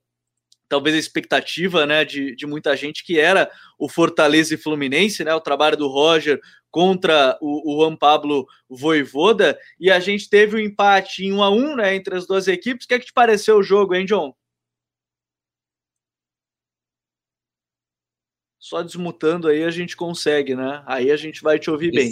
talvez 0.69 0.95
a 0.95 0.99
expectativa 0.99 1.85
né, 1.85 2.05
de, 2.05 2.35
de 2.35 2.45
muita 2.45 2.77
gente, 2.77 3.03
que 3.03 3.19
era 3.19 3.51
o 3.77 3.89
Fortaleza 3.89 4.53
e 4.53 4.57
Fluminense, 4.57 5.23
né, 5.23 5.33
o 5.33 5.41
trabalho 5.41 5.75
do 5.75 5.87
Roger 5.87 6.39
contra 6.69 7.37
o, 7.41 7.73
o 7.73 7.81
Juan 7.81 7.95
Pablo 7.95 8.45
Voivoda, 8.69 9.59
e 9.79 9.89
a 9.89 9.99
gente 9.99 10.29
teve 10.29 10.55
um 10.55 10.59
empate 10.59 11.25
em 11.25 11.33
1 11.33 11.43
a 11.43 11.49
1 11.49 11.75
né, 11.75 11.95
entre 11.95 12.15
as 12.15 12.27
duas 12.27 12.47
equipes. 12.47 12.85
O 12.85 12.87
que 12.87 12.93
é 12.93 12.99
que 12.99 13.07
te 13.07 13.13
pareceu 13.13 13.57
o 13.57 13.63
jogo, 13.63 13.95
hein, 13.95 14.05
John? 14.05 14.33
Só 18.59 18.83
desmutando 18.83 19.47
aí 19.47 19.63
a 19.63 19.71
gente 19.71 19.95
consegue, 19.95 20.53
né? 20.53 20.83
Aí 20.85 21.11
a 21.11 21.15
gente 21.15 21.41
vai 21.41 21.57
te 21.57 21.71
ouvir 21.71 21.91
bem. 21.91 22.09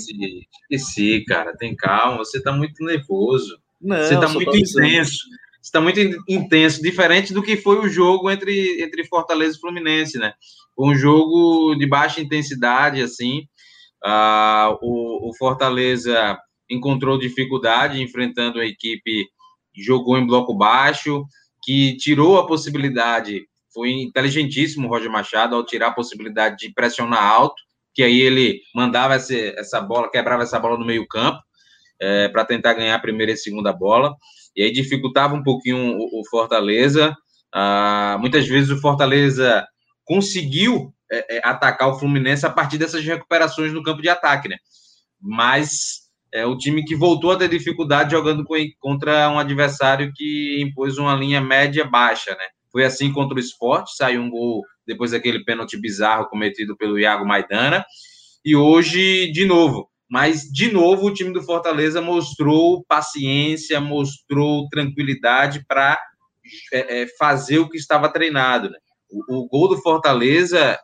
Esqueci, 0.71 1.23
cara, 1.25 1.55
tem 1.55 1.75
calma, 1.75 2.19
você 2.19 2.41
tá 2.41 2.51
muito 2.51 2.83
nervoso. 2.83 3.61
Não, 3.79 3.97
você 3.97 4.19
tá 4.19 4.27
muito 4.29 4.57
intenso 4.57 5.27
está 5.67 5.81
muito 5.81 5.99
intenso, 6.27 6.81
diferente 6.81 7.33
do 7.33 7.43
que 7.43 7.57
foi 7.57 7.77
o 7.77 7.89
jogo 7.89 8.31
entre, 8.31 8.81
entre 8.81 9.05
Fortaleza 9.05 9.57
e 9.57 9.59
Fluminense, 9.59 10.17
né? 10.17 10.33
Um 10.77 10.95
jogo 10.95 11.75
de 11.75 11.85
baixa 11.85 12.21
intensidade, 12.21 13.01
assim. 13.01 13.41
Uh, 14.03 14.77
o, 14.81 15.29
o, 15.29 15.35
Fortaleza 15.37 16.37
encontrou 16.69 17.17
dificuldade 17.17 18.01
enfrentando 18.01 18.59
a 18.59 18.65
equipe 18.65 19.27
que 19.73 19.83
jogou 19.83 20.17
em 20.17 20.25
bloco 20.25 20.55
baixo, 20.55 21.25
que 21.61 21.97
tirou 21.97 22.39
a 22.39 22.47
possibilidade, 22.47 23.45
foi 23.73 23.91
inteligentíssimo 23.91 24.87
o 24.87 24.89
Roger 24.89 25.11
Machado 25.11 25.55
ao 25.55 25.65
tirar 25.65 25.87
a 25.87 25.93
possibilidade 25.93 26.55
de 26.57 26.73
pressionar 26.73 27.23
alto, 27.23 27.61
que 27.93 28.03
aí 28.03 28.21
ele 28.21 28.61
mandava 28.73 29.15
essa, 29.15 29.35
essa 29.35 29.81
bola, 29.81 30.09
quebrava 30.09 30.43
essa 30.43 30.59
bola 30.59 30.77
no 30.77 30.85
meio 30.85 31.05
campo, 31.07 31.39
é, 31.99 32.29
para 32.29 32.45
tentar 32.45 32.73
ganhar 32.75 32.95
a 32.95 32.99
primeira 32.99 33.31
e 33.31 33.37
segunda 33.37 33.73
bola 33.73 34.15
e 34.57 34.63
aí 34.63 34.71
dificultava 34.71 35.35
um 35.35 35.43
pouquinho 35.43 35.77
o, 35.77 36.19
o 36.19 36.25
Fortaleza. 36.29 37.15
Ah, 37.53 38.17
muitas 38.19 38.47
vezes 38.47 38.71
o 38.71 38.81
Fortaleza 38.81 39.65
conseguiu 40.03 40.91
é, 41.11 41.37
é, 41.37 41.41
atacar 41.43 41.89
o 41.89 41.99
Fluminense 41.99 42.45
a 42.45 42.49
partir 42.49 42.79
dessas 42.79 43.05
recuperações 43.05 43.71
no 43.71 43.83
campo 43.83 44.01
de 44.01 44.09
ataque, 44.09 44.49
né? 44.49 44.57
Mas 45.21 46.07
é 46.33 46.45
o 46.45 46.57
time 46.57 46.83
que 46.83 46.95
voltou 46.95 47.31
a 47.31 47.37
ter 47.37 47.47
dificuldade 47.47 48.11
jogando 48.11 48.43
contra 48.79 49.29
um 49.29 49.37
adversário 49.37 50.11
que 50.13 50.59
impôs 50.61 50.97
uma 50.97 51.15
linha 51.15 51.39
média 51.39 51.85
baixa, 51.85 52.31
né? 52.31 52.45
Foi 52.71 52.83
assim 52.83 53.13
contra 53.13 53.37
o 53.37 53.39
esporte, 53.39 53.95
saiu 53.95 54.21
um 54.21 54.29
gol 54.29 54.63
depois 54.85 55.11
daquele 55.11 55.43
pênalti 55.43 55.79
bizarro 55.79 56.27
cometido 56.29 56.75
pelo 56.75 56.99
Iago 56.99 57.25
Maidana. 57.25 57.85
E 58.43 58.55
hoje, 58.55 59.31
de 59.31 59.45
novo. 59.45 59.89
Mas, 60.09 60.43
de 60.43 60.71
novo, 60.71 61.07
o 61.07 61.13
time 61.13 61.33
do 61.33 61.43
Fortaleza 61.43 62.01
mostrou 62.01 62.83
paciência, 62.87 63.81
mostrou 63.81 64.67
tranquilidade 64.69 65.65
para 65.67 65.99
é, 66.71 67.01
é, 67.01 67.07
fazer 67.17 67.59
o 67.59 67.69
que 67.69 67.77
estava 67.77 68.11
treinado. 68.11 68.69
Né? 68.69 68.77
O, 69.09 69.39
o, 69.39 69.47
gol 69.47 69.67
do 69.67 69.77
Fortaleza 69.81 70.79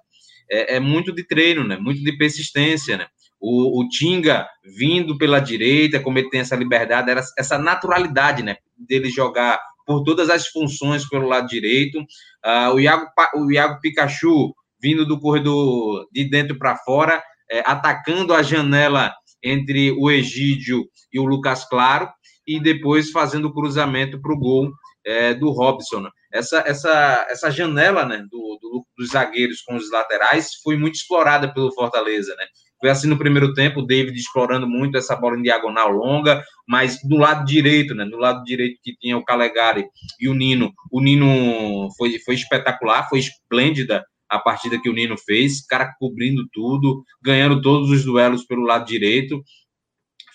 é, 0.51 0.75
é, 0.75 0.79
muito 0.79 1.13
de 1.13 1.25
treino, 1.25 1.63
né? 1.63 1.77
muito 1.77 2.03
de 2.03 2.17
persistência. 2.17 2.97
Né? 2.97 3.07
O, 3.39 3.81
o 3.81 3.87
Tinga 3.87 4.47
vindo 4.63 5.17
pela 5.17 5.39
direita, 5.39 6.01
como 6.01 6.19
ele 6.19 6.29
tem 6.29 6.41
essa 6.41 6.55
liberdade, 6.55 7.09
era 7.09 7.21
essa 7.37 7.57
naturalidade 7.57 8.43
né? 8.43 8.57
dele 8.77 9.09
jogar 9.09 9.59
por 9.85 10.03
todas 10.03 10.29
as 10.29 10.47
funções 10.47 11.07
pelo 11.07 11.27
lado 11.27 11.47
direito. 11.47 11.99
Uh, 11.99 12.73
o, 12.73 12.79
Iago, 12.79 13.07
o 13.35 13.51
Iago 13.51 13.79
Pikachu 13.81 14.53
vindo 14.81 15.05
do 15.05 15.19
corredor 15.19 16.07
de 16.11 16.29
dentro 16.29 16.57
para 16.57 16.75
fora, 16.75 17.23
é, 17.51 17.59
atacando 17.65 18.33
a 18.33 18.41
janela 18.41 19.13
entre 19.43 19.91
o 19.91 20.09
Egídio 20.09 20.85
e 21.11 21.19
o 21.19 21.25
Lucas 21.25 21.67
Claro, 21.67 22.09
e 22.47 22.59
depois 22.59 23.11
fazendo 23.11 23.45
o 23.45 23.53
cruzamento 23.53 24.21
para 24.21 24.33
o 24.33 24.39
gol 24.39 24.71
é, 25.05 25.33
do 25.33 25.51
Robson. 25.51 26.07
Essa, 26.31 26.63
essa, 26.65 27.27
essa 27.29 27.51
janela 27.51 28.05
né, 28.05 28.17
do, 28.29 28.57
do, 28.61 28.85
dos 28.97 29.09
zagueiros 29.09 29.61
com 29.61 29.75
os 29.75 29.91
laterais 29.91 30.55
foi 30.63 30.77
muito 30.77 30.95
explorada 30.95 31.53
pelo 31.53 31.73
Fortaleza. 31.73 32.33
Né? 32.35 32.45
Foi 32.79 32.89
assim 32.89 33.07
no 33.07 33.17
primeiro 33.17 33.53
tempo, 33.53 33.79
o 33.79 33.85
David 33.85 34.17
explorando 34.17 34.67
muito 34.67 34.97
essa 34.97 35.15
bola 35.15 35.37
em 35.37 35.43
diagonal 35.43 35.89
longa, 35.91 36.43
mas 36.67 36.97
do 37.07 37.17
lado 37.17 37.45
direito, 37.45 37.93
né? 37.95 38.05
Do 38.05 38.17
lado 38.17 38.43
direito 38.43 38.79
que 38.83 38.93
tinha 38.97 39.17
o 39.17 39.23
Calegari 39.23 39.85
e 40.19 40.27
o 40.27 40.33
Nino. 40.33 40.73
O 40.91 40.99
Nino 40.99 41.89
foi, 41.97 42.19
foi 42.19 42.35
espetacular, 42.35 43.07
foi 43.07 43.19
esplêndida 43.19 44.03
a 44.33 44.39
partida 44.39 44.79
que 44.79 44.89
o 44.89 44.93
Nino 44.93 45.17
fez, 45.17 45.65
cara 45.65 45.93
cobrindo 45.99 46.47
tudo, 46.51 47.03
ganhando 47.21 47.61
todos 47.61 47.89
os 47.89 48.03
duelos 48.03 48.45
pelo 48.45 48.63
lado 48.63 48.85
direito, 48.85 49.43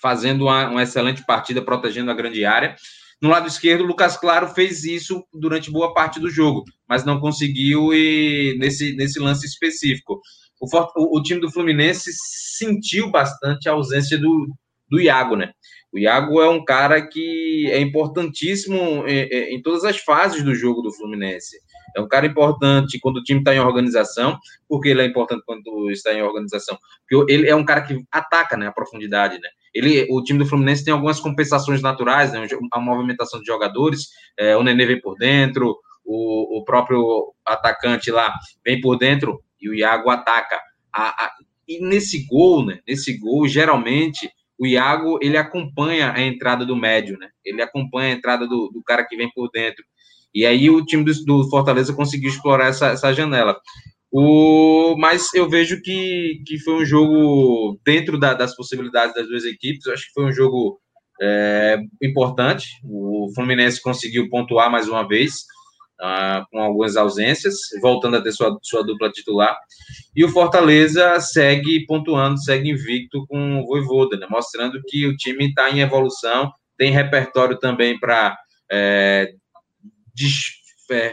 fazendo 0.00 0.44
uma, 0.44 0.68
uma 0.68 0.82
excelente 0.82 1.24
partida, 1.26 1.62
protegendo 1.62 2.10
a 2.10 2.14
grande 2.14 2.44
área. 2.44 2.76
No 3.20 3.28
lado 3.28 3.48
esquerdo, 3.48 3.82
o 3.82 3.86
Lucas 3.86 4.16
Claro 4.16 4.48
fez 4.48 4.84
isso 4.84 5.24
durante 5.32 5.72
boa 5.72 5.92
parte 5.92 6.20
do 6.20 6.30
jogo, 6.30 6.64
mas 6.88 7.04
não 7.04 7.20
conseguiu 7.20 7.92
e 7.92 8.56
nesse, 8.58 8.94
nesse 8.94 9.18
lance 9.18 9.44
específico 9.44 10.20
o, 10.60 10.66
o, 10.96 11.18
o, 11.18 11.22
time 11.22 11.40
do 11.40 11.50
Fluminense 11.50 12.10
sentiu 12.56 13.10
bastante 13.10 13.68
a 13.68 13.72
ausência 13.72 14.18
do, 14.18 14.48
do 14.88 15.00
Iago, 15.00 15.36
né? 15.36 15.52
O 15.92 15.98
Iago 15.98 16.42
é 16.42 16.48
um 16.48 16.64
cara 16.64 17.06
que 17.06 17.68
é 17.70 17.80
importantíssimo 17.80 19.06
em, 19.06 19.54
em, 19.54 19.62
todas 19.62 19.84
as 19.84 19.98
fases 19.98 20.42
do 20.42 20.54
jogo 20.54 20.82
do 20.82 20.92
Fluminense. 20.92 21.56
É 21.96 22.00
um 22.00 22.08
cara 22.08 22.26
importante 22.26 22.98
quando 23.00 23.18
o 23.18 23.22
time 23.22 23.40
está 23.40 23.54
em 23.54 23.60
organização, 23.60 24.38
porque 24.68 24.88
ele 24.88 25.02
é 25.02 25.06
importante 25.06 25.42
quando 25.46 25.90
está 25.90 26.12
em 26.12 26.22
organização. 26.22 26.78
Porque 27.08 27.32
ele 27.32 27.48
é 27.48 27.54
um 27.54 27.64
cara 27.64 27.82
que 27.82 28.04
ataca 28.10 28.56
né, 28.56 28.66
a 28.66 28.72
profundidade, 28.72 29.38
né? 29.38 29.48
Ele, 29.74 30.06
o 30.10 30.22
time 30.22 30.38
do 30.38 30.46
Fluminense 30.46 30.84
tem 30.84 30.92
algumas 30.92 31.20
compensações 31.20 31.82
naturais, 31.82 32.32
né? 32.32 32.46
A 32.72 32.80
movimentação 32.80 33.40
de 33.40 33.46
jogadores, 33.46 34.08
é, 34.38 34.56
o 34.56 34.62
Nenê 34.62 34.86
vem 34.86 35.00
por 35.00 35.14
dentro, 35.16 35.76
o, 36.04 36.58
o 36.58 36.64
próprio 36.64 37.34
atacante 37.44 38.10
lá 38.10 38.34
vem 38.64 38.80
por 38.80 38.96
dentro, 38.96 39.42
e 39.60 39.68
o 39.68 39.74
Iago 39.74 40.10
ataca. 40.10 40.60
A, 40.92 41.24
a, 41.24 41.32
e 41.66 41.80
nesse 41.80 42.26
gol, 42.26 42.64
né? 42.64 42.80
Nesse 42.86 43.18
gol, 43.18 43.46
geralmente 43.46 44.30
o 44.58 44.66
Iago 44.66 45.18
ele 45.22 45.36
acompanha 45.36 46.12
a 46.12 46.20
entrada 46.20 46.66
do 46.66 46.74
médio, 46.74 47.16
né? 47.18 47.28
Ele 47.44 47.62
acompanha 47.62 48.12
a 48.12 48.16
entrada 48.16 48.46
do, 48.46 48.68
do 48.68 48.82
cara 48.82 49.06
que 49.06 49.16
vem 49.16 49.30
por 49.32 49.48
dentro. 49.50 49.84
E 50.34 50.46
aí 50.46 50.70
o 50.70 50.84
time 50.84 51.04
do, 51.04 51.12
do 51.24 51.50
Fortaleza 51.50 51.92
conseguiu 51.92 52.30
explorar 52.30 52.68
essa, 52.68 52.88
essa 52.88 53.12
janela. 53.12 53.58
O, 54.10 54.96
mas 54.98 55.32
eu 55.34 55.48
vejo 55.48 55.80
que, 55.82 56.42
que 56.46 56.58
foi 56.60 56.74
um 56.82 56.84
jogo 56.84 57.78
dentro 57.84 58.18
da, 58.18 58.34
das 58.34 58.56
possibilidades 58.56 59.14
das 59.14 59.28
duas 59.28 59.44
equipes. 59.44 59.86
Eu 59.86 59.92
acho 59.92 60.06
que 60.06 60.12
foi 60.12 60.24
um 60.24 60.32
jogo 60.32 60.80
é, 61.20 61.78
importante. 62.02 62.66
O 62.84 63.30
Fluminense 63.34 63.82
conseguiu 63.82 64.28
pontuar 64.30 64.70
mais 64.70 64.88
uma 64.88 65.06
vez 65.06 65.34
uh, 66.00 66.44
com 66.50 66.60
algumas 66.60 66.96
ausências, 66.96 67.56
voltando 67.80 68.16
a 68.16 68.22
ter 68.22 68.32
sua, 68.32 68.56
sua 68.62 68.82
dupla 68.82 69.10
titular. 69.10 69.56
E 70.14 70.24
o 70.24 70.28
Fortaleza 70.28 71.18
segue 71.20 71.84
pontuando, 71.86 72.42
segue 72.42 72.70
invicto 72.70 73.26
com 73.26 73.60
o 73.60 73.66
Voivoda, 73.66 74.16
né, 74.16 74.26
mostrando 74.30 74.80
que 74.86 75.06
o 75.06 75.16
time 75.16 75.48
está 75.48 75.70
em 75.70 75.80
evolução, 75.80 76.50
tem 76.76 76.92
repertório 76.92 77.58
também 77.58 77.98
para 77.98 78.36
é, 78.70 79.32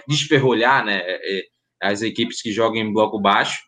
desferrolhar 0.07 0.85
né, 0.85 1.01
é, 1.05 1.43
as 1.81 2.01
equipes 2.01 2.41
que 2.41 2.51
jogam 2.51 2.81
em 2.81 2.93
bloco 2.93 3.19
baixo. 3.19 3.59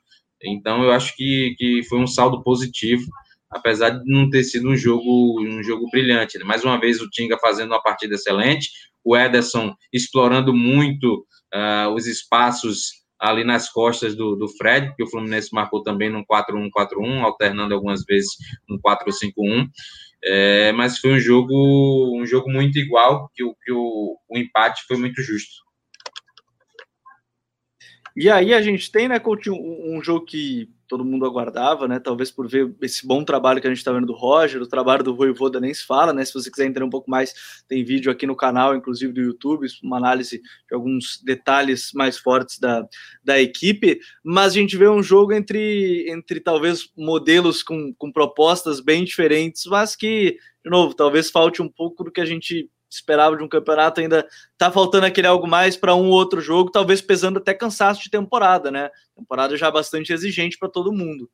Então, 0.43 0.83
eu 0.83 0.91
acho 0.91 1.15
que, 1.15 1.55
que 1.57 1.83
foi 1.83 1.99
um 1.99 2.07
saldo 2.07 2.43
positivo 2.43 3.05
apesar 3.49 3.91
de 3.91 4.11
não 4.11 4.29
ter 4.29 4.43
sido 4.43 4.69
um 4.69 4.75
jogo 4.75 5.41
um 5.41 5.63
jogo 5.63 5.89
brilhante. 5.89 6.37
Né? 6.37 6.43
Mais 6.43 6.63
uma 6.63 6.79
vez 6.79 7.01
o 7.01 7.09
Tinga 7.09 7.37
fazendo 7.37 7.71
uma 7.71 7.81
partida 7.81 8.15
excelente, 8.15 8.69
o 9.03 9.15
Ederson 9.15 9.73
explorando 9.91 10.53
muito 10.53 11.25
uh, 11.53 11.89
os 11.93 12.07
espaços 12.07 13.05
ali 13.19 13.43
nas 13.43 13.69
costas 13.69 14.15
do, 14.15 14.35
do 14.35 14.47
Fred, 14.47 14.93
que 14.95 15.03
o 15.03 15.09
Fluminense 15.09 15.49
marcou 15.51 15.81
também 15.81 16.09
num 16.09 16.23
4-1-4-1, 16.25 17.21
alternando 17.21 17.73
algumas 17.73 18.03
vezes 18.03 18.31
um 18.69 18.77
4-5-1. 18.77 19.67
É, 20.23 20.71
mas 20.71 20.99
foi 20.99 21.13
um 21.13 21.19
jogo 21.19 22.19
um 22.19 22.25
jogo 22.25 22.49
muito 22.49 22.77
igual, 22.79 23.29
que, 23.33 23.43
o, 23.43 23.55
que 23.63 23.71
o, 23.71 24.17
o 24.27 24.37
empate 24.37 24.83
foi 24.87 24.97
muito 24.97 25.21
justo. 25.21 25.67
E 28.15 28.29
aí 28.29 28.53
a 28.53 28.61
gente 28.61 28.91
tem, 28.91 29.07
né, 29.07 29.19
Coutinho, 29.19 29.55
um 29.55 30.01
jogo 30.03 30.25
que 30.25 30.69
todo 30.87 31.05
mundo 31.05 31.25
aguardava, 31.25 31.87
né? 31.87 31.99
Talvez 31.99 32.31
por 32.31 32.47
ver 32.47 32.73
esse 32.81 33.05
bom 33.05 33.23
trabalho 33.23 33.59
que 33.59 33.67
a 33.67 33.69
gente 33.69 33.79
está 33.79 33.91
vendo 33.91 34.07
do 34.07 34.13
Roger, 34.13 34.61
o 34.61 34.67
trabalho 34.67 35.03
do 35.03 35.15
Voivoda 35.15 35.59
nem 35.59 35.73
se 35.73 35.85
fala, 35.85 36.13
né? 36.13 36.23
Se 36.23 36.33
você 36.33 36.49
quiser 36.49 36.65
entender 36.65 36.85
um 36.85 36.89
pouco 36.89 37.09
mais, 37.09 37.33
tem 37.67 37.83
vídeo 37.83 38.11
aqui 38.11 38.25
no 38.25 38.35
canal, 38.35 38.75
inclusive 38.75 39.11
do 39.11 39.21
YouTube, 39.21 39.67
uma 39.83 39.97
análise 39.97 40.39
de 40.39 40.75
alguns 40.75 41.21
detalhes 41.23 41.91
mais 41.93 42.17
fortes 42.17 42.59
da, 42.59 42.87
da 43.23 43.39
equipe. 43.39 43.99
Mas 44.23 44.53
a 44.53 44.55
gente 44.55 44.77
vê 44.77 44.87
um 44.87 45.03
jogo 45.03 45.33
entre, 45.33 46.09
entre 46.09 46.39
talvez 46.39 46.89
modelos 46.97 47.61
com, 47.61 47.93
com 47.97 48.11
propostas 48.11 48.79
bem 48.79 49.03
diferentes, 49.03 49.65
mas 49.65 49.95
que, 49.95 50.37
de 50.63 50.69
novo, 50.69 50.93
talvez 50.93 51.29
falte 51.29 51.61
um 51.61 51.69
pouco 51.69 52.03
do 52.03 52.11
que 52.11 52.21
a 52.21 52.25
gente 52.25 52.69
esperava 52.89 53.35
de 53.35 53.43
um 53.43 53.47
campeonato, 53.47 53.99
ainda 53.99 54.27
tá 54.57 54.71
faltando 54.71 55.05
aquele 55.05 55.27
algo 55.27 55.47
mais 55.47 55.75
para 55.75 55.95
um 55.95 56.09
outro 56.09 56.39
jogo, 56.41 56.71
talvez 56.71 57.01
pesando 57.01 57.37
até 57.37 57.53
cansaço 57.53 58.01
de 58.01 58.09
temporada, 58.09 58.71
né? 58.71 58.89
Temporada 59.15 59.57
já 59.57 59.69
bastante 59.69 60.13
exigente 60.13 60.57
para 60.57 60.69
todo 60.69 60.91
mundo. 60.93 61.29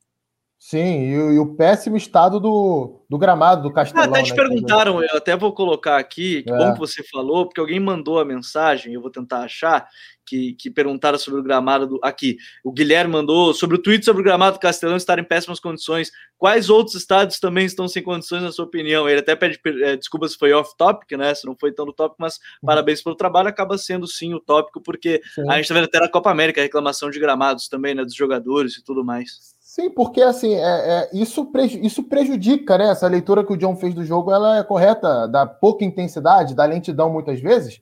Sim, 0.66 1.10
e, 1.10 1.12
e, 1.12 1.40
o 1.40 1.56
péssimo 1.58 1.98
estado 1.98 2.40
do, 2.40 3.04
do 3.10 3.18
gramado 3.18 3.64
do 3.64 3.74
Castelão. 3.74 4.06
Ah, 4.06 4.08
até 4.08 4.24
te 4.24 4.30
né? 4.30 4.38
perguntaram, 4.38 5.04
eu 5.04 5.18
até 5.18 5.36
vou 5.36 5.52
colocar 5.52 5.98
aqui, 5.98 6.42
que 6.42 6.50
é. 6.50 6.58
bom 6.58 6.72
que 6.72 6.80
você 6.80 7.04
falou, 7.04 7.46
porque 7.46 7.60
alguém 7.60 7.82
mandou 7.82 8.18
a 8.18 8.24
mensagem, 8.24 8.94
eu 8.94 9.02
vou 9.02 9.12
tentar 9.12 9.40
achar, 9.40 9.86
que, 10.26 10.54
que 10.54 10.72
perguntaram 10.72 11.20
sobre 11.20 11.42
o 11.42 11.44
gramado 11.44 11.86
do. 11.86 12.00
Aqui, 12.02 12.38
o 12.64 12.72
Guilherme 12.72 13.12
mandou 13.12 13.54
sobre 13.54 13.76
o 13.76 13.82
tweet 13.82 14.06
sobre 14.06 14.22
o 14.22 14.24
gramado 14.24 14.56
do 14.56 14.62
Castelão 14.62 14.96
estar 14.96 15.20
em 15.20 15.24
péssimas 15.26 15.60
condições. 15.60 16.14
Quais 16.38 16.70
outros 16.70 16.96
estádios 16.96 17.42
também 17.42 17.66
estão 17.66 17.86
sem 17.90 18.02
condições, 18.02 18.42
na 18.42 18.54
sua 18.54 18.64
opinião? 18.64 19.10
Ele 19.10 19.20
até 19.20 19.36
pede 19.36 19.60
é, 19.84 19.98
desculpa 19.98 20.30
se 20.30 20.38
foi 20.38 20.54
off-topic, 20.54 21.12
né? 21.18 21.36
Se 21.36 21.46
não 21.46 21.58
foi 21.60 21.74
tão 21.74 21.86
no 21.86 21.92
tópico, 21.92 22.22
mas 22.22 22.36
uhum. 22.36 22.68
parabéns 22.68 23.04
pelo 23.04 23.18
trabalho. 23.18 23.50
Acaba 23.50 23.78
sendo 23.78 24.08
sim 24.08 24.34
o 24.34 24.40
tópico, 24.40 24.82
porque 24.82 25.22
sim. 25.36 25.44
a 25.50 25.56
gente 25.56 25.64
está 25.64 25.74
vendo 25.74 25.86
até 25.86 26.00
na 26.00 26.10
Copa 26.10 26.32
América 26.32 26.62
a 26.62 26.64
reclamação 26.64 27.10
de 27.10 27.20
gramados 27.20 27.68
também, 27.68 27.94
né? 27.94 28.06
Dos 28.06 28.16
jogadores 28.16 28.78
e 28.78 28.84
tudo 28.84 29.04
mais. 29.04 29.53
Sim, 29.74 29.90
porque 29.90 30.22
assim, 30.22 30.54
é, 30.54 30.60
é, 30.62 31.10
isso, 31.14 31.48
preju 31.48 31.80
isso 31.80 32.04
prejudica, 32.04 32.78
né? 32.78 32.92
Essa 32.92 33.08
leitura 33.08 33.44
que 33.44 33.54
o 33.54 33.58
John 33.58 33.76
fez 33.76 33.96
do 33.96 34.06
jogo, 34.06 34.32
ela 34.32 34.60
é 34.60 34.64
correta, 34.64 35.28
da 35.28 35.48
pouca 35.48 35.84
intensidade, 35.84 36.54
da 36.54 36.64
lentidão 36.64 37.10
muitas 37.12 37.42
vezes, 37.42 37.82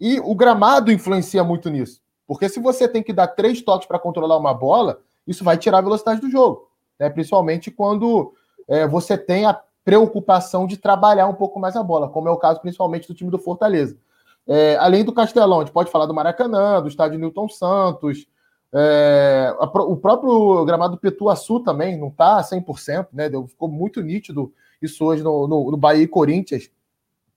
e 0.00 0.18
o 0.18 0.34
gramado 0.34 0.90
influencia 0.90 1.44
muito 1.44 1.70
nisso. 1.70 2.02
Porque 2.26 2.48
se 2.48 2.58
você 2.58 2.88
tem 2.88 3.04
que 3.04 3.12
dar 3.12 3.28
três 3.28 3.62
toques 3.62 3.86
para 3.86 4.00
controlar 4.00 4.36
uma 4.36 4.52
bola, 4.52 5.00
isso 5.28 5.44
vai 5.44 5.56
tirar 5.56 5.78
a 5.78 5.82
velocidade 5.82 6.20
do 6.20 6.28
jogo. 6.28 6.68
Né? 6.98 7.08
Principalmente 7.08 7.70
quando 7.70 8.34
é, 8.66 8.84
você 8.88 9.16
tem 9.16 9.46
a 9.46 9.56
preocupação 9.84 10.66
de 10.66 10.76
trabalhar 10.76 11.28
um 11.28 11.34
pouco 11.34 11.60
mais 11.60 11.76
a 11.76 11.84
bola, 11.84 12.08
como 12.08 12.26
é 12.26 12.32
o 12.32 12.36
caso 12.36 12.60
principalmente 12.60 13.06
do 13.06 13.14
time 13.14 13.30
do 13.30 13.38
Fortaleza. 13.38 13.96
É, 14.44 14.76
além 14.78 15.04
do 15.04 15.12
Castelão, 15.12 15.60
a 15.60 15.64
gente 15.64 15.72
pode 15.72 15.88
falar 15.88 16.06
do 16.06 16.14
Maracanã, 16.14 16.82
do 16.82 16.88
estádio 16.88 17.16
Newton 17.16 17.48
Santos, 17.48 18.26
é, 18.74 19.54
a, 19.58 19.64
o 19.64 19.96
próprio 19.96 20.64
gramado 20.64 20.96
do 20.96 21.00
Petuaçu 21.00 21.60
também 21.60 21.98
não 21.98 22.08
está 22.08 22.40
100%, 22.40 23.08
né? 23.12 23.28
Deu, 23.28 23.46
ficou 23.46 23.68
muito 23.68 24.02
nítido 24.02 24.52
isso 24.80 25.04
hoje 25.04 25.22
no, 25.22 25.48
no, 25.48 25.70
no 25.70 25.76
Bahia 25.76 26.02
e 26.02 26.08
Corinthians. 26.08 26.70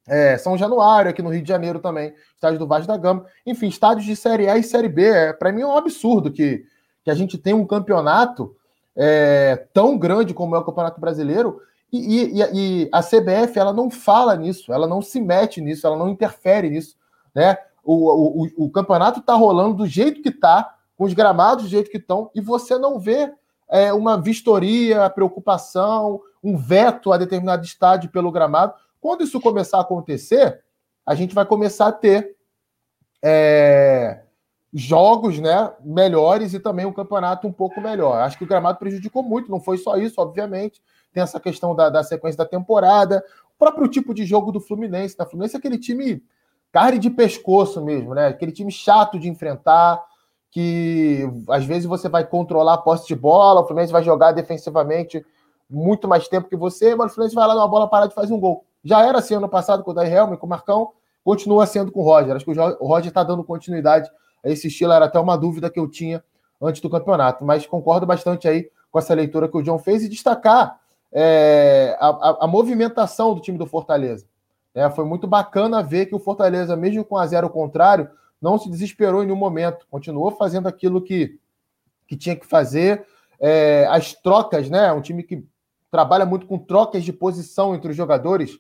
É, 0.07 0.37
São 0.37 0.57
Januário, 0.57 1.09
aqui 1.09 1.21
no 1.21 1.29
Rio 1.29 1.41
de 1.41 1.47
Janeiro 1.47 1.79
também, 1.79 2.13
estádio 2.33 2.59
do 2.59 2.67
Vasco 2.67 2.87
da 2.87 2.97
Gama. 2.97 3.25
Enfim, 3.45 3.67
estádios 3.67 4.05
de 4.05 4.15
Série 4.15 4.49
A 4.49 4.57
e 4.57 4.63
Série 4.63 4.89
B. 4.89 5.03
É, 5.03 5.33
Para 5.33 5.51
mim 5.51 5.61
é 5.61 5.67
um 5.67 5.77
absurdo 5.77 6.31
que, 6.31 6.65
que 7.03 7.11
a 7.11 7.13
gente 7.13 7.37
tem 7.37 7.53
um 7.53 7.65
campeonato 7.65 8.55
é, 8.95 9.67
tão 9.73 9.97
grande 9.97 10.33
como 10.33 10.55
é 10.55 10.59
o 10.59 10.63
Campeonato 10.63 10.99
Brasileiro 10.99 11.61
e, 11.91 12.39
e, 12.39 12.41
e, 12.53 12.89
a 12.91 13.01
CBF 13.01 13.59
ela 13.59 13.73
não 13.73 13.89
fala 13.89 14.35
nisso, 14.35 14.71
ela 14.71 14.87
não 14.87 15.01
se 15.01 15.19
mete 15.19 15.59
nisso, 15.59 15.85
ela 15.85 15.97
não 15.97 16.09
interfere 16.09 16.69
nisso, 16.69 16.95
né? 17.35 17.57
O, 17.83 18.43
o, 18.43 18.65
o 18.65 18.71
campeonato 18.71 19.19
está 19.19 19.33
rolando 19.33 19.77
do 19.77 19.87
jeito 19.87 20.21
que 20.21 20.29
está, 20.29 20.77
com 21.01 21.05
os 21.05 21.13
gramados 21.15 21.63
do 21.63 21.69
jeito 21.71 21.89
que 21.89 21.97
estão, 21.97 22.29
e 22.35 22.39
você 22.39 22.77
não 22.77 22.99
vê 22.99 23.33
é, 23.67 23.91
uma 23.91 24.21
vistoria, 24.21 25.09
preocupação, 25.09 26.21
um 26.43 26.55
veto 26.55 27.11
a 27.11 27.17
determinado 27.17 27.65
estádio 27.65 28.11
pelo 28.11 28.31
gramado. 28.31 28.75
Quando 28.99 29.23
isso 29.23 29.41
começar 29.41 29.79
a 29.79 29.81
acontecer, 29.81 30.63
a 31.03 31.15
gente 31.15 31.33
vai 31.33 31.43
começar 31.43 31.87
a 31.87 31.91
ter 31.91 32.35
é, 33.19 34.21
jogos 34.71 35.39
né, 35.39 35.73
melhores 35.83 36.53
e 36.53 36.59
também 36.59 36.85
um 36.85 36.93
campeonato 36.93 37.47
um 37.47 37.51
pouco 37.51 37.81
melhor. 37.81 38.21
Acho 38.21 38.37
que 38.37 38.43
o 38.43 38.47
gramado 38.47 38.77
prejudicou 38.77 39.23
muito, 39.23 39.49
não 39.49 39.59
foi 39.59 39.79
só 39.79 39.97
isso, 39.97 40.21
obviamente. 40.21 40.83
Tem 41.11 41.23
essa 41.23 41.39
questão 41.39 41.73
da, 41.73 41.89
da 41.89 42.03
sequência 42.03 42.37
da 42.37 42.45
temporada, 42.45 43.25
o 43.55 43.57
próprio 43.57 43.87
tipo 43.87 44.13
de 44.13 44.23
jogo 44.23 44.51
do 44.51 44.59
Fluminense. 44.59 45.15
Né? 45.17 45.25
O 45.25 45.27
Fluminense 45.27 45.55
é 45.55 45.57
aquele 45.57 45.79
time 45.79 46.23
carne 46.71 46.99
de 46.99 47.09
pescoço 47.09 47.83
mesmo, 47.83 48.13
né? 48.13 48.27
Aquele 48.27 48.51
time 48.51 48.71
chato 48.71 49.17
de 49.17 49.27
enfrentar, 49.27 50.10
que 50.51 51.27
às 51.49 51.63
vezes 51.63 51.85
você 51.85 52.09
vai 52.09 52.25
controlar 52.25 52.73
a 52.73 52.77
posse 52.77 53.07
de 53.07 53.15
bola, 53.15 53.61
o 53.61 53.65
Fluminense 53.65 53.93
vai 53.93 54.03
jogar 54.03 54.33
defensivamente 54.33 55.25
muito 55.69 56.07
mais 56.07 56.27
tempo 56.27 56.49
que 56.49 56.57
você, 56.57 56.93
mas 56.93 57.11
o 57.11 57.15
Fluminense 57.15 57.35
vai 57.35 57.47
lá 57.47 57.55
numa 57.55 57.67
bola 57.67 57.87
parada 57.87 58.11
e 58.11 58.15
faz 58.15 58.29
um 58.29 58.39
gol. 58.39 58.65
Já 58.83 59.05
era 59.05 59.19
assim 59.19 59.33
ano 59.33 59.47
passado 59.47 59.83
com 59.83 59.91
o 59.91 59.93
Daí 59.93 60.11
Helm, 60.13 60.35
com 60.35 60.45
o 60.45 60.49
Marcão, 60.49 60.91
continua 61.23 61.65
sendo 61.65 61.91
com 61.91 62.01
o 62.01 62.03
Roger. 62.03 62.35
Acho 62.35 62.45
que 62.45 62.51
o 62.51 62.87
Roger 62.87 63.07
está 63.07 63.23
dando 63.23 63.43
continuidade 63.43 64.09
a 64.43 64.49
esse 64.49 64.67
estilo, 64.67 64.91
era 64.91 65.05
até 65.05 65.19
uma 65.19 65.37
dúvida 65.37 65.69
que 65.69 65.79
eu 65.79 65.87
tinha 65.87 66.21
antes 66.61 66.81
do 66.81 66.89
campeonato, 66.89 67.45
mas 67.45 67.65
concordo 67.65 68.05
bastante 68.05 68.47
aí 68.47 68.69
com 68.91 68.99
essa 68.99 69.13
leitura 69.13 69.47
que 69.47 69.57
o 69.57 69.61
John 69.61 69.79
fez 69.79 70.03
e 70.03 70.09
destacar 70.09 70.79
é, 71.11 71.97
a, 71.99 72.07
a, 72.07 72.37
a, 72.41 72.47
movimentação 72.47 73.33
do 73.33 73.41
time 73.41 73.57
do 73.57 73.65
Fortaleza. 73.65 74.25
É, 74.73 74.89
foi 74.89 75.05
muito 75.05 75.27
bacana 75.27 75.81
ver 75.81 76.05
que 76.05 76.15
o 76.15 76.19
Fortaleza, 76.19 76.75
mesmo 76.75 77.03
com 77.03 77.17
a 77.17 77.25
zero 77.25 77.49
contrário, 77.49 78.09
não 78.41 78.57
se 78.57 78.69
desesperou 78.69 79.21
em 79.21 79.25
nenhum 79.27 79.37
momento, 79.37 79.85
continuou 79.89 80.31
fazendo 80.31 80.67
aquilo 80.67 81.01
que, 81.01 81.39
que 82.07 82.17
tinha 82.17 82.35
que 82.35 82.45
fazer. 82.45 83.05
É, 83.39 83.87
as 83.89 84.13
trocas, 84.13 84.69
né? 84.69 84.91
Um 84.91 85.01
time 85.01 85.23
que 85.23 85.45
trabalha 85.89 86.25
muito 86.25 86.45
com 86.47 86.57
trocas 86.57 87.03
de 87.03 87.11
posição 87.11 87.75
entre 87.75 87.91
os 87.91 87.97
jogadores, 87.97 88.57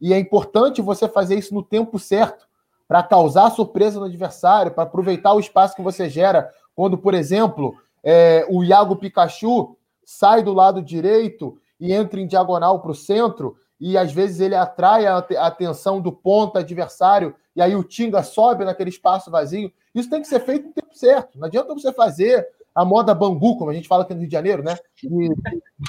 e 0.00 0.12
é 0.12 0.18
importante 0.18 0.80
você 0.80 1.08
fazer 1.08 1.36
isso 1.36 1.54
no 1.54 1.62
tempo 1.62 1.98
certo 1.98 2.48
para 2.88 3.02
causar 3.02 3.50
surpresa 3.50 4.00
no 4.00 4.06
adversário, 4.06 4.72
para 4.72 4.82
aproveitar 4.84 5.32
o 5.32 5.40
espaço 5.40 5.76
que 5.76 5.82
você 5.82 6.08
gera 6.08 6.50
quando, 6.74 6.98
por 6.98 7.14
exemplo, 7.14 7.76
é, 8.02 8.46
o 8.48 8.64
Iago 8.64 8.96
Pikachu 8.96 9.76
sai 10.04 10.42
do 10.42 10.52
lado 10.52 10.82
direito 10.82 11.56
e 11.78 11.92
entra 11.92 12.20
em 12.20 12.26
diagonal 12.26 12.80
para 12.80 12.90
o 12.90 12.94
centro, 12.94 13.56
e 13.80 13.96
às 13.96 14.12
vezes 14.12 14.40
ele 14.40 14.54
atrai 14.54 15.06
a 15.06 15.18
atenção 15.38 16.00
do 16.00 16.12
ponta 16.12 16.58
adversário, 16.58 17.34
e 17.56 17.62
aí 17.62 17.74
o 17.74 17.82
Tinga 17.82 18.22
sobe 18.22 18.64
naquele 18.64 18.90
espaço 18.90 19.30
vazio. 19.30 19.72
Isso 19.94 20.10
tem 20.10 20.20
que 20.20 20.28
ser 20.28 20.40
feito 20.40 20.66
no 20.66 20.72
tempo 20.72 20.94
certo. 20.94 21.38
Não 21.38 21.46
adianta 21.46 21.72
você 21.72 21.92
fazer 21.92 22.46
a 22.74 22.84
moda 22.84 23.14
Bangu, 23.14 23.56
como 23.56 23.70
a 23.70 23.74
gente 23.74 23.88
fala 23.88 24.02
aqui 24.02 24.14
no 24.14 24.20
Rio 24.20 24.28
de 24.28 24.32
Janeiro, 24.32 24.62
né? 24.62 24.76
De, 25.02 25.34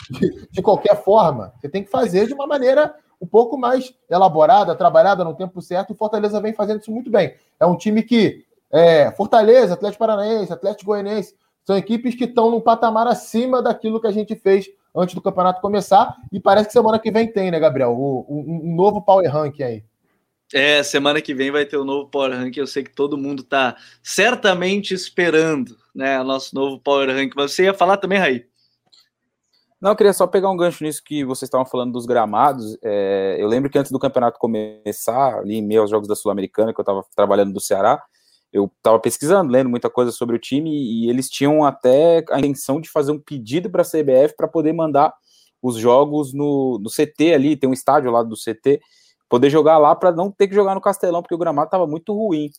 de, 0.09 0.47
de 0.49 0.61
qualquer 0.61 1.03
forma. 1.03 1.53
Você 1.59 1.69
tem 1.69 1.83
que 1.83 1.91
fazer 1.91 2.27
de 2.27 2.33
uma 2.33 2.47
maneira 2.47 2.95
um 3.21 3.27
pouco 3.27 3.57
mais 3.57 3.93
elaborada, 4.09 4.75
trabalhada 4.75 5.23
no 5.23 5.35
tempo 5.35 5.61
certo, 5.61 5.91
e 5.91 5.93
o 5.93 5.97
Fortaleza 5.97 6.41
vem 6.41 6.53
fazendo 6.53 6.81
isso 6.81 6.91
muito 6.91 7.11
bem. 7.11 7.35
É 7.59 7.65
um 7.65 7.75
time 7.75 8.01
que. 8.01 8.45
É, 8.73 9.11
Fortaleza, 9.11 9.73
Atlético 9.73 9.99
Paranaense, 9.99 10.53
Atlético 10.53 10.91
Goianiense, 10.91 11.35
são 11.65 11.75
equipes 11.75 12.15
que 12.15 12.23
estão 12.23 12.49
num 12.49 12.61
patamar 12.61 13.05
acima 13.05 13.61
daquilo 13.61 13.99
que 13.99 14.07
a 14.07 14.11
gente 14.11 14.33
fez 14.33 14.69
antes 14.95 15.15
do 15.15 15.21
campeonato 15.21 15.61
começar. 15.61 16.15
E 16.31 16.39
parece 16.39 16.67
que 16.67 16.73
semana 16.73 16.99
que 16.99 17.11
vem 17.11 17.31
tem, 17.31 17.51
né, 17.51 17.59
Gabriel? 17.59 17.91
O, 17.91 18.25
um, 18.29 18.71
um 18.71 18.75
novo 18.75 19.01
Power 19.01 19.29
Rank 19.31 19.61
aí. 19.61 19.83
É, 20.53 20.83
semana 20.83 21.21
que 21.21 21.33
vem 21.33 21.49
vai 21.49 21.65
ter 21.65 21.77
o 21.77 21.83
um 21.83 21.85
novo 21.85 22.09
Power 22.09 22.31
Rank. 22.31 22.57
Eu 22.57 22.67
sei 22.67 22.83
que 22.83 22.93
todo 22.93 23.17
mundo 23.17 23.41
está 23.41 23.75
certamente 24.03 24.93
esperando, 24.93 25.77
né? 25.95 26.19
O 26.19 26.23
nosso 26.23 26.53
novo 26.53 26.79
Power 26.79 27.09
Rank. 27.09 27.33
Você 27.35 27.63
ia 27.63 27.73
falar 27.73 27.97
também, 27.97 28.19
Raí? 28.19 28.45
Não, 29.79 29.91
eu 29.91 29.95
queria 29.95 30.13
só 30.13 30.27
pegar 30.27 30.51
um 30.51 30.57
gancho 30.57 30.83
nisso 30.83 31.01
que 31.03 31.25
vocês 31.25 31.47
estavam 31.47 31.65
falando 31.65 31.93
dos 31.93 32.05
gramados. 32.05 32.77
É, 32.83 33.37
eu 33.39 33.47
lembro 33.47 33.69
que 33.69 33.79
antes 33.79 33.91
do 33.91 33.97
campeonato 33.97 34.37
começar, 34.37 35.39
ali 35.39 35.55
em 35.55 35.61
meio 35.61 35.81
aos 35.81 35.89
Jogos 35.89 36.07
da 36.07 36.15
Sul-Americana, 36.15 36.71
que 36.71 36.79
eu 36.79 36.83
estava 36.83 37.03
trabalhando 37.15 37.51
do 37.51 37.59
Ceará, 37.59 38.03
eu 38.51 38.71
estava 38.77 38.99
pesquisando, 38.99 39.51
lendo 39.51 39.69
muita 39.69 39.89
coisa 39.89 40.11
sobre 40.11 40.35
o 40.35 40.39
time, 40.39 40.69
e 40.69 41.09
eles 41.09 41.29
tinham 41.29 41.63
até 41.63 42.23
a 42.29 42.39
intenção 42.39 42.81
de 42.81 42.89
fazer 42.89 43.11
um 43.11 43.19
pedido 43.19 43.69
para 43.69 43.81
a 43.81 43.85
CBF 43.85 44.35
para 44.35 44.47
poder 44.47 44.73
mandar 44.73 45.13
os 45.61 45.77
jogos 45.77 46.33
no, 46.33 46.79
no 46.79 46.89
CT 46.89 47.33
ali, 47.33 47.55
tem 47.55 47.69
um 47.69 47.73
estádio 47.73 48.11
lá 48.11 48.23
do 48.23 48.35
CT, 48.35 48.81
poder 49.29 49.49
jogar 49.49 49.77
lá 49.77 49.95
para 49.95 50.11
não 50.11 50.29
ter 50.29 50.47
que 50.47 50.55
jogar 50.55 50.75
no 50.75 50.81
Castelão, 50.81 51.21
porque 51.21 51.35
o 51.35 51.37
gramado 51.37 51.67
estava 51.67 51.87
muito 51.87 52.13
ruim. 52.13 52.49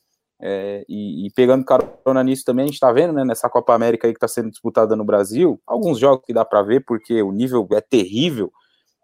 É, 0.44 0.84
e, 0.88 1.26
e, 1.26 1.30
pegando 1.30 1.64
carona 1.64 2.24
nisso 2.24 2.44
também, 2.44 2.64
a 2.64 2.66
gente 2.66 2.74
está 2.74 2.90
vendo, 2.90 3.12
né, 3.12 3.24
nessa 3.24 3.48
Copa 3.48 3.74
América 3.74 4.08
aí 4.08 4.12
que 4.12 4.16
está 4.16 4.26
sendo 4.26 4.50
disputada 4.50 4.96
no 4.96 5.04
Brasil, 5.04 5.60
alguns 5.64 5.98
jogos 5.98 6.24
que 6.26 6.32
dá 6.32 6.44
para 6.44 6.62
ver, 6.62 6.84
porque 6.84 7.22
o 7.22 7.30
nível 7.30 7.68
é 7.72 7.80
terrível, 7.80 8.50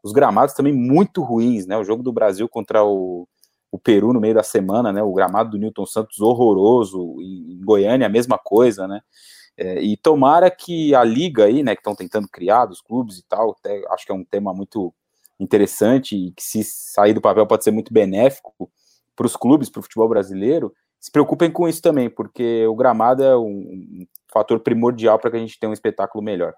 os 0.03 0.11
gramados 0.11 0.55
também 0.55 0.73
muito 0.73 1.23
ruins, 1.23 1.65
né, 1.65 1.79
o 1.79 1.85
jogo 1.85 2.03
do 2.03 2.13
Brasil 2.13 2.49
contra 2.49 2.83
o, 2.85 3.29
o 3.71 3.79
Peru 3.79 4.13
no 4.13 4.21
meio 4.21 4.35
da 4.35 4.43
semana, 4.43 4.93
né, 4.93 5.03
o 5.03 5.13
gramado 5.13 5.51
do 5.51 5.59
Newton 5.59 5.87
Santos 5.87 6.21
horroroso, 6.21 7.17
em, 7.21 7.61
Goiânia 7.63 8.07
a 8.07 8.11
mesma 8.11 8.39
coisa, 8.39 8.89
né, 8.89 9.01
é, 9.57 9.83
e 9.83 9.97
tomara 9.97 10.51
que 10.51 10.95
a 10.95 11.05
liga 11.05 11.45
aí, 11.45 11.63
né, 11.63 11.75
que 11.75 11.81
estão 11.81 11.95
tentando 11.95 12.29
criar, 12.29 12.67
dos 12.67 12.81
clubes 12.81 13.19
e 13.19 13.25
tal, 13.29 13.57
até, 13.59 13.83
acho 13.91 14.07
que 14.07 14.13
é 14.13 14.15
um 14.15 14.25
tema 14.25 14.55
muito 14.55 14.95
interessante 15.39 16.17
e 16.17 16.33
que 16.33 16.43
se 16.43 16.65
sair 16.65 17.13
do 17.13 17.21
papel 17.21 17.47
pode 17.47 17.65
ser 17.65 17.71
muito 17.71 17.93
benéfico 17.93 18.71
para 19.15 19.27
os 19.27 19.37
clubes, 19.37 19.69
para 19.69 19.81
o 19.81 19.83
futebol 19.83 20.09
brasileiro, 20.09 20.73
se 21.01 21.11
preocupem 21.11 21.51
com 21.51 21.69
isso 21.69 21.81
também, 21.81 22.11
porque 22.11 22.67
o 22.67 22.75
gramado 22.75 23.23
é 23.23 23.37
um, 23.37 24.07
fator 24.33 24.61
primordial 24.61 25.19
para 25.19 25.31
que 25.31 25.37
a 25.37 25.41
gente 25.41 25.59
tenha 25.59 25.71
um 25.71 25.75
espetáculo 25.75 26.23
melhor. 26.23 26.55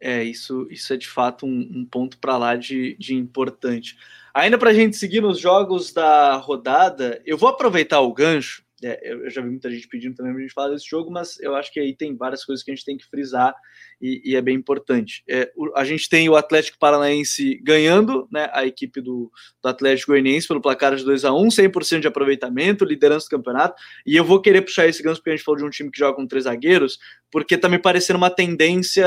É, 0.00 0.22
isso, 0.22 0.66
isso 0.70 0.92
é 0.92 0.96
de 0.96 1.08
fato 1.08 1.44
um, 1.44 1.70
um 1.74 1.84
ponto 1.84 2.18
para 2.18 2.36
lá 2.36 2.56
de, 2.56 2.96
de 2.98 3.14
importante. 3.14 3.96
Ainda 4.32 4.56
para 4.56 4.70
a 4.70 4.74
gente 4.74 4.96
seguir 4.96 5.20
nos 5.20 5.38
jogos 5.40 5.92
da 5.92 6.36
rodada, 6.36 7.20
eu 7.26 7.36
vou 7.36 7.48
aproveitar 7.48 8.00
o 8.00 8.12
gancho 8.12 8.62
é, 8.82 9.12
eu 9.12 9.28
já 9.30 9.40
vi 9.40 9.48
muita 9.48 9.70
gente 9.70 9.88
pedindo 9.88 10.14
também 10.14 10.32
para 10.32 10.40
a 10.40 10.42
gente 10.42 10.54
falar 10.54 10.68
desse 10.68 10.88
jogo, 10.88 11.10
mas 11.10 11.38
eu 11.40 11.54
acho 11.54 11.72
que 11.72 11.80
aí 11.80 11.94
tem 11.94 12.16
várias 12.16 12.44
coisas 12.44 12.64
que 12.64 12.70
a 12.70 12.74
gente 12.74 12.84
tem 12.84 12.96
que 12.96 13.06
frisar 13.06 13.54
e, 14.00 14.22
e 14.24 14.36
é 14.36 14.40
bem 14.40 14.56
importante. 14.56 15.24
É, 15.28 15.50
o, 15.56 15.76
a 15.76 15.84
gente 15.84 16.08
tem 16.08 16.28
o 16.28 16.36
Atlético 16.36 16.78
Paranaense 16.78 17.60
ganhando, 17.62 18.28
né, 18.30 18.48
a 18.52 18.64
equipe 18.64 19.00
do, 19.00 19.30
do 19.62 19.68
Atlético 19.68 20.12
Goianiense 20.12 20.46
pelo 20.46 20.60
placar 20.60 20.94
de 20.94 21.04
2 21.04 21.24
a 21.24 21.32
1 21.32 21.48
100% 21.48 22.00
de 22.00 22.08
aproveitamento, 22.08 22.84
liderança 22.84 23.26
do 23.26 23.30
campeonato, 23.30 23.74
e 24.06 24.16
eu 24.16 24.24
vou 24.24 24.40
querer 24.40 24.62
puxar 24.62 24.86
esse 24.86 25.02
gancho 25.02 25.20
porque 25.20 25.30
a 25.30 25.36
gente 25.36 25.44
falou 25.44 25.58
de 25.58 25.64
um 25.64 25.70
time 25.70 25.90
que 25.90 25.98
joga 25.98 26.14
com 26.14 26.26
três 26.26 26.44
zagueiros, 26.44 26.98
porque 27.30 27.56
está 27.56 27.68
me 27.68 27.78
parecendo 27.78 28.16
uma 28.16 28.30
tendência 28.30 29.06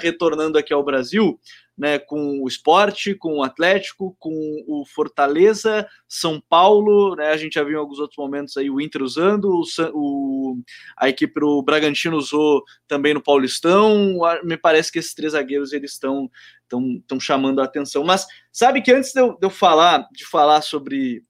retornando 0.00 0.58
aqui 0.58 0.72
ao 0.72 0.84
Brasil, 0.84 1.38
né, 1.76 1.98
com 1.98 2.42
o 2.42 2.48
esporte, 2.48 3.14
com 3.14 3.38
o 3.38 3.42
Atlético, 3.42 4.14
com 4.18 4.32
o 4.68 4.84
Fortaleza, 4.84 5.86
São 6.06 6.40
Paulo, 6.40 7.16
né, 7.16 7.28
a 7.28 7.36
gente 7.36 7.54
já 7.54 7.64
viu 7.64 7.74
em 7.74 7.80
alguns 7.80 7.98
outros 7.98 8.18
momentos 8.18 8.56
aí 8.56 8.70
o 8.70 8.80
Inter 8.80 9.02
usando, 9.02 9.46
o, 9.46 9.64
o, 9.94 10.62
a 10.96 11.08
equipe 11.08 11.40
do 11.40 11.62
Bragantino 11.62 12.16
usou 12.16 12.62
também 12.86 13.14
no 13.14 13.22
Paulistão, 13.22 14.18
me 14.44 14.56
parece 14.56 14.92
que 14.92 14.98
esses 14.98 15.14
três 15.14 15.32
zagueiros 15.32 15.72
eles 15.72 15.92
estão 15.92 16.30
estão 16.70 17.20
chamando 17.20 17.60
a 17.60 17.64
atenção, 17.64 18.02
mas 18.02 18.26
sabe 18.50 18.80
que 18.80 18.90
antes 18.90 19.12
de 19.12 19.20
eu, 19.20 19.34
de 19.34 19.44
eu 19.44 19.50
falar, 19.50 20.08
de 20.10 20.24
falar 20.24 20.62
sobre 20.62 21.22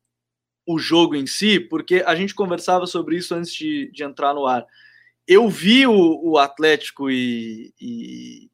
o 0.65 0.79
jogo 0.79 1.17
em 1.17 1.27
si, 1.27 1.59
porque 1.59 2.05
a 2.07 2.15
gente 2.15 2.33
conversava 2.33 2.87
sobre 2.87 3.17
isso 3.17 3.35
antes 3.35 3.53
de, 3.53 3.91
de 3.93 4.05
entrar 4.05 4.35
no 4.35 4.47
ar, 4.47 4.65
eu 5.27 5.49
vi 5.49 5.85
o, 5.87 6.21
o 6.23 6.39
Atlético 6.39 7.11
e, 7.11 7.75
e 7.81 8.52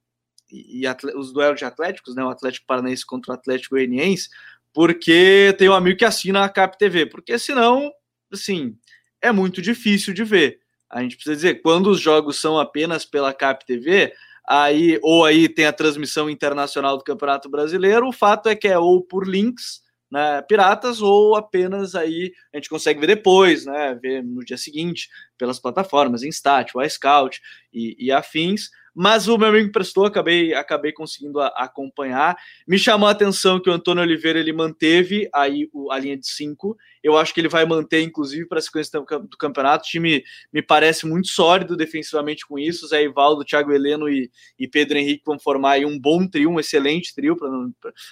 e, 0.51 0.83
os 1.17 1.33
duelos 1.33 1.59
de 1.59 1.65
Atléticos, 1.65 2.15
né, 2.15 2.25
o 2.25 2.29
Atlético 2.29 2.67
Paranaense 2.67 3.05
contra 3.05 3.33
o 3.33 3.35
Atlético 3.35 3.75
Goianiense, 3.75 4.29
porque 4.73 5.55
tem 5.59 5.69
um 5.69 5.75
amigo 5.75 5.99
que 5.99 6.05
assina 6.05 6.45
a 6.45 6.49
Cap 6.49 6.79
TV, 6.79 7.07
porque 7.07 7.39
senão, 7.39 7.93
assim, 8.33 8.77
é 9.21 9.33
muito 9.33 9.61
difícil 9.61 10.15
de 10.15 10.25
ver. 10.25 10.61
A 10.91 11.03
gente 11.03 11.17
precisa 11.17 11.37
dizer, 11.37 11.63
quando 11.63 11.91
os 11.91 12.01
jogos 12.01 12.41
são 12.41 12.59
apenas 12.59 13.05
pela 13.05 13.35
Cap 13.35 13.65
TV, 13.67 14.13
aí 14.49 14.99
ou 15.03 15.25
aí 15.25 15.49
tem 15.49 15.67
a 15.67 15.73
transmissão 15.73 16.31
internacional 16.31 16.97
do 16.97 17.05
Campeonato 17.05 17.51
Brasileiro, 17.51 18.09
o 18.09 18.13
fato 18.13 18.49
é 18.49 18.57
que 18.57 18.67
é 18.67 18.79
ou 18.79 19.03
por 19.03 19.29
links, 19.29 19.83
né, 20.11 20.41
piratas 20.43 21.03
ou 21.03 21.37
apenas 21.37 21.95
aí 21.95 22.33
a 22.53 22.57
gente 22.57 22.71
consegue 22.71 22.99
ver 22.99 23.09
depois, 23.09 23.67
né, 23.67 23.95
ver 24.01 24.25
no 24.25 24.43
dia 24.43 24.57
seguinte 24.57 25.09
pelas 25.37 25.59
plataformas, 25.59 26.23
em 26.23 26.31
Stat, 26.31 26.73
o 26.75 26.83
iScout 26.83 27.41
e, 27.73 27.95
e 27.99 28.11
afins, 28.11 28.71
mas 29.01 29.29
o 29.29 29.39
meu 29.39 29.47
amigo 29.47 29.71
prestou, 29.71 30.07
acabei, 30.07 30.53
acabei 30.53 30.91
conseguindo 30.91 31.41
a, 31.41 31.47
acompanhar. 31.57 32.37
Me 32.67 32.77
chamou 32.77 33.09
a 33.09 33.13
atenção 33.13 33.63
que 33.63 33.71
o 33.71 33.73
Antônio 33.73 34.03
Oliveira 34.03 34.41
ele 34.41 34.53
manteve 34.53 35.29
aí 35.33 35.69
o, 35.73 35.93
a 35.93 35.99
linha 36.01 36.17
de 36.19 36.27
cinco. 36.27 36.77
Eu 37.01 37.17
acho 37.17 37.33
que 37.33 37.41
ele 37.41 37.49
vai 37.49 37.65
manter, 37.65 38.03
inclusive, 38.03 38.49
para 38.49 38.59
a 38.59 38.63
sequência 38.63 39.01
do 39.01 39.37
campeonato. 39.39 39.85
O 39.85 39.89
time 39.89 40.25
me 40.53 40.61
parece 40.61 41.07
muito 41.07 41.29
sólido 41.29 41.77
defensivamente 41.77 42.45
com 42.45 42.59
isso. 42.59 42.89
Zé 42.89 43.05
Ivaldo, 43.05 43.45
Thiago 43.45 43.73
Heleno 43.73 44.09
e, 44.09 44.29
e 44.59 44.67
Pedro 44.67 44.99
Henrique 44.99 45.23
vão 45.25 45.39
formar 45.39 45.75
aí 45.75 45.87
um 45.87 45.97
bom 45.97 46.27
trio, 46.27 46.51
um 46.51 46.59
excelente 46.59 47.15
trio, 47.15 47.37
pra, 47.37 47.49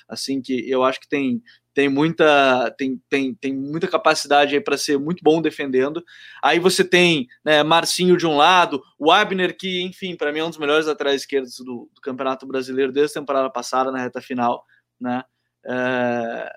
assim 0.09 0.41
que 0.41 0.71
eu 0.71 0.85
acho 0.85 1.01
que 1.01 1.09
tem 1.09 1.43
tem 1.77 1.91
muita, 1.91 2.75
tem, 2.79 2.99
tem, 3.07 3.35
tem 3.35 3.55
muita 3.55 3.87
capacidade 3.87 4.55
aí 4.55 4.61
para 4.63 4.79
ser 4.79 4.99
muito 4.99 5.23
bom 5.23 5.43
defendendo. 5.43 6.03
Aí 6.43 6.59
você 6.59 6.83
tem 6.83 7.27
né, 7.45 7.63
Marcinho 7.63 8.17
de 8.17 8.27
um 8.27 8.35
lado, 8.35 8.83
o 8.99 9.13
Abner, 9.13 9.55
que, 9.55 9.83
enfim, 9.83 10.17
para 10.17 10.33
mim 10.33 10.39
é 10.39 10.45
um 10.45 10.49
dos 10.49 10.59
melhores 10.59 10.76
atrás 10.87 11.23
esquerdos 11.23 11.57
do, 11.59 11.91
do, 11.93 12.01
Campeonato 12.01 12.47
Brasileiro 12.47 12.93
desde 12.93 13.17
a 13.17 13.21
temporada 13.21 13.51
passada, 13.51 13.91
na 13.91 13.99
reta 13.99 14.21
final. 14.21 14.65
Né? 15.01 15.23
É, 15.65 16.53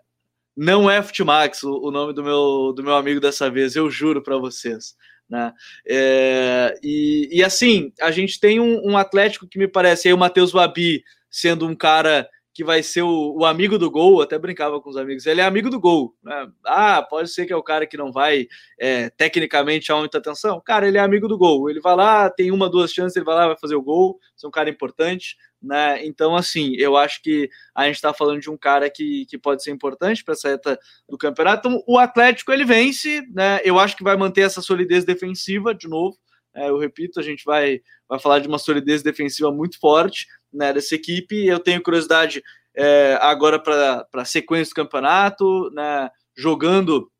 não 0.55 0.89
é 0.89 1.01
Futimax 1.01 1.63
o, 1.63 1.88
o 1.88 1.91
nome 1.91 2.13
do 2.13 2.24
meu, 2.24 2.74
do 2.76 2.84
meu 2.84 2.95
amigo 2.95 3.22
dessa 3.22 3.49
vez, 3.49 3.76
eu 3.76 3.89
juro 3.89 4.22
para 4.22 4.38
vocês. 4.38 4.95
Né? 5.30 5.53
É, 5.88 6.78
e, 6.84 7.30
e 7.32 7.43
assim, 7.43 7.93
a 8.01 8.11
gente 8.11 8.39
tem 8.39 8.59
um, 8.59 8.91
um 8.91 8.97
Atlético 8.97 9.47
que 9.47 9.59
me 9.59 9.67
parece 9.67 10.07
aí 10.07 10.13
o 10.13 10.17
Matheus 10.17 10.51
Babi 10.51 11.03
sendo 11.30 11.67
um 11.67 11.76
cara 11.76 12.28
que 12.60 12.64
vai 12.66 12.84
ser 12.84 13.03
o, 13.03 13.38
o, 13.38 13.45
amigo 13.45 13.78
do 13.78 13.89
gol, 13.89 14.22
até 14.22 14.38
brincava 14.38 14.82
com 14.82 14.89
os 14.89 14.97
amigos, 14.97 15.26
ele 15.26 15.39
é 15.39 15.45
amigo 15.45 15.70
do 15.70 15.80
gol. 15.80 16.14
Né? 16.22 16.45
Ah, 16.66 17.01
pode 17.01 17.30
ser 17.30 17.45
que 17.45 17.53
é 17.53 17.55
o 17.55 17.64
cara 17.64 17.88
que 17.88 17.95
não 17.95 18.12
vai 18.12 18.49
é, 18.78 19.10
tecnicamente 19.12 19.86
chamar 19.86 20.01
muita 20.01 20.18
atenção. 20.18 20.60
Cara, 20.60 20.86
ele 20.86 20.97
é 20.97 20.99
amigo 20.99 21.26
do 21.26 21.38
gol. 21.38 21.70
Ele 21.70 21.80
vai 21.80 21.95
lá, 21.95 22.30
tem 22.30 22.51
uma, 22.51 22.70
duas 22.70 22.91
chances, 22.91 23.16
ele 23.16 23.24
vai 23.24 23.36
lá, 23.36 23.47
vai 23.47 23.57
fazer 23.57 23.76
o 23.76 23.82
gol, 23.82 24.20
é 24.43 24.45
um 24.45 24.51
cara 24.51 24.70
importante. 24.70 25.38
Né? 25.64 26.05
Então, 26.05 26.36
assim, 26.36 26.76
eu 26.76 26.97
acho 26.97 27.22
que 27.24 27.49
a 27.74 27.86
gente 27.86 27.95
está 27.95 28.14
falando 28.14 28.41
de 28.41 28.49
um 28.49 28.57
cara 28.57 28.89
que, 28.89 29.26
que 29.28 29.38
pode 29.38 29.64
ser 29.64 29.72
importante 29.72 30.22
para 30.22 30.34
essa 30.34 30.49
reta 30.49 30.78
do 31.07 31.18
campeonato. 31.18 31.66
Então, 31.66 31.82
o 31.88 31.97
Atlético 31.97 32.51
ele 32.51 32.66
vence, 32.66 33.22
né? 33.34 33.62
Eu 33.64 33.80
acho 33.80 33.95
que 33.95 34.03
vai 34.03 34.18
manter 34.18 34.41
essa 34.41 34.62
solidez 34.62 35.05
defensiva 35.05 35.74
de 35.74 35.88
novo. 35.88 36.18
É, 36.53 36.68
eu 36.68 36.78
repito, 36.78 37.22
a 37.22 37.24
gente 37.24 37.45
vai, 37.45 37.80
vai 38.10 38.20
falar 38.20 38.39
de 38.39 38.49
uma 38.49 38.57
solidez 38.57 39.01
defensiva 39.01 39.49
muito 39.49 39.80
forte 39.80 40.28
né, 40.54 40.74
dessa 40.74 40.95
equipe. 40.95 41.45
Eu 41.45 41.60
tenho 41.60 41.82
curiosidade 41.82 42.41
é, 42.76 43.18
agora 43.22 43.60
para 43.60 44.08
a 44.14 44.26
sequência 44.26 44.72
do 44.72 44.76
campeonato, 44.76 45.70
né, 45.72 46.10
jogando 46.38 47.12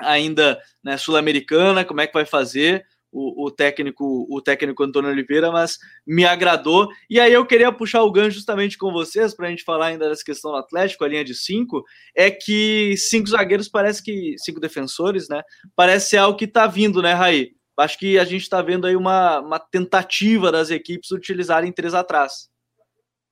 ainda 0.00 0.60
né, 0.84 0.96
sul-americana, 0.96 1.84
como 1.84 2.00
é 2.00 2.06
que 2.06 2.12
vai 2.12 2.26
fazer 2.26 2.84
o, 3.16 3.46
o, 3.46 3.50
técnico 3.50 4.26
o 4.28 4.42
técnico 4.42 4.82
Antônio 4.82 5.10
Oliveira, 5.10 5.50
mas 5.50 5.78
me 6.06 6.26
agradou. 6.26 6.88
E 7.08 7.18
aí 7.18 7.32
eu 7.32 7.46
queria 7.46 7.72
puxar 7.72 8.02
o 8.02 8.12
gancho 8.12 8.36
justamente 8.36 8.76
com 8.76 8.92
vocês 8.92 9.34
para 9.34 9.46
a 9.46 9.50
gente 9.50 9.64
falar 9.64 9.86
ainda 9.86 10.08
dessa 10.08 10.22
questão 10.22 10.50
do 10.50 10.58
Atlético, 10.58 11.02
a 11.04 11.08
linha 11.08 11.24
de 11.24 11.34
cinco, 11.34 11.82
é 12.14 12.30
que 12.30 12.94
cinco 12.96 13.28
zagueiros 13.28 13.68
parece 13.68 14.02
que 14.02 14.34
cinco 14.38 14.60
defensores, 14.60 15.28
né? 15.28 15.42
Parece 15.74 16.10
ser 16.10 16.18
algo 16.18 16.36
que 16.36 16.44
está 16.44 16.66
vindo, 16.66 17.00
né, 17.00 17.14
Raí? 17.14 17.52
Acho 17.78 17.98
que 17.98 18.18
a 18.18 18.24
gente 18.24 18.42
está 18.42 18.60
vendo 18.60 18.86
aí 18.86 18.96
uma, 18.96 19.40
uma 19.40 19.58
tentativa 19.58 20.52
das 20.52 20.70
equipes 20.70 21.10
utilizarem 21.10 21.72
três 21.72 21.94
atrás. 21.94 22.48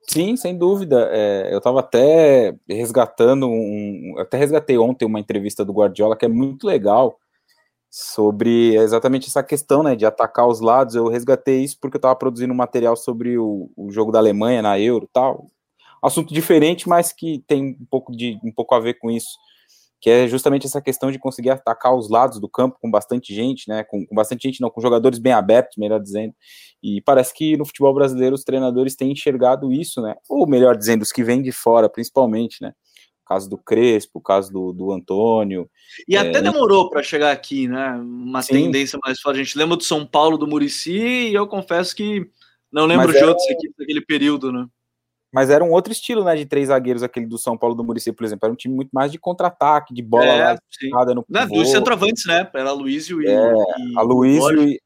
Sim, 0.07 0.37
sem 0.37 0.57
dúvida. 0.57 1.09
É, 1.13 1.53
eu 1.53 1.59
estava 1.59 1.81
até 1.81 2.55
resgatando 2.69 3.49
um. 3.49 4.15
Até 4.19 4.37
resgatei 4.37 4.79
ontem 4.79 5.05
uma 5.05 5.21
entrevista 5.21 5.65
do 5.65 5.73
Guardiola 5.73 6.17
que 6.17 6.25
é 6.25 6.29
muito 6.29 6.67
legal 6.67 7.19
sobre 7.91 8.75
exatamente 8.77 9.29
essa 9.29 9.43
questão 9.43 9.83
né, 9.83 9.95
de 9.97 10.05
atacar 10.05 10.47
os 10.47 10.61
lados. 10.61 10.95
Eu 10.95 11.09
resgatei 11.09 11.63
isso 11.63 11.79
porque 11.81 11.97
eu 11.97 11.99
estava 11.99 12.17
produzindo 12.17 12.53
um 12.53 12.57
material 12.57 12.97
sobre 12.97 13.39
o, 13.39 13.71
o, 13.77 13.91
jogo 13.91 14.11
da 14.13 14.19
Alemanha 14.19 14.61
na 14.61 14.79
Euro 14.79 15.09
tal. 15.13 15.47
Assunto 16.03 16.35
diferente, 16.35 16.89
mas 16.89 17.13
que 17.13 17.43
tem 17.47 17.79
um 17.81 17.87
pouco, 17.89 18.13
de, 18.13 18.39
um 18.45 18.53
pouco 18.53 18.75
a 18.75 18.81
ver 18.81 18.95
com 18.95 19.11
isso 19.11 19.39
que 20.05 20.11
é 20.11 20.29
justamente 20.29 20.67
essa 20.67 20.83
questão 20.83 21.11
de 21.11 21.19
conseguir 21.19 21.49
atacar 21.49 21.97
os 21.97 22.11
lados 22.11 22.39
do 22.39 22.47
campo 22.47 22.77
com 22.79 22.91
bastante 22.91 23.35
gente, 23.35 23.67
né? 23.71 23.83
Com, 23.85 24.05
com, 24.05 24.15
bastante 24.15 24.43
gente, 24.43 24.61
não, 24.61 24.69
com 24.69 24.79
jogadores 24.79 25.19
bem 25.19 25.33
abertos, 25.33 25.79
melhor 25.79 25.99
dizendo. 25.99 26.35
E 26.83 27.01
parece 27.01 27.33
que 27.33 27.57
no 27.57 27.65
futebol 27.65 27.95
brasileiro 27.95 28.35
os 28.35 28.45
treinadores 28.45 28.95
têm 28.95 29.13
enxergado 29.13 29.73
isso, 29.73 30.03
né? 30.03 30.15
Ou 30.29 30.47
melhor 30.47 30.77
dizendo, 30.77 31.01
os 31.01 31.11
que 31.11 31.25
vêm 31.25 31.41
de 31.41 31.51
fora, 31.53 31.89
principalmente, 31.89 32.59
né? 32.61 32.75
O 33.25 33.29
caso 33.31 33.49
do 33.49 33.57
Crespo, 33.57 34.19
o 34.19 34.21
caso 34.21 34.53
do, 34.53 34.75
do 34.75 34.93
Antônio. 34.93 35.71
E 36.07 36.17
é, 36.17 36.19
até 36.19 36.43
demorou 36.43 36.91
para 36.91 37.03
chegar 37.03 37.33
aqui, 37.33 37.67
né? 37.67 37.93
Uma 37.93 38.43
sim. 38.43 38.53
tendência 38.53 38.99
mais 39.03 39.19
forte. 39.19 39.41
A 39.41 39.43
gente 39.43 39.57
lembra 39.57 39.75
do 39.75 39.85
São 39.85 40.05
Paulo, 40.05 40.37
do 40.37 40.47
Murici, 40.47 41.31
e 41.31 41.35
eu 41.35 41.47
confesso 41.47 41.97
que 41.97 42.29
não 42.71 42.85
lembro 42.85 43.07
Mas 43.07 43.17
de 43.17 43.23
é... 43.23 43.27
outros 43.27 43.49
equipes 43.49 43.77
daquele 43.79 44.03
período, 44.03 44.53
né? 44.53 44.67
Mas 45.35 45.51
era 45.51 45.65
um 45.65 45.73
outro 45.73 45.93
estilo, 45.93 46.23
né, 46.23 46.37
de 46.37 46.47
três 46.47 46.69
zagueiros, 46.69 47.03
aquele 47.03 47.27
do 47.27 47.37
São 47.37 47.59
Paulo 47.59 47.75
do 47.75 47.83
Murici, 47.83 48.13
por 48.13 48.25
exemplo. 48.25 48.47
Era 48.47 48.53
um 48.53 48.57
time 48.57 48.73
muito 48.73 48.91
mais 48.93 49.11
de 49.11 49.19
contra-ataque, 49.19 49.93
de 49.93 50.01
bola 50.01 50.25
é, 50.25 50.53
lá, 50.93 51.05
no 51.07 51.25
Não, 51.29 51.49
dos 51.49 51.73
centroavantes, 51.73 52.25
né? 52.25 52.49
Era 52.55 52.71
Luísio 52.71 53.21
e. 53.21 53.27
É, 53.27 53.53
e, 53.53 53.99
a 53.99 54.03
Luísio 54.03 54.63
e. 54.63 54.81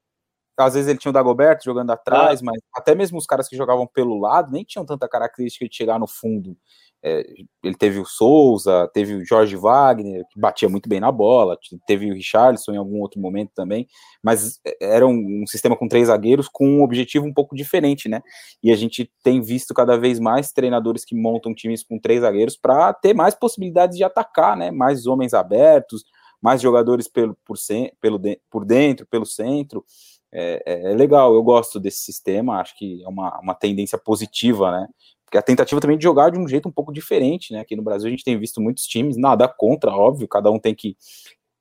Às 0.58 0.72
vezes 0.72 0.88
ele 0.88 0.98
tinha 0.98 1.10
o 1.10 1.12
Dagoberto 1.12 1.64
jogando 1.64 1.90
atrás, 1.90 2.40
ah. 2.40 2.44
mas 2.46 2.58
até 2.74 2.94
mesmo 2.94 3.18
os 3.18 3.26
caras 3.26 3.46
que 3.46 3.56
jogavam 3.56 3.86
pelo 3.86 4.18
lado 4.18 4.50
nem 4.50 4.64
tinham 4.64 4.86
tanta 4.86 5.06
característica 5.06 5.68
de 5.68 5.76
chegar 5.76 6.00
no 6.00 6.08
fundo. 6.08 6.56
É, 7.02 7.24
ele 7.62 7.76
teve 7.76 8.00
o 8.00 8.04
Souza, 8.04 8.90
teve 8.92 9.14
o 9.14 9.24
Jorge 9.24 9.54
Wagner, 9.54 10.24
que 10.30 10.40
batia 10.40 10.68
muito 10.68 10.88
bem 10.88 10.98
na 10.98 11.12
bola, 11.12 11.56
teve 11.86 12.10
o 12.10 12.14
Richarlison 12.14 12.72
em 12.72 12.76
algum 12.76 13.00
outro 13.00 13.20
momento 13.20 13.52
também, 13.54 13.86
mas 14.22 14.58
é, 14.64 14.96
era 14.96 15.06
um, 15.06 15.42
um, 15.42 15.46
sistema 15.46 15.76
com 15.76 15.86
três 15.86 16.08
zagueiros 16.08 16.48
com 16.48 16.66
um 16.66 16.82
objetivo 16.82 17.24
um 17.24 17.32
pouco 17.32 17.54
diferente, 17.54 18.08
né? 18.08 18.20
E 18.62 18.72
a 18.72 18.76
gente 18.76 19.10
tem 19.22 19.40
visto 19.40 19.72
cada 19.72 19.96
vez 19.96 20.18
mais 20.18 20.50
treinadores 20.50 21.04
que 21.04 21.14
montam 21.14 21.54
times 21.54 21.84
com 21.84 21.98
três 22.00 22.22
zagueiros 22.22 22.56
para 22.56 22.92
ter 22.92 23.14
mais 23.14 23.34
possibilidades 23.34 23.96
de 23.96 24.02
atacar, 24.02 24.56
né? 24.56 24.70
Mais 24.72 25.06
homens 25.06 25.34
abertos, 25.34 26.04
mais 26.42 26.60
jogadores 26.60 27.06
pelo, 27.08 27.36
por, 27.44 27.56
pelo, 28.00 28.20
por 28.50 28.64
dentro, 28.64 29.06
pelo 29.06 29.24
centro. 29.26 29.84
É, 30.32 30.62
é, 30.66 30.92
é, 30.92 30.94
legal, 30.94 31.34
eu 31.34 31.42
gosto 31.42 31.80
desse 31.80 32.00
sistema, 32.00 32.60
acho 32.60 32.76
que 32.76 33.02
é 33.02 33.08
uma, 33.08 33.38
uma 33.40 33.54
tendência 33.54 33.96
positiva, 33.98 34.70
né? 34.70 34.88
Porque 35.28 35.36
a 35.36 35.42
tentativa 35.42 35.78
também 35.78 35.98
de 35.98 36.04
jogar 36.04 36.30
de 36.30 36.38
um 36.38 36.48
jeito 36.48 36.70
um 36.70 36.72
pouco 36.72 36.90
diferente, 36.90 37.52
né? 37.52 37.60
Aqui 37.60 37.76
no 37.76 37.82
Brasil 37.82 38.08
a 38.08 38.10
gente 38.10 38.24
tem 38.24 38.38
visto 38.38 38.62
muitos 38.62 38.84
times, 38.84 39.14
nada 39.18 39.46
contra, 39.46 39.90
óbvio, 39.90 40.26
cada 40.26 40.50
um 40.50 40.58
tem 40.58 40.74
que 40.74 40.96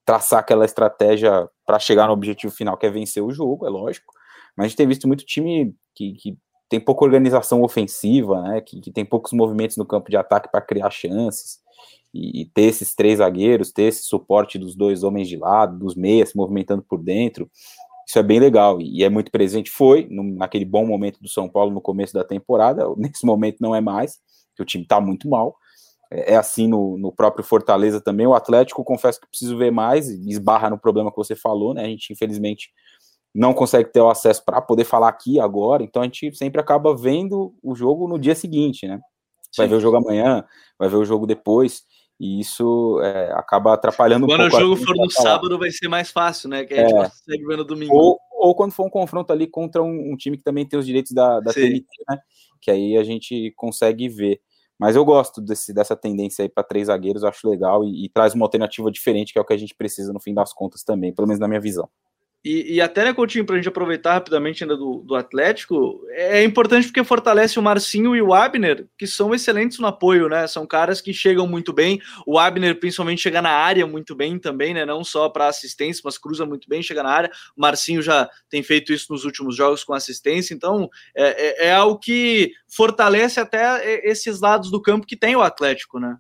traçar 0.06 0.40
aquela 0.40 0.64
estratégia 0.64 1.50
para 1.66 1.78
chegar 1.78 2.08
no 2.08 2.14
objetivo 2.14 2.54
final, 2.54 2.78
que 2.78 2.86
é 2.86 2.90
vencer 2.90 3.22
o 3.22 3.30
jogo, 3.30 3.68
é 3.68 3.70
lógico. 3.70 4.14
Mas 4.56 4.66
a 4.66 4.68
gente 4.70 4.78
tem 4.78 4.88
visto 4.88 5.06
muito 5.06 5.26
time 5.26 5.76
que, 5.94 6.14
que 6.14 6.38
tem 6.70 6.80
pouca 6.80 7.04
organização 7.04 7.62
ofensiva, 7.62 8.42
né? 8.42 8.62
Que, 8.62 8.80
que 8.80 8.90
tem 8.90 9.04
poucos 9.04 9.34
movimentos 9.34 9.76
no 9.76 9.86
campo 9.86 10.10
de 10.10 10.16
ataque 10.16 10.50
para 10.50 10.62
criar 10.62 10.90
chances. 10.90 11.60
E, 12.14 12.44
e, 12.44 12.46
ter 12.46 12.64
esses 12.64 12.96
três 12.96 13.18
zagueiros, 13.18 13.74
ter 13.74 13.84
esse 13.84 14.04
suporte 14.04 14.58
dos 14.58 14.78
dois 14.78 15.04
homens 15.04 15.28
de 15.28 15.36
lado, 15.36 15.78
dos 15.78 15.94
meias 15.94 16.30
se 16.30 16.38
movimentando 16.38 16.82
por 16.82 17.04
dentro, 17.04 17.52
isso 18.08 18.18
é 18.18 18.24
bem 18.24 18.40
legal 18.40 18.80
e 18.80 19.04
é 19.04 19.10
muito 19.10 19.30
presente. 19.30 19.70
Foi 19.70 20.08
no, 20.10 20.24
naquele 20.24 20.64
bom 20.64 20.86
momento 20.86 21.22
do 21.22 21.28
São 21.28 21.50
Paulo 21.50 21.72
no 21.72 21.82
começo 21.82 22.14
da 22.14 22.24
temporada, 22.24 22.86
nesse 22.96 23.26
momento 23.26 23.58
não 23.60 23.76
é 23.76 23.82
mais, 23.82 24.18
que 24.56 24.62
o 24.64 24.66
time 24.66 24.84
está 24.84 25.02
muito 25.02 25.30
mal. 25.30 25.58
É, 26.10 26.34
é 26.34 26.36
assim 26.38 26.70
no, 26.70 26.98
no, 26.98 27.12
próprio 27.12 27.44
Fortaleza 27.44 28.00
também. 28.00 28.26
O 28.26 28.34
Atlético, 28.34 28.82
confesso 28.86 29.20
que 29.20 29.28
preciso 29.28 29.58
ver 29.58 29.72
mais, 29.72 30.08
esbarra 30.08 30.70
no 30.70 30.80
problema 30.80 31.12
que 31.12 31.18
você 31.18 31.36
falou, 31.36 31.74
né? 31.74 31.84
A 31.84 31.88
gente, 31.88 32.14
infelizmente, 32.14 32.70
não 33.36 33.54
consegue 33.54 33.92
ter 33.92 34.00
o 34.00 34.10
acesso 34.10 34.44
para 34.46 34.62
poder 34.62 34.86
falar 34.86 35.10
aqui 35.10 35.38
agora, 35.38 35.84
então 35.84 36.02
a 36.02 36.06
gente 36.06 36.34
sempre 36.36 36.62
acaba 36.62 36.96
vendo 36.96 37.54
o 37.62 37.76
jogo 37.76 38.08
no 38.08 38.18
dia 38.18 38.34
seguinte, 38.34 38.88
né? 38.88 39.00
Vai 39.56 39.68
Sim. 39.68 39.72
ver 39.72 39.78
o 39.78 39.82
jogo 39.82 39.98
amanhã, 39.98 40.46
vai 40.80 40.88
ver 40.88 40.96
o 40.96 41.06
jogo 41.06 41.28
depois. 41.28 41.84
E 42.20 42.40
isso 42.40 43.00
é, 43.04 43.32
acaba 43.34 43.74
atrapalhando 43.74 44.26
quando 44.26 44.42
um 44.42 44.50
pouco. 44.50 44.56
Quando 44.58 44.74
o 44.74 44.76
jogo 44.76 44.86
for 44.88 44.96
no 44.96 45.10
sábado, 45.12 45.60
vai 45.60 45.70
ser 45.70 45.88
mais 45.88 46.10
fácil, 46.10 46.50
né? 46.50 46.66
Que 46.66 46.74
a 46.74 46.88
gente 46.88 46.96
é. 46.96 47.04
consegue 47.04 47.46
ver 47.46 47.58
no 47.58 47.64
domingo. 47.64 47.96
Ou, 47.96 48.20
ou 48.32 48.56
quando 48.56 48.72
for 48.72 48.86
um 48.86 48.90
confronto 48.90 49.32
ali 49.32 49.46
contra 49.46 49.84
um, 49.84 50.14
um 50.14 50.18
time 50.18 50.38
que 50.38 50.44
também 50.44 50.66
tem 50.66 50.80
os 50.80 50.86
direitos 50.86 51.12
da, 51.12 51.40
da 51.40 51.54
TNT, 51.54 51.86
né? 52.10 52.18
Que 52.60 52.72
aí 52.72 52.98
a 52.98 53.04
gente 53.04 53.54
consegue 53.56 54.10
ver. 54.10 54.42
Mas 54.80 54.96
eu 54.96 55.06
gosto 55.06 55.42
desse, 55.42 55.74
dessa 55.74 55.96
tendência 55.96 56.44
aí 56.44 56.50
para 56.50 56.64
três 56.64 56.88
zagueiros, 56.88 57.24
acho 57.24 57.50
legal 57.50 57.84
e, 57.84 58.06
e, 58.06 58.10
traz 58.10 58.36
uma 58.36 58.46
alternativa 58.46 58.92
diferente, 58.92 59.34
que 59.34 59.40
é 59.40 59.42
o 59.42 59.46
que 59.46 59.54
a 59.54 59.58
gente 59.58 59.74
precisa 59.76 60.14
no 60.14 60.20
fim 60.20 60.34
das 60.34 60.54
contas 60.54 60.84
também, 60.84 61.14
pelo 61.14 61.28
menos 61.28 61.40
na 61.40 61.48
minha 61.48 61.60
visão. 61.60 61.90
E, 62.48 62.76
e, 62.76 62.82
até, 62.82 63.04
né, 63.04 63.14
Coutinho, 63.14 63.46
para 63.46 63.56
a 63.56 63.58
gente 63.58 63.68
aproveitar 63.68 64.14
rapidamente 64.14 64.64
ainda 64.64 64.78
do, 64.78 65.04
do 65.06 65.16
Atlético, 65.16 66.02
é 66.12 66.42
importante 66.46 66.88
porque 66.88 67.04
fortalece 67.04 67.60
o 67.60 67.62
Marcinho 67.62 68.16
e 68.16 68.22
o 68.22 68.34
Abner, 68.34 68.88
que 68.98 69.06
são 69.06 69.36
excelentes 69.36 69.80
no 69.80 69.88
apoio, 69.88 70.30
né? 70.30 70.48
São 70.48 70.66
caras 70.66 71.02
que 71.02 71.14
chegam 71.14 71.46
muito 71.46 71.74
bem. 71.74 72.00
O 72.26 72.40
Abner, 72.40 72.80
principalmente, 72.80 73.22
chega 73.22 73.42
na 73.42 73.50
área 73.50 73.86
muito 73.86 74.16
bem 74.16 74.40
também, 74.40 74.74
né? 74.74 74.86
Não 74.86 75.04
só 75.04 75.28
para 75.28 75.50
assistência, 75.50 76.02
mas 76.06 76.18
cruza 76.18 76.46
muito 76.46 76.70
bem, 76.70 76.82
chega 76.82 77.04
na 77.04 77.10
área. 77.10 77.30
O 77.54 77.60
Marcinho 77.60 78.02
já 78.02 78.30
tem 78.50 78.64
feito 78.64 78.94
isso 78.94 79.12
nos 79.12 79.26
últimos 79.26 79.54
jogos 79.54 79.84
com 79.84 79.94
assistência, 79.94 80.54
então 80.54 80.90
é, 81.14 81.66
é, 81.66 81.68
é 81.68 81.74
algo 81.74 82.00
que 82.00 82.54
fortalece 82.66 83.42
até 83.42 84.08
esses 84.10 84.40
lados 84.40 84.72
do 84.72 84.82
campo 84.82 85.06
que 85.06 85.18
tem 85.18 85.36
o 85.36 85.42
Atlético, 85.42 86.00
né? 86.00 86.16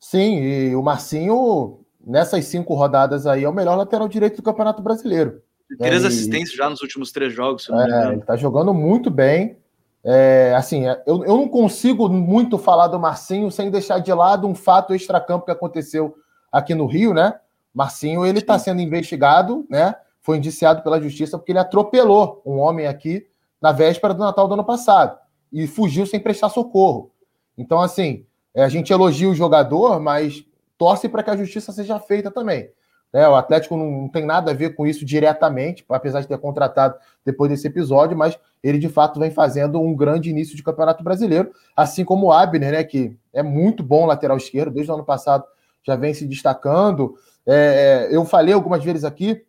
Sim, 0.00 0.42
e 0.42 0.74
o 0.74 0.82
Marcinho, 0.82 1.84
nessas 2.04 2.44
cinco 2.46 2.74
rodadas 2.74 3.24
aí, 3.24 3.44
é 3.44 3.48
o 3.48 3.54
melhor 3.54 3.76
lateral 3.76 4.08
direito 4.08 4.38
do 4.38 4.42
Campeonato 4.42 4.82
Brasileiro. 4.82 5.40
Três 5.78 6.04
assistências 6.04 6.56
já 6.56 6.68
nos 6.68 6.82
últimos 6.82 7.12
três 7.12 7.32
jogos. 7.32 7.68
é, 7.70 8.12
ele 8.12 8.22
tá 8.22 8.36
jogando 8.36 8.74
muito 8.74 9.10
bem. 9.10 9.56
É, 10.02 10.54
assim, 10.56 10.84
eu, 11.06 11.24
eu 11.24 11.36
não 11.36 11.48
consigo 11.48 12.08
muito 12.08 12.56
falar 12.56 12.88
do 12.88 12.98
Marcinho 12.98 13.50
sem 13.50 13.70
deixar 13.70 13.98
de 13.98 14.12
lado 14.12 14.46
um 14.46 14.54
fato 14.54 14.94
extracampo 14.94 15.44
que 15.44 15.50
aconteceu 15.50 16.14
aqui 16.50 16.74
no 16.74 16.86
Rio, 16.86 17.12
né? 17.12 17.38
Marcinho, 17.72 18.24
ele 18.24 18.38
está 18.38 18.58
sendo 18.58 18.80
investigado, 18.80 19.66
né? 19.68 19.94
Foi 20.22 20.36
indiciado 20.36 20.82
pela 20.82 21.00
justiça 21.00 21.38
porque 21.38 21.52
ele 21.52 21.58
atropelou 21.58 22.42
um 22.44 22.58
homem 22.58 22.86
aqui 22.86 23.26
na 23.60 23.72
véspera 23.72 24.14
do 24.14 24.20
Natal 24.20 24.48
do 24.48 24.54
ano 24.54 24.64
passado 24.64 25.18
e 25.52 25.66
fugiu 25.66 26.06
sem 26.06 26.18
prestar 26.18 26.48
socorro. 26.48 27.12
Então, 27.56 27.80
assim, 27.80 28.24
é, 28.54 28.64
a 28.64 28.68
gente 28.68 28.92
elogia 28.92 29.28
o 29.28 29.34
jogador, 29.34 30.00
mas 30.00 30.44
torce 30.78 31.08
para 31.08 31.22
que 31.22 31.30
a 31.30 31.36
justiça 31.36 31.72
seja 31.72 31.98
feita 32.00 32.30
também. 32.30 32.70
É, 33.12 33.28
o 33.28 33.34
Atlético 33.34 33.76
não, 33.76 34.08
tem 34.08 34.24
nada 34.24 34.52
a 34.52 34.54
ver 34.54 34.74
com 34.76 34.86
isso 34.86 35.04
diretamente, 35.04 35.84
apesar 35.88 36.20
de 36.20 36.28
ter 36.28 36.38
contratado 36.38 36.96
depois 37.24 37.50
desse 37.50 37.66
episódio, 37.66 38.16
mas 38.16 38.38
ele 38.62 38.78
de 38.78 38.88
fato 38.88 39.18
vem 39.18 39.30
fazendo 39.30 39.80
um 39.80 39.94
grande 39.96 40.30
início 40.30 40.56
de 40.56 40.62
campeonato 40.62 41.02
brasileiro, 41.02 41.50
assim 41.76 42.04
como 42.04 42.26
o 42.26 42.32
Abner, 42.32 42.72
né, 42.72 42.84
que 42.84 43.16
é 43.32 43.42
muito 43.42 43.82
bom 43.82 44.06
lateral 44.06 44.36
esquerdo, 44.36 44.74
desde 44.74 44.92
o 44.92 44.94
ano 44.94 45.04
passado 45.04 45.44
já 45.82 45.96
vem 45.96 46.14
se 46.14 46.26
destacando. 46.26 47.14
É, 47.46 48.08
é 48.10 48.16
eu 48.16 48.24
falei 48.24 48.54
algumas 48.54 48.84
vezes 48.84 49.04
aqui, 49.04 49.44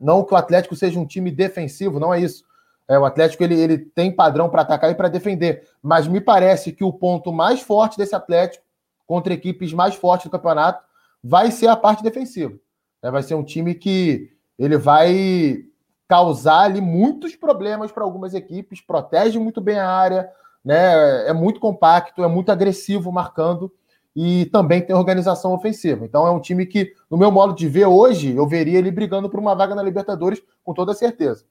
não 0.00 0.24
que 0.24 0.32
o 0.32 0.36
Atlético 0.36 0.74
seja 0.74 0.98
um 0.98 1.06
time 1.06 1.30
defensivo, 1.30 2.00
não 2.00 2.14
é 2.14 2.20
isso. 2.20 2.44
É, 2.88 2.98
o 2.98 3.04
Atlético 3.04 3.42
ele, 3.42 3.58
ele 3.60 3.78
tem 3.78 4.14
padrão 4.14 4.48
para 4.48 4.62
atacar 4.62 4.90
e 4.90 4.94
para 4.94 5.08
defender, 5.08 5.68
mas 5.82 6.06
me 6.06 6.20
parece 6.20 6.72
que 6.72 6.84
o 6.84 6.92
ponto 6.92 7.32
mais 7.32 7.60
forte 7.60 7.98
desse 7.98 8.14
Atlético 8.14 8.64
contra 9.06 9.34
equipes 9.34 9.72
mais 9.72 9.94
fortes 9.94 10.26
do 10.26 10.30
campeonato 10.30 10.84
vai 11.22 11.50
ser 11.50 11.66
a 11.66 11.76
parte 11.76 12.02
defensiva. 12.02 12.56
É, 13.06 13.10
vai 13.10 13.22
ser 13.22 13.34
um 13.34 13.44
time 13.44 13.74
que 13.74 14.30
ele 14.58 14.76
vai 14.76 15.58
causar 16.08 16.62
ali 16.62 16.80
muitos 16.80 17.36
problemas 17.36 17.92
para 17.92 18.02
algumas 18.02 18.34
equipes, 18.34 18.80
protege 18.80 19.38
muito 19.38 19.60
bem 19.60 19.78
a 19.78 19.88
área, 19.88 20.28
né? 20.64 21.28
É 21.28 21.32
muito 21.32 21.60
compacto, 21.60 22.24
é 22.24 22.28
muito 22.28 22.50
agressivo 22.50 23.12
marcando 23.12 23.72
e 24.14 24.46
também 24.46 24.80
tem 24.80 24.96
organização 24.96 25.52
ofensiva. 25.52 26.04
Então 26.04 26.26
é 26.26 26.30
um 26.30 26.40
time 26.40 26.66
que, 26.66 26.94
no 27.10 27.16
meu 27.16 27.30
modo 27.30 27.54
de 27.54 27.68
ver 27.68 27.86
hoje, 27.86 28.34
eu 28.34 28.46
veria 28.46 28.78
ele 28.78 28.90
brigando 28.90 29.28
por 29.28 29.38
uma 29.38 29.54
vaga 29.54 29.74
na 29.74 29.82
Libertadores 29.82 30.42
com 30.64 30.74
toda 30.74 30.94
certeza. 30.94 31.44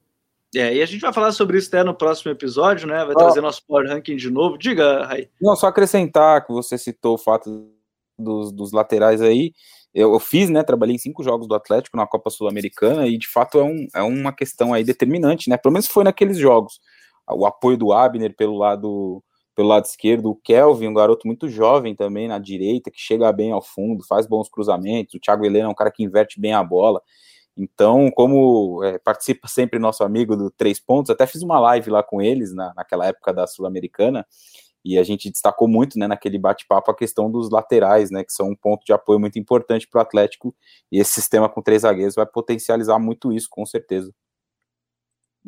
É, 0.54 0.74
e 0.74 0.82
a 0.82 0.86
gente 0.86 1.00
vai 1.00 1.12
falar 1.12 1.32
sobre 1.32 1.58
isso 1.58 1.68
até 1.68 1.82
no 1.82 1.94
próximo 1.94 2.30
episódio, 2.30 2.86
né? 2.86 3.04
Vai 3.04 3.14
oh. 3.14 3.18
trazer 3.18 3.40
nosso 3.40 3.64
Power 3.66 3.88
Ranking 3.88 4.16
de 4.16 4.30
novo. 4.30 4.58
Diga, 4.58 5.04
Rai. 5.04 5.28
Não, 5.40 5.56
só 5.56 5.68
acrescentar 5.68 6.44
que 6.46 6.52
você 6.52 6.76
citou 6.76 7.14
o 7.14 7.18
fato 7.18 7.68
dos, 8.18 8.52
dos 8.52 8.72
laterais 8.72 9.20
aí. 9.20 9.52
Eu, 9.96 10.12
eu, 10.12 10.20
fiz, 10.20 10.50
né? 10.50 10.62
Trabalhei 10.62 10.94
em 10.94 10.98
cinco 10.98 11.22
jogos 11.22 11.48
do 11.48 11.54
Atlético 11.54 11.96
na 11.96 12.06
Copa 12.06 12.28
Sul-Americana 12.28 13.06
e 13.06 13.16
de 13.16 13.26
fato 13.26 13.58
é, 13.58 13.62
um, 13.62 13.86
é 13.94 14.02
uma 14.02 14.30
questão 14.30 14.74
aí 14.74 14.84
determinante, 14.84 15.48
né? 15.48 15.56
Pelo 15.56 15.72
menos 15.72 15.86
foi 15.86 16.04
naqueles 16.04 16.36
jogos. 16.36 16.78
O 17.26 17.46
apoio 17.46 17.78
do 17.78 17.94
Abner 17.94 18.36
pelo 18.36 18.58
lado 18.58 19.22
pelo 19.54 19.68
lado 19.68 19.86
esquerdo, 19.86 20.28
o 20.30 20.36
Kelvin, 20.36 20.88
um 20.88 20.92
garoto 20.92 21.26
muito 21.26 21.48
jovem 21.48 21.96
também 21.96 22.28
na 22.28 22.38
direita, 22.38 22.90
que 22.90 23.00
chega 23.00 23.32
bem 23.32 23.52
ao 23.52 23.62
fundo, 23.62 24.04
faz 24.06 24.26
bons 24.26 24.50
cruzamentos. 24.50 25.14
O 25.14 25.18
Thiago 25.18 25.46
Helena 25.46 25.64
é 25.64 25.68
um 25.70 25.74
cara 25.74 25.90
que 25.90 26.04
inverte 26.04 26.38
bem 26.38 26.52
a 26.52 26.62
bola. 26.62 27.00
Então, 27.56 28.10
como 28.10 28.84
é, 28.84 28.98
participa 28.98 29.48
sempre 29.48 29.78
nosso 29.78 30.04
amigo 30.04 30.36
do 30.36 30.50
Três 30.50 30.78
Pontos, 30.78 31.08
até 31.10 31.26
fiz 31.26 31.42
uma 31.42 31.58
live 31.58 31.88
lá 31.88 32.02
com 32.02 32.20
eles 32.20 32.54
na, 32.54 32.74
naquela 32.76 33.06
época 33.06 33.32
da 33.32 33.46
Sul-Americana, 33.46 34.26
e 34.86 34.96
a 34.96 35.02
gente 35.02 35.28
destacou 35.28 35.66
muito 35.66 35.98
né, 35.98 36.06
naquele 36.06 36.38
bate-papo 36.38 36.92
a 36.92 36.94
questão 36.94 37.28
dos 37.28 37.50
laterais, 37.50 38.08
né, 38.08 38.22
que 38.22 38.32
são 38.32 38.50
um 38.50 38.54
ponto 38.54 38.84
de 38.86 38.92
apoio 38.92 39.18
muito 39.18 39.36
importante 39.36 39.88
para 39.88 39.98
o 39.98 40.02
Atlético, 40.02 40.54
e 40.92 41.00
esse 41.00 41.10
sistema 41.12 41.48
com 41.48 41.60
três 41.60 41.82
zagueiros 41.82 42.14
vai 42.14 42.24
potencializar 42.24 42.96
muito 42.96 43.32
isso, 43.32 43.48
com 43.50 43.66
certeza. 43.66 44.14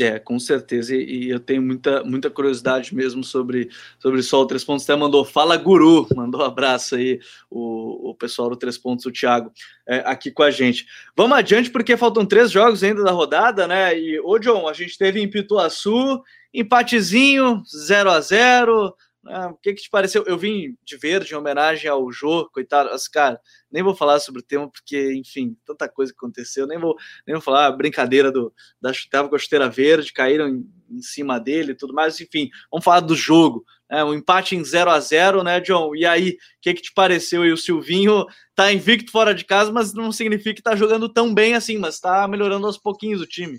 É, 0.00 0.16
com 0.16 0.38
certeza, 0.38 0.94
e, 0.94 1.24
e, 1.24 1.28
eu 1.28 1.40
tenho 1.40 1.60
muita, 1.60 2.04
muita 2.04 2.30
curiosidade 2.30 2.94
mesmo 2.94 3.24
sobre, 3.24 3.68
sobre 3.98 4.22
só 4.22 4.40
o 4.40 4.46
Três 4.46 4.62
Pontos. 4.62 4.84
Até 4.84 4.94
mandou, 4.94 5.24
fala 5.24 5.56
guru, 5.56 6.06
mandou 6.14 6.40
um 6.40 6.44
abraço 6.44 6.94
aí 6.94 7.18
o, 7.50 8.10
o 8.10 8.14
pessoal 8.14 8.48
do 8.48 8.56
Três 8.56 8.78
Pontos, 8.78 9.06
o 9.06 9.10
Thiago, 9.10 9.50
é, 9.88 9.98
aqui 10.06 10.30
com 10.30 10.44
a 10.44 10.52
gente. 10.52 10.86
Vamos 11.16 11.36
adiante, 11.36 11.68
porque 11.68 11.96
faltam 11.96 12.24
três 12.24 12.48
jogos 12.48 12.84
ainda 12.84 13.02
da 13.02 13.10
rodada, 13.10 13.66
né? 13.66 13.98
E, 13.98 14.20
ô 14.20 14.38
John, 14.38 14.68
a 14.68 14.72
gente 14.72 14.96
teve 14.96 15.20
em 15.20 15.28
Pituaçu, 15.28 16.22
empatezinho, 16.54 17.62
0 17.66 18.10
a 18.10 18.20
0 18.20 18.94
ah, 19.28 19.48
o 19.48 19.56
que, 19.56 19.74
que 19.74 19.82
te 19.82 19.90
pareceu? 19.90 20.24
Eu 20.26 20.38
vim 20.38 20.76
de 20.84 20.96
verde 20.96 21.32
em 21.32 21.36
homenagem 21.36 21.88
ao 21.90 22.10
Jô, 22.10 22.48
coitado. 22.52 22.88
Mas, 22.90 23.06
cara, 23.06 23.40
nem 23.70 23.82
vou 23.82 23.94
falar 23.94 24.20
sobre 24.20 24.40
o 24.40 24.44
tema, 24.44 24.70
porque, 24.70 25.12
enfim, 25.14 25.56
tanta 25.66 25.88
coisa 25.88 26.12
que 26.12 26.18
aconteceu. 26.18 26.66
Nem 26.66 26.78
vou, 26.78 26.96
nem 27.26 27.34
vou 27.34 27.42
falar 27.42 27.66
a 27.66 27.72
brincadeira 27.72 28.32
do, 28.32 28.52
da 28.80 28.90
tava 29.10 29.28
com 29.28 29.36
a 29.36 29.38
chuteira 29.38 29.68
verde, 29.68 30.12
caíram 30.12 30.48
em, 30.48 30.66
em, 30.90 31.02
cima 31.02 31.38
dele 31.38 31.72
e 31.72 31.74
tudo 31.74 31.92
mais. 31.92 32.20
Enfim, 32.20 32.48
vamos 32.70 32.84
falar 32.84 33.00
do 33.00 33.14
jogo. 33.14 33.64
Né? 33.90 34.02
Um 34.02 34.14
empate 34.14 34.56
em 34.56 34.64
0 34.64 34.90
a 34.90 34.98
0 34.98 35.42
né, 35.42 35.60
John? 35.60 35.94
E 35.94 36.06
aí, 36.06 36.30
o 36.30 36.36
que, 36.62 36.74
que 36.74 36.82
te 36.82 36.92
pareceu? 36.94 37.44
E 37.44 37.52
o 37.52 37.56
Silvinho 37.56 38.24
tá 38.54 38.72
invicto 38.72 39.12
fora 39.12 39.34
de 39.34 39.44
casa, 39.44 39.70
mas 39.70 39.92
não 39.92 40.10
significa 40.10 40.54
que 40.54 40.62
tá 40.62 40.74
jogando 40.74 41.08
tão 41.08 41.34
bem 41.34 41.54
assim, 41.54 41.76
mas 41.76 42.00
tá 42.00 42.26
melhorando 42.26 42.66
aos 42.66 42.78
pouquinhos 42.78 43.20
o 43.20 43.26
time. 43.26 43.58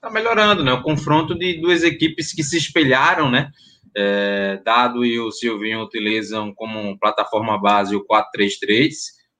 Tá 0.00 0.10
melhorando, 0.10 0.62
né? 0.62 0.72
O 0.72 0.82
confronto 0.82 1.34
de 1.34 1.60
duas 1.60 1.82
equipes 1.82 2.32
que 2.32 2.42
se 2.42 2.56
espelharam, 2.56 3.30
né? 3.30 3.50
É, 3.96 4.60
Dado 4.64 5.04
e 5.04 5.18
o 5.20 5.30
Silvinho 5.30 5.82
utilizam 5.82 6.52
como 6.54 6.98
plataforma 6.98 7.60
base 7.60 7.94
o 7.94 8.04
4-3-3, 8.06 8.90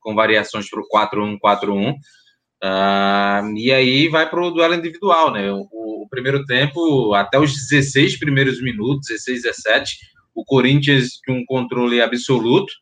com 0.01 0.15
variações 0.15 0.69
para 0.69 0.81
o 0.81 0.89
4-1-4-1. 0.89 1.95
Uh, 2.63 3.57
e 3.57 3.73
aí 3.73 4.07
vai 4.09 4.29
para 4.31 4.41
o 4.41 4.51
duelo 4.51 4.75
individual, 4.75 5.33
né? 5.33 5.51
O, 5.51 5.67
o, 5.73 6.07
primeiro 6.09 6.45
tempo, 6.45 7.13
até 7.15 7.39
os 7.39 7.53
16 7.53 8.19
primeiros 8.19 8.63
minutos, 8.63 9.09
16, 9.09 9.43
17, 9.43 9.97
o 10.35 10.45
Corinthians 10.45 11.21
com 11.27 11.33
um 11.33 11.45
controle 11.45 12.01
absoluto 12.01 12.73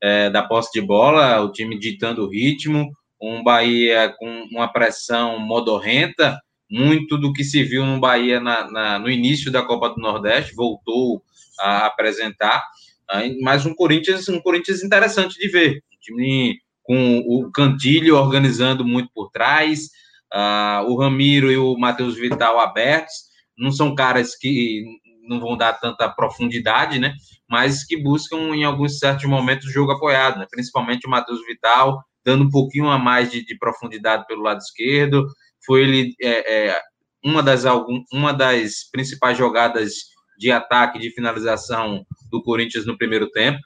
é, 0.00 0.30
da 0.30 0.42
posse 0.42 0.70
de 0.72 0.86
bola, 0.86 1.40
o 1.40 1.50
time 1.50 1.78
ditando 1.78 2.24
o 2.24 2.30
ritmo, 2.30 2.92
um 3.20 3.42
Bahia 3.42 4.14
com 4.18 4.44
uma 4.52 4.68
pressão 4.68 5.38
modorrenta, 5.38 6.38
muito 6.74 7.16
do 7.16 7.32
que 7.32 7.44
se 7.44 7.62
viu 7.62 7.86
no 7.86 8.00
Bahia 8.00 8.40
na, 8.40 8.68
na, 8.68 8.98
no 8.98 9.08
início 9.08 9.48
da 9.48 9.62
Copa 9.62 9.90
do 9.90 10.00
Nordeste, 10.00 10.56
voltou 10.56 11.22
a 11.60 11.86
apresentar, 11.86 12.64
mas 13.42 13.64
um 13.64 13.72
Corinthians, 13.72 14.28
um 14.28 14.40
Corinthians 14.40 14.82
interessante 14.82 15.38
de 15.38 15.46
ver, 15.46 15.76
um 15.76 16.00
time 16.00 16.58
com 16.82 17.18
o 17.18 17.48
Cantilho 17.52 18.16
organizando 18.16 18.84
muito 18.84 19.08
por 19.14 19.30
trás, 19.30 19.88
uh, 20.34 20.84
o 20.90 20.96
Ramiro 20.96 21.52
e 21.52 21.56
o 21.56 21.78
Matheus 21.78 22.16
Vital 22.16 22.58
abertos, 22.58 23.14
não 23.56 23.70
são 23.70 23.94
caras 23.94 24.34
que 24.36 24.84
não 25.28 25.38
vão 25.38 25.56
dar 25.56 25.74
tanta 25.74 26.08
profundidade, 26.08 26.98
né? 26.98 27.14
Mas 27.48 27.84
que 27.84 27.96
buscam 27.96 28.54
em 28.54 28.64
alguns 28.64 28.98
certos 28.98 29.26
momentos 29.26 29.68
o 29.68 29.72
jogo 29.72 29.92
apoiado, 29.92 30.40
né? 30.40 30.46
Principalmente 30.50 31.06
o 31.06 31.10
Matheus 31.10 31.40
Vital, 31.46 32.02
dando 32.24 32.44
um 32.44 32.50
pouquinho 32.50 32.90
a 32.90 32.98
mais 32.98 33.30
de, 33.30 33.44
de 33.44 33.56
profundidade 33.56 34.26
pelo 34.26 34.42
lado 34.42 34.58
esquerdo, 34.58 35.24
foi 35.64 35.82
ele 35.82 36.14
é, 36.20 36.68
é, 36.68 36.80
uma, 37.24 37.42
das, 37.42 37.64
uma 38.12 38.32
das 38.32 38.88
principais 38.90 39.36
jogadas 39.36 40.14
de 40.38 40.50
ataque, 40.50 40.98
de 40.98 41.10
finalização 41.10 42.04
do 42.30 42.42
Corinthians 42.42 42.86
no 42.86 42.98
primeiro 42.98 43.30
tempo. 43.30 43.58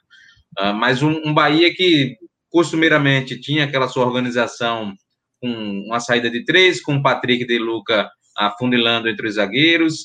Uh, 0.59 0.73
mas 0.73 1.03
um, 1.03 1.21
um, 1.25 1.33
Bahia 1.33 1.73
que 1.73 2.15
costumeiramente 2.49 3.39
tinha 3.39 3.65
aquela 3.65 3.87
sua 3.87 4.05
organização 4.05 4.93
com 5.41 5.83
uma 5.85 5.99
saída 5.99 6.29
de 6.29 6.43
três, 6.43 6.81
com 6.81 6.95
o 6.95 7.03
Patrick 7.03 7.45
de 7.45 7.59
Luca 7.59 8.09
afunilando 8.35 9.09
entre 9.09 9.27
os 9.27 9.35
zagueiros, 9.35 10.01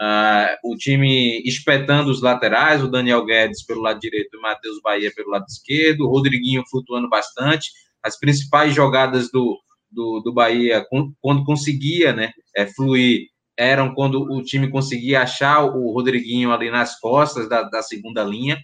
uh, 0.00 0.56
o 0.64 0.76
time 0.76 1.42
espetando 1.44 2.10
os 2.10 2.22
laterais, 2.22 2.82
o 2.82 2.90
Daniel 2.90 3.24
Guedes 3.24 3.64
pelo 3.64 3.82
lado 3.82 4.00
direito 4.00 4.36
o 4.36 4.42
Matheus 4.42 4.80
Bahia 4.82 5.12
pelo 5.14 5.30
lado 5.30 5.44
esquerdo, 5.48 6.02
o 6.02 6.10
Rodriguinho 6.10 6.64
flutuando 6.70 7.08
bastante. 7.08 7.70
As 8.02 8.18
principais 8.18 8.74
jogadas 8.74 9.30
do, 9.30 9.58
do, 9.94 10.20
do 10.20 10.32
Bahia, 10.32 10.84
quando 11.20 11.44
conseguia 11.44 12.12
né, 12.12 12.32
é, 12.56 12.66
fluir, 12.66 13.28
eram 13.56 13.94
quando 13.94 14.20
o 14.20 14.42
time 14.42 14.68
conseguia 14.68 15.22
achar 15.22 15.64
o 15.64 15.92
Rodriguinho 15.92 16.52
ali 16.52 16.70
nas 16.70 16.98
costas 16.98 17.48
da, 17.48 17.62
da 17.62 17.82
segunda 17.82 18.22
linha. 18.24 18.58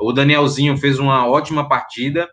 O 0.00 0.12
Danielzinho 0.12 0.76
fez 0.76 0.98
uma 0.98 1.26
ótima 1.26 1.68
partida, 1.68 2.28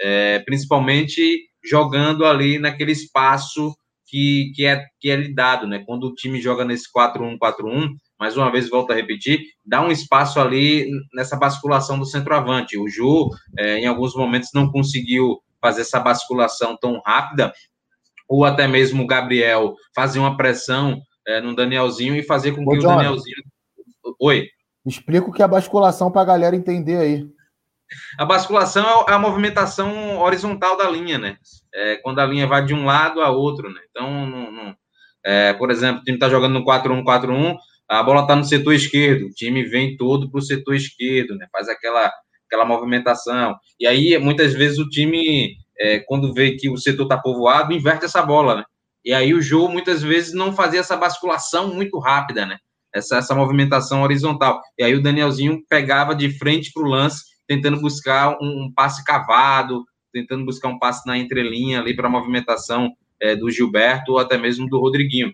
é, 0.00 0.38
principalmente 0.40 1.46
jogando 1.64 2.24
ali 2.24 2.58
naquele 2.58 2.92
espaço 2.92 3.74
que, 4.06 4.52
que, 4.54 4.66
é, 4.66 4.84
que 5.00 5.10
é 5.10 5.16
lhe 5.16 5.34
dado, 5.34 5.66
né? 5.66 5.82
Quando 5.86 6.04
o 6.04 6.14
time 6.14 6.40
joga 6.40 6.64
nesse 6.64 6.84
4-1-4-1, 6.94 7.88
mais 8.18 8.36
uma 8.36 8.50
vez 8.50 8.68
volto 8.68 8.92
a 8.92 8.94
repetir, 8.94 9.40
dá 9.64 9.82
um 9.82 9.90
espaço 9.90 10.38
ali 10.38 10.86
nessa 11.14 11.36
basculação 11.36 11.98
do 11.98 12.04
centroavante. 12.04 12.76
O 12.78 12.88
Ju, 12.88 13.30
é, 13.58 13.78
em 13.78 13.86
alguns 13.86 14.14
momentos, 14.14 14.50
não 14.54 14.70
conseguiu 14.70 15.38
fazer 15.62 15.82
essa 15.82 15.98
basculação 15.98 16.76
tão 16.80 17.00
rápida, 17.06 17.52
ou 18.32 18.46
até 18.46 18.66
mesmo 18.66 19.02
o 19.02 19.06
Gabriel 19.06 19.74
fazer 19.94 20.18
uma 20.18 20.38
pressão 20.38 20.98
é, 21.26 21.38
no 21.38 21.54
Danielzinho 21.54 22.16
e 22.16 22.22
fazer 22.22 22.52
com 22.52 22.64
que 22.64 22.76
Ô, 22.76 22.78
o 22.78 22.82
Danielzinho. 22.82 23.36
Oi. 24.18 24.48
Explica 24.86 25.28
o 25.28 25.32
que 25.32 25.42
é 25.42 25.44
a 25.44 25.48
basculação 25.48 26.10
para 26.10 26.22
a 26.22 26.24
galera 26.24 26.56
entender 26.56 26.96
aí. 26.96 27.26
A 28.18 28.24
basculação 28.24 29.04
é 29.06 29.12
a 29.12 29.18
movimentação 29.18 30.18
horizontal 30.18 30.78
da 30.78 30.88
linha, 30.88 31.18
né? 31.18 31.36
É, 31.74 31.96
quando 31.96 32.20
a 32.20 32.26
linha 32.26 32.46
vai 32.46 32.64
de 32.64 32.72
um 32.72 32.86
lado 32.86 33.20
a 33.20 33.28
outro, 33.28 33.68
né? 33.70 33.80
Então, 33.90 34.26
não, 34.26 34.50
não, 34.50 34.74
é, 35.22 35.52
por 35.52 35.70
exemplo, 35.70 36.00
o 36.00 36.04
time 36.04 36.16
está 36.16 36.30
jogando 36.30 36.54
no 36.54 36.64
4-1-4-1, 36.64 37.54
a 37.86 38.02
bola 38.02 38.22
está 38.22 38.34
no 38.34 38.44
setor 38.44 38.72
esquerdo, 38.72 39.26
o 39.26 39.34
time 39.34 39.62
vem 39.62 39.94
todo 39.98 40.30
para 40.30 40.38
o 40.38 40.42
setor 40.42 40.74
esquerdo, 40.74 41.36
né? 41.36 41.46
Faz 41.52 41.68
aquela, 41.68 42.10
aquela 42.46 42.64
movimentação. 42.64 43.54
E 43.78 43.86
aí, 43.86 44.16
muitas 44.16 44.54
vezes, 44.54 44.78
o 44.78 44.88
time, 44.88 45.54
é, 45.78 46.00
quando 46.00 46.32
vê 46.32 46.52
que 46.52 46.68
o 46.68 46.76
setor 46.76 47.04
está 47.04 47.18
povoado, 47.18 47.72
inverte 47.72 48.04
essa 48.04 48.22
bola, 48.22 48.56
né? 48.56 48.64
E 49.04 49.12
aí 49.12 49.34
o 49.34 49.42
jogo, 49.42 49.72
muitas 49.72 50.02
vezes, 50.02 50.32
não 50.32 50.52
fazia 50.52 50.80
essa 50.80 50.96
basculação 50.96 51.74
muito 51.74 51.98
rápida, 51.98 52.46
né? 52.46 52.58
Essa, 52.94 53.16
essa 53.16 53.34
movimentação 53.34 54.02
horizontal. 54.02 54.60
E 54.78 54.84
aí 54.84 54.94
o 54.94 55.02
Danielzinho 55.02 55.62
pegava 55.68 56.14
de 56.14 56.30
frente 56.38 56.70
para 56.72 56.82
o 56.82 56.86
lance, 56.88 57.24
tentando 57.46 57.80
buscar 57.80 58.36
um, 58.40 58.64
um 58.64 58.72
passe 58.72 59.02
cavado, 59.04 59.84
tentando 60.12 60.44
buscar 60.44 60.68
um 60.68 60.78
passe 60.78 61.06
na 61.06 61.18
entrelinha 61.18 61.80
ali 61.80 61.96
para 61.96 62.06
a 62.06 62.10
movimentação 62.10 62.92
é, 63.20 63.34
do 63.34 63.50
Gilberto 63.50 64.12
ou 64.12 64.18
até 64.18 64.36
mesmo 64.36 64.68
do 64.68 64.78
Rodriguinho. 64.78 65.32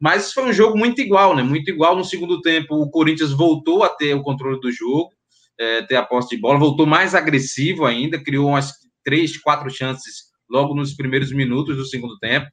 Mas 0.00 0.32
foi 0.32 0.44
um 0.44 0.52
jogo 0.52 0.76
muito 0.76 1.00
igual, 1.00 1.36
né? 1.36 1.42
Muito 1.42 1.70
igual. 1.70 1.94
No 1.94 2.04
segundo 2.04 2.40
tempo, 2.40 2.74
o 2.74 2.90
Corinthians 2.90 3.32
voltou 3.32 3.84
a 3.84 3.88
ter 3.88 4.14
o 4.14 4.22
controle 4.22 4.58
do 4.58 4.72
jogo, 4.72 5.10
é, 5.58 5.82
ter 5.82 5.96
a 5.96 6.02
posse 6.02 6.34
de 6.34 6.40
bola, 6.40 6.58
voltou 6.58 6.86
mais 6.86 7.14
agressivo 7.14 7.84
ainda, 7.84 8.18
criou 8.18 8.48
umas 8.48 8.72
três, 9.04 9.36
quatro 9.36 9.70
chances 9.70 10.30
logo 10.48 10.74
nos 10.74 10.94
primeiros 10.94 11.32
minutos 11.32 11.76
do 11.76 11.86
segundo 11.86 12.18
tempo. 12.18 12.46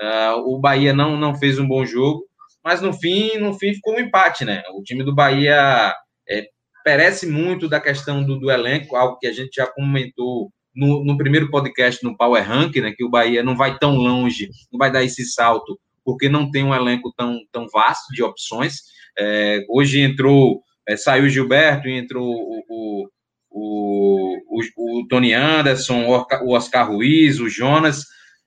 Uh, 0.00 0.54
o 0.54 0.58
Bahia 0.58 0.92
não, 0.92 1.16
não 1.16 1.34
fez 1.34 1.58
um 1.58 1.66
bom 1.66 1.84
jogo, 1.84 2.24
mas 2.64 2.80
no 2.80 2.92
fim, 2.92 3.38
no 3.38 3.54
fim 3.54 3.74
ficou 3.74 3.94
um 3.94 4.00
empate, 4.00 4.44
né? 4.44 4.62
O 4.74 4.82
time 4.82 5.02
do 5.02 5.14
Bahia 5.14 5.94
é, 6.28 6.46
perece 6.84 7.26
muito 7.26 7.68
da 7.68 7.80
questão 7.80 8.24
do, 8.24 8.38
do 8.38 8.50
elenco, 8.50 8.96
algo 8.96 9.18
que 9.18 9.26
a 9.26 9.32
gente 9.32 9.54
já 9.54 9.66
comentou 9.66 10.50
no, 10.74 11.04
no, 11.04 11.16
primeiro 11.16 11.50
podcast 11.50 12.02
no 12.04 12.16
Power 12.16 12.46
Rank, 12.46 12.76
né, 12.76 12.92
que 12.96 13.04
o 13.04 13.10
Bahia 13.10 13.42
não 13.42 13.56
vai 13.56 13.76
tão 13.78 13.96
longe, 13.96 14.48
não 14.72 14.78
vai 14.78 14.90
dar 14.90 15.02
esse 15.02 15.24
salto, 15.24 15.78
porque 16.04 16.28
não 16.28 16.50
tem 16.50 16.64
um 16.64 16.74
elenco 16.74 17.12
tão, 17.16 17.38
tão 17.52 17.66
vasto 17.68 18.12
de 18.14 18.22
opções. 18.22 18.76
É, 19.18 19.64
hoje 19.68 20.00
entrou, 20.00 20.62
é, 20.88 20.96
saiu 20.96 21.24
o 21.24 21.28
Gilberto 21.28 21.88
e 21.88 21.98
entrou 21.98 22.24
o, 22.24 22.62
o, 22.68 23.08
o, 23.50 24.36
o, 24.76 25.06
Tony 25.08 25.32
Anderson, 25.32 26.06
o 26.06 26.52
Oscar 26.52 26.88
Ruiz, 26.88 27.40
o 27.40 27.48
Jonas, 27.48 28.04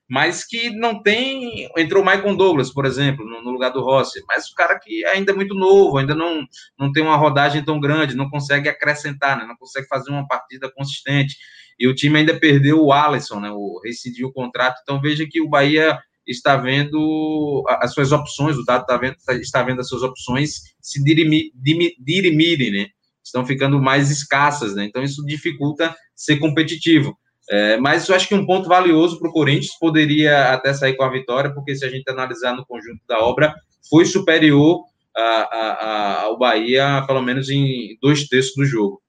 mas 0.08 0.44
que 0.44 0.70
não 0.70 1.02
tem. 1.02 1.68
Entrou 1.76 2.02
o 2.02 2.06
Michael 2.06 2.36
Douglas, 2.36 2.70
por 2.70 2.84
exemplo, 2.84 3.24
no, 3.24 3.42
no, 3.42 3.50
lugar 3.50 3.70
do 3.70 3.82
Rossi, 3.82 4.22
mas 4.28 4.48
o 4.48 4.54
cara 4.54 4.78
que 4.78 5.04
ainda 5.06 5.32
é 5.32 5.34
muito 5.34 5.54
novo, 5.54 5.98
ainda 5.98 6.14
não, 6.14 6.44
não 6.78 6.92
tem 6.92 7.02
uma 7.02 7.16
rodagem 7.16 7.64
tão 7.64 7.80
grande, 7.80 8.16
não 8.16 8.28
consegue 8.28 8.68
acrescentar, 8.68 9.36
né, 9.36 9.44
não 9.46 9.56
consegue 9.56 9.86
fazer 9.86 10.10
uma 10.10 10.26
partida 10.26 10.70
consistente. 10.70 11.36
E 11.78 11.88
o 11.88 11.94
time 11.94 12.18
ainda 12.18 12.38
perdeu 12.38 12.82
o 12.82 12.92
Alisson, 12.92 13.40
né, 13.40 13.50
o, 13.50 13.80
rescindiu 13.84 14.28
o 14.28 14.32
contrato. 14.32 14.78
Então 14.82 15.00
veja 15.00 15.26
que 15.28 15.40
o 15.40 15.48
Bahia 15.48 15.98
está 16.26 16.56
vendo 16.56 17.62
as 17.80 17.92
suas 17.92 18.12
opções, 18.12 18.56
o 18.56 18.64
dado 18.64 18.82
está 18.82 18.96
vendo, 18.96 19.16
está 19.40 19.62
vendo 19.62 19.80
as 19.80 19.88
suas 19.88 20.02
opções 20.02 20.74
se 20.80 21.02
dirimirem, 21.02 22.70
né? 22.70 22.88
Estão 23.24 23.46
ficando 23.46 23.80
mais 23.80 24.10
escassas, 24.10 24.74
né? 24.74 24.84
Então 24.84 25.02
isso 25.02 25.24
dificulta 25.24 25.94
ser 26.14 26.36
competitivo. 26.36 27.16
É, 27.50 27.76
mas 27.76 28.08
eu 28.08 28.14
acho 28.14 28.28
que 28.28 28.34
um 28.34 28.46
ponto 28.46 28.68
valioso 28.68 29.18
para 29.18 29.28
o 29.28 29.32
Corinthians 29.32 29.78
poderia 29.78 30.52
até 30.52 30.72
sair 30.72 30.96
com 30.96 31.04
a 31.04 31.10
vitória, 31.10 31.52
porque 31.52 31.74
se 31.74 31.84
a 31.84 31.90
gente 31.90 32.08
analisar 32.08 32.54
no 32.54 32.64
conjunto 32.64 33.00
da 33.06 33.18
obra, 33.20 33.54
foi 33.90 34.06
superior 34.06 34.84
a, 35.14 35.22
a, 35.22 35.72
a, 35.72 36.22
ao 36.22 36.38
Bahia, 36.38 37.04
pelo 37.06 37.22
menos 37.22 37.48
em 37.50 37.98
dois 38.00 38.26
terços 38.26 38.54
do 38.54 38.64
jogo. 38.64 39.02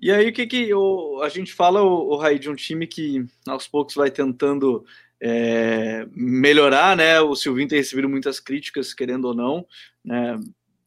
E 0.00 0.10
aí, 0.10 0.28
o 0.28 0.32
que, 0.32 0.46
que 0.46 0.72
o, 0.72 1.20
a 1.22 1.28
gente 1.28 1.52
fala, 1.52 1.82
o, 1.82 2.12
o 2.12 2.16
Raí, 2.16 2.38
de 2.38 2.48
um 2.48 2.54
time 2.54 2.86
que 2.86 3.24
aos 3.46 3.68
poucos 3.68 3.94
vai 3.94 4.10
tentando 4.10 4.84
é, 5.20 6.06
melhorar, 6.12 6.96
né? 6.96 7.20
O 7.20 7.36
Silvinho 7.36 7.68
tem 7.68 7.78
recebido 7.78 8.08
muitas 8.08 8.40
críticas, 8.40 8.94
querendo 8.94 9.26
ou 9.26 9.34
não, 9.34 9.66
né? 10.02 10.38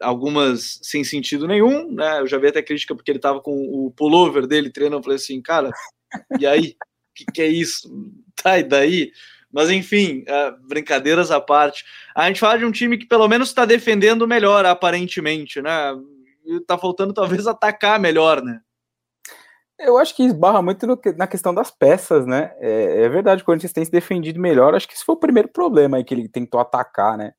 Algumas 0.03 0.79
sem 0.83 1.03
sentido 1.03 1.47
nenhum, 1.47 1.91
né? 1.91 2.19
Eu 2.19 2.27
já 2.27 2.37
vi 2.37 2.47
até 2.47 2.61
crítica 2.61 2.95
porque 2.95 3.11
ele 3.11 3.19
tava 3.19 3.41
com 3.41 3.51
o 3.51 3.91
pullover 3.91 4.45
dele 4.45 4.69
treinando. 4.69 4.99
Eu 4.99 5.03
falei 5.03 5.15
assim, 5.17 5.41
cara, 5.41 5.71
e 6.39 6.45
aí? 6.45 6.75
Que, 7.15 7.25
que 7.25 7.41
é 7.41 7.47
isso? 7.47 7.89
Tá, 8.35 8.57
e 8.59 8.63
daí? 8.63 9.11
Mas 9.51 9.69
enfim, 9.69 10.23
uh, 10.23 10.67
brincadeiras 10.67 11.29
à 11.29 11.39
parte. 11.39 11.85
A 12.15 12.27
gente 12.27 12.39
fala 12.39 12.57
de 12.57 12.65
um 12.65 12.71
time 12.71 12.97
que 12.97 13.05
pelo 13.05 13.27
menos 13.27 13.49
está 13.49 13.65
defendendo 13.65 14.27
melhor, 14.27 14.65
aparentemente, 14.65 15.61
né? 15.61 15.95
E 16.43 16.59
tá 16.61 16.77
faltando 16.77 17.13
talvez 17.13 17.45
atacar 17.45 17.99
melhor, 17.99 18.41
né? 18.41 18.59
Eu 19.79 19.97
acho 19.97 20.15
que 20.15 20.23
esbarra 20.23 20.61
muito 20.61 20.87
no, 20.87 20.99
na 21.17 21.27
questão 21.27 21.53
das 21.53 21.69
peças, 21.69 22.25
né? 22.25 22.51
É, 22.59 23.03
é, 23.03 23.09
verdade, 23.09 23.41
o 23.41 23.45
Corinthians 23.45 23.73
tem 23.73 23.83
se 23.83 23.91
defendido 23.91 24.39
melhor. 24.39 24.73
Acho 24.73 24.87
que 24.87 24.93
esse 24.93 25.03
foi 25.05 25.15
o 25.15 25.19
primeiro 25.19 25.49
problema 25.49 25.97
aí 25.97 26.03
que 26.03 26.13
ele 26.13 26.27
tentou 26.27 26.59
atacar, 26.59 27.17
né? 27.17 27.33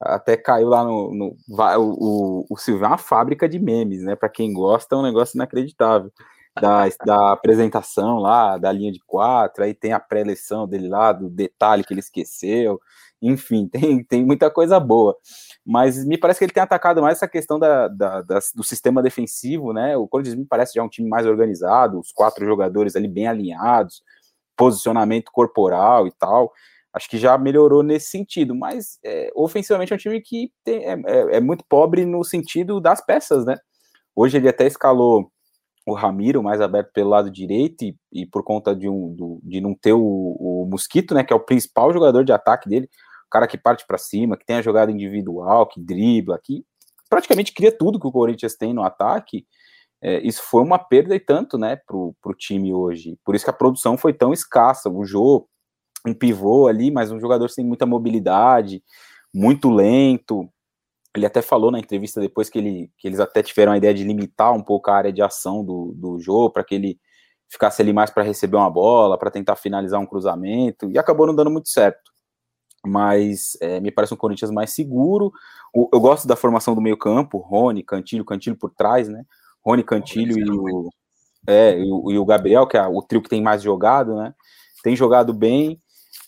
Até 0.00 0.36
caiu 0.36 0.68
lá 0.68 0.84
no. 0.84 1.12
no 1.14 1.36
o, 1.78 2.46
o, 2.48 2.56
Silvio 2.56 2.84
é 2.84 2.88
uma 2.88 2.98
fábrica 2.98 3.48
de 3.48 3.58
memes, 3.58 4.02
né? 4.02 4.14
Para 4.14 4.28
quem 4.28 4.52
gosta, 4.52 4.94
é 4.94 4.98
um 4.98 5.02
negócio 5.02 5.36
inacreditável. 5.36 6.12
Da, 6.60 6.86
da 7.06 7.32
apresentação 7.32 8.18
lá, 8.18 8.58
da 8.58 8.72
linha 8.72 8.90
de 8.90 8.98
quatro, 9.06 9.62
aí 9.62 9.72
tem 9.72 9.92
a 9.92 10.00
pré-eleição 10.00 10.66
dele 10.66 10.88
lá, 10.88 11.12
do 11.12 11.30
detalhe 11.30 11.84
que 11.84 11.92
ele 11.92 12.00
esqueceu. 12.00 12.80
Enfim, 13.22 13.68
tem, 13.70 14.02
tem 14.02 14.24
muita 14.24 14.50
coisa 14.50 14.80
boa 14.80 15.16
mas 15.70 16.02
me 16.02 16.16
parece 16.16 16.38
que 16.38 16.46
ele 16.46 16.52
tem 16.52 16.62
atacado 16.62 17.02
mais 17.02 17.18
essa 17.18 17.28
questão 17.28 17.58
da, 17.58 17.88
da, 17.88 18.22
da, 18.22 18.38
do 18.54 18.64
sistema 18.64 19.02
defensivo, 19.02 19.74
né? 19.74 19.94
O 19.98 20.08
Corinthians 20.08 20.34
me 20.34 20.46
parece 20.46 20.72
já 20.72 20.82
um 20.82 20.88
time 20.88 21.06
mais 21.06 21.26
organizado, 21.26 22.00
os 22.00 22.10
quatro 22.10 22.42
jogadores 22.46 22.96
ali 22.96 23.06
bem 23.06 23.28
alinhados, 23.28 24.02
posicionamento 24.56 25.30
corporal 25.30 26.06
e 26.06 26.10
tal. 26.12 26.50
Acho 26.92 27.08
que 27.08 27.18
já 27.18 27.36
melhorou 27.36 27.82
nesse 27.82 28.10
sentido, 28.10 28.54
mas 28.54 28.98
é, 29.04 29.30
ofensivamente 29.34 29.92
é 29.92 29.96
um 29.96 29.98
time 29.98 30.20
que 30.20 30.50
tem, 30.64 30.84
é, 30.84 30.92
é, 31.06 31.36
é, 31.36 31.40
muito 31.40 31.64
pobre 31.68 32.04
no 32.04 32.24
sentido 32.24 32.80
das 32.80 33.04
peças, 33.04 33.44
né? 33.44 33.56
Hoje 34.16 34.36
ele 34.36 34.48
até 34.48 34.66
escalou 34.66 35.30
o 35.86 35.94
Ramiro 35.94 36.42
mais 36.42 36.60
aberto 36.60 36.92
pelo 36.92 37.10
lado 37.10 37.30
direito 37.30 37.82
e, 37.84 37.96
e 38.12 38.26
por 38.26 38.42
conta 38.42 38.74
de, 38.74 38.88
um, 38.88 39.14
do, 39.14 39.40
de 39.42 39.60
não 39.60 39.74
ter 39.74 39.92
o, 39.92 40.00
o 40.00 40.66
Mosquito, 40.70 41.14
né? 41.14 41.22
Que 41.22 41.32
é 41.32 41.36
o 41.36 41.40
principal 41.40 41.92
jogador 41.92 42.24
de 42.24 42.32
ataque 42.32 42.68
dele 42.68 42.88
cara 43.30 43.46
que 43.46 43.58
parte 43.58 43.84
para 43.86 43.98
cima, 43.98 44.36
que 44.36 44.44
tem 44.44 44.56
a 44.56 44.62
jogada 44.62 44.90
individual, 44.90 45.66
que 45.66 45.80
dribla, 45.80 46.40
que 46.42 46.64
praticamente 47.08 47.52
cria 47.52 47.70
tudo 47.70 48.00
que 48.00 48.06
o 48.06 48.12
Corinthians 48.12 48.56
tem 48.56 48.72
no 48.72 48.82
ataque. 48.82 49.46
É, 50.00 50.20
isso 50.26 50.42
foi 50.42 50.62
uma 50.62 50.78
perda 50.78 51.14
e 51.14 51.20
tanto, 51.20 51.58
né, 51.58 51.76
pro, 51.86 52.14
pro 52.22 52.34
time 52.34 52.72
hoje. 52.72 53.18
Por 53.24 53.34
isso 53.34 53.44
que 53.44 53.50
a 53.50 53.54
produção 53.54 53.96
foi 53.96 54.12
tão 54.12 54.32
escassa. 54.32 54.88
O 54.88 55.04
Jô, 55.04 55.48
um 56.06 56.14
pivô 56.14 56.66
ali, 56.66 56.90
mas 56.90 57.10
um 57.10 57.20
jogador 57.20 57.48
sem 57.50 57.64
muita 57.64 57.86
mobilidade, 57.86 58.82
muito 59.34 59.70
lento. 59.70 60.48
Ele 61.14 61.26
até 61.26 61.42
falou 61.42 61.70
na 61.70 61.78
entrevista 61.78 62.20
depois 62.20 62.48
que, 62.48 62.58
ele, 62.58 62.90
que 62.98 63.08
eles 63.08 63.20
até 63.20 63.42
tiveram 63.42 63.72
a 63.72 63.76
ideia 63.78 63.94
de 63.94 64.04
limitar 64.04 64.52
um 64.52 64.62
pouco 64.62 64.90
a 64.90 64.96
área 64.96 65.12
de 65.12 65.22
ação 65.22 65.64
do, 65.64 65.92
do 65.96 66.20
Jô, 66.20 66.50
para 66.50 66.64
que 66.64 66.74
ele 66.74 66.98
ficasse 67.50 67.80
ali 67.82 67.92
mais 67.92 68.10
para 68.10 68.22
receber 68.22 68.56
uma 68.56 68.70
bola, 68.70 69.18
para 69.18 69.30
tentar 69.30 69.56
finalizar 69.56 70.00
um 70.00 70.06
cruzamento, 70.06 70.90
e 70.90 70.98
acabou 70.98 71.26
não 71.26 71.34
dando 71.34 71.50
muito 71.50 71.68
certo 71.68 72.12
mas 72.86 73.56
é, 73.60 73.80
me 73.80 73.90
parece 73.90 74.14
um 74.14 74.16
Corinthians 74.16 74.50
mais 74.50 74.70
seguro. 74.70 75.32
O, 75.74 75.88
eu 75.92 76.00
gosto 76.00 76.26
da 76.26 76.36
formação 76.36 76.74
do 76.74 76.80
meio-campo, 76.80 77.38
Rony, 77.38 77.82
Cantilho, 77.82 78.24
Cantilho 78.24 78.56
por 78.56 78.70
trás, 78.70 79.08
né? 79.08 79.24
Rony, 79.64 79.82
Cantilho 79.82 80.38
e 80.38 80.50
o, 80.50 80.88
é, 81.46 81.78
e 81.78 81.90
o, 81.90 82.10
e 82.12 82.18
o, 82.18 82.24
Gabriel, 82.24 82.66
que 82.66 82.76
é 82.76 82.86
o 82.86 83.02
trio 83.02 83.22
que 83.22 83.28
tem 83.28 83.42
mais 83.42 83.62
jogado, 83.62 84.16
né? 84.16 84.34
Tem 84.82 84.96
jogado 84.96 85.32
bem. 85.34 85.80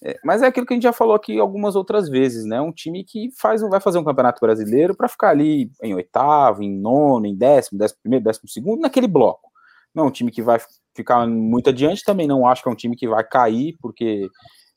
É, 0.03 0.17
mas 0.25 0.43
é 0.43 0.47
aquilo 0.47 0.67
que 0.67 0.73
a 0.73 0.77
gente 0.77 0.85
já 0.85 0.93
falou 0.93 1.15
aqui 1.15 1.39
algumas 1.39 1.77
outras 1.77 2.09
vezes, 2.09 2.47
né? 2.47 2.61
Um 2.61 2.73
time 2.73 3.05
que 3.05 3.31
faz, 3.39 3.61
vai 3.61 3.81
fazer 3.81 3.99
um 3.99 4.05
campeonato 4.05 4.41
brasileiro 4.41 4.97
para 4.97 5.09
ficar 5.09 5.29
ali 5.29 5.71
em 5.83 5.95
oitavo, 5.95 6.63
em 6.63 6.75
nono, 6.75 7.27
em 7.27 7.37
décimo, 7.37 7.79
décimo 7.79 8.01
primeiro, 8.03 8.25
décimo 8.25 8.49
segundo, 8.49 8.81
naquele 8.81 9.07
bloco. 9.07 9.51
Não 9.95 10.05
é 10.05 10.07
um 10.07 10.11
time 10.11 10.31
que 10.31 10.43
vai 10.43 10.59
ficar 10.95 11.27
muito 11.27 11.69
adiante, 11.69 12.05
também 12.05 12.27
não 12.27 12.47
acho 12.47 12.63
que 12.63 12.69
é 12.69 12.73
um 12.73 12.77
time 12.77 12.97
que 12.97 13.09
vai 13.09 13.23
cair, 13.23 13.77
porque 13.81 14.29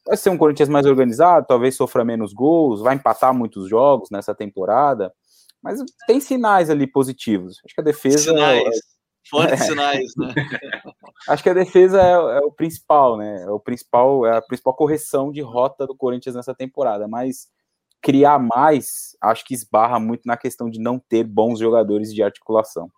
vai 0.05 0.17
ser 0.17 0.30
um 0.30 0.38
Corinthians 0.38 0.69
mais 0.69 0.86
organizado, 0.86 1.45
talvez 1.47 1.76
sofra 1.76 2.03
menos 2.03 2.34
gols, 2.34 2.82
vai 2.82 2.95
empatar 2.95 3.34
muitos 3.34 3.69
jogos 3.69 4.09
nessa 4.11 4.36
temporada, 4.36 5.13
mas 5.61 5.80
tem 6.05 6.19
sinais 6.19 6.69
ali 6.69 6.86
positivos. 6.86 7.61
Acho 7.65 7.74
que 7.74 7.82
a 7.82 7.84
defesa. 7.84 8.17
Sinais. 8.17 8.93
Fortes 9.34 9.62
é. 9.62 9.66
sinais, 9.66 10.12
né? 10.18 10.34
Acho 11.28 11.44
que 11.44 11.50
a 11.50 11.54
defesa 11.54 12.02
é, 12.02 12.12
é, 12.12 12.40
o 12.40 12.52
principal, 12.52 13.18
né? 13.18 13.44
É 13.44 13.50
o 13.50 13.60
principal, 13.60 14.26
é 14.26 14.38
a 14.38 14.42
principal 14.42 14.76
correção 14.76 15.32
de 15.32 15.42
rota 15.42 15.86
do 15.88 15.96
Corinthians 15.96 16.36
nessa 16.36 16.54
temporada. 16.54 17.08
Mas 17.08 17.48
criar 18.02 18.38
mais, 18.38 19.16
acho 19.22 19.46
que 19.46 19.54
esbarra 19.54 20.00
muito 20.00 20.24
na 20.26 20.36
questão 20.36 20.70
de 20.70 20.80
não 20.80 21.00
ter 21.00 21.24
bons 21.24 21.60
jogadores 21.60 22.14
de 22.14 22.22
articulação. 22.22 22.90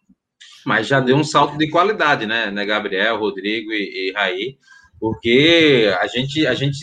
Mas 0.66 0.88
já 0.88 1.00
deu 1.00 1.16
um 1.16 1.24
salto 1.24 1.58
de 1.58 1.70
qualidade, 1.70 2.26
né? 2.26 2.50
né 2.50 2.66
Gabriel, 2.66 3.20
Rodrigo 3.20 3.72
e, 3.72 4.10
e 4.10 4.14
Raí 4.14 4.58
porque 5.00 5.94
a 6.00 6.08
gente, 6.08 6.48
a 6.48 6.54
gente 6.54 6.78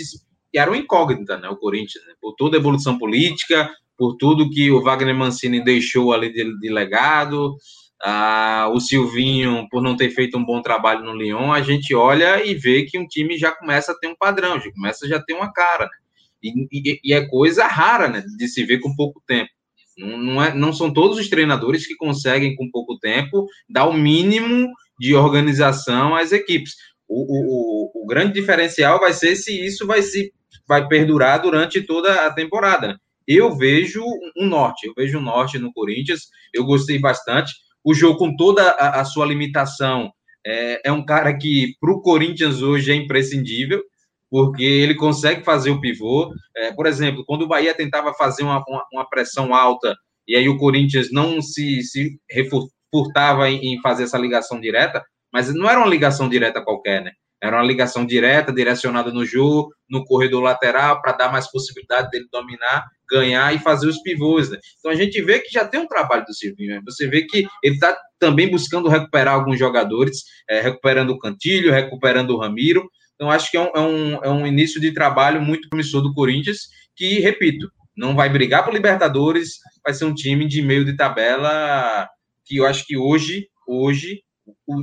era 0.55 0.71
uma 0.71 0.77
incógnita, 0.77 1.39
né, 1.39 1.49
o 1.49 1.57
Corinthians, 1.57 2.05
né, 2.07 2.15
por 2.21 2.35
toda 2.35 2.57
a 2.57 2.61
evolução 2.61 2.99
política, 2.99 3.71
por 3.97 4.17
tudo 4.17 4.51
que 4.51 4.71
o 4.71 4.83
Wagner 4.83 5.15
Mancini 5.15 5.63
deixou 5.63 6.13
ali 6.13 6.33
de, 6.33 6.59
de 6.59 6.71
legado, 6.71 7.57
ah, 8.03 8.69
o 8.73 8.81
Silvinho, 8.81 9.67
por 9.71 9.83
não 9.83 9.97
ter 9.97 10.11
feito 10.11 10.37
um 10.37 10.45
bom 10.45 10.61
trabalho 10.61 11.05
no 11.05 11.15
Lyon, 11.15 11.53
a 11.53 11.63
gente 11.63 11.95
olha 11.95 12.45
e 12.45 12.55
vê 12.55 12.85
que 12.85 12.99
um 12.99 13.07
time 13.07 13.39
já 13.39 13.53
começa 13.53 13.93
a 13.93 13.99
ter 13.99 14.09
um 14.09 14.17
padrão, 14.17 14.61
já 14.61 14.71
começa 14.73 15.07
a 15.07 15.09
já 15.09 15.23
ter 15.23 15.35
uma 15.35 15.53
cara, 15.53 15.85
né? 15.85 16.03
e, 16.43 16.69
e, 16.73 17.01
e, 17.05 17.13
é 17.13 17.27
coisa 17.29 17.67
rara, 17.67 18.09
né, 18.09 18.25
de 18.37 18.49
se 18.49 18.65
ver 18.65 18.81
com 18.81 18.95
pouco 18.97 19.23
tempo. 19.27 19.51
Não, 19.97 20.19
não, 20.19 20.43
é, 20.43 20.55
não 20.55 20.73
são 20.73 20.93
todos 20.93 21.19
os 21.19 21.29
treinadores 21.29 21.87
que 21.87 21.95
conseguem, 21.95 22.57
com 22.57 22.71
pouco 22.71 22.99
tempo, 22.99 23.47
dar 23.69 23.87
o 23.87 23.93
mínimo 23.93 24.73
de 24.99 25.15
organização 25.15 26.17
às 26.17 26.33
equipes. 26.33 26.75
O, 27.07 27.93
o, 27.95 28.03
o 28.03 28.07
grande 28.07 28.33
diferencial 28.33 28.99
vai 28.99 29.13
ser 29.13 29.37
se 29.37 29.65
isso 29.65 29.87
vai 29.87 30.03
se 30.03 30.33
vai 30.67 30.87
perdurar 30.89 31.41
durante 31.43 31.83
toda 31.83 32.27
a 32.27 32.33
temporada. 32.33 32.89
Né? 32.89 32.97
Eu 33.27 33.55
vejo 33.57 34.03
um 34.37 34.47
norte, 34.47 34.87
eu 34.87 34.95
vejo 34.97 35.19
um 35.19 35.23
norte 35.23 35.59
no 35.59 35.73
Corinthians, 35.73 36.29
eu 36.53 36.65
gostei 36.65 36.99
bastante. 36.99 37.53
O 37.85 37.95
jogo, 37.95 38.19
com 38.19 38.37
toda 38.37 38.71
a, 38.71 39.01
a 39.01 39.05
sua 39.05 39.27
limitação, 39.27 40.13
é, 40.47 40.89
é, 40.89 40.93
um 40.93 41.05
cara 41.05 41.37
que, 41.37 41.75
para 41.81 41.93
o 41.93 42.01
Corinthians 42.01 42.63
hoje, 42.63 42.93
é 42.93 42.95
imprescindível, 42.95 43.83
porque 44.31 44.65
ele 44.65 44.95
consegue 44.95 45.45
fazer 45.45 45.71
o 45.71 45.81
pivô. 45.81 46.33
É, 46.57 46.73
por 46.73 46.87
exemplo, 46.87 47.25
quando 47.27 47.43
o 47.43 47.49
Bahia 47.49 47.75
tentava 47.75 48.15
fazer 48.15 48.43
uma, 48.43 48.63
uma, 48.67 48.85
uma, 48.93 49.09
pressão 49.09 49.55
alta 49.55 49.95
e 50.27 50.37
aí 50.37 50.49
o 50.49 50.57
Corinthians 50.57 51.11
não 51.13 51.41
se, 51.43 51.83
se 51.83 52.19
refurtava 52.31 53.51
em, 53.51 53.75
em 53.75 53.81
fazer 53.81 54.05
essa 54.05 54.19
ligação 54.19 54.61
direta, 54.61 55.05
mas 55.33 55.53
não 55.55 55.69
era 55.69 55.79
uma 55.79 55.89
ligação 55.89 56.29
direta 56.29 56.63
qualquer, 56.63 57.03
né? 57.03 57.13
Era 57.43 57.57
uma 57.57 57.67
ligação 57.67 58.07
direta, 58.07 58.53
direcionada 58.53 59.11
no 59.11 59.27
jogo, 59.27 59.75
no 59.91 60.05
corredor 60.05 60.43
lateral, 60.43 61.03
para 61.03 61.13
dar 61.13 61.33
mais 61.33 61.51
possibilidade 61.51 62.09
dele 62.09 62.27
dominar, 62.31 62.87
ganhar 63.11 63.53
e 63.53 63.59
fazer 63.59 63.89
os 63.89 64.01
pivôs. 64.01 64.51
Né? 64.51 64.59
Então 64.79 64.93
a 64.93 64.95
gente 64.95 65.21
vê 65.21 65.41
que 65.41 65.53
já 65.53 65.67
tem 65.67 65.81
um 65.81 65.89
trabalho 65.89 66.25
do 66.25 66.33
Silvinho. 66.33 66.77
Né? 66.77 66.83
Você 66.85 67.09
vê 67.09 67.23
que 67.23 67.47
ele 67.63 67.75
está 67.75 67.99
também 68.19 68.49
buscando 68.49 68.89
recuperar 68.89 69.35
alguns 69.35 69.59
jogadores, 69.59 70.23
é, 70.49 70.61
recuperando 70.61 71.11
o 71.11 71.19
Cantilho, 71.19 71.73
recuperando 71.73 72.31
o 72.31 72.39
Ramiro. 72.39 72.89
Então 73.17 73.29
acho 73.29 73.51
que 73.51 73.57
é 73.57 73.61
um, 73.61 73.71
é, 73.75 73.81
um, 73.81 74.25
é 74.25 74.31
um 74.31 74.47
início 74.47 74.81
de 74.81 74.93
trabalho 74.93 75.43
muito 75.43 75.69
promissor 75.69 76.01
do 76.01 76.15
Corinthians, 76.15 76.69
que, 76.95 77.19
repito, 77.19 77.69
não 77.97 78.15
vai 78.15 78.29
brigar 78.29 78.65
por 78.65 78.73
Libertadores, 78.73 79.59
vai 79.85 79.93
ser 79.93 80.05
um 80.05 80.15
time 80.15 80.47
de 80.47 80.63
meio 80.63 80.85
de 80.85 80.97
tabela 80.97 82.09
que 82.45 82.57
eu 82.59 82.67
acho 82.67 82.87
que 82.87 82.97
hoje, 82.97 83.49
hoje, 83.67 84.23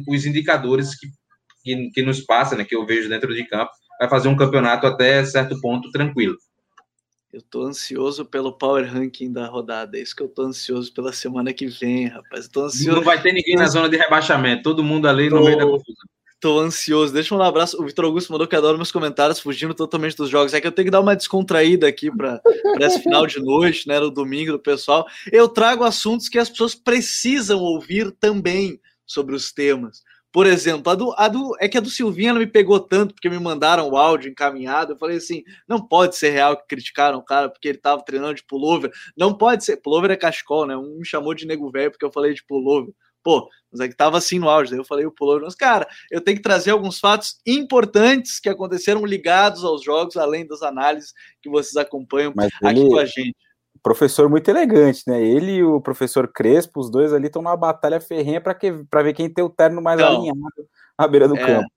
os 0.08 0.26
indicadores 0.26 0.98
que 0.98 1.08
que, 1.64 1.90
que 1.92 2.02
nos 2.02 2.22
passa, 2.22 2.56
né, 2.56 2.64
que 2.64 2.76
eu 2.76 2.86
vejo 2.86 3.10
dentro 3.10 3.34
de 3.34 3.46
campo, 3.46 3.72
vai 4.00 4.10
fazer 4.10 4.28
um 4.30 4.38
campeonato 4.38 4.88
até 4.88 5.24
certo 5.26 5.60
ponto 5.60 5.92
tranquilo. 5.92 6.38
Eu 7.32 7.44
tô 7.44 7.62
ansioso 7.62 8.26
pelo 8.26 8.52
power 8.52 8.92
ranking 8.92 9.32
da 9.32 9.46
rodada. 9.46 9.98
É 9.98 10.02
isso 10.02 10.16
que 10.16 10.24
eu 10.24 10.28
tô 10.28 10.44
ansioso 10.44 10.92
pela 10.92 11.14
semana 11.14 11.54
que 11.54 11.68
vem, 11.68 12.08
rapaz. 12.08 12.48
tô 12.48 12.64
ansioso. 12.64 12.98
Não 12.98 13.04
vai 13.04 13.22
ter 13.22 13.32
ninguém 13.32 13.56
na 13.56 13.68
zona 13.68 13.88
de 13.88 13.98
rebaixamento, 13.98 14.64
todo 14.64 14.84
mundo 14.84 15.08
ali 15.08 15.30
tô, 15.30 15.36
no 15.36 15.46
meio 15.46 15.58
da 15.58 15.66
confusão. 15.66 16.10
Tô 16.40 16.60
ansioso. 16.60 17.14
Deixa 17.14 17.36
um 17.36 17.42
abraço. 17.42 17.80
O 17.80 17.86
Vitor 17.86 18.06
Augusto 18.06 18.32
mandou 18.32 18.48
que 18.48 18.56
adora 18.56 18.78
meus 18.78 18.92
comentários, 18.92 19.40
fugindo 19.40 19.76
totalmente 19.76 20.16
dos 20.16 20.30
jogos. 20.30 20.54
É 20.54 20.62
que 20.62 20.66
eu 20.66 20.72
tenho 20.72 20.86
que 20.86 20.92
dar 20.92 21.02
uma 21.02 21.16
descontraída 21.16 21.86
aqui 21.88 22.10
para 22.10 22.42
esse 22.80 23.04
final 23.04 23.28
de 23.28 23.40
noite, 23.40 23.88
né? 23.88 24.00
No 24.00 24.10
domingo 24.10 24.54
do 24.54 24.60
pessoal. 24.60 25.06
Eu 25.32 25.50
trago 25.50 25.84
assuntos 25.84 26.30
que 26.30 26.40
as 26.40 26.50
pessoas 26.50 26.74
precisam 26.74 27.60
ouvir 27.60 28.12
também 28.12 28.80
sobre 29.06 29.36
os 29.36 29.52
temas. 29.52 30.02
Por 30.32 30.46
exemplo, 30.46 30.92
a 30.92 30.96
do, 30.96 31.14
a 31.18 31.28
do, 31.28 31.56
é 31.60 31.68
que 31.68 31.78
a 31.78 31.82
do 31.82 31.90
Silvinha 31.90 32.34
não 32.34 32.40
me 32.40 32.46
pegou 32.46 32.80
tanto, 32.80 33.16
porque 33.16 33.30
me 33.30 33.40
mandaram 33.40 33.90
o 33.90 33.98
áudio 33.98 34.30
encaminhado. 34.30 34.94
Eu 34.94 34.98
falei 34.98 35.18
assim: 35.18 35.44
não 35.68 35.82
pode 35.82 36.16
ser 36.16 36.30
real 36.30 36.56
que 36.56 36.68
criticaram 36.68 37.18
o 37.18 37.24
cara 37.24 37.50
porque 37.50 37.68
ele 37.68 37.80
tava 37.80 38.04
treinando 38.04 38.36
de 38.36 38.44
pullover. 38.44 38.92
Não 39.18 39.34
pode 39.34 39.66
ser. 39.66 39.78
Pullover 39.78 40.12
é 40.12 40.16
cachecol, 40.16 40.68
né? 40.68 40.78
Um 40.78 41.00
me 41.00 41.06
chamou 41.06 41.34
de 41.34 41.48
nego 41.48 41.72
velho 41.72 41.90
porque 41.90 42.06
eu 42.06 42.12
falei 42.12 42.34
de 42.34 42.44
pullover. 42.46 42.94
Pô, 43.24 43.50
mas 43.72 43.82
é 43.82 43.88
que 43.88 43.96
tava 43.96 44.18
assim 44.20 44.38
no 44.38 44.48
áudio. 44.48 44.72
Daí 44.72 44.80
eu 44.80 44.86
falei 44.86 45.06
o 45.06 45.12
pullover. 45.12 45.44
Mas, 45.44 45.56
cara, 45.56 45.88
eu 46.12 46.22
tenho 46.22 46.38
que 46.38 46.44
trazer 46.44 46.72
alguns 46.72 47.00
fatos 47.00 47.40
importantes 47.46 48.40
que 48.40 48.50
aconteceram 48.50 49.06
ligados 49.06 49.64
aos 49.64 49.84
jogos, 49.84 50.16
além 50.16 50.46
das 50.46 50.62
análises 50.62 51.12
que 51.42 51.50
vocês 51.50 51.76
acompanham 51.76 52.34
mas 52.36 52.52
aqui 52.64 52.80
ele... 52.80 52.90
com 52.90 53.00
a 53.00 53.06
gente 53.06 53.36
professor 53.82 54.30
muito 54.30 54.50
elegante, 54.50 55.04
né? 55.08 55.22
Ele 55.22 55.58
e 55.58 55.64
o 55.64 55.80
professor 55.82 56.28
Crespo, 56.28 56.80
os 56.80 56.90
dois 56.90 57.14
ali 57.14 57.28
estão 57.28 57.42
numa 57.42 57.58
batalha 57.58 58.00
ferrenha 58.00 58.42
para 58.42 59.04
ver 59.04 59.14
quem 59.14 59.30
tem 59.30 59.44
o 59.44 59.50
terno 59.50 59.82
mais 59.82 60.00
então, 60.00 60.16
alinhado 60.16 60.40
à 60.98 61.08
beira 61.08 61.28
do 61.28 61.36
é, 61.36 61.46
campo. 61.46 61.70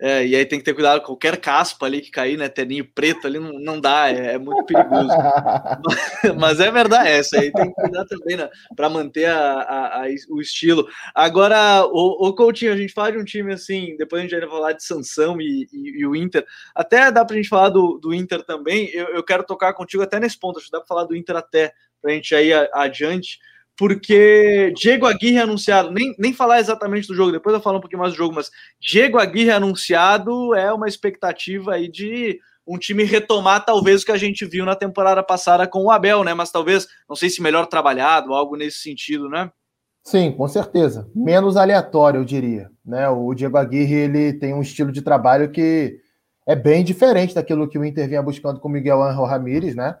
É, 0.00 0.26
e 0.26 0.34
aí 0.34 0.44
tem 0.44 0.58
que 0.58 0.64
ter 0.64 0.74
cuidado, 0.74 1.00
qualquer 1.00 1.36
caspa 1.36 1.86
ali 1.86 2.00
que 2.00 2.10
cair, 2.10 2.36
né? 2.36 2.48
Terninho 2.48 2.84
preto 2.92 3.26
ali 3.26 3.38
não, 3.38 3.52
não 3.52 3.80
dá, 3.80 4.10
é, 4.10 4.34
é 4.34 4.38
muito 4.38 4.64
perigoso. 4.64 5.06
mas, 5.84 6.36
mas, 6.36 6.60
é 6.60 6.72
verdade, 6.72 7.08
essa 7.08 7.38
aí 7.38 7.52
tem 7.52 7.72
que 7.72 7.80
cuidar 7.80 8.04
também, 8.06 8.36
né? 8.36 8.50
Para 8.74 8.90
manter 8.90 9.26
a, 9.26 9.60
a, 9.60 10.02
a, 10.02 10.06
o 10.28 10.40
estilo. 10.40 10.88
Agora, 11.14 11.84
o, 11.86 12.28
o 12.28 12.34
Coutinho, 12.34 12.72
a 12.72 12.76
gente 12.76 12.92
fala 12.92 13.12
de 13.12 13.18
um 13.18 13.24
time 13.24 13.52
assim, 13.52 13.96
depois 13.96 14.20
a 14.20 14.26
gente 14.26 14.40
vai 14.40 14.48
falar 14.48 14.72
de 14.72 14.84
Sansão 14.84 15.40
e, 15.40 15.68
e, 15.72 16.00
e, 16.00 16.06
o 16.06 16.16
Inter. 16.16 16.44
Até 16.74 17.12
dá 17.12 17.24
para 17.24 17.34
a 17.34 17.36
gente 17.36 17.48
falar 17.48 17.68
do, 17.68 17.98
do 17.98 18.12
Inter 18.12 18.42
também. 18.42 18.90
Eu, 18.92 19.06
eu 19.06 19.22
quero 19.22 19.44
tocar 19.44 19.72
contigo 19.72 20.02
até 20.02 20.18
nesse 20.18 20.38
ponto, 20.38 20.58
acho 20.58 20.66
que 20.66 20.72
dá 20.72 20.78
para 20.78 20.88
falar 20.88 21.04
do 21.04 21.14
Inter 21.14 21.36
até, 21.36 21.72
para 22.00 22.10
a 22.10 22.14
gente 22.14 22.34
ir 22.34 22.70
adiante 22.74 23.38
porque 23.82 24.72
Diego 24.76 25.06
Aguirre 25.06 25.40
anunciado, 25.40 25.90
nem, 25.90 26.14
nem 26.16 26.32
falar 26.32 26.60
exatamente 26.60 27.08
do 27.08 27.16
jogo, 27.16 27.32
depois 27.32 27.52
eu 27.52 27.60
falo 27.60 27.78
um 27.78 27.80
pouquinho 27.80 27.98
mais 27.98 28.12
do 28.12 28.16
jogo, 28.16 28.32
mas 28.32 28.48
Diego 28.80 29.18
Aguirre 29.18 29.50
anunciado 29.50 30.54
é 30.54 30.72
uma 30.72 30.86
expectativa 30.86 31.72
aí 31.72 31.90
de 31.90 32.38
um 32.64 32.78
time 32.78 33.02
retomar 33.02 33.64
talvez 33.64 34.02
o 34.02 34.06
que 34.06 34.12
a 34.12 34.16
gente 34.16 34.46
viu 34.46 34.64
na 34.64 34.76
temporada 34.76 35.20
passada 35.20 35.66
com 35.66 35.82
o 35.82 35.90
Abel, 35.90 36.22
né? 36.22 36.32
Mas 36.32 36.52
talvez, 36.52 36.86
não 37.08 37.16
sei 37.16 37.28
se 37.28 37.42
melhor 37.42 37.66
trabalhado, 37.66 38.32
algo 38.32 38.54
nesse 38.54 38.78
sentido, 38.78 39.28
né? 39.28 39.50
Sim, 40.04 40.30
com 40.30 40.46
certeza. 40.46 41.10
Menos 41.12 41.56
aleatório, 41.56 42.20
eu 42.20 42.24
diria. 42.24 42.70
Né? 42.86 43.08
O 43.08 43.34
Diego 43.34 43.56
Aguirre 43.56 43.96
ele 43.96 44.32
tem 44.34 44.54
um 44.54 44.62
estilo 44.62 44.92
de 44.92 45.02
trabalho 45.02 45.50
que 45.50 45.98
é 46.46 46.54
bem 46.54 46.84
diferente 46.84 47.34
daquilo 47.34 47.68
que 47.68 47.80
o 47.80 47.84
Inter 47.84 48.08
vinha 48.08 48.22
buscando 48.22 48.60
com 48.60 48.68
o 48.68 48.70
Miguel 48.70 49.02
Angel 49.02 49.24
Ramírez, 49.24 49.74
né? 49.74 49.96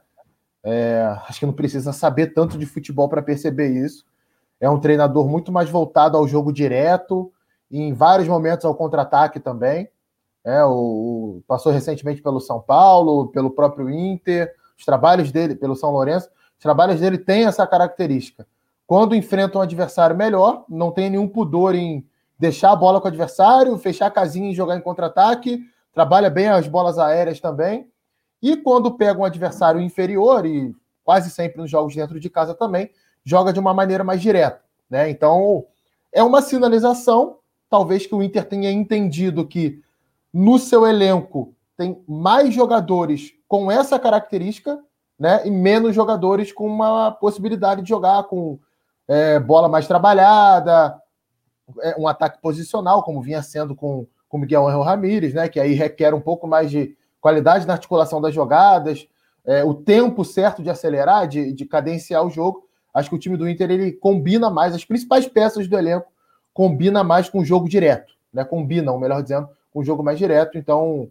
É, 0.64 1.16
acho 1.28 1.40
que 1.40 1.46
não 1.46 1.52
precisa 1.52 1.92
saber 1.92 2.28
tanto 2.28 2.56
de 2.56 2.66
futebol 2.66 3.08
para 3.08 3.22
perceber 3.22 3.68
isso. 3.68 4.04
É 4.60 4.70
um 4.70 4.78
treinador 4.78 5.28
muito 5.28 5.50
mais 5.50 5.68
voltado 5.68 6.16
ao 6.16 6.28
jogo 6.28 6.52
direto 6.52 7.32
e 7.70 7.80
em 7.80 7.92
vários 7.92 8.28
momentos 8.28 8.64
ao 8.64 8.74
contra-ataque 8.74 9.40
também. 9.40 9.88
É, 10.44 10.64
o, 10.64 10.70
o, 10.70 11.42
passou 11.46 11.72
recentemente 11.72 12.22
pelo 12.22 12.40
São 12.40 12.60
Paulo, 12.60 13.28
pelo 13.28 13.50
próprio 13.50 13.90
Inter, 13.90 14.54
os 14.78 14.84
trabalhos 14.84 15.30
dele, 15.30 15.54
pelo 15.54 15.76
São 15.76 15.90
Lourenço, 15.90 16.28
os 16.56 16.62
trabalhos 16.62 17.00
dele 17.00 17.18
têm 17.18 17.44
essa 17.44 17.66
característica. 17.66 18.46
Quando 18.86 19.14
enfrenta 19.14 19.58
um 19.58 19.62
adversário 19.62 20.16
melhor, 20.16 20.64
não 20.68 20.90
tem 20.90 21.10
nenhum 21.10 21.28
pudor 21.28 21.74
em 21.74 22.06
deixar 22.38 22.72
a 22.72 22.76
bola 22.76 23.00
com 23.00 23.06
o 23.06 23.08
adversário, 23.08 23.78
fechar 23.78 24.06
a 24.06 24.10
casinha 24.10 24.50
e 24.50 24.54
jogar 24.54 24.76
em 24.76 24.80
contra-ataque, 24.80 25.60
trabalha 25.94 26.28
bem 26.28 26.48
as 26.48 26.66
bolas 26.66 26.98
aéreas 26.98 27.40
também. 27.40 27.88
E 28.42 28.56
quando 28.56 28.96
pega 28.96 29.20
um 29.20 29.24
adversário 29.24 29.80
inferior, 29.80 30.44
e 30.44 30.74
quase 31.04 31.30
sempre 31.30 31.60
nos 31.60 31.70
jogos 31.70 31.94
dentro 31.94 32.18
de 32.18 32.28
casa 32.28 32.54
também, 32.54 32.90
joga 33.24 33.52
de 33.52 33.60
uma 33.60 33.72
maneira 33.72 34.02
mais 34.02 34.20
direta. 34.20 34.60
Né? 34.90 35.08
Então, 35.08 35.64
é 36.12 36.22
uma 36.22 36.42
sinalização, 36.42 37.38
talvez 37.70 38.06
que 38.06 38.14
o 38.14 38.22
Inter 38.22 38.44
tenha 38.44 38.70
entendido 38.70 39.46
que 39.46 39.80
no 40.32 40.58
seu 40.58 40.86
elenco 40.86 41.54
tem 41.76 42.02
mais 42.06 42.52
jogadores 42.52 43.32
com 43.48 43.70
essa 43.70 43.98
característica, 43.98 44.78
né? 45.18 45.46
E 45.46 45.50
menos 45.50 45.94
jogadores 45.94 46.52
com 46.52 46.66
uma 46.66 47.10
possibilidade 47.12 47.82
de 47.82 47.88
jogar 47.88 48.24
com 48.24 48.58
é, 49.06 49.38
bola 49.38 49.68
mais 49.68 49.86
trabalhada, 49.86 51.00
é, 51.80 51.94
um 51.98 52.08
ataque 52.08 52.40
posicional, 52.40 53.02
como 53.02 53.22
vinha 53.22 53.42
sendo 53.42 53.74
com 53.74 54.06
o 54.30 54.38
Miguel 54.38 54.66
Angel 54.66 54.82
Ramírez, 54.82 55.34
né? 55.34 55.48
Que 55.48 55.60
aí 55.60 55.74
requer 55.74 56.14
um 56.14 56.20
pouco 56.20 56.46
mais 56.46 56.70
de 56.70 56.96
qualidade 57.22 57.66
na 57.66 57.74
articulação 57.74 58.20
das 58.20 58.34
jogadas, 58.34 59.08
é, 59.46 59.64
o 59.64 59.72
tempo 59.72 60.24
certo 60.24 60.62
de 60.62 60.68
acelerar, 60.68 61.26
de, 61.26 61.52
de 61.52 61.64
cadenciar 61.64 62.26
o 62.26 62.30
jogo. 62.30 62.68
Acho 62.92 63.08
que 63.08 63.16
o 63.16 63.18
time 63.18 63.36
do 63.36 63.48
Inter 63.48 63.70
ele 63.70 63.92
combina 63.92 64.50
mais, 64.50 64.74
as 64.74 64.84
principais 64.84 65.26
peças 65.26 65.66
do 65.66 65.78
elenco 65.78 66.10
combina 66.52 67.02
mais 67.02 67.30
com 67.30 67.38
o 67.38 67.44
jogo 67.44 67.68
direto, 67.68 68.12
né? 68.30 68.44
Combinam, 68.44 68.98
melhor 68.98 69.22
dizendo, 69.22 69.48
com 69.72 69.80
o 69.80 69.84
jogo 69.84 70.02
mais 70.02 70.18
direto. 70.18 70.58
Então, 70.58 71.08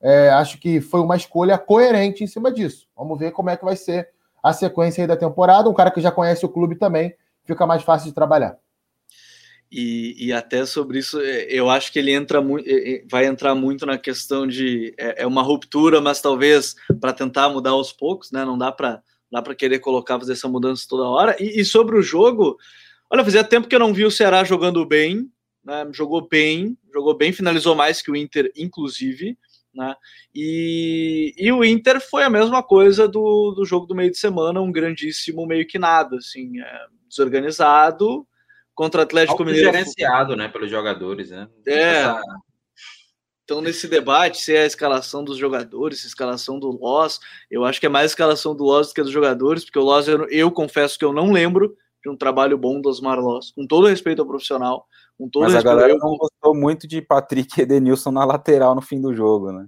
é, 0.00 0.28
acho 0.28 0.60
que 0.60 0.80
foi 0.80 1.00
uma 1.00 1.16
escolha 1.16 1.58
coerente 1.58 2.22
em 2.22 2.28
cima 2.28 2.52
disso. 2.52 2.86
Vamos 2.96 3.18
ver 3.18 3.32
como 3.32 3.50
é 3.50 3.56
que 3.56 3.64
vai 3.64 3.74
ser 3.74 4.10
a 4.42 4.52
sequência 4.52 5.02
aí 5.02 5.08
da 5.08 5.16
temporada. 5.16 5.68
Um 5.68 5.74
cara 5.74 5.90
que 5.90 6.00
já 6.00 6.12
conhece 6.12 6.44
o 6.46 6.48
clube 6.48 6.76
também, 6.76 7.12
fica 7.42 7.66
mais 7.66 7.82
fácil 7.82 8.08
de 8.08 8.14
trabalhar. 8.14 8.56
E, 9.70 10.26
e, 10.26 10.32
até 10.32 10.64
sobre 10.64 10.98
isso, 10.98 11.20
é, 11.20 11.46
eu 11.46 11.68
acho 11.68 11.92
que 11.92 11.98
ele 11.98 12.12
entra 12.12 12.40
muito, 12.40 12.68
é, 12.68 12.72
é, 12.72 13.04
vai 13.10 13.26
entrar 13.26 13.54
muito 13.54 13.84
na 13.84 13.98
questão 13.98 14.46
de 14.46 14.94
é, 14.96 15.22
é 15.22 15.26
uma 15.26 15.42
ruptura, 15.42 16.00
mas 16.00 16.20
talvez 16.20 16.76
para 17.00 17.12
tentar 17.12 17.48
mudar 17.48 17.70
aos 17.70 17.92
poucos, 17.92 18.30
né? 18.30 18.44
Não 18.44 18.56
dá 18.56 18.70
para 18.70 19.02
dá 19.32 19.42
para 19.42 19.54
querer 19.54 19.80
colocar 19.80 20.18
fazer 20.18 20.34
essa 20.34 20.48
mudança 20.48 20.86
toda 20.88 21.08
hora. 21.08 21.36
E, 21.40 21.60
e, 21.60 21.64
sobre 21.64 21.98
o 21.98 22.02
jogo, 22.02 22.56
olha, 23.10 23.24
fazia 23.24 23.42
tempo 23.42 23.66
que 23.66 23.74
eu 23.74 23.80
não 23.80 23.92
vi 23.92 24.04
o 24.04 24.10
Ceará 24.10 24.44
jogando 24.44 24.86
bem, 24.86 25.28
né? 25.64 25.88
Jogou 25.92 26.28
bem, 26.28 26.78
jogou 26.92 27.16
bem, 27.16 27.32
finalizou 27.32 27.74
mais 27.74 28.00
que 28.00 28.12
o 28.12 28.16
Inter, 28.16 28.52
inclusive. 28.56 29.36
Né? 29.74 29.92
E, 30.32 31.34
e 31.36 31.50
o 31.50 31.64
Inter 31.64 32.00
foi 32.00 32.22
a 32.22 32.30
mesma 32.30 32.62
coisa 32.62 33.08
do, 33.08 33.50
do 33.50 33.64
jogo 33.64 33.86
do 33.86 33.94
meio 33.94 34.10
de 34.10 34.18
semana, 34.18 34.60
um 34.60 34.70
grandíssimo 34.70 35.44
meio 35.46 35.66
que 35.66 35.80
nada, 35.80 36.16
assim, 36.16 36.60
é, 36.60 36.86
desorganizado, 37.08 38.24
contra 38.74 39.00
o 39.00 39.04
Atlético 39.04 39.44
Mineiro. 39.44 39.72
gerenciado, 39.72 40.36
né, 40.36 40.48
pelos 40.48 40.70
jogadores, 40.70 41.30
né? 41.30 41.48
É. 41.66 42.14
Então, 43.44 43.60
nesse 43.60 43.86
debate, 43.86 44.38
se 44.38 44.54
é 44.54 44.62
a 44.62 44.66
escalação 44.66 45.22
dos 45.22 45.36
jogadores, 45.36 46.00
se 46.00 46.06
é 46.06 46.08
a 46.08 46.08
escalação 46.08 46.58
do 46.58 46.70
Loss, 46.70 47.20
eu 47.50 47.64
acho 47.64 47.78
que 47.78 47.86
é 47.86 47.90
mais 47.90 48.04
a 48.04 48.12
escalação 48.12 48.56
do 48.56 48.64
Loss 48.64 48.88
do 48.88 48.94
que 48.94 49.02
dos 49.02 49.12
jogadores, 49.12 49.64
porque 49.64 49.78
o 49.78 49.82
Loss, 49.82 50.08
eu, 50.08 50.26
eu, 50.30 50.50
confesso 50.50 50.98
que 50.98 51.04
eu 51.04 51.12
não 51.12 51.30
lembro 51.30 51.76
de 52.02 52.10
um 52.10 52.16
trabalho 52.16 52.56
bom 52.56 52.80
do 52.80 52.88
Osmar 52.88 53.20
Loss, 53.20 53.52
com 53.52 53.66
todo 53.66 53.86
respeito 53.86 54.22
ao 54.22 54.28
profissional. 54.28 54.86
Com 55.18 55.28
todo 55.28 55.42
Mas 55.42 55.52
respeito, 55.52 55.72
a 55.72 55.76
galera 55.76 55.92
eu... 55.92 55.98
não 55.98 56.16
gostou 56.16 56.54
muito 56.54 56.88
de 56.88 57.02
Patrick 57.02 57.60
e 57.60 57.62
Edenilson 57.64 58.10
na 58.10 58.24
lateral 58.24 58.74
no 58.74 58.82
fim 58.82 59.00
do 59.00 59.14
jogo, 59.14 59.52
né? 59.52 59.66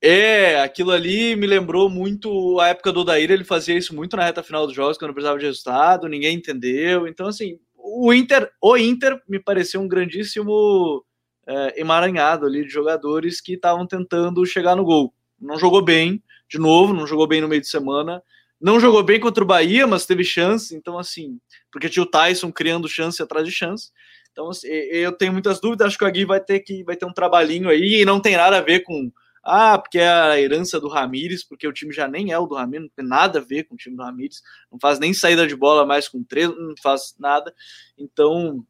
É, 0.00 0.60
aquilo 0.60 0.92
ali 0.92 1.34
me 1.34 1.46
lembrou 1.46 1.88
muito 1.88 2.60
a 2.60 2.68
época 2.68 2.92
do 2.92 3.00
Odair, 3.00 3.30
ele 3.30 3.44
fazia 3.44 3.76
isso 3.76 3.94
muito 3.94 4.16
na 4.16 4.24
reta 4.24 4.42
final 4.42 4.66
dos 4.66 4.76
jogos, 4.76 4.98
quando 4.98 5.12
precisava 5.12 5.38
de 5.38 5.46
resultado, 5.46 6.08
ninguém 6.08 6.36
entendeu. 6.36 7.08
Então, 7.08 7.26
assim, 7.26 7.58
o 7.86 8.12
Inter, 8.12 8.50
o 8.60 8.76
Inter 8.76 9.20
me 9.28 9.38
pareceu 9.38 9.80
um 9.80 9.86
grandíssimo 9.86 11.04
é, 11.46 11.80
emaranhado 11.80 12.44
ali 12.44 12.64
de 12.64 12.70
jogadores 12.70 13.40
que 13.40 13.54
estavam 13.54 13.86
tentando 13.86 14.44
chegar 14.44 14.74
no 14.74 14.84
gol. 14.84 15.14
Não 15.40 15.56
jogou 15.58 15.82
bem, 15.82 16.22
de 16.48 16.58
novo, 16.58 16.92
não 16.92 17.06
jogou 17.06 17.28
bem 17.28 17.40
no 17.40 17.48
meio 17.48 17.60
de 17.60 17.68
semana. 17.68 18.22
Não 18.60 18.80
jogou 18.80 19.02
bem 19.02 19.20
contra 19.20 19.44
o 19.44 19.46
Bahia, 19.46 19.86
mas 19.86 20.06
teve 20.06 20.24
chance. 20.24 20.74
Então, 20.74 20.98
assim, 20.98 21.38
porque 21.70 21.88
tinha 21.88 22.02
o 22.02 22.10
Tyson 22.10 22.50
criando 22.50 22.88
chance 22.88 23.22
atrás 23.22 23.46
de 23.46 23.52
chance. 23.52 23.90
Então, 24.32 24.48
assim, 24.48 24.66
eu 24.68 25.12
tenho 25.12 25.32
muitas 25.32 25.60
dúvidas. 25.60 25.88
Acho 25.88 25.98
que 25.98 26.04
o 26.04 26.06
Agui 26.06 26.24
vai 26.24 26.40
ter 26.40 26.60
que 26.60 26.82
vai 26.82 26.96
ter 26.96 27.06
um 27.06 27.12
trabalhinho 27.12 27.68
aí 27.68 28.00
e 28.00 28.04
não 28.04 28.18
tem 28.18 28.36
nada 28.36 28.58
a 28.58 28.62
ver 28.62 28.80
com 28.80 29.12
ah, 29.46 29.78
porque 29.78 29.98
é 29.98 30.08
a 30.08 30.40
herança 30.40 30.80
do 30.80 30.88
Ramires, 30.88 31.44
porque 31.44 31.68
o 31.68 31.72
time 31.72 31.92
já 31.92 32.08
nem 32.08 32.32
é 32.32 32.38
o 32.38 32.46
do 32.46 32.56
Ramires, 32.56 32.88
não 32.88 32.92
tem 32.96 33.06
nada 33.06 33.38
a 33.38 33.42
ver 33.42 33.64
com 33.64 33.74
o 33.74 33.78
time 33.78 33.96
do 33.96 34.02
Ramires, 34.02 34.42
não 34.70 34.78
faz 34.80 34.98
nem 34.98 35.14
saída 35.14 35.46
de 35.46 35.54
bola 35.54 35.86
mais 35.86 36.08
com 36.08 36.24
três, 36.24 36.48
não 36.48 36.74
faz 36.82 37.14
nada. 37.18 37.54
Então, 37.96 38.66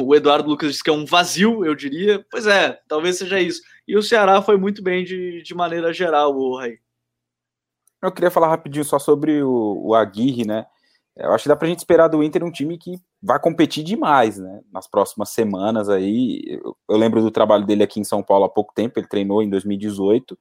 o 0.00 0.14
Eduardo 0.14 0.48
Lucas 0.48 0.70
disse 0.70 0.82
que 0.82 0.90
é 0.90 0.92
um 0.92 1.04
vazio, 1.04 1.64
eu 1.64 1.74
diria. 1.74 2.24
Pois 2.30 2.46
é, 2.46 2.80
talvez 2.88 3.18
seja 3.18 3.40
isso. 3.40 3.60
E 3.86 3.96
o 3.96 4.02
Ceará 4.02 4.40
foi 4.40 4.56
muito 4.56 4.82
bem 4.82 5.04
de, 5.04 5.42
de 5.42 5.54
maneira 5.54 5.92
geral, 5.92 6.34
o 6.34 6.58
Ray. 6.58 6.78
Eu 8.02 8.12
queria 8.12 8.30
falar 8.30 8.48
rapidinho 8.48 8.84
só 8.84 8.98
sobre 8.98 9.42
o, 9.42 9.82
o 9.84 9.94
Aguirre, 9.94 10.46
né? 10.46 10.66
Eu 11.16 11.32
acho 11.32 11.44
que 11.44 11.48
dá 11.48 11.56
pra 11.56 11.68
gente 11.68 11.78
esperar 11.78 12.08
do 12.08 12.22
Inter 12.22 12.44
um 12.44 12.50
time 12.50 12.76
que 12.76 12.98
vai 13.26 13.40
competir 13.40 13.82
demais, 13.82 14.38
né? 14.38 14.60
Nas 14.72 14.86
próximas 14.86 15.30
semanas 15.30 15.88
aí. 15.88 16.44
Eu, 16.46 16.76
eu 16.88 16.96
lembro 16.96 17.20
do 17.20 17.30
trabalho 17.30 17.66
dele 17.66 17.82
aqui 17.82 17.98
em 17.98 18.04
São 18.04 18.22
Paulo 18.22 18.44
há 18.44 18.48
pouco 18.48 18.72
tempo, 18.72 18.98
ele 18.98 19.08
treinou 19.08 19.42
em 19.42 19.50
2018 19.50 20.38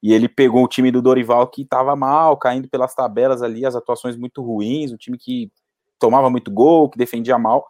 e 0.00 0.14
ele 0.14 0.28
pegou 0.28 0.64
o 0.64 0.68
time 0.68 0.92
do 0.92 1.02
Dorival 1.02 1.48
que 1.48 1.62
estava 1.62 1.94
mal, 1.96 2.36
caindo 2.36 2.68
pelas 2.68 2.94
tabelas 2.94 3.42
ali, 3.42 3.66
as 3.66 3.74
atuações 3.74 4.16
muito 4.16 4.42
ruins, 4.42 4.92
um 4.92 4.96
time 4.96 5.18
que 5.18 5.50
tomava 5.98 6.30
muito 6.30 6.50
gol, 6.52 6.88
que 6.88 6.96
defendia 6.96 7.36
mal. 7.36 7.66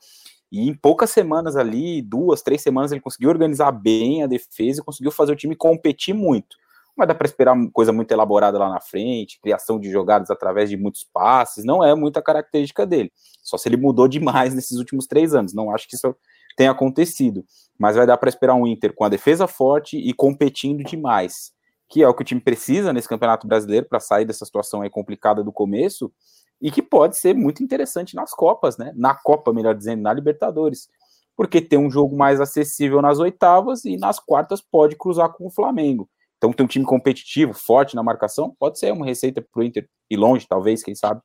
E 0.53 0.69
em 0.69 0.75
poucas 0.75 1.11
semanas 1.11 1.57
ali, 1.57 2.03
duas, 2.03 2.43
três 2.43 2.61
semanas, 2.61 2.93
ele 2.93 3.01
conseguiu 3.01 3.31
organizar 3.31 3.73
bem 3.73 4.23
a 4.23 4.27
defesa 4.27 4.81
e 4.81 4.85
conseguiu 4.85 5.11
fazer 5.11 5.33
o 5.33 5.37
time 5.37 5.57
competir 5.57 6.15
muito. 6.15 6.57
Mas 7.01 7.09
dá 7.09 7.15
para 7.15 7.27
esperar 7.27 7.57
coisa 7.73 7.95
muito 7.95 8.13
elaborada 8.13 8.59
lá 8.59 8.69
na 8.69 8.79
frente, 8.79 9.41
criação 9.41 9.81
de 9.81 9.91
jogadas 9.91 10.31
através 10.31 10.69
de 10.69 10.77
muitos 10.77 11.03
passes, 11.03 11.65
não 11.65 11.83
é 11.83 11.95
muita 11.95 12.21
característica 12.21 12.85
dele. 12.85 13.11
Só 13.43 13.57
se 13.57 13.71
ele 13.71 13.79
mudou 13.79 14.07
demais 14.07 14.53
nesses 14.55 14.77
últimos 14.77 15.07
três 15.07 15.35
anos. 15.35 15.55
Não 15.55 15.75
acho 15.75 15.89
que 15.89 15.97
isso 15.97 16.15
tenha 16.59 16.71
acontecido. 16.71 17.43
Mas 17.79 17.97
vai 17.97 18.07
dar 18.07 18.19
para 18.19 18.29
esperar 18.29 18.55
um 18.55 18.67
Inter 18.67 18.95
com 18.95 19.03
a 19.03 19.09
defesa 19.09 19.47
forte 19.47 19.97
e 19.97 20.13
competindo 20.13 20.85
demais, 20.85 21.53
que 21.89 22.03
é 22.03 22.07
o 22.07 22.13
que 22.13 22.21
o 22.21 22.25
time 22.25 22.39
precisa 22.39 22.93
nesse 22.93 23.09
Campeonato 23.09 23.49
Brasileiro 23.49 23.87
para 23.89 23.99
sair 23.99 24.27
dessa 24.27 24.45
situação 24.45 24.83
aí 24.83 24.91
complicada 24.91 25.43
do 25.43 25.51
começo 25.51 26.13
e 26.61 26.71
que 26.71 26.83
pode 26.83 27.17
ser 27.17 27.35
muito 27.35 27.63
interessante 27.63 28.15
nas 28.15 28.35
Copas, 28.35 28.77
né? 28.77 28.93
Na 28.95 29.15
Copa, 29.15 29.55
melhor 29.55 29.75
dizendo, 29.75 30.03
na 30.03 30.13
Libertadores. 30.13 30.87
Porque 31.35 31.63
tem 31.63 31.79
um 31.79 31.91
jogo 31.91 32.15
mais 32.15 32.43
acessível 32.43 33.01
nas 33.01 33.19
oitavas 33.19 33.87
e 33.87 33.97
nas 33.97 34.19
quartas 34.19 34.61
pode 34.61 34.97
cruzar 34.97 35.33
com 35.33 35.47
o 35.47 35.51
Flamengo. 35.51 36.07
Então 36.41 36.55
tem 36.55 36.65
um 36.65 36.69
time 36.69 36.87
competitivo, 36.87 37.53
forte 37.53 37.95
na 37.95 38.03
marcação, 38.03 38.57
pode 38.59 38.79
ser 38.79 38.91
uma 38.95 39.05
receita 39.05 39.43
para 39.43 39.61
o 39.61 39.63
Inter 39.63 39.87
e 40.11 40.17
longe, 40.17 40.47
talvez, 40.49 40.83
quem 40.83 40.95
sabe. 40.95 41.21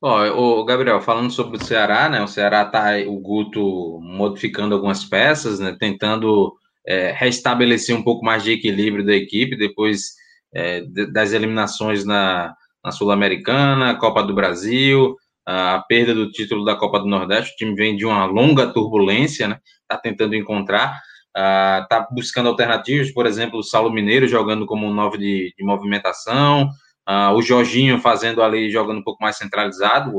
Ó, 0.00 0.60
o 0.60 0.64
Gabriel, 0.64 1.00
falando 1.02 1.30
sobre 1.30 1.58
o 1.58 1.62
Ceará, 1.62 2.08
né? 2.08 2.22
O 2.22 2.26
Ceará 2.26 2.64
tá 2.64 2.96
o 3.06 3.20
Guto 3.20 4.00
modificando 4.00 4.74
algumas 4.74 5.04
peças, 5.04 5.60
né? 5.60 5.76
Tentando 5.78 6.54
é, 6.86 7.12
restabelecer 7.12 7.94
um 7.94 8.02
pouco 8.02 8.24
mais 8.24 8.42
de 8.42 8.52
equilíbrio 8.52 9.04
da 9.04 9.14
equipe 9.14 9.56
depois 9.56 10.14
é, 10.54 10.82
das 11.12 11.32
eliminações 11.32 12.04
na, 12.04 12.52
na 12.82 12.90
Sul-Americana, 12.90 13.94
Copa 13.96 14.22
do 14.22 14.34
Brasil, 14.34 15.14
a 15.46 15.84
perda 15.86 16.14
do 16.14 16.32
título 16.32 16.64
da 16.64 16.74
Copa 16.74 16.98
do 16.98 17.06
Nordeste. 17.06 17.52
O 17.52 17.56
time 17.56 17.74
vem 17.74 17.94
de 17.94 18.06
uma 18.06 18.24
longa 18.24 18.72
turbulência, 18.72 19.46
né? 19.46 19.60
Está 19.82 20.00
tentando 20.00 20.34
encontrar, 20.34 20.98
está 21.34 22.06
uh, 22.10 22.14
buscando 22.14 22.48
alternativas, 22.48 23.10
por 23.10 23.26
exemplo, 23.26 23.58
o 23.58 23.62
Saulo 23.62 23.92
Mineiro 23.92 24.28
jogando 24.28 24.66
como 24.66 24.86
um 24.86 24.92
novo 24.92 25.16
de, 25.16 25.54
de 25.56 25.64
movimentação, 25.64 26.68
uh, 27.08 27.34
o 27.34 27.42
Jorginho 27.42 27.98
fazendo 27.98 28.42
ali, 28.42 28.70
jogando 28.70 28.98
um 28.98 29.04
pouco 29.04 29.22
mais 29.22 29.36
centralizado, 29.36 30.12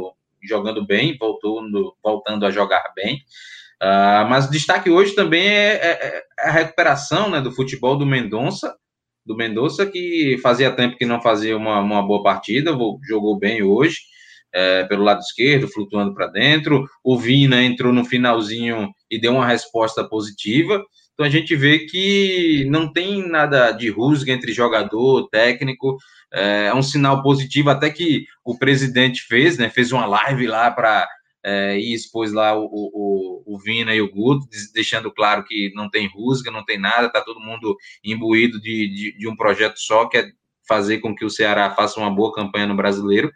jogando 0.44 0.86
bem, 0.86 1.16
voltando, 1.18 1.96
voltando 2.04 2.46
a 2.46 2.52
jogar 2.52 2.84
bem. 2.96 3.24
Uh, 3.82 4.28
mas 4.30 4.48
o 4.48 4.52
destaque 4.52 4.90
hoje 4.90 5.14
também 5.14 5.48
é, 5.48 5.74
é, 5.74 6.08
é, 6.08 6.24
a 6.40 6.52
recuperação 6.52 7.30
né, 7.30 7.42
do 7.42 7.52
futebol 7.52 7.98
do 7.98 8.06
Mendonça, 8.06 8.74
do 9.26 9.36
Mendonça, 9.36 9.86
que 9.86 10.38
fazia 10.42 10.72
tempo 10.72 10.98
que 10.98 11.06
não 11.06 11.22
fazia 11.22 11.56
uma, 11.56 11.80
uma 11.80 12.02
boa 12.02 12.24
partida, 12.24 12.72
jogou 13.06 13.38
bem 13.38 13.62
hoje, 13.62 13.98
é, 14.54 14.84
pelo 14.86 15.04
lado 15.04 15.20
esquerdo, 15.20 15.68
flutuando 15.68 16.14
para 16.14 16.28
dentro. 16.28 16.86
O 17.04 17.18
Vina 17.18 17.62
entrou 17.62 17.92
no 17.92 18.06
finalzinho 18.06 18.90
e 19.10 19.20
deu 19.20 19.34
uma 19.34 19.48
resposta 19.48 20.08
positiva. 20.08 20.82
Então 21.14 21.26
a 21.26 21.30
gente 21.30 21.56
vê 21.56 21.80
que 21.80 22.66
não 22.70 22.92
tem 22.92 23.28
nada 23.28 23.72
de 23.72 23.90
rusga 23.90 24.32
entre 24.32 24.52
jogador, 24.52 25.30
técnico, 25.30 25.98
é, 26.34 26.66
é 26.68 26.74
um 26.74 26.82
sinal 26.82 27.22
positivo, 27.22 27.70
até 27.70 27.90
que 27.90 28.26
o 28.44 28.58
presidente 28.58 29.22
fez, 29.22 29.58
né? 29.58 29.70
Fez 29.70 29.92
uma 29.92 30.06
live 30.06 30.48
lá 30.48 30.72
para 30.72 31.08
é, 31.44 31.78
e 31.78 31.94
expôs 31.94 32.32
lá 32.32 32.58
o, 32.58 32.66
o, 32.66 33.44
o 33.46 33.60
Vina 33.60 33.94
e 33.94 34.02
o 34.02 34.10
Guto, 34.10 34.48
deixando 34.74 35.12
claro 35.12 35.44
que 35.44 35.72
não 35.76 35.90
tem 35.90 36.08
rusga, 36.08 36.50
não 36.50 36.64
tem 36.64 36.80
nada, 36.80 37.10
tá 37.10 37.22
todo 37.22 37.40
mundo 37.40 37.76
imbuído 38.04 38.60
de, 38.60 38.88
de, 38.88 39.18
de, 39.18 39.28
um 39.28 39.36
projeto 39.36 39.78
só, 39.78 40.06
que 40.08 40.18
é 40.18 40.32
fazer 40.68 41.00
com 41.00 41.14
que 41.14 41.26
o 41.26 41.30
Ceará 41.30 41.70
faça 41.72 42.00
uma 42.00 42.10
boa 42.10 42.34
campanha 42.34 42.66
no 42.66 42.76
brasileiro. 42.76 43.32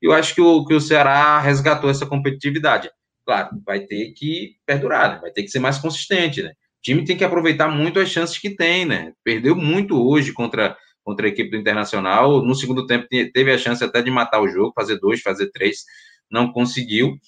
E 0.00 0.06
eu 0.06 0.12
acho 0.12 0.34
que 0.34 0.40
o, 0.40 0.64
que 0.64 0.74
o 0.74 0.80
Ceará 0.80 1.40
resgatou 1.40 1.90
essa 1.90 2.06
competitividade. 2.06 2.88
Claro, 3.26 3.60
vai 3.66 3.80
ter 3.80 4.12
que 4.12 4.56
perdurar, 4.64 5.10
né? 5.10 5.18
vai 5.20 5.30
ter 5.30 5.42
que 5.42 5.50
ser 5.50 5.58
mais 5.58 5.78
consistente, 5.78 6.42
né? 6.42 6.52
Time 6.82 7.04
tem 7.04 7.16
que 7.16 7.24
aproveitar 7.24 7.68
muito 7.68 7.98
as 7.98 8.08
chances 8.08 8.38
que 8.38 8.54
tem, 8.54 8.84
né? 8.84 9.12
Perdeu 9.24 9.56
muito 9.56 10.00
hoje 10.00 10.32
contra, 10.32 10.76
contra 11.02 11.26
a 11.26 11.28
equipe 11.28 11.50
do 11.50 11.56
Internacional. 11.56 12.44
No 12.44 12.54
segundo 12.54 12.86
tempo 12.86 13.06
teve 13.08 13.52
a 13.52 13.58
chance 13.58 13.82
até 13.82 14.02
de 14.02 14.10
matar 14.10 14.40
o 14.40 14.48
jogo, 14.48 14.72
fazer 14.74 14.98
dois, 14.98 15.20
fazer 15.20 15.50
três, 15.50 15.84
não 16.30 16.52
conseguiu 16.52 17.18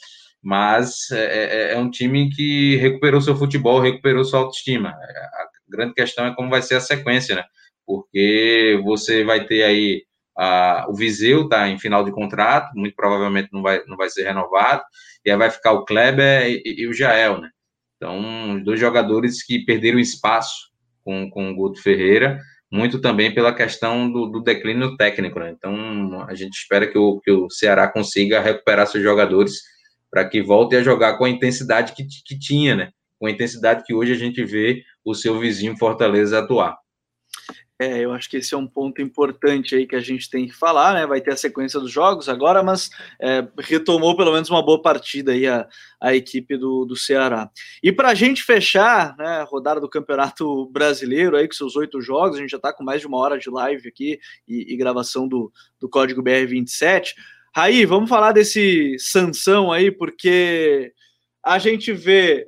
mas 0.43 1.11
é, 1.11 1.73
é, 1.73 1.73
é, 1.75 1.79
um 1.79 1.91
time 1.91 2.31
que 2.31 2.77
recuperou 2.77 3.21
seu 3.21 3.37
futebol, 3.37 3.81
recuperou 3.81 4.25
sua 4.25 4.41
autoestima. 4.41 4.91
A 4.91 5.49
grande 5.69 5.95
questão 5.95 6.27
é 6.27 6.35
como 6.35 6.51
vai 6.51 6.63
ser 6.63 6.77
a 6.77 6.81
sequência, 6.81 7.37
né? 7.37 7.45
Porque 7.87 8.81
você 8.85 9.25
vai 9.25 9.47
ter 9.47 9.63
aí 9.63 10.03
a, 10.37 10.87
o 10.89 10.95
Viseu 10.95 11.49
tá 11.49 11.69
em 11.69 11.79
final 11.79 12.05
de 12.05 12.13
contrato, 12.13 12.73
muito 12.75 12.95
provavelmente 12.95 13.49
não 13.53 13.63
vai, 13.63 13.85
não 13.87 13.97
vai 13.97 14.09
ser 14.09 14.25
renovado, 14.25 14.83
e 15.25 15.31
aí 15.31 15.37
vai 15.37 15.51
ficar 15.51 15.73
o 15.73 15.85
Kleber 15.85 16.47
e, 16.49 16.83
e 16.83 16.89
o 16.89 16.93
Jael, 16.95 17.41
né? 17.41 17.51
Então, 18.01 18.59
dois 18.65 18.81
jogadores 18.81 19.43
que 19.43 19.59
perderam 19.59 19.99
espaço 19.99 20.71
com, 21.05 21.29
com 21.29 21.51
o 21.51 21.55
Guto 21.55 21.83
Ferreira, 21.83 22.41
muito 22.73 22.99
também 22.99 23.35
pela 23.35 23.55
questão 23.55 24.11
do, 24.11 24.27
do 24.27 24.41
declínio 24.41 24.97
técnico, 24.97 25.39
né? 25.39 25.55
Então, 25.55 26.23
a 26.23 26.35
gente 26.35 26.55
espera 26.55 26.87
que 26.87 26.97
o, 26.97 27.21
que 27.21 27.31
o 27.31 27.51
Ceará 27.51 27.87
consiga 27.87 28.41
recuperar 28.41 28.87
seus 28.87 29.03
jogadores 29.03 29.53
para 30.11 30.25
que 30.27 30.43
volte 30.43 30.77
a 30.77 30.83
jogar 30.83 31.19
com 31.19 31.27
a 31.27 31.31
intensidade 31.31 31.93
que, 31.93 32.07
que 32.25 32.39
tinha, 32.39 32.75
né? 32.75 32.91
Com 33.19 33.27
a 33.27 33.31
intensidade 33.31 33.85
que 33.85 33.93
hoje 33.93 34.13
a 34.13 34.17
gente 34.17 34.43
vê 34.45 34.83
o 35.05 35.15
seu 35.15 35.39
vizinho 35.39 35.77
Fortaleza 35.77 36.39
atuar. 36.39 36.79
É, 37.81 38.01
eu 38.01 38.13
acho 38.13 38.29
que 38.29 38.37
esse 38.37 38.53
é 38.53 38.59
um 38.59 38.67
ponto 38.67 39.01
importante 39.01 39.75
aí 39.75 39.87
que 39.87 39.97
a 39.97 40.01
gente 40.01 40.29
tem 40.29 40.47
que 40.47 40.53
falar, 40.53 40.93
né? 40.93 41.07
Vai 41.07 41.19
ter 41.19 41.33
a 41.33 41.37
sequência 41.37 41.81
dos 41.81 41.91
jogos 41.91 42.29
agora, 42.29 42.63
mas 42.63 42.91
é, 43.19 43.49
retomou 43.59 44.15
pelo 44.15 44.35
menos 44.35 44.51
uma 44.51 44.63
boa 44.63 44.83
partida 44.83 45.33
aí 45.33 45.47
a, 45.47 45.67
a 45.99 46.15
equipe 46.15 46.59
do, 46.59 46.85
do 46.85 46.95
Ceará. 46.95 47.51
E 47.83 47.91
para 47.91 48.11
a 48.11 48.15
gente 48.15 48.43
fechar, 48.43 49.17
né, 49.17 49.39
a 49.39 49.45
rodada 49.45 49.81
do 49.81 49.89
Campeonato 49.89 50.67
Brasileiro 50.67 51.39
aí 51.39 51.49
com 51.49 51.55
seus 51.55 51.75
oito 51.75 52.03
jogos, 52.03 52.37
a 52.37 52.41
gente 52.41 52.51
já 52.51 52.59
está 52.59 52.71
com 52.71 52.85
mais 52.85 53.01
de 53.01 53.07
uma 53.07 53.17
hora 53.17 53.39
de 53.39 53.49
live 53.49 53.89
aqui 53.89 54.21
e, 54.47 54.75
e 54.75 54.77
gravação 54.77 55.27
do, 55.27 55.51
do 55.81 55.89
Código 55.89 56.23
BR27. 56.23 57.15
Raí, 57.57 57.87
vamos 57.87 58.11
falar 58.11 58.33
desse 58.33 58.95
Sansão 58.99 59.73
aí, 59.73 59.91
porque 59.91 60.93
a 61.43 61.59
gente 61.59 61.95
vê 61.95 62.47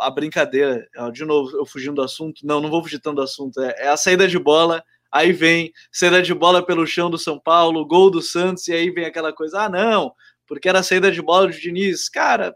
a 0.00 0.10
brincadeira, 0.10 0.86
de 1.12 1.24
novo, 1.24 1.56
eu 1.56 1.66
fugindo 1.66 1.96
do 1.96 2.02
assunto, 2.02 2.46
não, 2.46 2.60
não 2.60 2.70
vou 2.70 2.82
fugir 2.82 3.00
tanto 3.00 3.16
do 3.16 3.22
assunto, 3.22 3.60
é, 3.60 3.74
é 3.78 3.88
a 3.88 3.96
saída 3.96 4.26
de 4.28 4.38
bola, 4.38 4.82
aí 5.10 5.32
vem 5.32 5.72
saída 5.90 6.22
de 6.22 6.32
bola 6.34 6.64
pelo 6.64 6.86
chão 6.86 7.10
do 7.10 7.18
São 7.18 7.38
Paulo, 7.38 7.86
gol 7.86 8.10
do 8.10 8.22
Santos, 8.22 8.66
e 8.68 8.72
aí 8.72 8.90
vem 8.90 9.04
aquela 9.04 9.32
coisa, 9.32 9.62
ah, 9.62 9.68
não, 9.68 10.12
porque 10.46 10.68
era 10.68 10.80
a 10.80 10.82
saída 10.82 11.10
de 11.10 11.22
bola 11.22 11.46
do 11.46 11.52
Diniz. 11.52 12.08
Cara, 12.08 12.54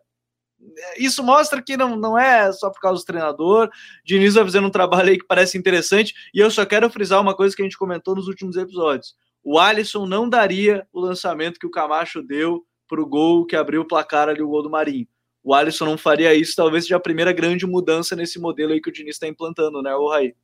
isso 0.98 1.22
mostra 1.22 1.62
que 1.62 1.76
não, 1.76 1.96
não 1.96 2.18
é 2.18 2.52
só 2.52 2.70
por 2.70 2.80
causa 2.80 3.00
do 3.00 3.06
treinador. 3.06 3.70
Diniz 4.04 4.34
vai 4.34 4.44
fazendo 4.44 4.66
um 4.66 4.70
trabalho 4.70 5.10
aí 5.10 5.18
que 5.18 5.26
parece 5.26 5.56
interessante. 5.56 6.14
E 6.34 6.40
eu 6.40 6.50
só 6.50 6.64
quero 6.64 6.90
frisar 6.90 7.20
uma 7.20 7.34
coisa 7.34 7.54
que 7.54 7.62
a 7.62 7.64
gente 7.64 7.78
comentou 7.78 8.14
nos 8.14 8.28
últimos 8.28 8.56
episódios. 8.56 9.14
O 9.42 9.58
Alisson 9.58 10.06
não 10.06 10.28
daria 10.28 10.86
o 10.92 11.00
lançamento 11.00 11.58
que 11.58 11.66
o 11.66 11.70
Camacho 11.70 12.22
deu 12.22 12.64
para 12.88 13.00
o 13.00 13.06
gol 13.06 13.46
que 13.46 13.56
abriu 13.56 13.82
o 13.82 13.86
placar 13.86 14.28
ali, 14.28 14.42
o 14.42 14.48
gol 14.48 14.62
do 14.62 14.70
Marinho. 14.70 15.06
O 15.46 15.54
Alisson 15.54 15.84
não 15.84 15.96
faria 15.96 16.34
isso, 16.34 16.56
talvez 16.56 16.82
seja 16.82 16.96
a 16.96 17.00
primeira 17.00 17.32
grande 17.32 17.64
mudança 17.64 18.16
nesse 18.16 18.36
modelo 18.36 18.72
aí 18.72 18.80
que 18.80 18.88
o 18.88 18.92
Diniz 18.92 19.14
está 19.14 19.28
implantando, 19.28 19.80
né, 19.80 19.94
o 19.94 20.08
Raí? 20.08 20.34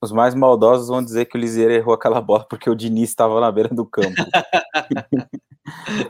Os 0.00 0.10
mais 0.10 0.34
maldosos 0.34 0.88
vão 0.88 1.04
dizer 1.04 1.26
que 1.26 1.36
o 1.36 1.38
Lisieiro 1.38 1.70
errou 1.74 1.92
aquela 1.92 2.18
bola 2.18 2.46
porque 2.48 2.70
o 2.70 2.74
Diniz 2.74 3.10
estava 3.10 3.38
na 3.42 3.52
beira 3.52 3.68
do 3.68 3.84
campo. 3.84 4.14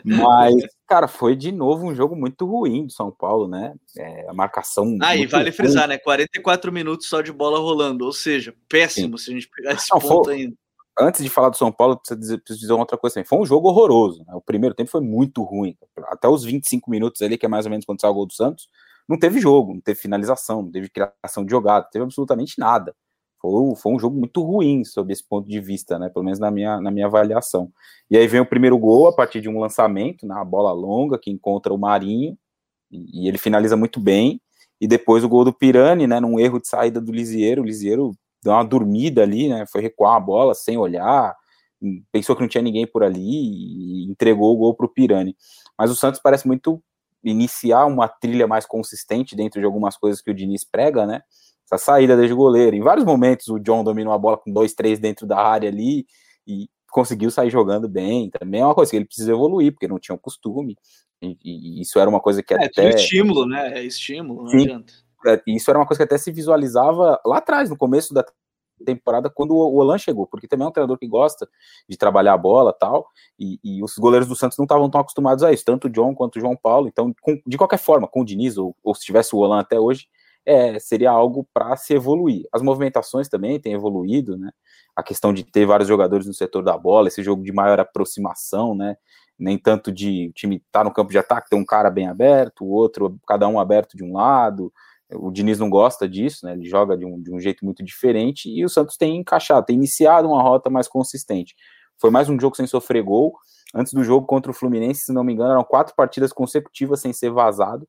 Mas, 0.04 0.54
cara, 0.86 1.08
foi 1.08 1.34
de 1.34 1.50
novo 1.50 1.84
um 1.84 1.96
jogo 1.96 2.14
muito 2.14 2.46
ruim 2.46 2.86
do 2.86 2.92
São 2.92 3.10
Paulo, 3.10 3.48
né? 3.48 3.74
É, 3.98 4.30
a 4.30 4.32
marcação. 4.32 4.96
Ah, 5.02 5.16
e 5.16 5.26
vale 5.26 5.50
ruim. 5.50 5.52
frisar, 5.56 5.88
né? 5.88 5.98
44 5.98 6.70
minutos 6.70 7.08
só 7.08 7.22
de 7.22 7.32
bola 7.32 7.58
rolando, 7.58 8.04
ou 8.04 8.12
seja, 8.12 8.54
péssimo 8.68 9.18
Sim. 9.18 9.24
se 9.24 9.30
a 9.30 9.34
gente 9.34 9.50
pegar 9.50 9.72
esse 9.72 9.92
Não, 9.92 10.00
ponto 10.00 10.26
foi... 10.26 10.34
ainda. 10.36 10.56
Antes 10.98 11.23
de 11.23 11.31
falar 11.31 11.48
do 11.48 11.56
São 11.56 11.73
Paulo, 11.73 11.97
preciso 11.97 12.20
dizer, 12.20 12.39
preciso 12.39 12.60
dizer 12.60 12.73
outra 12.74 12.98
coisa 12.98 13.14
também. 13.14 13.27
Foi 13.27 13.39
um 13.39 13.47
jogo 13.47 13.69
horroroso. 13.69 14.24
Né? 14.27 14.35
O 14.35 14.43
primeiro 14.43 14.74
tempo 14.74 14.90
foi 14.90 15.01
muito 15.01 15.43
ruim. 15.43 15.77
Até 16.09 16.28
os 16.28 16.44
25 16.44 16.90
minutos 16.90 17.23
ali, 17.23 17.39
que 17.39 17.47
é 17.47 17.48
mais 17.48 17.64
ou 17.64 17.70
menos 17.70 17.86
quando 17.86 18.01
sai 18.01 18.10
o 18.10 18.14
gol 18.14 18.27
do 18.27 18.35
Santos, 18.35 18.69
não 19.09 19.19
teve 19.19 19.40
jogo, 19.40 19.74
não 19.74 19.81
teve 19.81 19.98
finalização, 20.01 20.62
não 20.62 20.70
teve 20.70 20.90
criação 20.90 21.44
de 21.44 21.51
jogada, 21.51 21.85
não 21.85 21.90
teve 21.90 22.05
absolutamente 22.05 22.59
nada. 22.59 22.94
Foi, 23.40 23.74
foi 23.77 23.93
um 23.93 23.98
jogo 23.98 24.16
muito 24.16 24.43
ruim 24.43 24.85
sob 24.85 25.12
esse 25.12 25.27
ponto 25.27 25.48
de 25.48 25.60
vista, 25.60 25.98
né? 25.98 26.09
Pelo 26.09 26.24
menos 26.24 26.39
na 26.39 26.51
minha, 26.51 26.81
na 26.81 26.90
minha 26.90 27.06
avaliação. 27.06 27.73
E 28.09 28.16
aí 28.16 28.27
vem 28.28 28.40
o 28.40 28.47
primeiro 28.47 28.78
gol 28.78 29.09
a 29.09 29.12
partir 29.12 29.40
de 29.40 29.48
um 29.48 29.59
lançamento, 29.59 30.27
na 30.27 30.36
né? 30.36 30.44
bola 30.44 30.73
longa 30.73 31.19
que 31.19 31.31
encontra 31.31 31.74
o 31.74 31.78
Marinho 31.78 32.39
e, 32.90 33.24
e, 33.24 33.28
ele 33.28 33.39
finaliza 33.39 33.77
muito 33.77 33.98
bem. 33.98 34.40
E 34.81 34.86
depois 34.86 35.24
o 35.24 35.28
gol 35.28 35.44
do 35.44 35.52
Pirani, 35.52 36.06
né? 36.06 36.20
Num 36.20 36.39
erro 36.39 36.60
de 36.60 36.69
saída 36.69 37.01
do 37.01 37.12
Lisieiro, 37.12 37.62
o 37.62 37.64
Lisieiro 37.64 38.12
deu 38.43 38.52
uma 38.52 38.64
dormida 38.64 39.23
ali, 39.23 39.48
né? 39.48 39.66
Foi 39.66 39.81
recuar 39.81 40.16
a 40.16 40.20
bola 40.20 40.55
sem 40.55 40.77
olhar, 40.77 41.35
pensou 42.10 42.35
que 42.35 42.43
não 42.43 42.48
tinha 42.48 42.62
ninguém 42.62 42.86
por 42.86 43.02
ali 43.02 43.20
e 43.20 44.10
entregou 44.10 44.55
o 44.55 44.56
gol 44.56 44.74
para 44.74 44.86
o 44.86 44.89
Pirani. 44.89 45.36
Mas 45.78 45.90
o 45.90 45.97
Santos 45.97 46.20
parece 46.23 46.47
muito 46.47 46.82
iniciar 47.24 47.86
uma 47.86 48.09
trilha 48.09 48.47
mais 48.47 48.66
consistente 48.66 49.36
dentro 49.36 49.60
de 49.60 49.66
algumas 49.66 49.97
coisas 49.97 50.20
que 50.20 50.31
o 50.31 50.35
Diniz 50.35 50.64
prega, 50.64 51.06
né? 51.06 51.23
essa 51.73 51.78
saída 51.78 52.16
desde 52.16 52.35
o 52.35 52.36
goleiro. 52.36 52.77
Em 52.77 52.82
vários 52.82 53.05
momentos 53.05 53.48
o 53.48 53.59
John 53.59 53.82
dominou 53.82 54.12
a 54.12 54.19
bola 54.19 54.36
com 54.36 54.52
dois, 54.52 54.74
três 54.74 54.98
dentro 54.98 55.27
da 55.27 55.39
área 55.39 55.69
ali 55.69 56.06
e 56.47 56.69
conseguiu 56.90 57.31
sair 57.31 57.51
jogando 57.51 57.89
bem. 57.89 58.31
Também 58.31 58.60
é 58.60 58.64
uma 58.64 58.74
coisa 58.74 58.90
que 58.90 58.97
ele 58.97 59.06
precisa 59.06 59.32
evoluir, 59.32 59.73
porque 59.73 59.89
não 59.89 59.98
tinha 59.98 60.14
o 60.14 60.19
costume. 60.19 60.77
E, 61.23 61.39
e, 61.43 61.81
isso 61.81 61.98
era 61.98 62.10
uma 62.10 62.20
coisa 62.20 62.43
que 62.43 62.52
é, 62.52 62.64
até. 62.64 62.90
Estímulo, 62.90 63.47
né? 63.47 63.78
É 63.78 63.85
estímulo, 63.85 64.43
não 64.43 64.51
Sim. 64.51 64.62
adianta. 64.62 64.93
É, 65.26 65.42
isso 65.46 65.70
era 65.70 65.78
uma 65.78 65.86
coisa 65.86 65.98
que 65.98 66.04
até 66.04 66.18
se 66.18 66.30
visualizava 66.30 67.20
lá 67.24 67.38
atrás, 67.38 67.70
no 67.70 67.76
começo 67.76 68.12
da 68.12 68.24
temporada, 68.84 69.30
quando 69.30 69.52
o 69.52 69.76
Olan 69.76 69.98
chegou, 69.98 70.26
porque 70.26 70.48
também 70.48 70.66
é 70.66 70.68
um 70.68 70.72
treinador 70.72 70.98
que 70.98 71.06
gosta 71.06 71.48
de 71.88 71.96
trabalhar 71.96 72.34
a 72.34 72.38
bola 72.38 72.72
tal, 72.72 73.06
e, 73.38 73.58
e 73.62 73.82
os 73.82 73.96
goleiros 73.96 74.28
do 74.28 74.34
Santos 74.34 74.58
não 74.58 74.64
estavam 74.64 74.90
tão 74.90 75.00
acostumados 75.00 75.44
a 75.44 75.52
isso, 75.52 75.64
tanto 75.64 75.86
o 75.86 75.90
John 75.90 76.14
quanto 76.14 76.36
o 76.36 76.40
João 76.40 76.56
Paulo. 76.56 76.88
Então, 76.88 77.14
com, 77.20 77.40
de 77.46 77.56
qualquer 77.56 77.78
forma, 77.78 78.08
com 78.08 78.22
o 78.22 78.24
Diniz, 78.24 78.58
ou, 78.58 78.76
ou 78.82 78.94
se 78.94 79.04
tivesse 79.04 79.34
o 79.34 79.38
Olan 79.38 79.60
até 79.60 79.78
hoje, 79.78 80.08
é, 80.44 80.78
seria 80.78 81.10
algo 81.10 81.46
para 81.54 81.76
se 81.76 81.94
evoluir. 81.94 82.46
As 82.52 82.62
movimentações 82.62 83.28
também 83.28 83.60
têm 83.60 83.74
evoluído, 83.74 84.36
né? 84.36 84.50
A 84.94 85.02
questão 85.02 85.32
de 85.32 85.44
ter 85.44 85.64
vários 85.66 85.88
jogadores 85.88 86.26
no 86.26 86.34
setor 86.34 86.62
da 86.62 86.76
bola, 86.76 87.08
esse 87.08 87.22
jogo 87.22 87.42
de 87.42 87.52
maior 87.52 87.78
aproximação, 87.80 88.74
né? 88.74 88.96
Nem 89.38 89.56
tanto 89.56 89.92
de 89.92 90.28
o 90.28 90.32
time 90.32 90.56
estar 90.56 90.80
tá 90.80 90.84
no 90.84 90.92
campo 90.92 91.10
de 91.10 91.18
ataque, 91.18 91.48
ter 91.48 91.56
um 91.56 91.64
cara 91.64 91.90
bem 91.90 92.08
aberto, 92.08 92.64
o 92.64 92.70
outro, 92.70 93.18
cada 93.26 93.46
um 93.48 93.58
aberto 93.58 93.96
de 93.96 94.04
um 94.04 94.12
lado. 94.14 94.72
O 95.14 95.30
Diniz 95.30 95.59
não 95.59 95.70
gosta 95.70 96.09
disso, 96.09 96.47
né? 96.47 96.52
Ele 96.52 96.64
joga 96.64 96.97
de 96.97 97.05
um, 97.05 97.20
de 97.20 97.32
um 97.32 97.39
jeito 97.39 97.64
muito 97.64 97.82
diferente 97.82 98.48
e 98.51 98.64
o 98.64 98.68
Santos 98.68 98.97
tem 98.97 99.16
encaixado, 99.16 99.66
tem 99.66 99.76
iniciado 99.76 100.28
uma 100.28 100.43
rota 100.43 100.70
mais 100.70 100.89
consistente. 100.89 101.55
Foi 101.98 102.10
mais 102.10 102.28
um 102.28 102.39
jogo 102.39 102.56
sem 102.56 102.66
sofrer 102.66 103.02
gol. 103.02 103.36
Antes 103.74 103.93
do 103.93 104.05
jogo 104.05 104.26
contra 104.26 104.51
o 104.51 104.55
Fluminense, 104.55 105.02
se 105.02 105.12
não 105.12 105.24
me 105.24 105.32
engano, 105.32 105.52
eram 105.52 105.64
quatro 105.64 105.94
partidas 105.94 106.32
consecutivas 106.32 107.01
sem 107.01 107.12
ser 107.12 107.30
vazado 107.30 107.86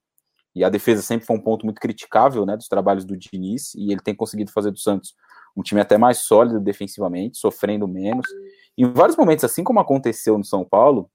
e 0.56 0.64
a 0.64 0.70
defesa 0.70 1.02
sempre 1.02 1.26
foi 1.26 1.36
um 1.36 1.42
ponto 1.42 1.66
muito 1.66 1.82
criticável 1.82 2.46
né, 2.46 2.56
dos 2.56 2.68
trabalhos 2.68 3.06
do 3.06 3.18
Diniz, 3.18 3.74
e 3.76 3.92
ele 3.92 4.02
tem 4.02 4.14
conseguido 4.14 4.52
fazer 4.52 4.72
do 4.72 4.80
Santos 4.80 5.16
um 5.56 5.62
time 5.62 5.82
até 5.82 5.98
mais 5.98 6.20
sólido 6.20 6.60
defensivamente, 6.60 7.38
sofrendo 7.38 7.88
menos. 7.88 8.28
em 8.78 8.92
vários 8.92 9.18
momentos, 9.18 9.44
assim 9.44 9.64
como 9.64 9.80
aconteceu 9.80 10.38
no 10.38 10.44
São 10.44 10.64
Paulo, 10.64 11.10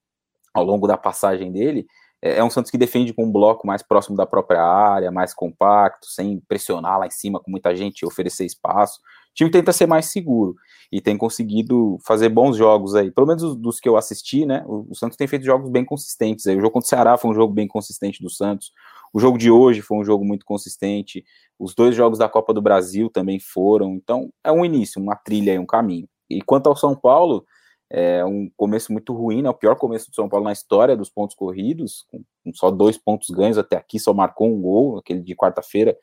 ao 0.53 0.65
longo 0.65 0.87
da 0.87 0.97
passagem 0.97 1.53
dele, 1.53 1.87
é, 2.23 2.39
é 2.39 2.45
um 2.45 2.51
Santos 2.51 2.71
que 2.71 2.79
defende 2.79 3.13
com 3.13 3.25
um 3.25 3.33
bloco 3.33 3.67
mais 3.67 3.83
próximo 3.83 4.17
da 4.17 4.27
própria 4.27 4.63
área, 4.63 5.11
mais 5.11 5.33
compacto, 5.35 6.07
sem 6.07 6.41
pressionar 6.49 6.99
lá 6.99 7.07
em 7.07 7.11
cima 7.11 7.41
com 7.41 7.51
muita 7.51 7.75
gente 7.75 8.01
e 8.01 8.07
oferecer 8.07 8.45
espaço. 8.45 9.01
O 9.31 9.35
time 9.35 9.51
tenta 9.51 9.73
ser 9.73 9.87
mais 9.87 10.07
seguro 10.07 10.57
e 10.91 11.01
tem 11.01 11.17
conseguido 11.17 11.99
fazer 12.05 12.29
bons 12.29 12.57
jogos 12.57 12.95
aí. 12.95 13.11
Pelo 13.11 13.27
menos 13.27 13.55
dos 13.57 13.79
que 13.79 13.89
eu 13.89 13.97
assisti, 13.97 14.45
né? 14.45 14.65
O, 14.67 14.95
Santos 14.95 15.17
tem 15.17 15.29
feito 15.29 15.45
jogos 15.45 15.71
bem 15.71 15.85
consistentes 15.85 16.47
aí. 16.47 16.57
O 16.57 16.61
jogo 16.61 16.73
contra 16.73 16.87
o 16.87 16.89
Ceará 16.89 17.17
foi 17.17 17.31
um 17.31 17.35
jogo 17.35 17.53
bem 17.53 17.69
consistente 17.69 18.23
do 18.23 18.31
Santos. 18.31 18.73
O 19.13 19.21
jogo 19.21 19.39
de 19.39 19.51
hoje 19.51 19.81
foi 19.81 19.99
um 19.99 20.05
jogo 20.05 20.25
muito 20.25 20.45
consistente. 20.45 21.25
Os 21.59 21.75
dois 21.75 21.95
jogos 21.95 22.19
da 22.19 22.29
Copa 22.29 22.53
do 22.53 22.61
Brasil 22.61 23.09
também 23.11 23.39
foram. 23.39 23.95
Então, 23.95 24.33
é 24.43 24.51
um 24.51 24.65
início, 24.65 25.01
uma 25.01 25.15
trilha, 25.15 25.61
um 25.61 25.67
caminho. 25.67 26.09
E 26.29 26.43
quanto 26.43 26.69
ao 26.69 26.77
São 26.77 26.95
Paulo, 26.95 27.45
é 27.91 28.25
um 28.25 28.51
começo 28.57 28.93
muito 28.93 29.15
ruim, 29.15 29.43
né? 29.43 29.51
O 29.51 29.55
pior 29.55 29.77
começo 29.77 30.11
do 30.11 30.15
São 30.15 30.29
Paulo 30.29 30.45
na 30.45 30.53
história 30.53 30.97
dos 30.97 31.09
pontos 31.09 31.35
corridos, 31.35 32.05
com, 32.11 32.23
só 32.53 32.71
dois 32.71 32.99
pontos 32.99 33.31
ganhos 33.31 33.57
até 33.57 33.77
aqui, 33.77 33.99
só 33.99 34.13
marcou 34.13 34.49
um 34.49 34.61
gol, 34.61 34.99
aquele 34.99 35.21
de 35.21 35.35
quarta-feira 35.35 35.97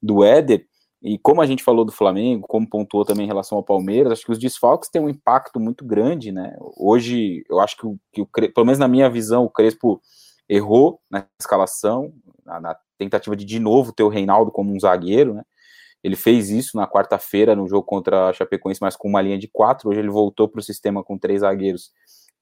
do 0.00 0.22
Éder. 0.22 0.66
E 1.02 1.18
como 1.18 1.40
a 1.40 1.46
gente 1.46 1.64
falou 1.64 1.84
do 1.84 1.90
Flamengo, 1.90 2.46
como 2.46 2.68
pontuou 2.68 3.04
também 3.04 3.24
em 3.24 3.28
relação 3.28 3.58
ao 3.58 3.64
Palmeiras, 3.64 4.12
acho 4.12 4.24
que 4.24 4.30
os 4.30 4.38
desfalques 4.38 4.88
têm 4.88 5.02
um 5.02 5.08
impacto 5.08 5.58
muito 5.58 5.84
grande, 5.84 6.30
né? 6.30 6.56
Hoje, 6.76 7.44
eu 7.48 7.58
acho 7.60 7.76
que, 7.76 7.86
o, 7.86 7.98
que 8.12 8.22
o 8.22 8.26
pelo 8.26 8.66
menos 8.66 8.78
na 8.78 8.86
minha 8.86 9.10
visão, 9.10 9.44
o 9.44 9.50
Crespo 9.50 10.00
errou 10.48 11.00
na 11.10 11.26
escalação, 11.40 12.12
na, 12.44 12.60
na, 12.60 12.76
tentativa 12.98 13.34
de 13.34 13.44
de 13.44 13.58
novo 13.58 13.92
ter 13.92 14.04
o 14.04 14.08
Reinaldo 14.08 14.52
como 14.52 14.72
um 14.72 14.78
zagueiro, 14.78 15.34
né? 15.34 15.42
Ele 16.02 16.16
fez 16.16 16.50
isso 16.50 16.76
na 16.76 16.86
quarta-feira 16.86 17.54
no 17.54 17.68
jogo 17.68 17.84
contra 17.84 18.28
a 18.28 18.32
Chapecoense, 18.32 18.80
mas 18.80 18.96
com 18.96 19.08
uma 19.08 19.22
linha 19.22 19.38
de 19.38 19.48
quatro. 19.48 19.90
Hoje 19.90 20.00
ele 20.00 20.10
voltou 20.10 20.48
para 20.48 20.58
o 20.58 20.62
sistema 20.62 21.02
com 21.02 21.16
três 21.16 21.40
zagueiros. 21.40 21.90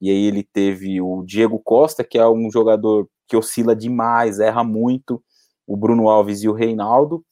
E 0.01 0.11
aí 0.11 0.25
ele 0.25 0.43
teve 0.43 1.01
o 1.01 1.23
Diego 1.23 1.59
Costa, 1.59 2.03
que 2.03 2.19
é 2.19 2.27
um 2.27 2.51
jogador 2.51 3.09
que 3.29 3.37
oscila 3.37 3.77
demais, 3.77 4.41
erra 4.41 4.65
muito, 4.65 5.23
o 5.67 5.77
Bruno 5.77 6.09
Alves 6.09 6.43
e 6.43 6.49
o 6.49 6.53
Reinaldo, 6.53 7.25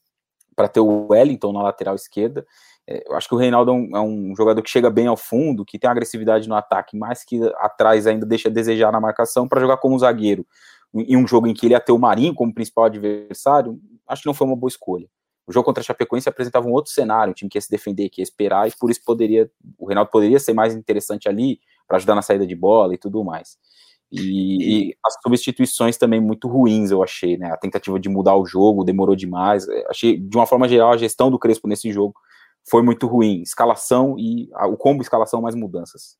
para 0.55 0.67
ter 0.67 0.79
o 0.79 1.07
Wellington 1.09 1.51
na 1.51 1.63
lateral 1.63 1.95
esquerda. 1.95 2.45
É, 2.87 3.03
eu 3.07 3.15
acho 3.15 3.27
que 3.27 3.35
o 3.35 3.37
Reinaldo 3.37 3.71
é 3.71 3.73
um, 3.73 3.97
é 3.97 4.01
um, 4.01 4.35
jogador 4.35 4.61
que 4.61 4.69
chega 4.69 4.89
bem 4.89 5.07
ao 5.07 5.17
fundo, 5.17 5.65
que 5.65 5.79
tem 5.79 5.89
agressividade 5.89 6.47
no 6.47 6.55
ataque, 6.55 6.95
mas 6.95 7.23
que 7.23 7.41
atrás 7.57 8.05
ainda 8.05 8.25
deixa 8.25 8.49
a 8.49 8.51
desejar 8.51 8.91
na 8.91 9.01
marcação 9.01 9.47
para 9.47 9.59
jogar 9.59 9.77
como 9.77 9.97
zagueiro 9.97 10.45
em 10.93 11.15
um 11.15 11.27
jogo 11.27 11.47
em 11.47 11.53
que 11.53 11.67
ele 11.67 11.73
ia 11.73 11.79
ter 11.79 11.91
o 11.91 11.99
Marinho 11.99 12.33
como 12.33 12.53
principal 12.53 12.85
adversário, 12.85 13.79
acho 14.07 14.23
que 14.23 14.27
não 14.27 14.33
foi 14.33 14.47
uma 14.47 14.55
boa 14.55 14.69
escolha. 14.69 15.07
O 15.49 15.51
jogo 15.51 15.65
contra 15.65 15.81
a 15.81 15.83
Chapecoense 15.83 16.29
apresentava 16.29 16.67
um 16.67 16.71
outro 16.71 16.91
cenário, 16.91 17.31
um 17.31 17.33
time 17.33 17.49
que 17.49 17.57
ia 17.57 17.61
se 17.61 17.71
defender, 17.71 18.07
que 18.09 18.21
ia 18.21 18.23
esperar, 18.23 18.67
e 18.67 18.71
por 18.79 18.91
isso 18.91 19.01
poderia, 19.03 19.49
o 19.79 19.87
Reinaldo 19.87 20.11
poderia 20.11 20.39
ser 20.39 20.53
mais 20.53 20.75
interessante 20.75 21.27
ali 21.27 21.59
para 21.87 21.97
ajudar 21.97 22.13
na 22.13 22.21
saída 22.21 22.45
de 22.45 22.55
bola 22.55 22.93
e 22.93 22.99
tudo 22.99 23.23
mais. 23.23 23.57
E, 24.11 24.89
e, 24.89 24.97
as 25.03 25.15
substituições 25.23 25.97
também 25.97 26.21
muito 26.21 26.47
ruins, 26.47 26.91
eu 26.91 27.01
achei, 27.01 27.35
né? 27.35 27.51
A 27.51 27.57
tentativa 27.57 27.99
de 27.99 28.07
mudar 28.07 28.35
o 28.35 28.45
jogo 28.45 28.83
demorou 28.83 29.15
demais. 29.15 29.67
É, 29.67 29.87
achei, 29.89 30.19
de 30.19 30.37
uma 30.37 30.45
forma 30.45 30.67
geral, 30.67 30.91
a 30.91 30.97
gestão 30.97 31.31
do 31.31 31.39
Crespo 31.39 31.67
nesse 31.67 31.91
jogo 31.91 32.13
foi 32.69 32.83
muito 32.83 33.07
ruim. 33.07 33.41
Escalação 33.41 34.17
e 34.19 34.49
o 34.67 34.77
combo 34.77 35.01
escalação 35.01 35.41
mais 35.41 35.55
mudanças. 35.55 36.15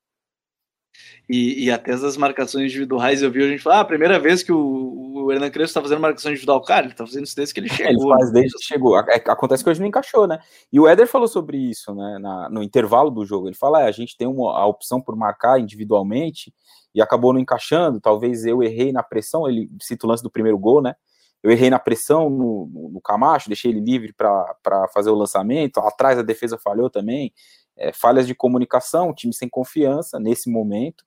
E, 1.30 1.66
e, 1.66 1.72
até 1.72 1.94
as 1.94 2.18
marcações 2.18 2.66
individuais 2.66 3.22
eu 3.22 3.32
vi 3.32 3.44
a 3.44 3.48
gente 3.48 3.62
falar, 3.62 3.78
ah, 3.78 3.82
a 3.82 3.86
primeira 3.86 4.20
vez 4.20 4.42
que 4.42 4.52
o, 4.52 5.24
o 5.26 5.32
Hernan 5.32 5.52
Crespo 5.52 5.70
está 5.70 5.82
fazendo 5.82 6.02
marcação 6.02 6.32
individual, 6.32 6.62
cara, 6.62 6.86
ele 6.86 6.94
está 6.94 7.06
fazendo 7.06 7.26
isso 7.26 7.36
desde 7.36 7.54
que 7.54 7.60
ele 7.60 7.70
chegou. 7.70 8.14
ele 8.14 8.20
faz 8.20 8.32
desde 8.32 8.58
que 8.58 8.64
chegou. 8.64 9.00
É, 9.00 9.16
acontece 9.28 9.64
que 9.64 9.70
hoje 9.70 9.80
não 9.80 9.88
encaixou, 9.88 10.28
né? 10.28 10.40
E 10.74 10.80
o 10.80 10.88
Éder 10.88 11.08
falou 11.08 11.28
sobre 11.28 11.58
isso, 11.58 11.94
né, 11.94 12.18
na, 12.20 12.50
no 12.50 12.64
intervalo 12.64 13.12
do 13.12 13.26
jogo. 13.26 13.48
Ele 13.48 13.56
fala, 13.56 13.84
é, 13.84 13.88
a 13.88 13.92
gente 13.92 14.18
tem 14.18 14.28
uma, 14.28 14.58
a 14.58 14.66
opção 14.66 15.00
por 15.00 15.16
marcar 15.16 15.60
individualmente 15.60 16.52
e 16.96 17.02
acabou 17.02 17.32
não 17.32 17.40
encaixando. 17.40 18.02
Talvez 18.02 18.46
eu 18.46 18.64
errei 18.64 18.92
na 18.92 19.04
pressão. 19.04 19.48
Ele 19.48 19.70
cita 19.80 20.08
o 20.08 20.10
lance 20.10 20.24
do 20.24 20.32
primeiro 20.32 20.58
gol, 20.58 20.82
né? 20.82 20.96
Eu 21.42 21.52
errei 21.52 21.70
na 21.70 21.80
pressão 21.80 22.30
no, 22.30 22.70
no, 22.74 22.90
no 22.90 23.02
Camacho, 23.02 23.48
deixei 23.48 23.72
ele 23.72 23.80
livre 23.80 24.14
para 24.14 24.88
fazer 24.94 25.10
o 25.10 25.16
lançamento. 25.16 25.80
Atrás 25.80 26.18
a 26.18 26.24
defesa 26.24 26.58
falhou 26.58 26.90
também 26.90 27.32
é, 27.80 27.94
falhas 27.94 28.28
de 28.28 28.36
comunicação, 28.36 29.14
time 29.14 29.34
sem 29.34 29.50
confiança 29.50 30.20
nesse 30.20 30.50
momento. 30.50 31.04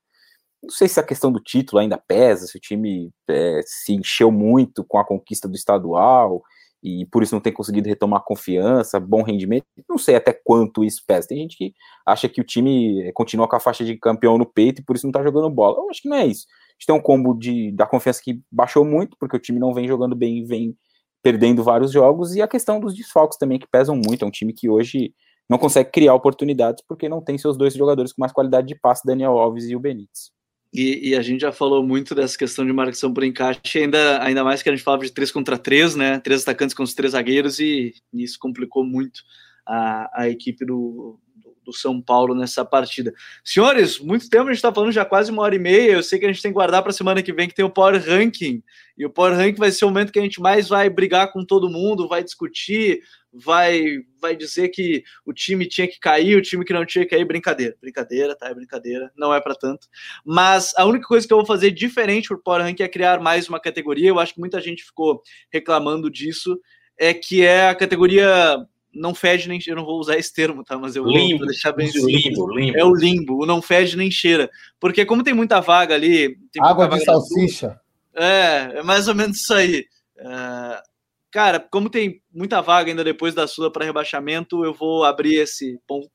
Não 0.63 0.71
sei 0.71 0.89
se 0.89 0.99
a 0.99 1.03
questão 1.03 1.31
do 1.31 1.41
título 1.41 1.81
ainda 1.81 1.99
pesa, 1.99 2.47
se 2.47 2.57
o 2.57 2.61
time 2.61 3.11
é, 3.29 3.61
se 3.65 3.95
encheu 3.95 4.31
muito 4.31 4.85
com 4.85 4.99
a 4.99 5.05
conquista 5.05 5.49
do 5.49 5.57
estadual 5.57 6.43
e 6.83 7.07
por 7.07 7.23
isso 7.23 7.35
não 7.35 7.41
tem 7.41 7.53
conseguido 7.53 7.89
retomar 7.89 8.25
confiança, 8.25 8.99
bom 8.99 9.23
rendimento. 9.23 9.65
Não 9.89 9.99
sei 9.99 10.17
até 10.17 10.33
quanto 10.33 10.85
isso 10.85 11.03
pesa. 11.07 11.29
Tem 11.29 11.39
gente 11.39 11.57
que 11.57 11.75
acha 12.07 12.29
que 12.29 12.41
o 12.41 12.45
time 12.45 13.13
continua 13.13 13.47
com 13.47 13.55
a 13.55 13.61
faixa 13.61 13.85
de 13.85 13.97
campeão 13.97 14.37
no 14.37 14.47
peito 14.47 14.81
e 14.81 14.85
por 14.85 14.97
isso 14.97 15.07
não 15.07 15.13
tá 15.13 15.23
jogando 15.23 15.51
bola. 15.51 15.79
Eu 15.79 15.91
acho 15.91 16.03
que 16.03 16.09
não 16.09 16.17
é 16.17 16.27
isso. 16.27 16.47
A 16.49 16.73
gente 16.75 16.87
tem 16.87 16.95
um 16.95 17.01
combo 17.01 17.35
de, 17.35 17.71
da 17.73 17.87
confiança 17.87 18.21
que 18.23 18.41
baixou 18.51 18.85
muito, 18.85 19.17
porque 19.19 19.37
o 19.37 19.41
time 19.41 19.61
não 19.61 19.73
vem 19.73 19.87
jogando 19.87 20.17
bem, 20.17 20.45
vem 20.45 20.77
perdendo 21.23 21.63
vários 21.63 21.93
jogos, 21.93 22.35
e 22.35 22.43
a 22.43 22.49
questão 22.49 22.81
dos 22.81 22.97
desfalques 22.97 23.39
também, 23.39 23.59
que 23.61 23.69
pesam 23.71 23.95
muito. 23.95 24.25
É 24.25 24.27
um 24.27 24.31
time 24.31 24.53
que 24.53 24.69
hoje 24.69 25.15
não 25.53 25.59
consegue 25.59 25.91
criar 25.91 26.15
oportunidades 26.15 26.83
porque 26.89 27.11
não 27.11 27.21
tem 27.21 27.37
seus 27.37 27.59
dois 27.59 27.75
jogadores 27.75 28.11
com 28.11 28.23
mais 28.23 28.33
qualidade 28.33 28.67
de 28.69 28.75
passe, 28.75 29.07
Daniel 29.07 29.39
Alves 29.39 29.69
e 29.69 29.77
o 29.77 29.81
Benítez. 29.81 30.33
E, 30.73 31.11
e, 31.11 31.15
a 31.15 31.21
gente 31.21 31.43
já 31.43 31.53
falou 31.53 31.83
muito 31.83 32.15
dessa 32.15 32.39
questão 32.39 32.65
de 32.65 32.73
marcação 32.73 33.13
por 33.13 33.23
encaixe, 33.23 33.81
ainda, 33.81 34.23
ainda 34.23 34.43
mais 34.43 34.63
que 34.63 34.71
a 34.71 34.73
gente 34.73 34.83
falava 34.83 35.05
de 35.05 35.13
três 35.13 35.31
contra 35.31 35.59
três, 35.59 35.95
né? 35.95 36.19
Três 36.21 36.41
atacantes 36.41 36.75
com 36.75 36.83
os 36.83 36.95
três 36.95 37.13
zagueiros, 37.13 37.61
e, 37.61 37.93
e 38.11 38.23
isso 38.23 38.39
complicou 38.41 38.83
muito 38.83 39.21
a, 39.67 40.23
a 40.23 40.29
equipe 40.31 40.65
do, 40.65 41.21
do 41.63 41.75
São 41.75 42.01
Paulo 42.01 42.35
nessa 42.35 42.65
partida. 42.65 43.13
Senhores, 43.45 43.99
muito 43.99 44.31
tempo 44.31 44.45
a 44.45 44.47
gente 44.47 44.57
está 44.57 44.73
falando 44.73 44.93
já 44.93 45.05
quase 45.05 45.31
uma 45.31 45.43
hora 45.43 45.55
e 45.55 45.59
meia. 45.59 45.93
Eu 45.93 46.03
sei 46.03 46.19
que 46.19 46.25
a 46.25 46.33
gente 46.33 46.41
tem 46.41 46.51
que 46.51 46.57
guardar 46.57 46.81
para 46.81 46.91
a 46.91 46.95
semana 46.95 47.23
que 47.23 47.35
vem 47.35 47.47
que 47.47 47.55
tem 47.55 47.65
o 47.65 47.71
Power 47.71 48.03
Ranking. 48.03 48.63
E 48.97 49.05
o 49.05 49.11
Power 49.11 49.35
Ranking 49.35 49.59
vai 49.59 49.71
ser 49.71 49.85
o 49.85 49.89
momento 49.89 50.11
que 50.11 50.19
a 50.19 50.23
gente 50.23 50.41
mais 50.41 50.71
vai 50.71 50.89
brigar 50.89 51.31
com 51.31 51.45
todo 51.45 51.69
mundo, 51.69 52.09
vai 52.09 52.25
discutir, 52.25 53.03
vai 53.33 53.99
vai 54.21 54.37
dizer 54.37 54.69
que 54.69 55.03
o 55.25 55.33
time 55.33 55.67
tinha 55.67 55.89
que 55.89 55.99
cair, 55.99 56.37
o 56.37 56.43
time 56.43 56.65
que 56.65 56.73
não 56.73 56.85
tinha 56.85 57.05
que 57.05 57.11
cair, 57.11 57.25
brincadeira, 57.25 57.77
brincadeira, 57.81 58.37
tá? 58.37 58.49
É 58.49 58.55
brincadeira, 58.55 59.11
não 59.17 59.35
é 59.35 59.41
para 59.41 59.55
tanto. 59.55 59.89
Mas 60.25 60.73
a 60.77 60.85
única 60.85 61.07
coisa 61.07 61.27
que 61.27 61.33
eu 61.33 61.39
vou 61.39 61.47
fazer 61.47 61.71
diferente 61.71 62.29
pro 62.29 62.43
Power 62.43 62.63
Rank 62.63 62.81
é 62.81 62.89
criar 62.89 63.21
mais 63.21 63.49
uma 63.49 63.61
categoria. 63.61 64.09
Eu 64.09 64.19
acho 64.19 64.35
que 64.35 64.41
muita 64.41 64.61
gente 64.61 64.85
ficou 64.85 65.23
reclamando 65.51 66.11
disso, 66.11 66.59
é 66.99 67.15
que 67.15 67.43
é 67.43 67.69
a 67.69 67.75
categoria 67.75 68.57
não 68.95 69.15
fede 69.15 69.49
nem 69.49 69.59
eu 69.67 69.75
não 69.75 69.85
vou 69.85 69.99
usar 69.99 70.19
esse 70.19 70.33
termo, 70.33 70.63
tá? 70.63 70.79
Mas 70.79 70.95
eu 70.95 71.05
limbo, 71.05 71.39
vou 71.39 71.47
deixar 71.47 71.73
bem 71.73 71.91
limbo, 71.95 72.55
limbo. 72.55 72.79
É 72.79 72.85
o 72.85 72.95
limbo, 72.95 73.43
o 73.43 73.47
não 73.47 73.63
fede 73.63 73.97
nem 73.97 74.11
cheira. 74.11 74.51
Porque 74.79 75.07
como 75.07 75.23
tem 75.23 75.33
muita 75.33 75.61
vaga 75.61 75.95
ali, 75.95 76.37
água 76.61 76.87
de 76.89 77.03
salsicha. 77.05 77.81
É, 78.15 78.79
é 78.79 78.83
mais 78.83 79.09
ou 79.09 79.15
menos 79.15 79.39
isso 79.39 79.55
aí. 79.55 79.87
Uh, 80.19 80.92
cara, 81.33 81.59
como 81.59 81.89
tem 81.89 82.23
muita 82.31 82.61
vaga 82.61 82.91
ainda 82.91 83.03
depois 83.03 83.35
da 83.35 83.47
Sula 83.47 83.73
para 83.73 83.87
rebaixamento, 83.87 84.65
eu 84.65 84.75
vou 84.75 85.03
abrir 85.03 85.37
esse 85.37 85.81
ponto 85.87 86.11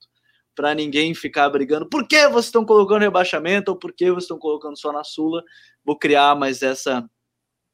para 0.55 0.73
ninguém 0.73 1.13
ficar 1.13 1.49
brigando. 1.49 1.89
Por 1.89 2.07
que 2.07 2.27
vocês 2.27 2.45
estão 2.45 2.63
colocando 2.63 3.01
rebaixamento 3.01 3.71
ou 3.71 3.77
por 3.77 3.91
que 3.93 4.05
vocês 4.05 4.23
estão 4.23 4.37
colocando 4.37 4.77
só 4.77 4.91
na 4.93 5.03
Sula? 5.03 5.43
Vou 5.83 5.97
criar 5.97 6.35
mais 6.35 6.61
essa 6.61 7.03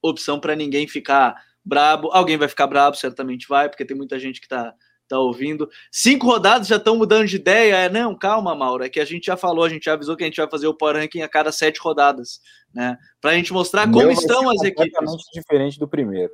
opção 0.01 0.39
para 0.39 0.55
ninguém 0.55 0.87
ficar 0.87 1.35
brabo. 1.63 2.09
Alguém 2.11 2.37
vai 2.37 2.47
ficar 2.47 2.67
brabo, 2.67 2.95
certamente 2.95 3.47
vai, 3.47 3.69
porque 3.69 3.85
tem 3.85 3.95
muita 3.95 4.17
gente 4.17 4.39
que 4.39 4.45
está 4.45 4.73
tá 5.07 5.19
ouvindo. 5.19 5.69
Cinco 5.91 6.25
rodadas 6.25 6.67
já 6.67 6.77
estão 6.77 6.97
mudando 6.97 7.27
de 7.27 7.35
ideia. 7.35 7.75
É, 7.75 7.89
não, 7.89 8.17
calma, 8.17 8.55
Mauro. 8.55 8.83
É 8.83 8.89
que 8.89 8.99
a 8.99 9.05
gente 9.05 9.25
já 9.25 9.37
falou, 9.37 9.65
a 9.65 9.69
gente 9.69 9.85
já 9.85 9.93
avisou 9.93 10.15
que 10.15 10.23
a 10.23 10.27
gente 10.27 10.41
vai 10.41 10.49
fazer 10.49 10.67
o 10.67 10.73
Power 10.73 10.95
Ranking 10.95 11.21
a 11.21 11.29
cada 11.29 11.51
sete 11.51 11.79
rodadas, 11.79 12.39
né? 12.73 12.97
Para 13.21 13.31
a 13.31 13.35
gente 13.35 13.51
mostrar 13.53 13.89
como 13.89 14.11
estão 14.11 14.49
as 14.49 14.61
equipes. 14.61 15.09
diferente 15.33 15.77
do 15.77 15.87
primeiro. 15.87 16.31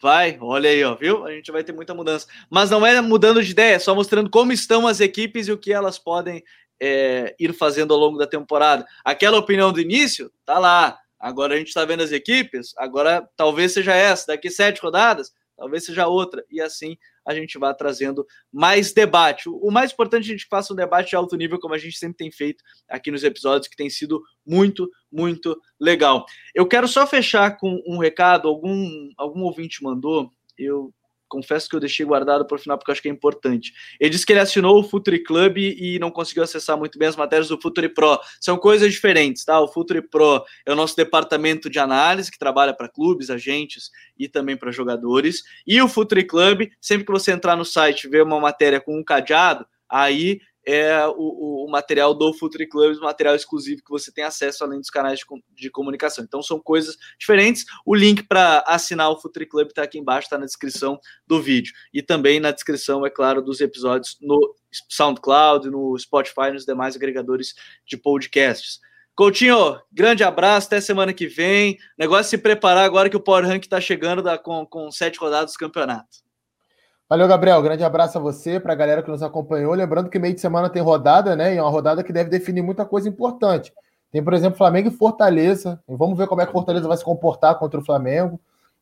Vai, 0.00 0.36
olha 0.40 0.68
aí, 0.68 0.84
ó, 0.84 0.94
viu? 0.94 1.24
A 1.24 1.32
gente 1.32 1.50
vai 1.50 1.64
ter 1.64 1.72
muita 1.72 1.94
mudança. 1.94 2.26
Mas 2.50 2.70
não 2.70 2.84
é 2.84 3.00
mudando 3.00 3.42
de 3.42 3.50
ideia, 3.50 3.76
é 3.76 3.78
só 3.78 3.94
mostrando 3.94 4.28
como 4.28 4.52
estão 4.52 4.86
as 4.86 5.00
equipes 5.00 5.48
e 5.48 5.52
o 5.52 5.58
que 5.58 5.72
elas 5.72 5.98
podem 5.98 6.42
é, 6.80 7.34
ir 7.38 7.52
fazendo 7.52 7.94
ao 7.94 8.00
longo 8.00 8.18
da 8.18 8.26
temporada. 8.26 8.86
Aquela 9.04 9.38
opinião 9.38 9.72
do 9.72 9.80
início, 9.80 10.30
tá 10.44 10.58
lá. 10.58 10.98
Agora 11.18 11.54
a 11.54 11.56
gente 11.56 11.68
está 11.68 11.84
vendo 11.84 12.02
as 12.02 12.12
equipes, 12.12 12.74
agora 12.76 13.26
talvez 13.36 13.72
seja 13.72 13.94
essa. 13.94 14.26
Daqui 14.28 14.50
sete 14.50 14.82
rodadas, 14.82 15.32
talvez 15.56 15.84
seja 15.84 16.06
outra. 16.06 16.44
E 16.50 16.60
assim 16.60 16.96
a 17.26 17.34
gente 17.34 17.58
vai 17.58 17.74
trazendo 17.74 18.26
mais 18.52 18.92
debate. 18.92 19.48
O 19.48 19.70
mais 19.70 19.92
importante 19.92 20.24
é 20.24 20.26
a 20.26 20.36
gente 20.36 20.46
faça 20.48 20.72
um 20.72 20.76
debate 20.76 21.10
de 21.10 21.16
alto 21.16 21.36
nível, 21.36 21.58
como 21.58 21.74
a 21.74 21.78
gente 21.78 21.96
sempre 21.96 22.18
tem 22.18 22.30
feito 22.30 22.62
aqui 22.88 23.10
nos 23.10 23.24
episódios, 23.24 23.68
que 23.68 23.76
tem 23.76 23.88
sido 23.88 24.22
muito, 24.46 24.90
muito 25.10 25.58
legal. 25.80 26.26
Eu 26.54 26.66
quero 26.66 26.86
só 26.86 27.06
fechar 27.06 27.56
com 27.56 27.82
um 27.86 27.98
recado, 27.98 28.46
algum, 28.46 29.08
algum 29.16 29.42
ouvinte 29.42 29.82
mandou, 29.82 30.30
eu 30.58 30.92
confesso 31.34 31.68
que 31.68 31.74
eu 31.74 31.80
deixei 31.80 32.06
guardado 32.06 32.46
para 32.46 32.54
o 32.54 32.58
final 32.58 32.78
porque 32.78 32.92
acho 32.92 33.02
que 33.02 33.08
é 33.08 33.10
importante. 33.10 33.72
Ele 33.98 34.10
disse 34.10 34.24
que 34.24 34.32
ele 34.32 34.40
assinou 34.40 34.78
o 34.78 34.84
Futuri 34.84 35.22
Club 35.22 35.58
e 35.58 35.98
não 35.98 36.10
conseguiu 36.10 36.44
acessar 36.44 36.78
muito 36.78 36.96
bem 36.96 37.08
as 37.08 37.16
matérias 37.16 37.48
do 37.48 37.60
Futuri 37.60 37.88
Pro. 37.88 38.20
São 38.40 38.56
coisas 38.56 38.92
diferentes, 38.92 39.44
tá? 39.44 39.60
O 39.60 39.66
Futuri 39.66 40.00
Pro 40.00 40.44
é 40.64 40.72
o 40.72 40.76
nosso 40.76 40.96
departamento 40.96 41.68
de 41.68 41.80
análise 41.80 42.30
que 42.30 42.38
trabalha 42.38 42.72
para 42.72 42.88
clubes, 42.88 43.30
agentes 43.30 43.90
e 44.16 44.28
também 44.28 44.56
para 44.56 44.70
jogadores. 44.70 45.42
E 45.66 45.82
o 45.82 45.88
Futuri 45.88 46.24
Club, 46.24 46.68
sempre 46.80 47.04
que 47.04 47.12
você 47.12 47.32
entrar 47.32 47.56
no 47.56 47.64
site 47.64 48.04
e 48.04 48.10
ver 48.10 48.22
uma 48.22 48.38
matéria 48.38 48.80
com 48.80 48.96
um 48.96 49.02
cadeado, 49.02 49.66
aí 49.88 50.40
é 50.66 51.06
o, 51.06 51.66
o, 51.66 51.70
material 51.70 52.14
do 52.14 52.32
Futuri 52.32 52.66
Club, 52.66 52.98
material 53.00 53.34
exclusivo 53.34 53.82
que 53.84 53.90
você 53.90 54.12
tem 54.12 54.24
acesso 54.24 54.64
além 54.64 54.78
dos 54.78 54.90
canais 54.90 55.18
de, 55.18 55.24
de 55.54 55.70
comunicação. 55.70 56.24
Então 56.24 56.42
são 56.42 56.58
coisas 56.60 56.96
diferentes. 57.18 57.64
O 57.84 57.94
link 57.94 58.22
para 58.22 58.64
assinar 58.66 59.10
o 59.10 59.20
Futuri 59.20 59.46
Club 59.46 59.68
está 59.68 59.82
aqui 59.82 59.98
embaixo, 59.98 60.26
está 60.26 60.38
na 60.38 60.46
descrição 60.46 60.98
do 61.26 61.40
vídeo. 61.40 61.72
E 61.92 62.02
também 62.02 62.40
na 62.40 62.50
descrição, 62.50 63.04
é 63.04 63.10
claro, 63.10 63.42
dos 63.42 63.60
episódios 63.60 64.16
no 64.20 64.54
SoundCloud, 64.88 65.70
no 65.70 65.96
Spotify 65.98 66.48
e 66.48 66.52
nos 66.52 66.64
demais 66.64 66.96
agregadores 66.96 67.54
de 67.86 67.96
podcasts. 67.96 68.80
Coutinho, 69.14 69.78
grande 69.92 70.24
abraço, 70.24 70.66
até 70.66 70.80
semana 70.80 71.12
que 71.12 71.28
vem. 71.28 71.78
Negócio 71.96 72.22
é 72.22 72.30
se 72.30 72.38
preparar 72.38 72.84
agora 72.84 73.08
que 73.08 73.16
o 73.16 73.20
Power 73.20 73.46
Rank 73.46 73.62
está 73.62 73.80
chegando 73.80 74.22
da, 74.22 74.36
com, 74.36 74.66
com 74.66 74.90
sete 74.90 75.20
rodadas 75.20 75.52
do 75.52 75.58
campeonato. 75.58 76.23
Valeu, 77.14 77.28
Gabriel. 77.28 77.62
Grande 77.62 77.84
abraço 77.84 78.18
a 78.18 78.20
você, 78.20 78.58
para 78.58 78.72
a 78.72 78.74
galera 78.74 79.00
que 79.00 79.08
nos 79.08 79.22
acompanhou. 79.22 79.72
Lembrando 79.72 80.10
que 80.10 80.18
meio 80.18 80.34
de 80.34 80.40
semana 80.40 80.68
tem 80.68 80.82
rodada, 80.82 81.36
né? 81.36 81.54
E 81.54 81.58
é 81.58 81.62
uma 81.62 81.70
rodada 81.70 82.02
que 82.02 82.12
deve 82.12 82.28
definir 82.28 82.60
muita 82.60 82.84
coisa 82.84 83.08
importante. 83.08 83.72
Tem, 84.10 84.20
por 84.20 84.34
exemplo, 84.34 84.58
Flamengo 84.58 84.88
e 84.88 84.90
Fortaleza. 84.90 85.80
E 85.88 85.94
vamos 85.94 86.18
ver 86.18 86.26
como 86.26 86.40
é 86.40 86.46
que 86.46 86.50
Fortaleza 86.50 86.88
vai 86.88 86.96
se 86.96 87.04
comportar 87.04 87.56
contra 87.56 87.78
o 87.78 87.84
Flamengo. 87.84 88.40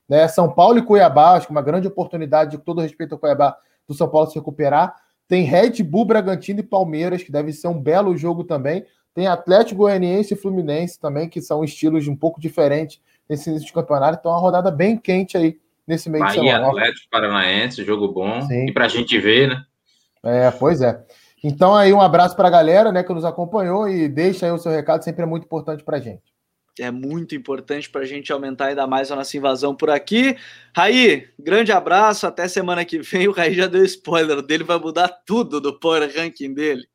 Né? 0.09 0.27
São 0.29 0.51
Paulo 0.51 0.79
e 0.79 0.83
Cuiabá, 0.83 1.33
acho 1.33 1.45
que 1.47 1.53
uma 1.53 1.61
grande 1.61 1.87
oportunidade, 1.87 2.53
de 2.53 2.57
todo 2.65 2.81
respeito 2.81 3.13
ao 3.13 3.19
Cuiabá, 3.19 3.55
do 3.87 3.93
São 3.93 4.09
Paulo 4.09 4.31
se 4.31 4.37
recuperar. 4.37 4.97
Tem 5.29 5.43
Red 5.43 5.83
Bull, 5.83 6.07
Bragantino 6.07 6.61
e 6.61 6.63
Palmeiras, 6.63 7.23
que 7.23 7.31
deve 7.31 7.53
ser 7.53 7.69
um 7.69 7.79
belo 7.79 8.17
jogo 8.17 8.45
também. 8.45 8.83
Tem 9.13 9.27
Atlético 9.27 9.81
Goianiense 9.81 10.33
e 10.33 10.39
Fluminense 10.39 10.99
também, 10.99 11.29
que 11.29 11.43
são 11.43 11.63
estilos 11.63 12.09
um 12.09 12.17
pouco 12.17 12.41
diferentes 12.41 12.99
nesse 13.29 13.51
início 13.51 13.67
de 13.67 13.75
campeonato. 13.75 14.17
Então, 14.19 14.33
é 14.33 14.35
uma 14.37 14.41
rodada 14.41 14.71
bem 14.71 14.97
quente 14.97 15.37
aí 15.37 15.59
nesse 15.87 16.09
meio 16.11 16.25
Bahia, 16.25 16.41
de 16.41 16.49
semana. 16.49 16.69
Atlético 16.69 17.11
Paranaense, 17.11 17.85
jogo 17.85 18.09
bom. 18.09 18.43
Sim. 18.43 18.67
E 18.69 18.73
para 18.73 18.87
a 18.87 18.89
gente 18.89 19.19
ver, 19.19 19.49
né? 19.49 19.65
É, 20.25 20.51
pois 20.51 20.81
é. 20.81 21.05
Então 21.43 21.75
aí 21.75 21.93
um 21.93 22.01
abraço 22.01 22.37
para 22.37 22.49
a 22.49 22.51
galera, 22.51 22.93
né, 22.93 23.03
que 23.03 23.13
nos 23.13 23.25
acompanhou 23.25 23.89
e 23.89 24.09
deixa 24.09 24.47
aí 24.47 24.53
o 24.53 24.59
seu 24.59 24.71
recado, 24.71 25.03
sempre 25.03 25.23
é 25.23 25.27
muito 25.27 25.45
importante 25.45 25.83
para 25.83 25.97
a 25.97 26.01
gente. 26.01 26.23
É 26.79 26.91
muito 26.91 27.35
importante 27.35 27.91
para 27.91 28.01
a 28.01 28.07
gente 28.07 28.33
aumentar 28.33 28.67
ainda 28.67 28.87
mais 28.87 29.11
a 29.11 29.17
nossa 29.17 29.37
invasão 29.37 29.75
por 29.75 29.91
aqui. 29.91 30.37
Raí, 30.75 31.29
grande 31.39 31.71
abraço, 31.71 32.27
até 32.27 32.49
semana 32.49 32.85
que 32.85 32.99
vem. 33.01 33.29
O 33.29 33.33
Raí 33.33 33.53
já 33.53 33.67
deu 33.67 33.85
spoiler 33.85 34.41
dele, 34.41 34.65
vai 34.65 34.79
mudar 34.79 35.09
tudo 35.27 35.61
do 35.61 35.79
Power 35.79 36.11
Ranking 36.17 36.55
dele. 36.55 36.87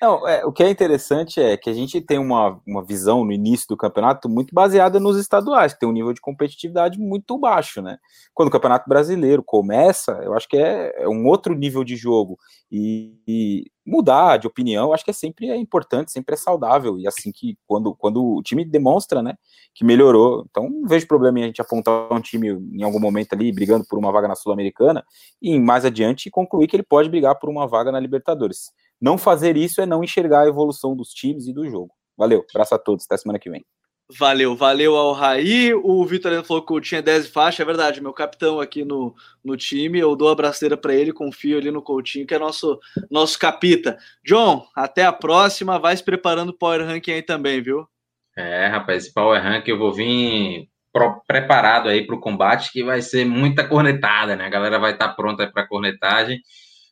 Não, 0.00 0.28
é, 0.28 0.44
o 0.46 0.52
que 0.52 0.62
é 0.62 0.70
interessante 0.70 1.40
é 1.40 1.56
que 1.56 1.68
a 1.68 1.72
gente 1.72 2.00
tem 2.00 2.18
uma, 2.18 2.60
uma 2.64 2.84
visão 2.84 3.24
no 3.24 3.32
início 3.32 3.66
do 3.68 3.76
campeonato 3.76 4.28
muito 4.28 4.54
baseada 4.54 5.00
nos 5.00 5.16
estaduais, 5.18 5.72
que 5.72 5.80
tem 5.80 5.88
um 5.88 5.92
nível 5.92 6.12
de 6.12 6.20
competitividade 6.20 7.00
muito 7.00 7.36
baixo, 7.36 7.82
né? 7.82 7.98
Quando 8.32 8.48
o 8.48 8.52
Campeonato 8.52 8.88
Brasileiro 8.88 9.42
começa, 9.42 10.12
eu 10.22 10.34
acho 10.34 10.48
que 10.48 10.56
é, 10.56 11.02
é 11.02 11.08
um 11.08 11.26
outro 11.26 11.52
nível 11.52 11.82
de 11.82 11.96
jogo. 11.96 12.38
E, 12.70 13.16
e, 13.26 13.64
mudar 13.84 14.36
de 14.36 14.46
opinião, 14.46 14.92
acho 14.92 15.04
que 15.04 15.10
é 15.10 15.14
sempre 15.14 15.48
é 15.50 15.56
importante, 15.56 16.12
sempre 16.12 16.34
é 16.34 16.38
saudável. 16.38 16.96
E 16.98 17.08
assim 17.08 17.32
que 17.32 17.56
quando, 17.66 17.92
quando 17.94 18.24
o 18.24 18.42
time 18.42 18.64
demonstra, 18.64 19.20
né, 19.20 19.34
que 19.74 19.84
melhorou. 19.84 20.46
Então, 20.48 20.68
não 20.68 20.86
vejo 20.86 21.08
problema 21.08 21.40
em 21.40 21.42
a 21.42 21.46
gente 21.46 21.60
apontar 21.60 22.12
um 22.12 22.20
time 22.20 22.50
em 22.50 22.82
algum 22.84 23.00
momento 23.00 23.32
ali 23.32 23.50
brigando 23.50 23.84
por 23.88 23.98
uma 23.98 24.12
vaga 24.12 24.28
na 24.28 24.36
Sul-Americana 24.36 25.04
e 25.42 25.58
mais 25.58 25.84
adiante 25.84 26.30
concluir 26.30 26.68
que 26.68 26.76
ele 26.76 26.82
pode 26.84 27.08
brigar 27.08 27.36
por 27.38 27.48
uma 27.48 27.66
vaga 27.66 27.90
na 27.90 27.98
Libertadores. 27.98 28.70
Não 29.00 29.16
fazer 29.16 29.56
isso 29.56 29.80
é 29.80 29.86
não 29.86 30.02
enxergar 30.02 30.42
a 30.42 30.48
evolução 30.48 30.96
dos 30.96 31.10
times 31.10 31.46
e 31.46 31.52
do 31.52 31.68
jogo. 31.68 31.92
Valeu, 32.16 32.44
abraço 32.50 32.74
a 32.74 32.78
todos, 32.78 33.04
até 33.04 33.16
semana 33.16 33.38
que 33.38 33.50
vem. 33.50 33.64
Valeu, 34.10 34.56
valeu 34.56 34.96
ao 34.96 35.12
Raí. 35.12 35.74
O 35.74 36.02
Vitor 36.06 36.42
falou 36.42 36.64
que 36.64 36.72
eu 36.72 36.80
tinha 36.80 37.02
10 37.02 37.28
faixas, 37.28 37.60
é 37.60 37.64
verdade, 37.64 38.00
meu 38.00 38.12
capitão 38.14 38.58
aqui 38.58 38.82
no, 38.82 39.14
no 39.44 39.54
time. 39.54 39.98
Eu 39.98 40.16
dou 40.16 40.30
a 40.30 40.34
braceira 40.34 40.78
para 40.78 40.94
ele, 40.94 41.12
confio 41.12 41.58
ali 41.58 41.70
no 41.70 41.82
Coutinho, 41.82 42.26
que 42.26 42.34
é 42.34 42.38
nosso, 42.38 42.80
nosso 43.10 43.38
capita. 43.38 43.98
John, 44.24 44.66
até 44.74 45.04
a 45.04 45.12
próxima. 45.12 45.78
Vai 45.78 45.94
se 45.94 46.02
preparando 46.02 46.48
o 46.48 46.56
Power 46.56 46.86
Ranking 46.86 47.12
aí 47.12 47.22
também, 47.22 47.60
viu? 47.60 47.86
É, 48.34 48.66
rapaz, 48.68 49.04
esse 49.04 49.12
Power 49.12 49.42
Ranking 49.42 49.72
eu 49.72 49.78
vou 49.78 49.92
vir 49.92 50.70
pro, 50.90 51.20
preparado 51.26 51.90
aí 51.90 52.06
para 52.06 52.16
o 52.16 52.20
combate, 52.20 52.72
que 52.72 52.82
vai 52.82 53.02
ser 53.02 53.26
muita 53.26 53.68
cornetada, 53.68 54.34
né? 54.34 54.46
A 54.46 54.50
galera 54.50 54.78
vai 54.78 54.92
estar 54.92 55.08
tá 55.08 55.14
pronta 55.14 55.46
para 55.52 55.68
cornetagem. 55.68 56.40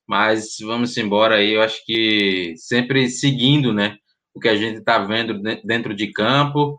Mas 0.08 0.56
vamos 0.60 0.96
embora 0.96 1.36
aí, 1.36 1.52
eu 1.54 1.62
acho 1.62 1.84
que 1.84 2.54
sempre 2.56 3.08
seguindo, 3.08 3.72
né, 3.72 3.96
o 4.34 4.40
que 4.40 4.48
a 4.48 4.56
gente 4.56 4.78
está 4.78 4.98
vendo 4.98 5.40
dentro 5.64 5.94
de 5.94 6.12
campo, 6.12 6.76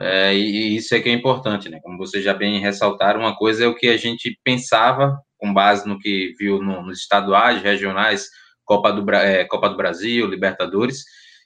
É, 0.00 0.32
e 0.34 0.76
isso 0.76 0.94
é 0.94 1.00
que 1.00 1.08
é 1.08 1.12
importante, 1.12 1.68
né? 1.68 1.80
Como 1.82 1.98
vocês 1.98 2.22
já 2.24 2.32
bem 2.32 2.60
ressaltaram, 2.60 3.20
uma 3.20 3.36
coisa 3.36 3.64
é 3.64 3.66
o 3.66 3.74
que 3.74 3.88
a 3.88 3.96
gente 3.96 4.38
pensava, 4.44 5.18
com 5.36 5.52
base 5.52 5.88
no 5.88 5.98
que 5.98 6.34
viu 6.38 6.62
no, 6.62 6.82
nos 6.82 7.00
estaduais, 7.00 7.62
regionais, 7.62 8.28
Copa 8.64 8.92
do, 8.92 9.10
é, 9.12 9.44
Copa 9.46 9.68
do 9.68 9.76
Brasil, 9.76 10.26
Libertadores, 10.28 11.02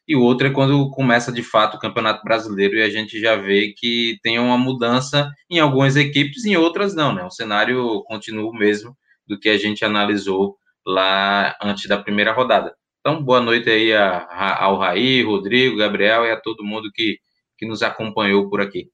e 0.06 0.14
o 0.16 0.20
outro 0.20 0.46
é 0.48 0.50
quando 0.50 0.90
começa 0.90 1.32
de 1.32 1.42
fato 1.42 1.76
o 1.76 1.80
Campeonato 1.80 2.22
Brasileiro 2.24 2.76
e 2.76 2.82
a 2.82 2.90
gente 2.90 3.18
já 3.20 3.36
vê 3.36 3.72
que 3.74 4.18
tem 4.22 4.38
uma 4.38 4.59
mudança 4.59 5.30
em 5.50 5.59
algumas 5.60 5.96
equipes, 5.96 6.44
em 6.44 6.56
outras 6.56 6.94
não, 6.94 7.14
né? 7.14 7.24
O 7.24 7.30
cenário 7.30 8.02
continua 8.04 8.50
o 8.50 8.54
mesmo 8.54 8.94
do 9.26 9.38
que 9.38 9.48
a 9.48 9.56
gente 9.56 9.82
analisou 9.84 10.56
lá 10.86 11.56
antes 11.62 11.88
da 11.88 11.98
primeira 11.98 12.32
rodada. 12.32 12.74
Então, 13.00 13.22
boa 13.22 13.40
noite 13.40 13.68
aí 13.68 13.92
a, 13.92 14.62
ao 14.62 14.78
Raí, 14.78 15.22
Rodrigo, 15.22 15.76
Gabriel 15.76 16.24
e 16.24 16.30
a 16.30 16.40
todo 16.40 16.64
mundo 16.64 16.90
que 16.92 17.18
que 17.62 17.66
nos 17.68 17.80
acompanhou 17.80 18.50
por 18.50 18.60
aqui. 18.60 18.90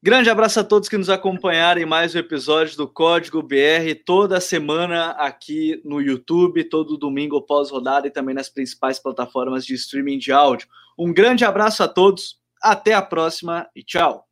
Grande 0.00 0.30
abraço 0.30 0.60
a 0.60 0.64
todos 0.64 0.88
que 0.88 0.96
nos 0.96 1.10
acompanharam 1.10 1.80
em 1.80 1.84
mais 1.84 2.14
um 2.14 2.18
episódio 2.20 2.76
do 2.76 2.86
Código 2.86 3.42
BR, 3.42 3.96
toda 4.06 4.40
semana 4.40 5.10
aqui 5.10 5.82
no 5.84 6.00
YouTube, 6.00 6.62
todo 6.68 6.96
domingo 6.96 7.42
pós-rodada 7.42 8.06
e 8.06 8.12
também 8.12 8.32
nas 8.32 8.48
principais 8.48 9.00
plataformas 9.00 9.66
de 9.66 9.74
streaming 9.74 10.18
de 10.18 10.30
áudio. 10.30 10.68
Um 10.96 11.12
grande 11.12 11.44
abraço 11.44 11.82
a 11.82 11.88
todos, 11.88 12.38
até 12.62 12.94
a 12.94 13.02
próxima 13.02 13.68
e 13.74 13.82
tchau! 13.82 14.27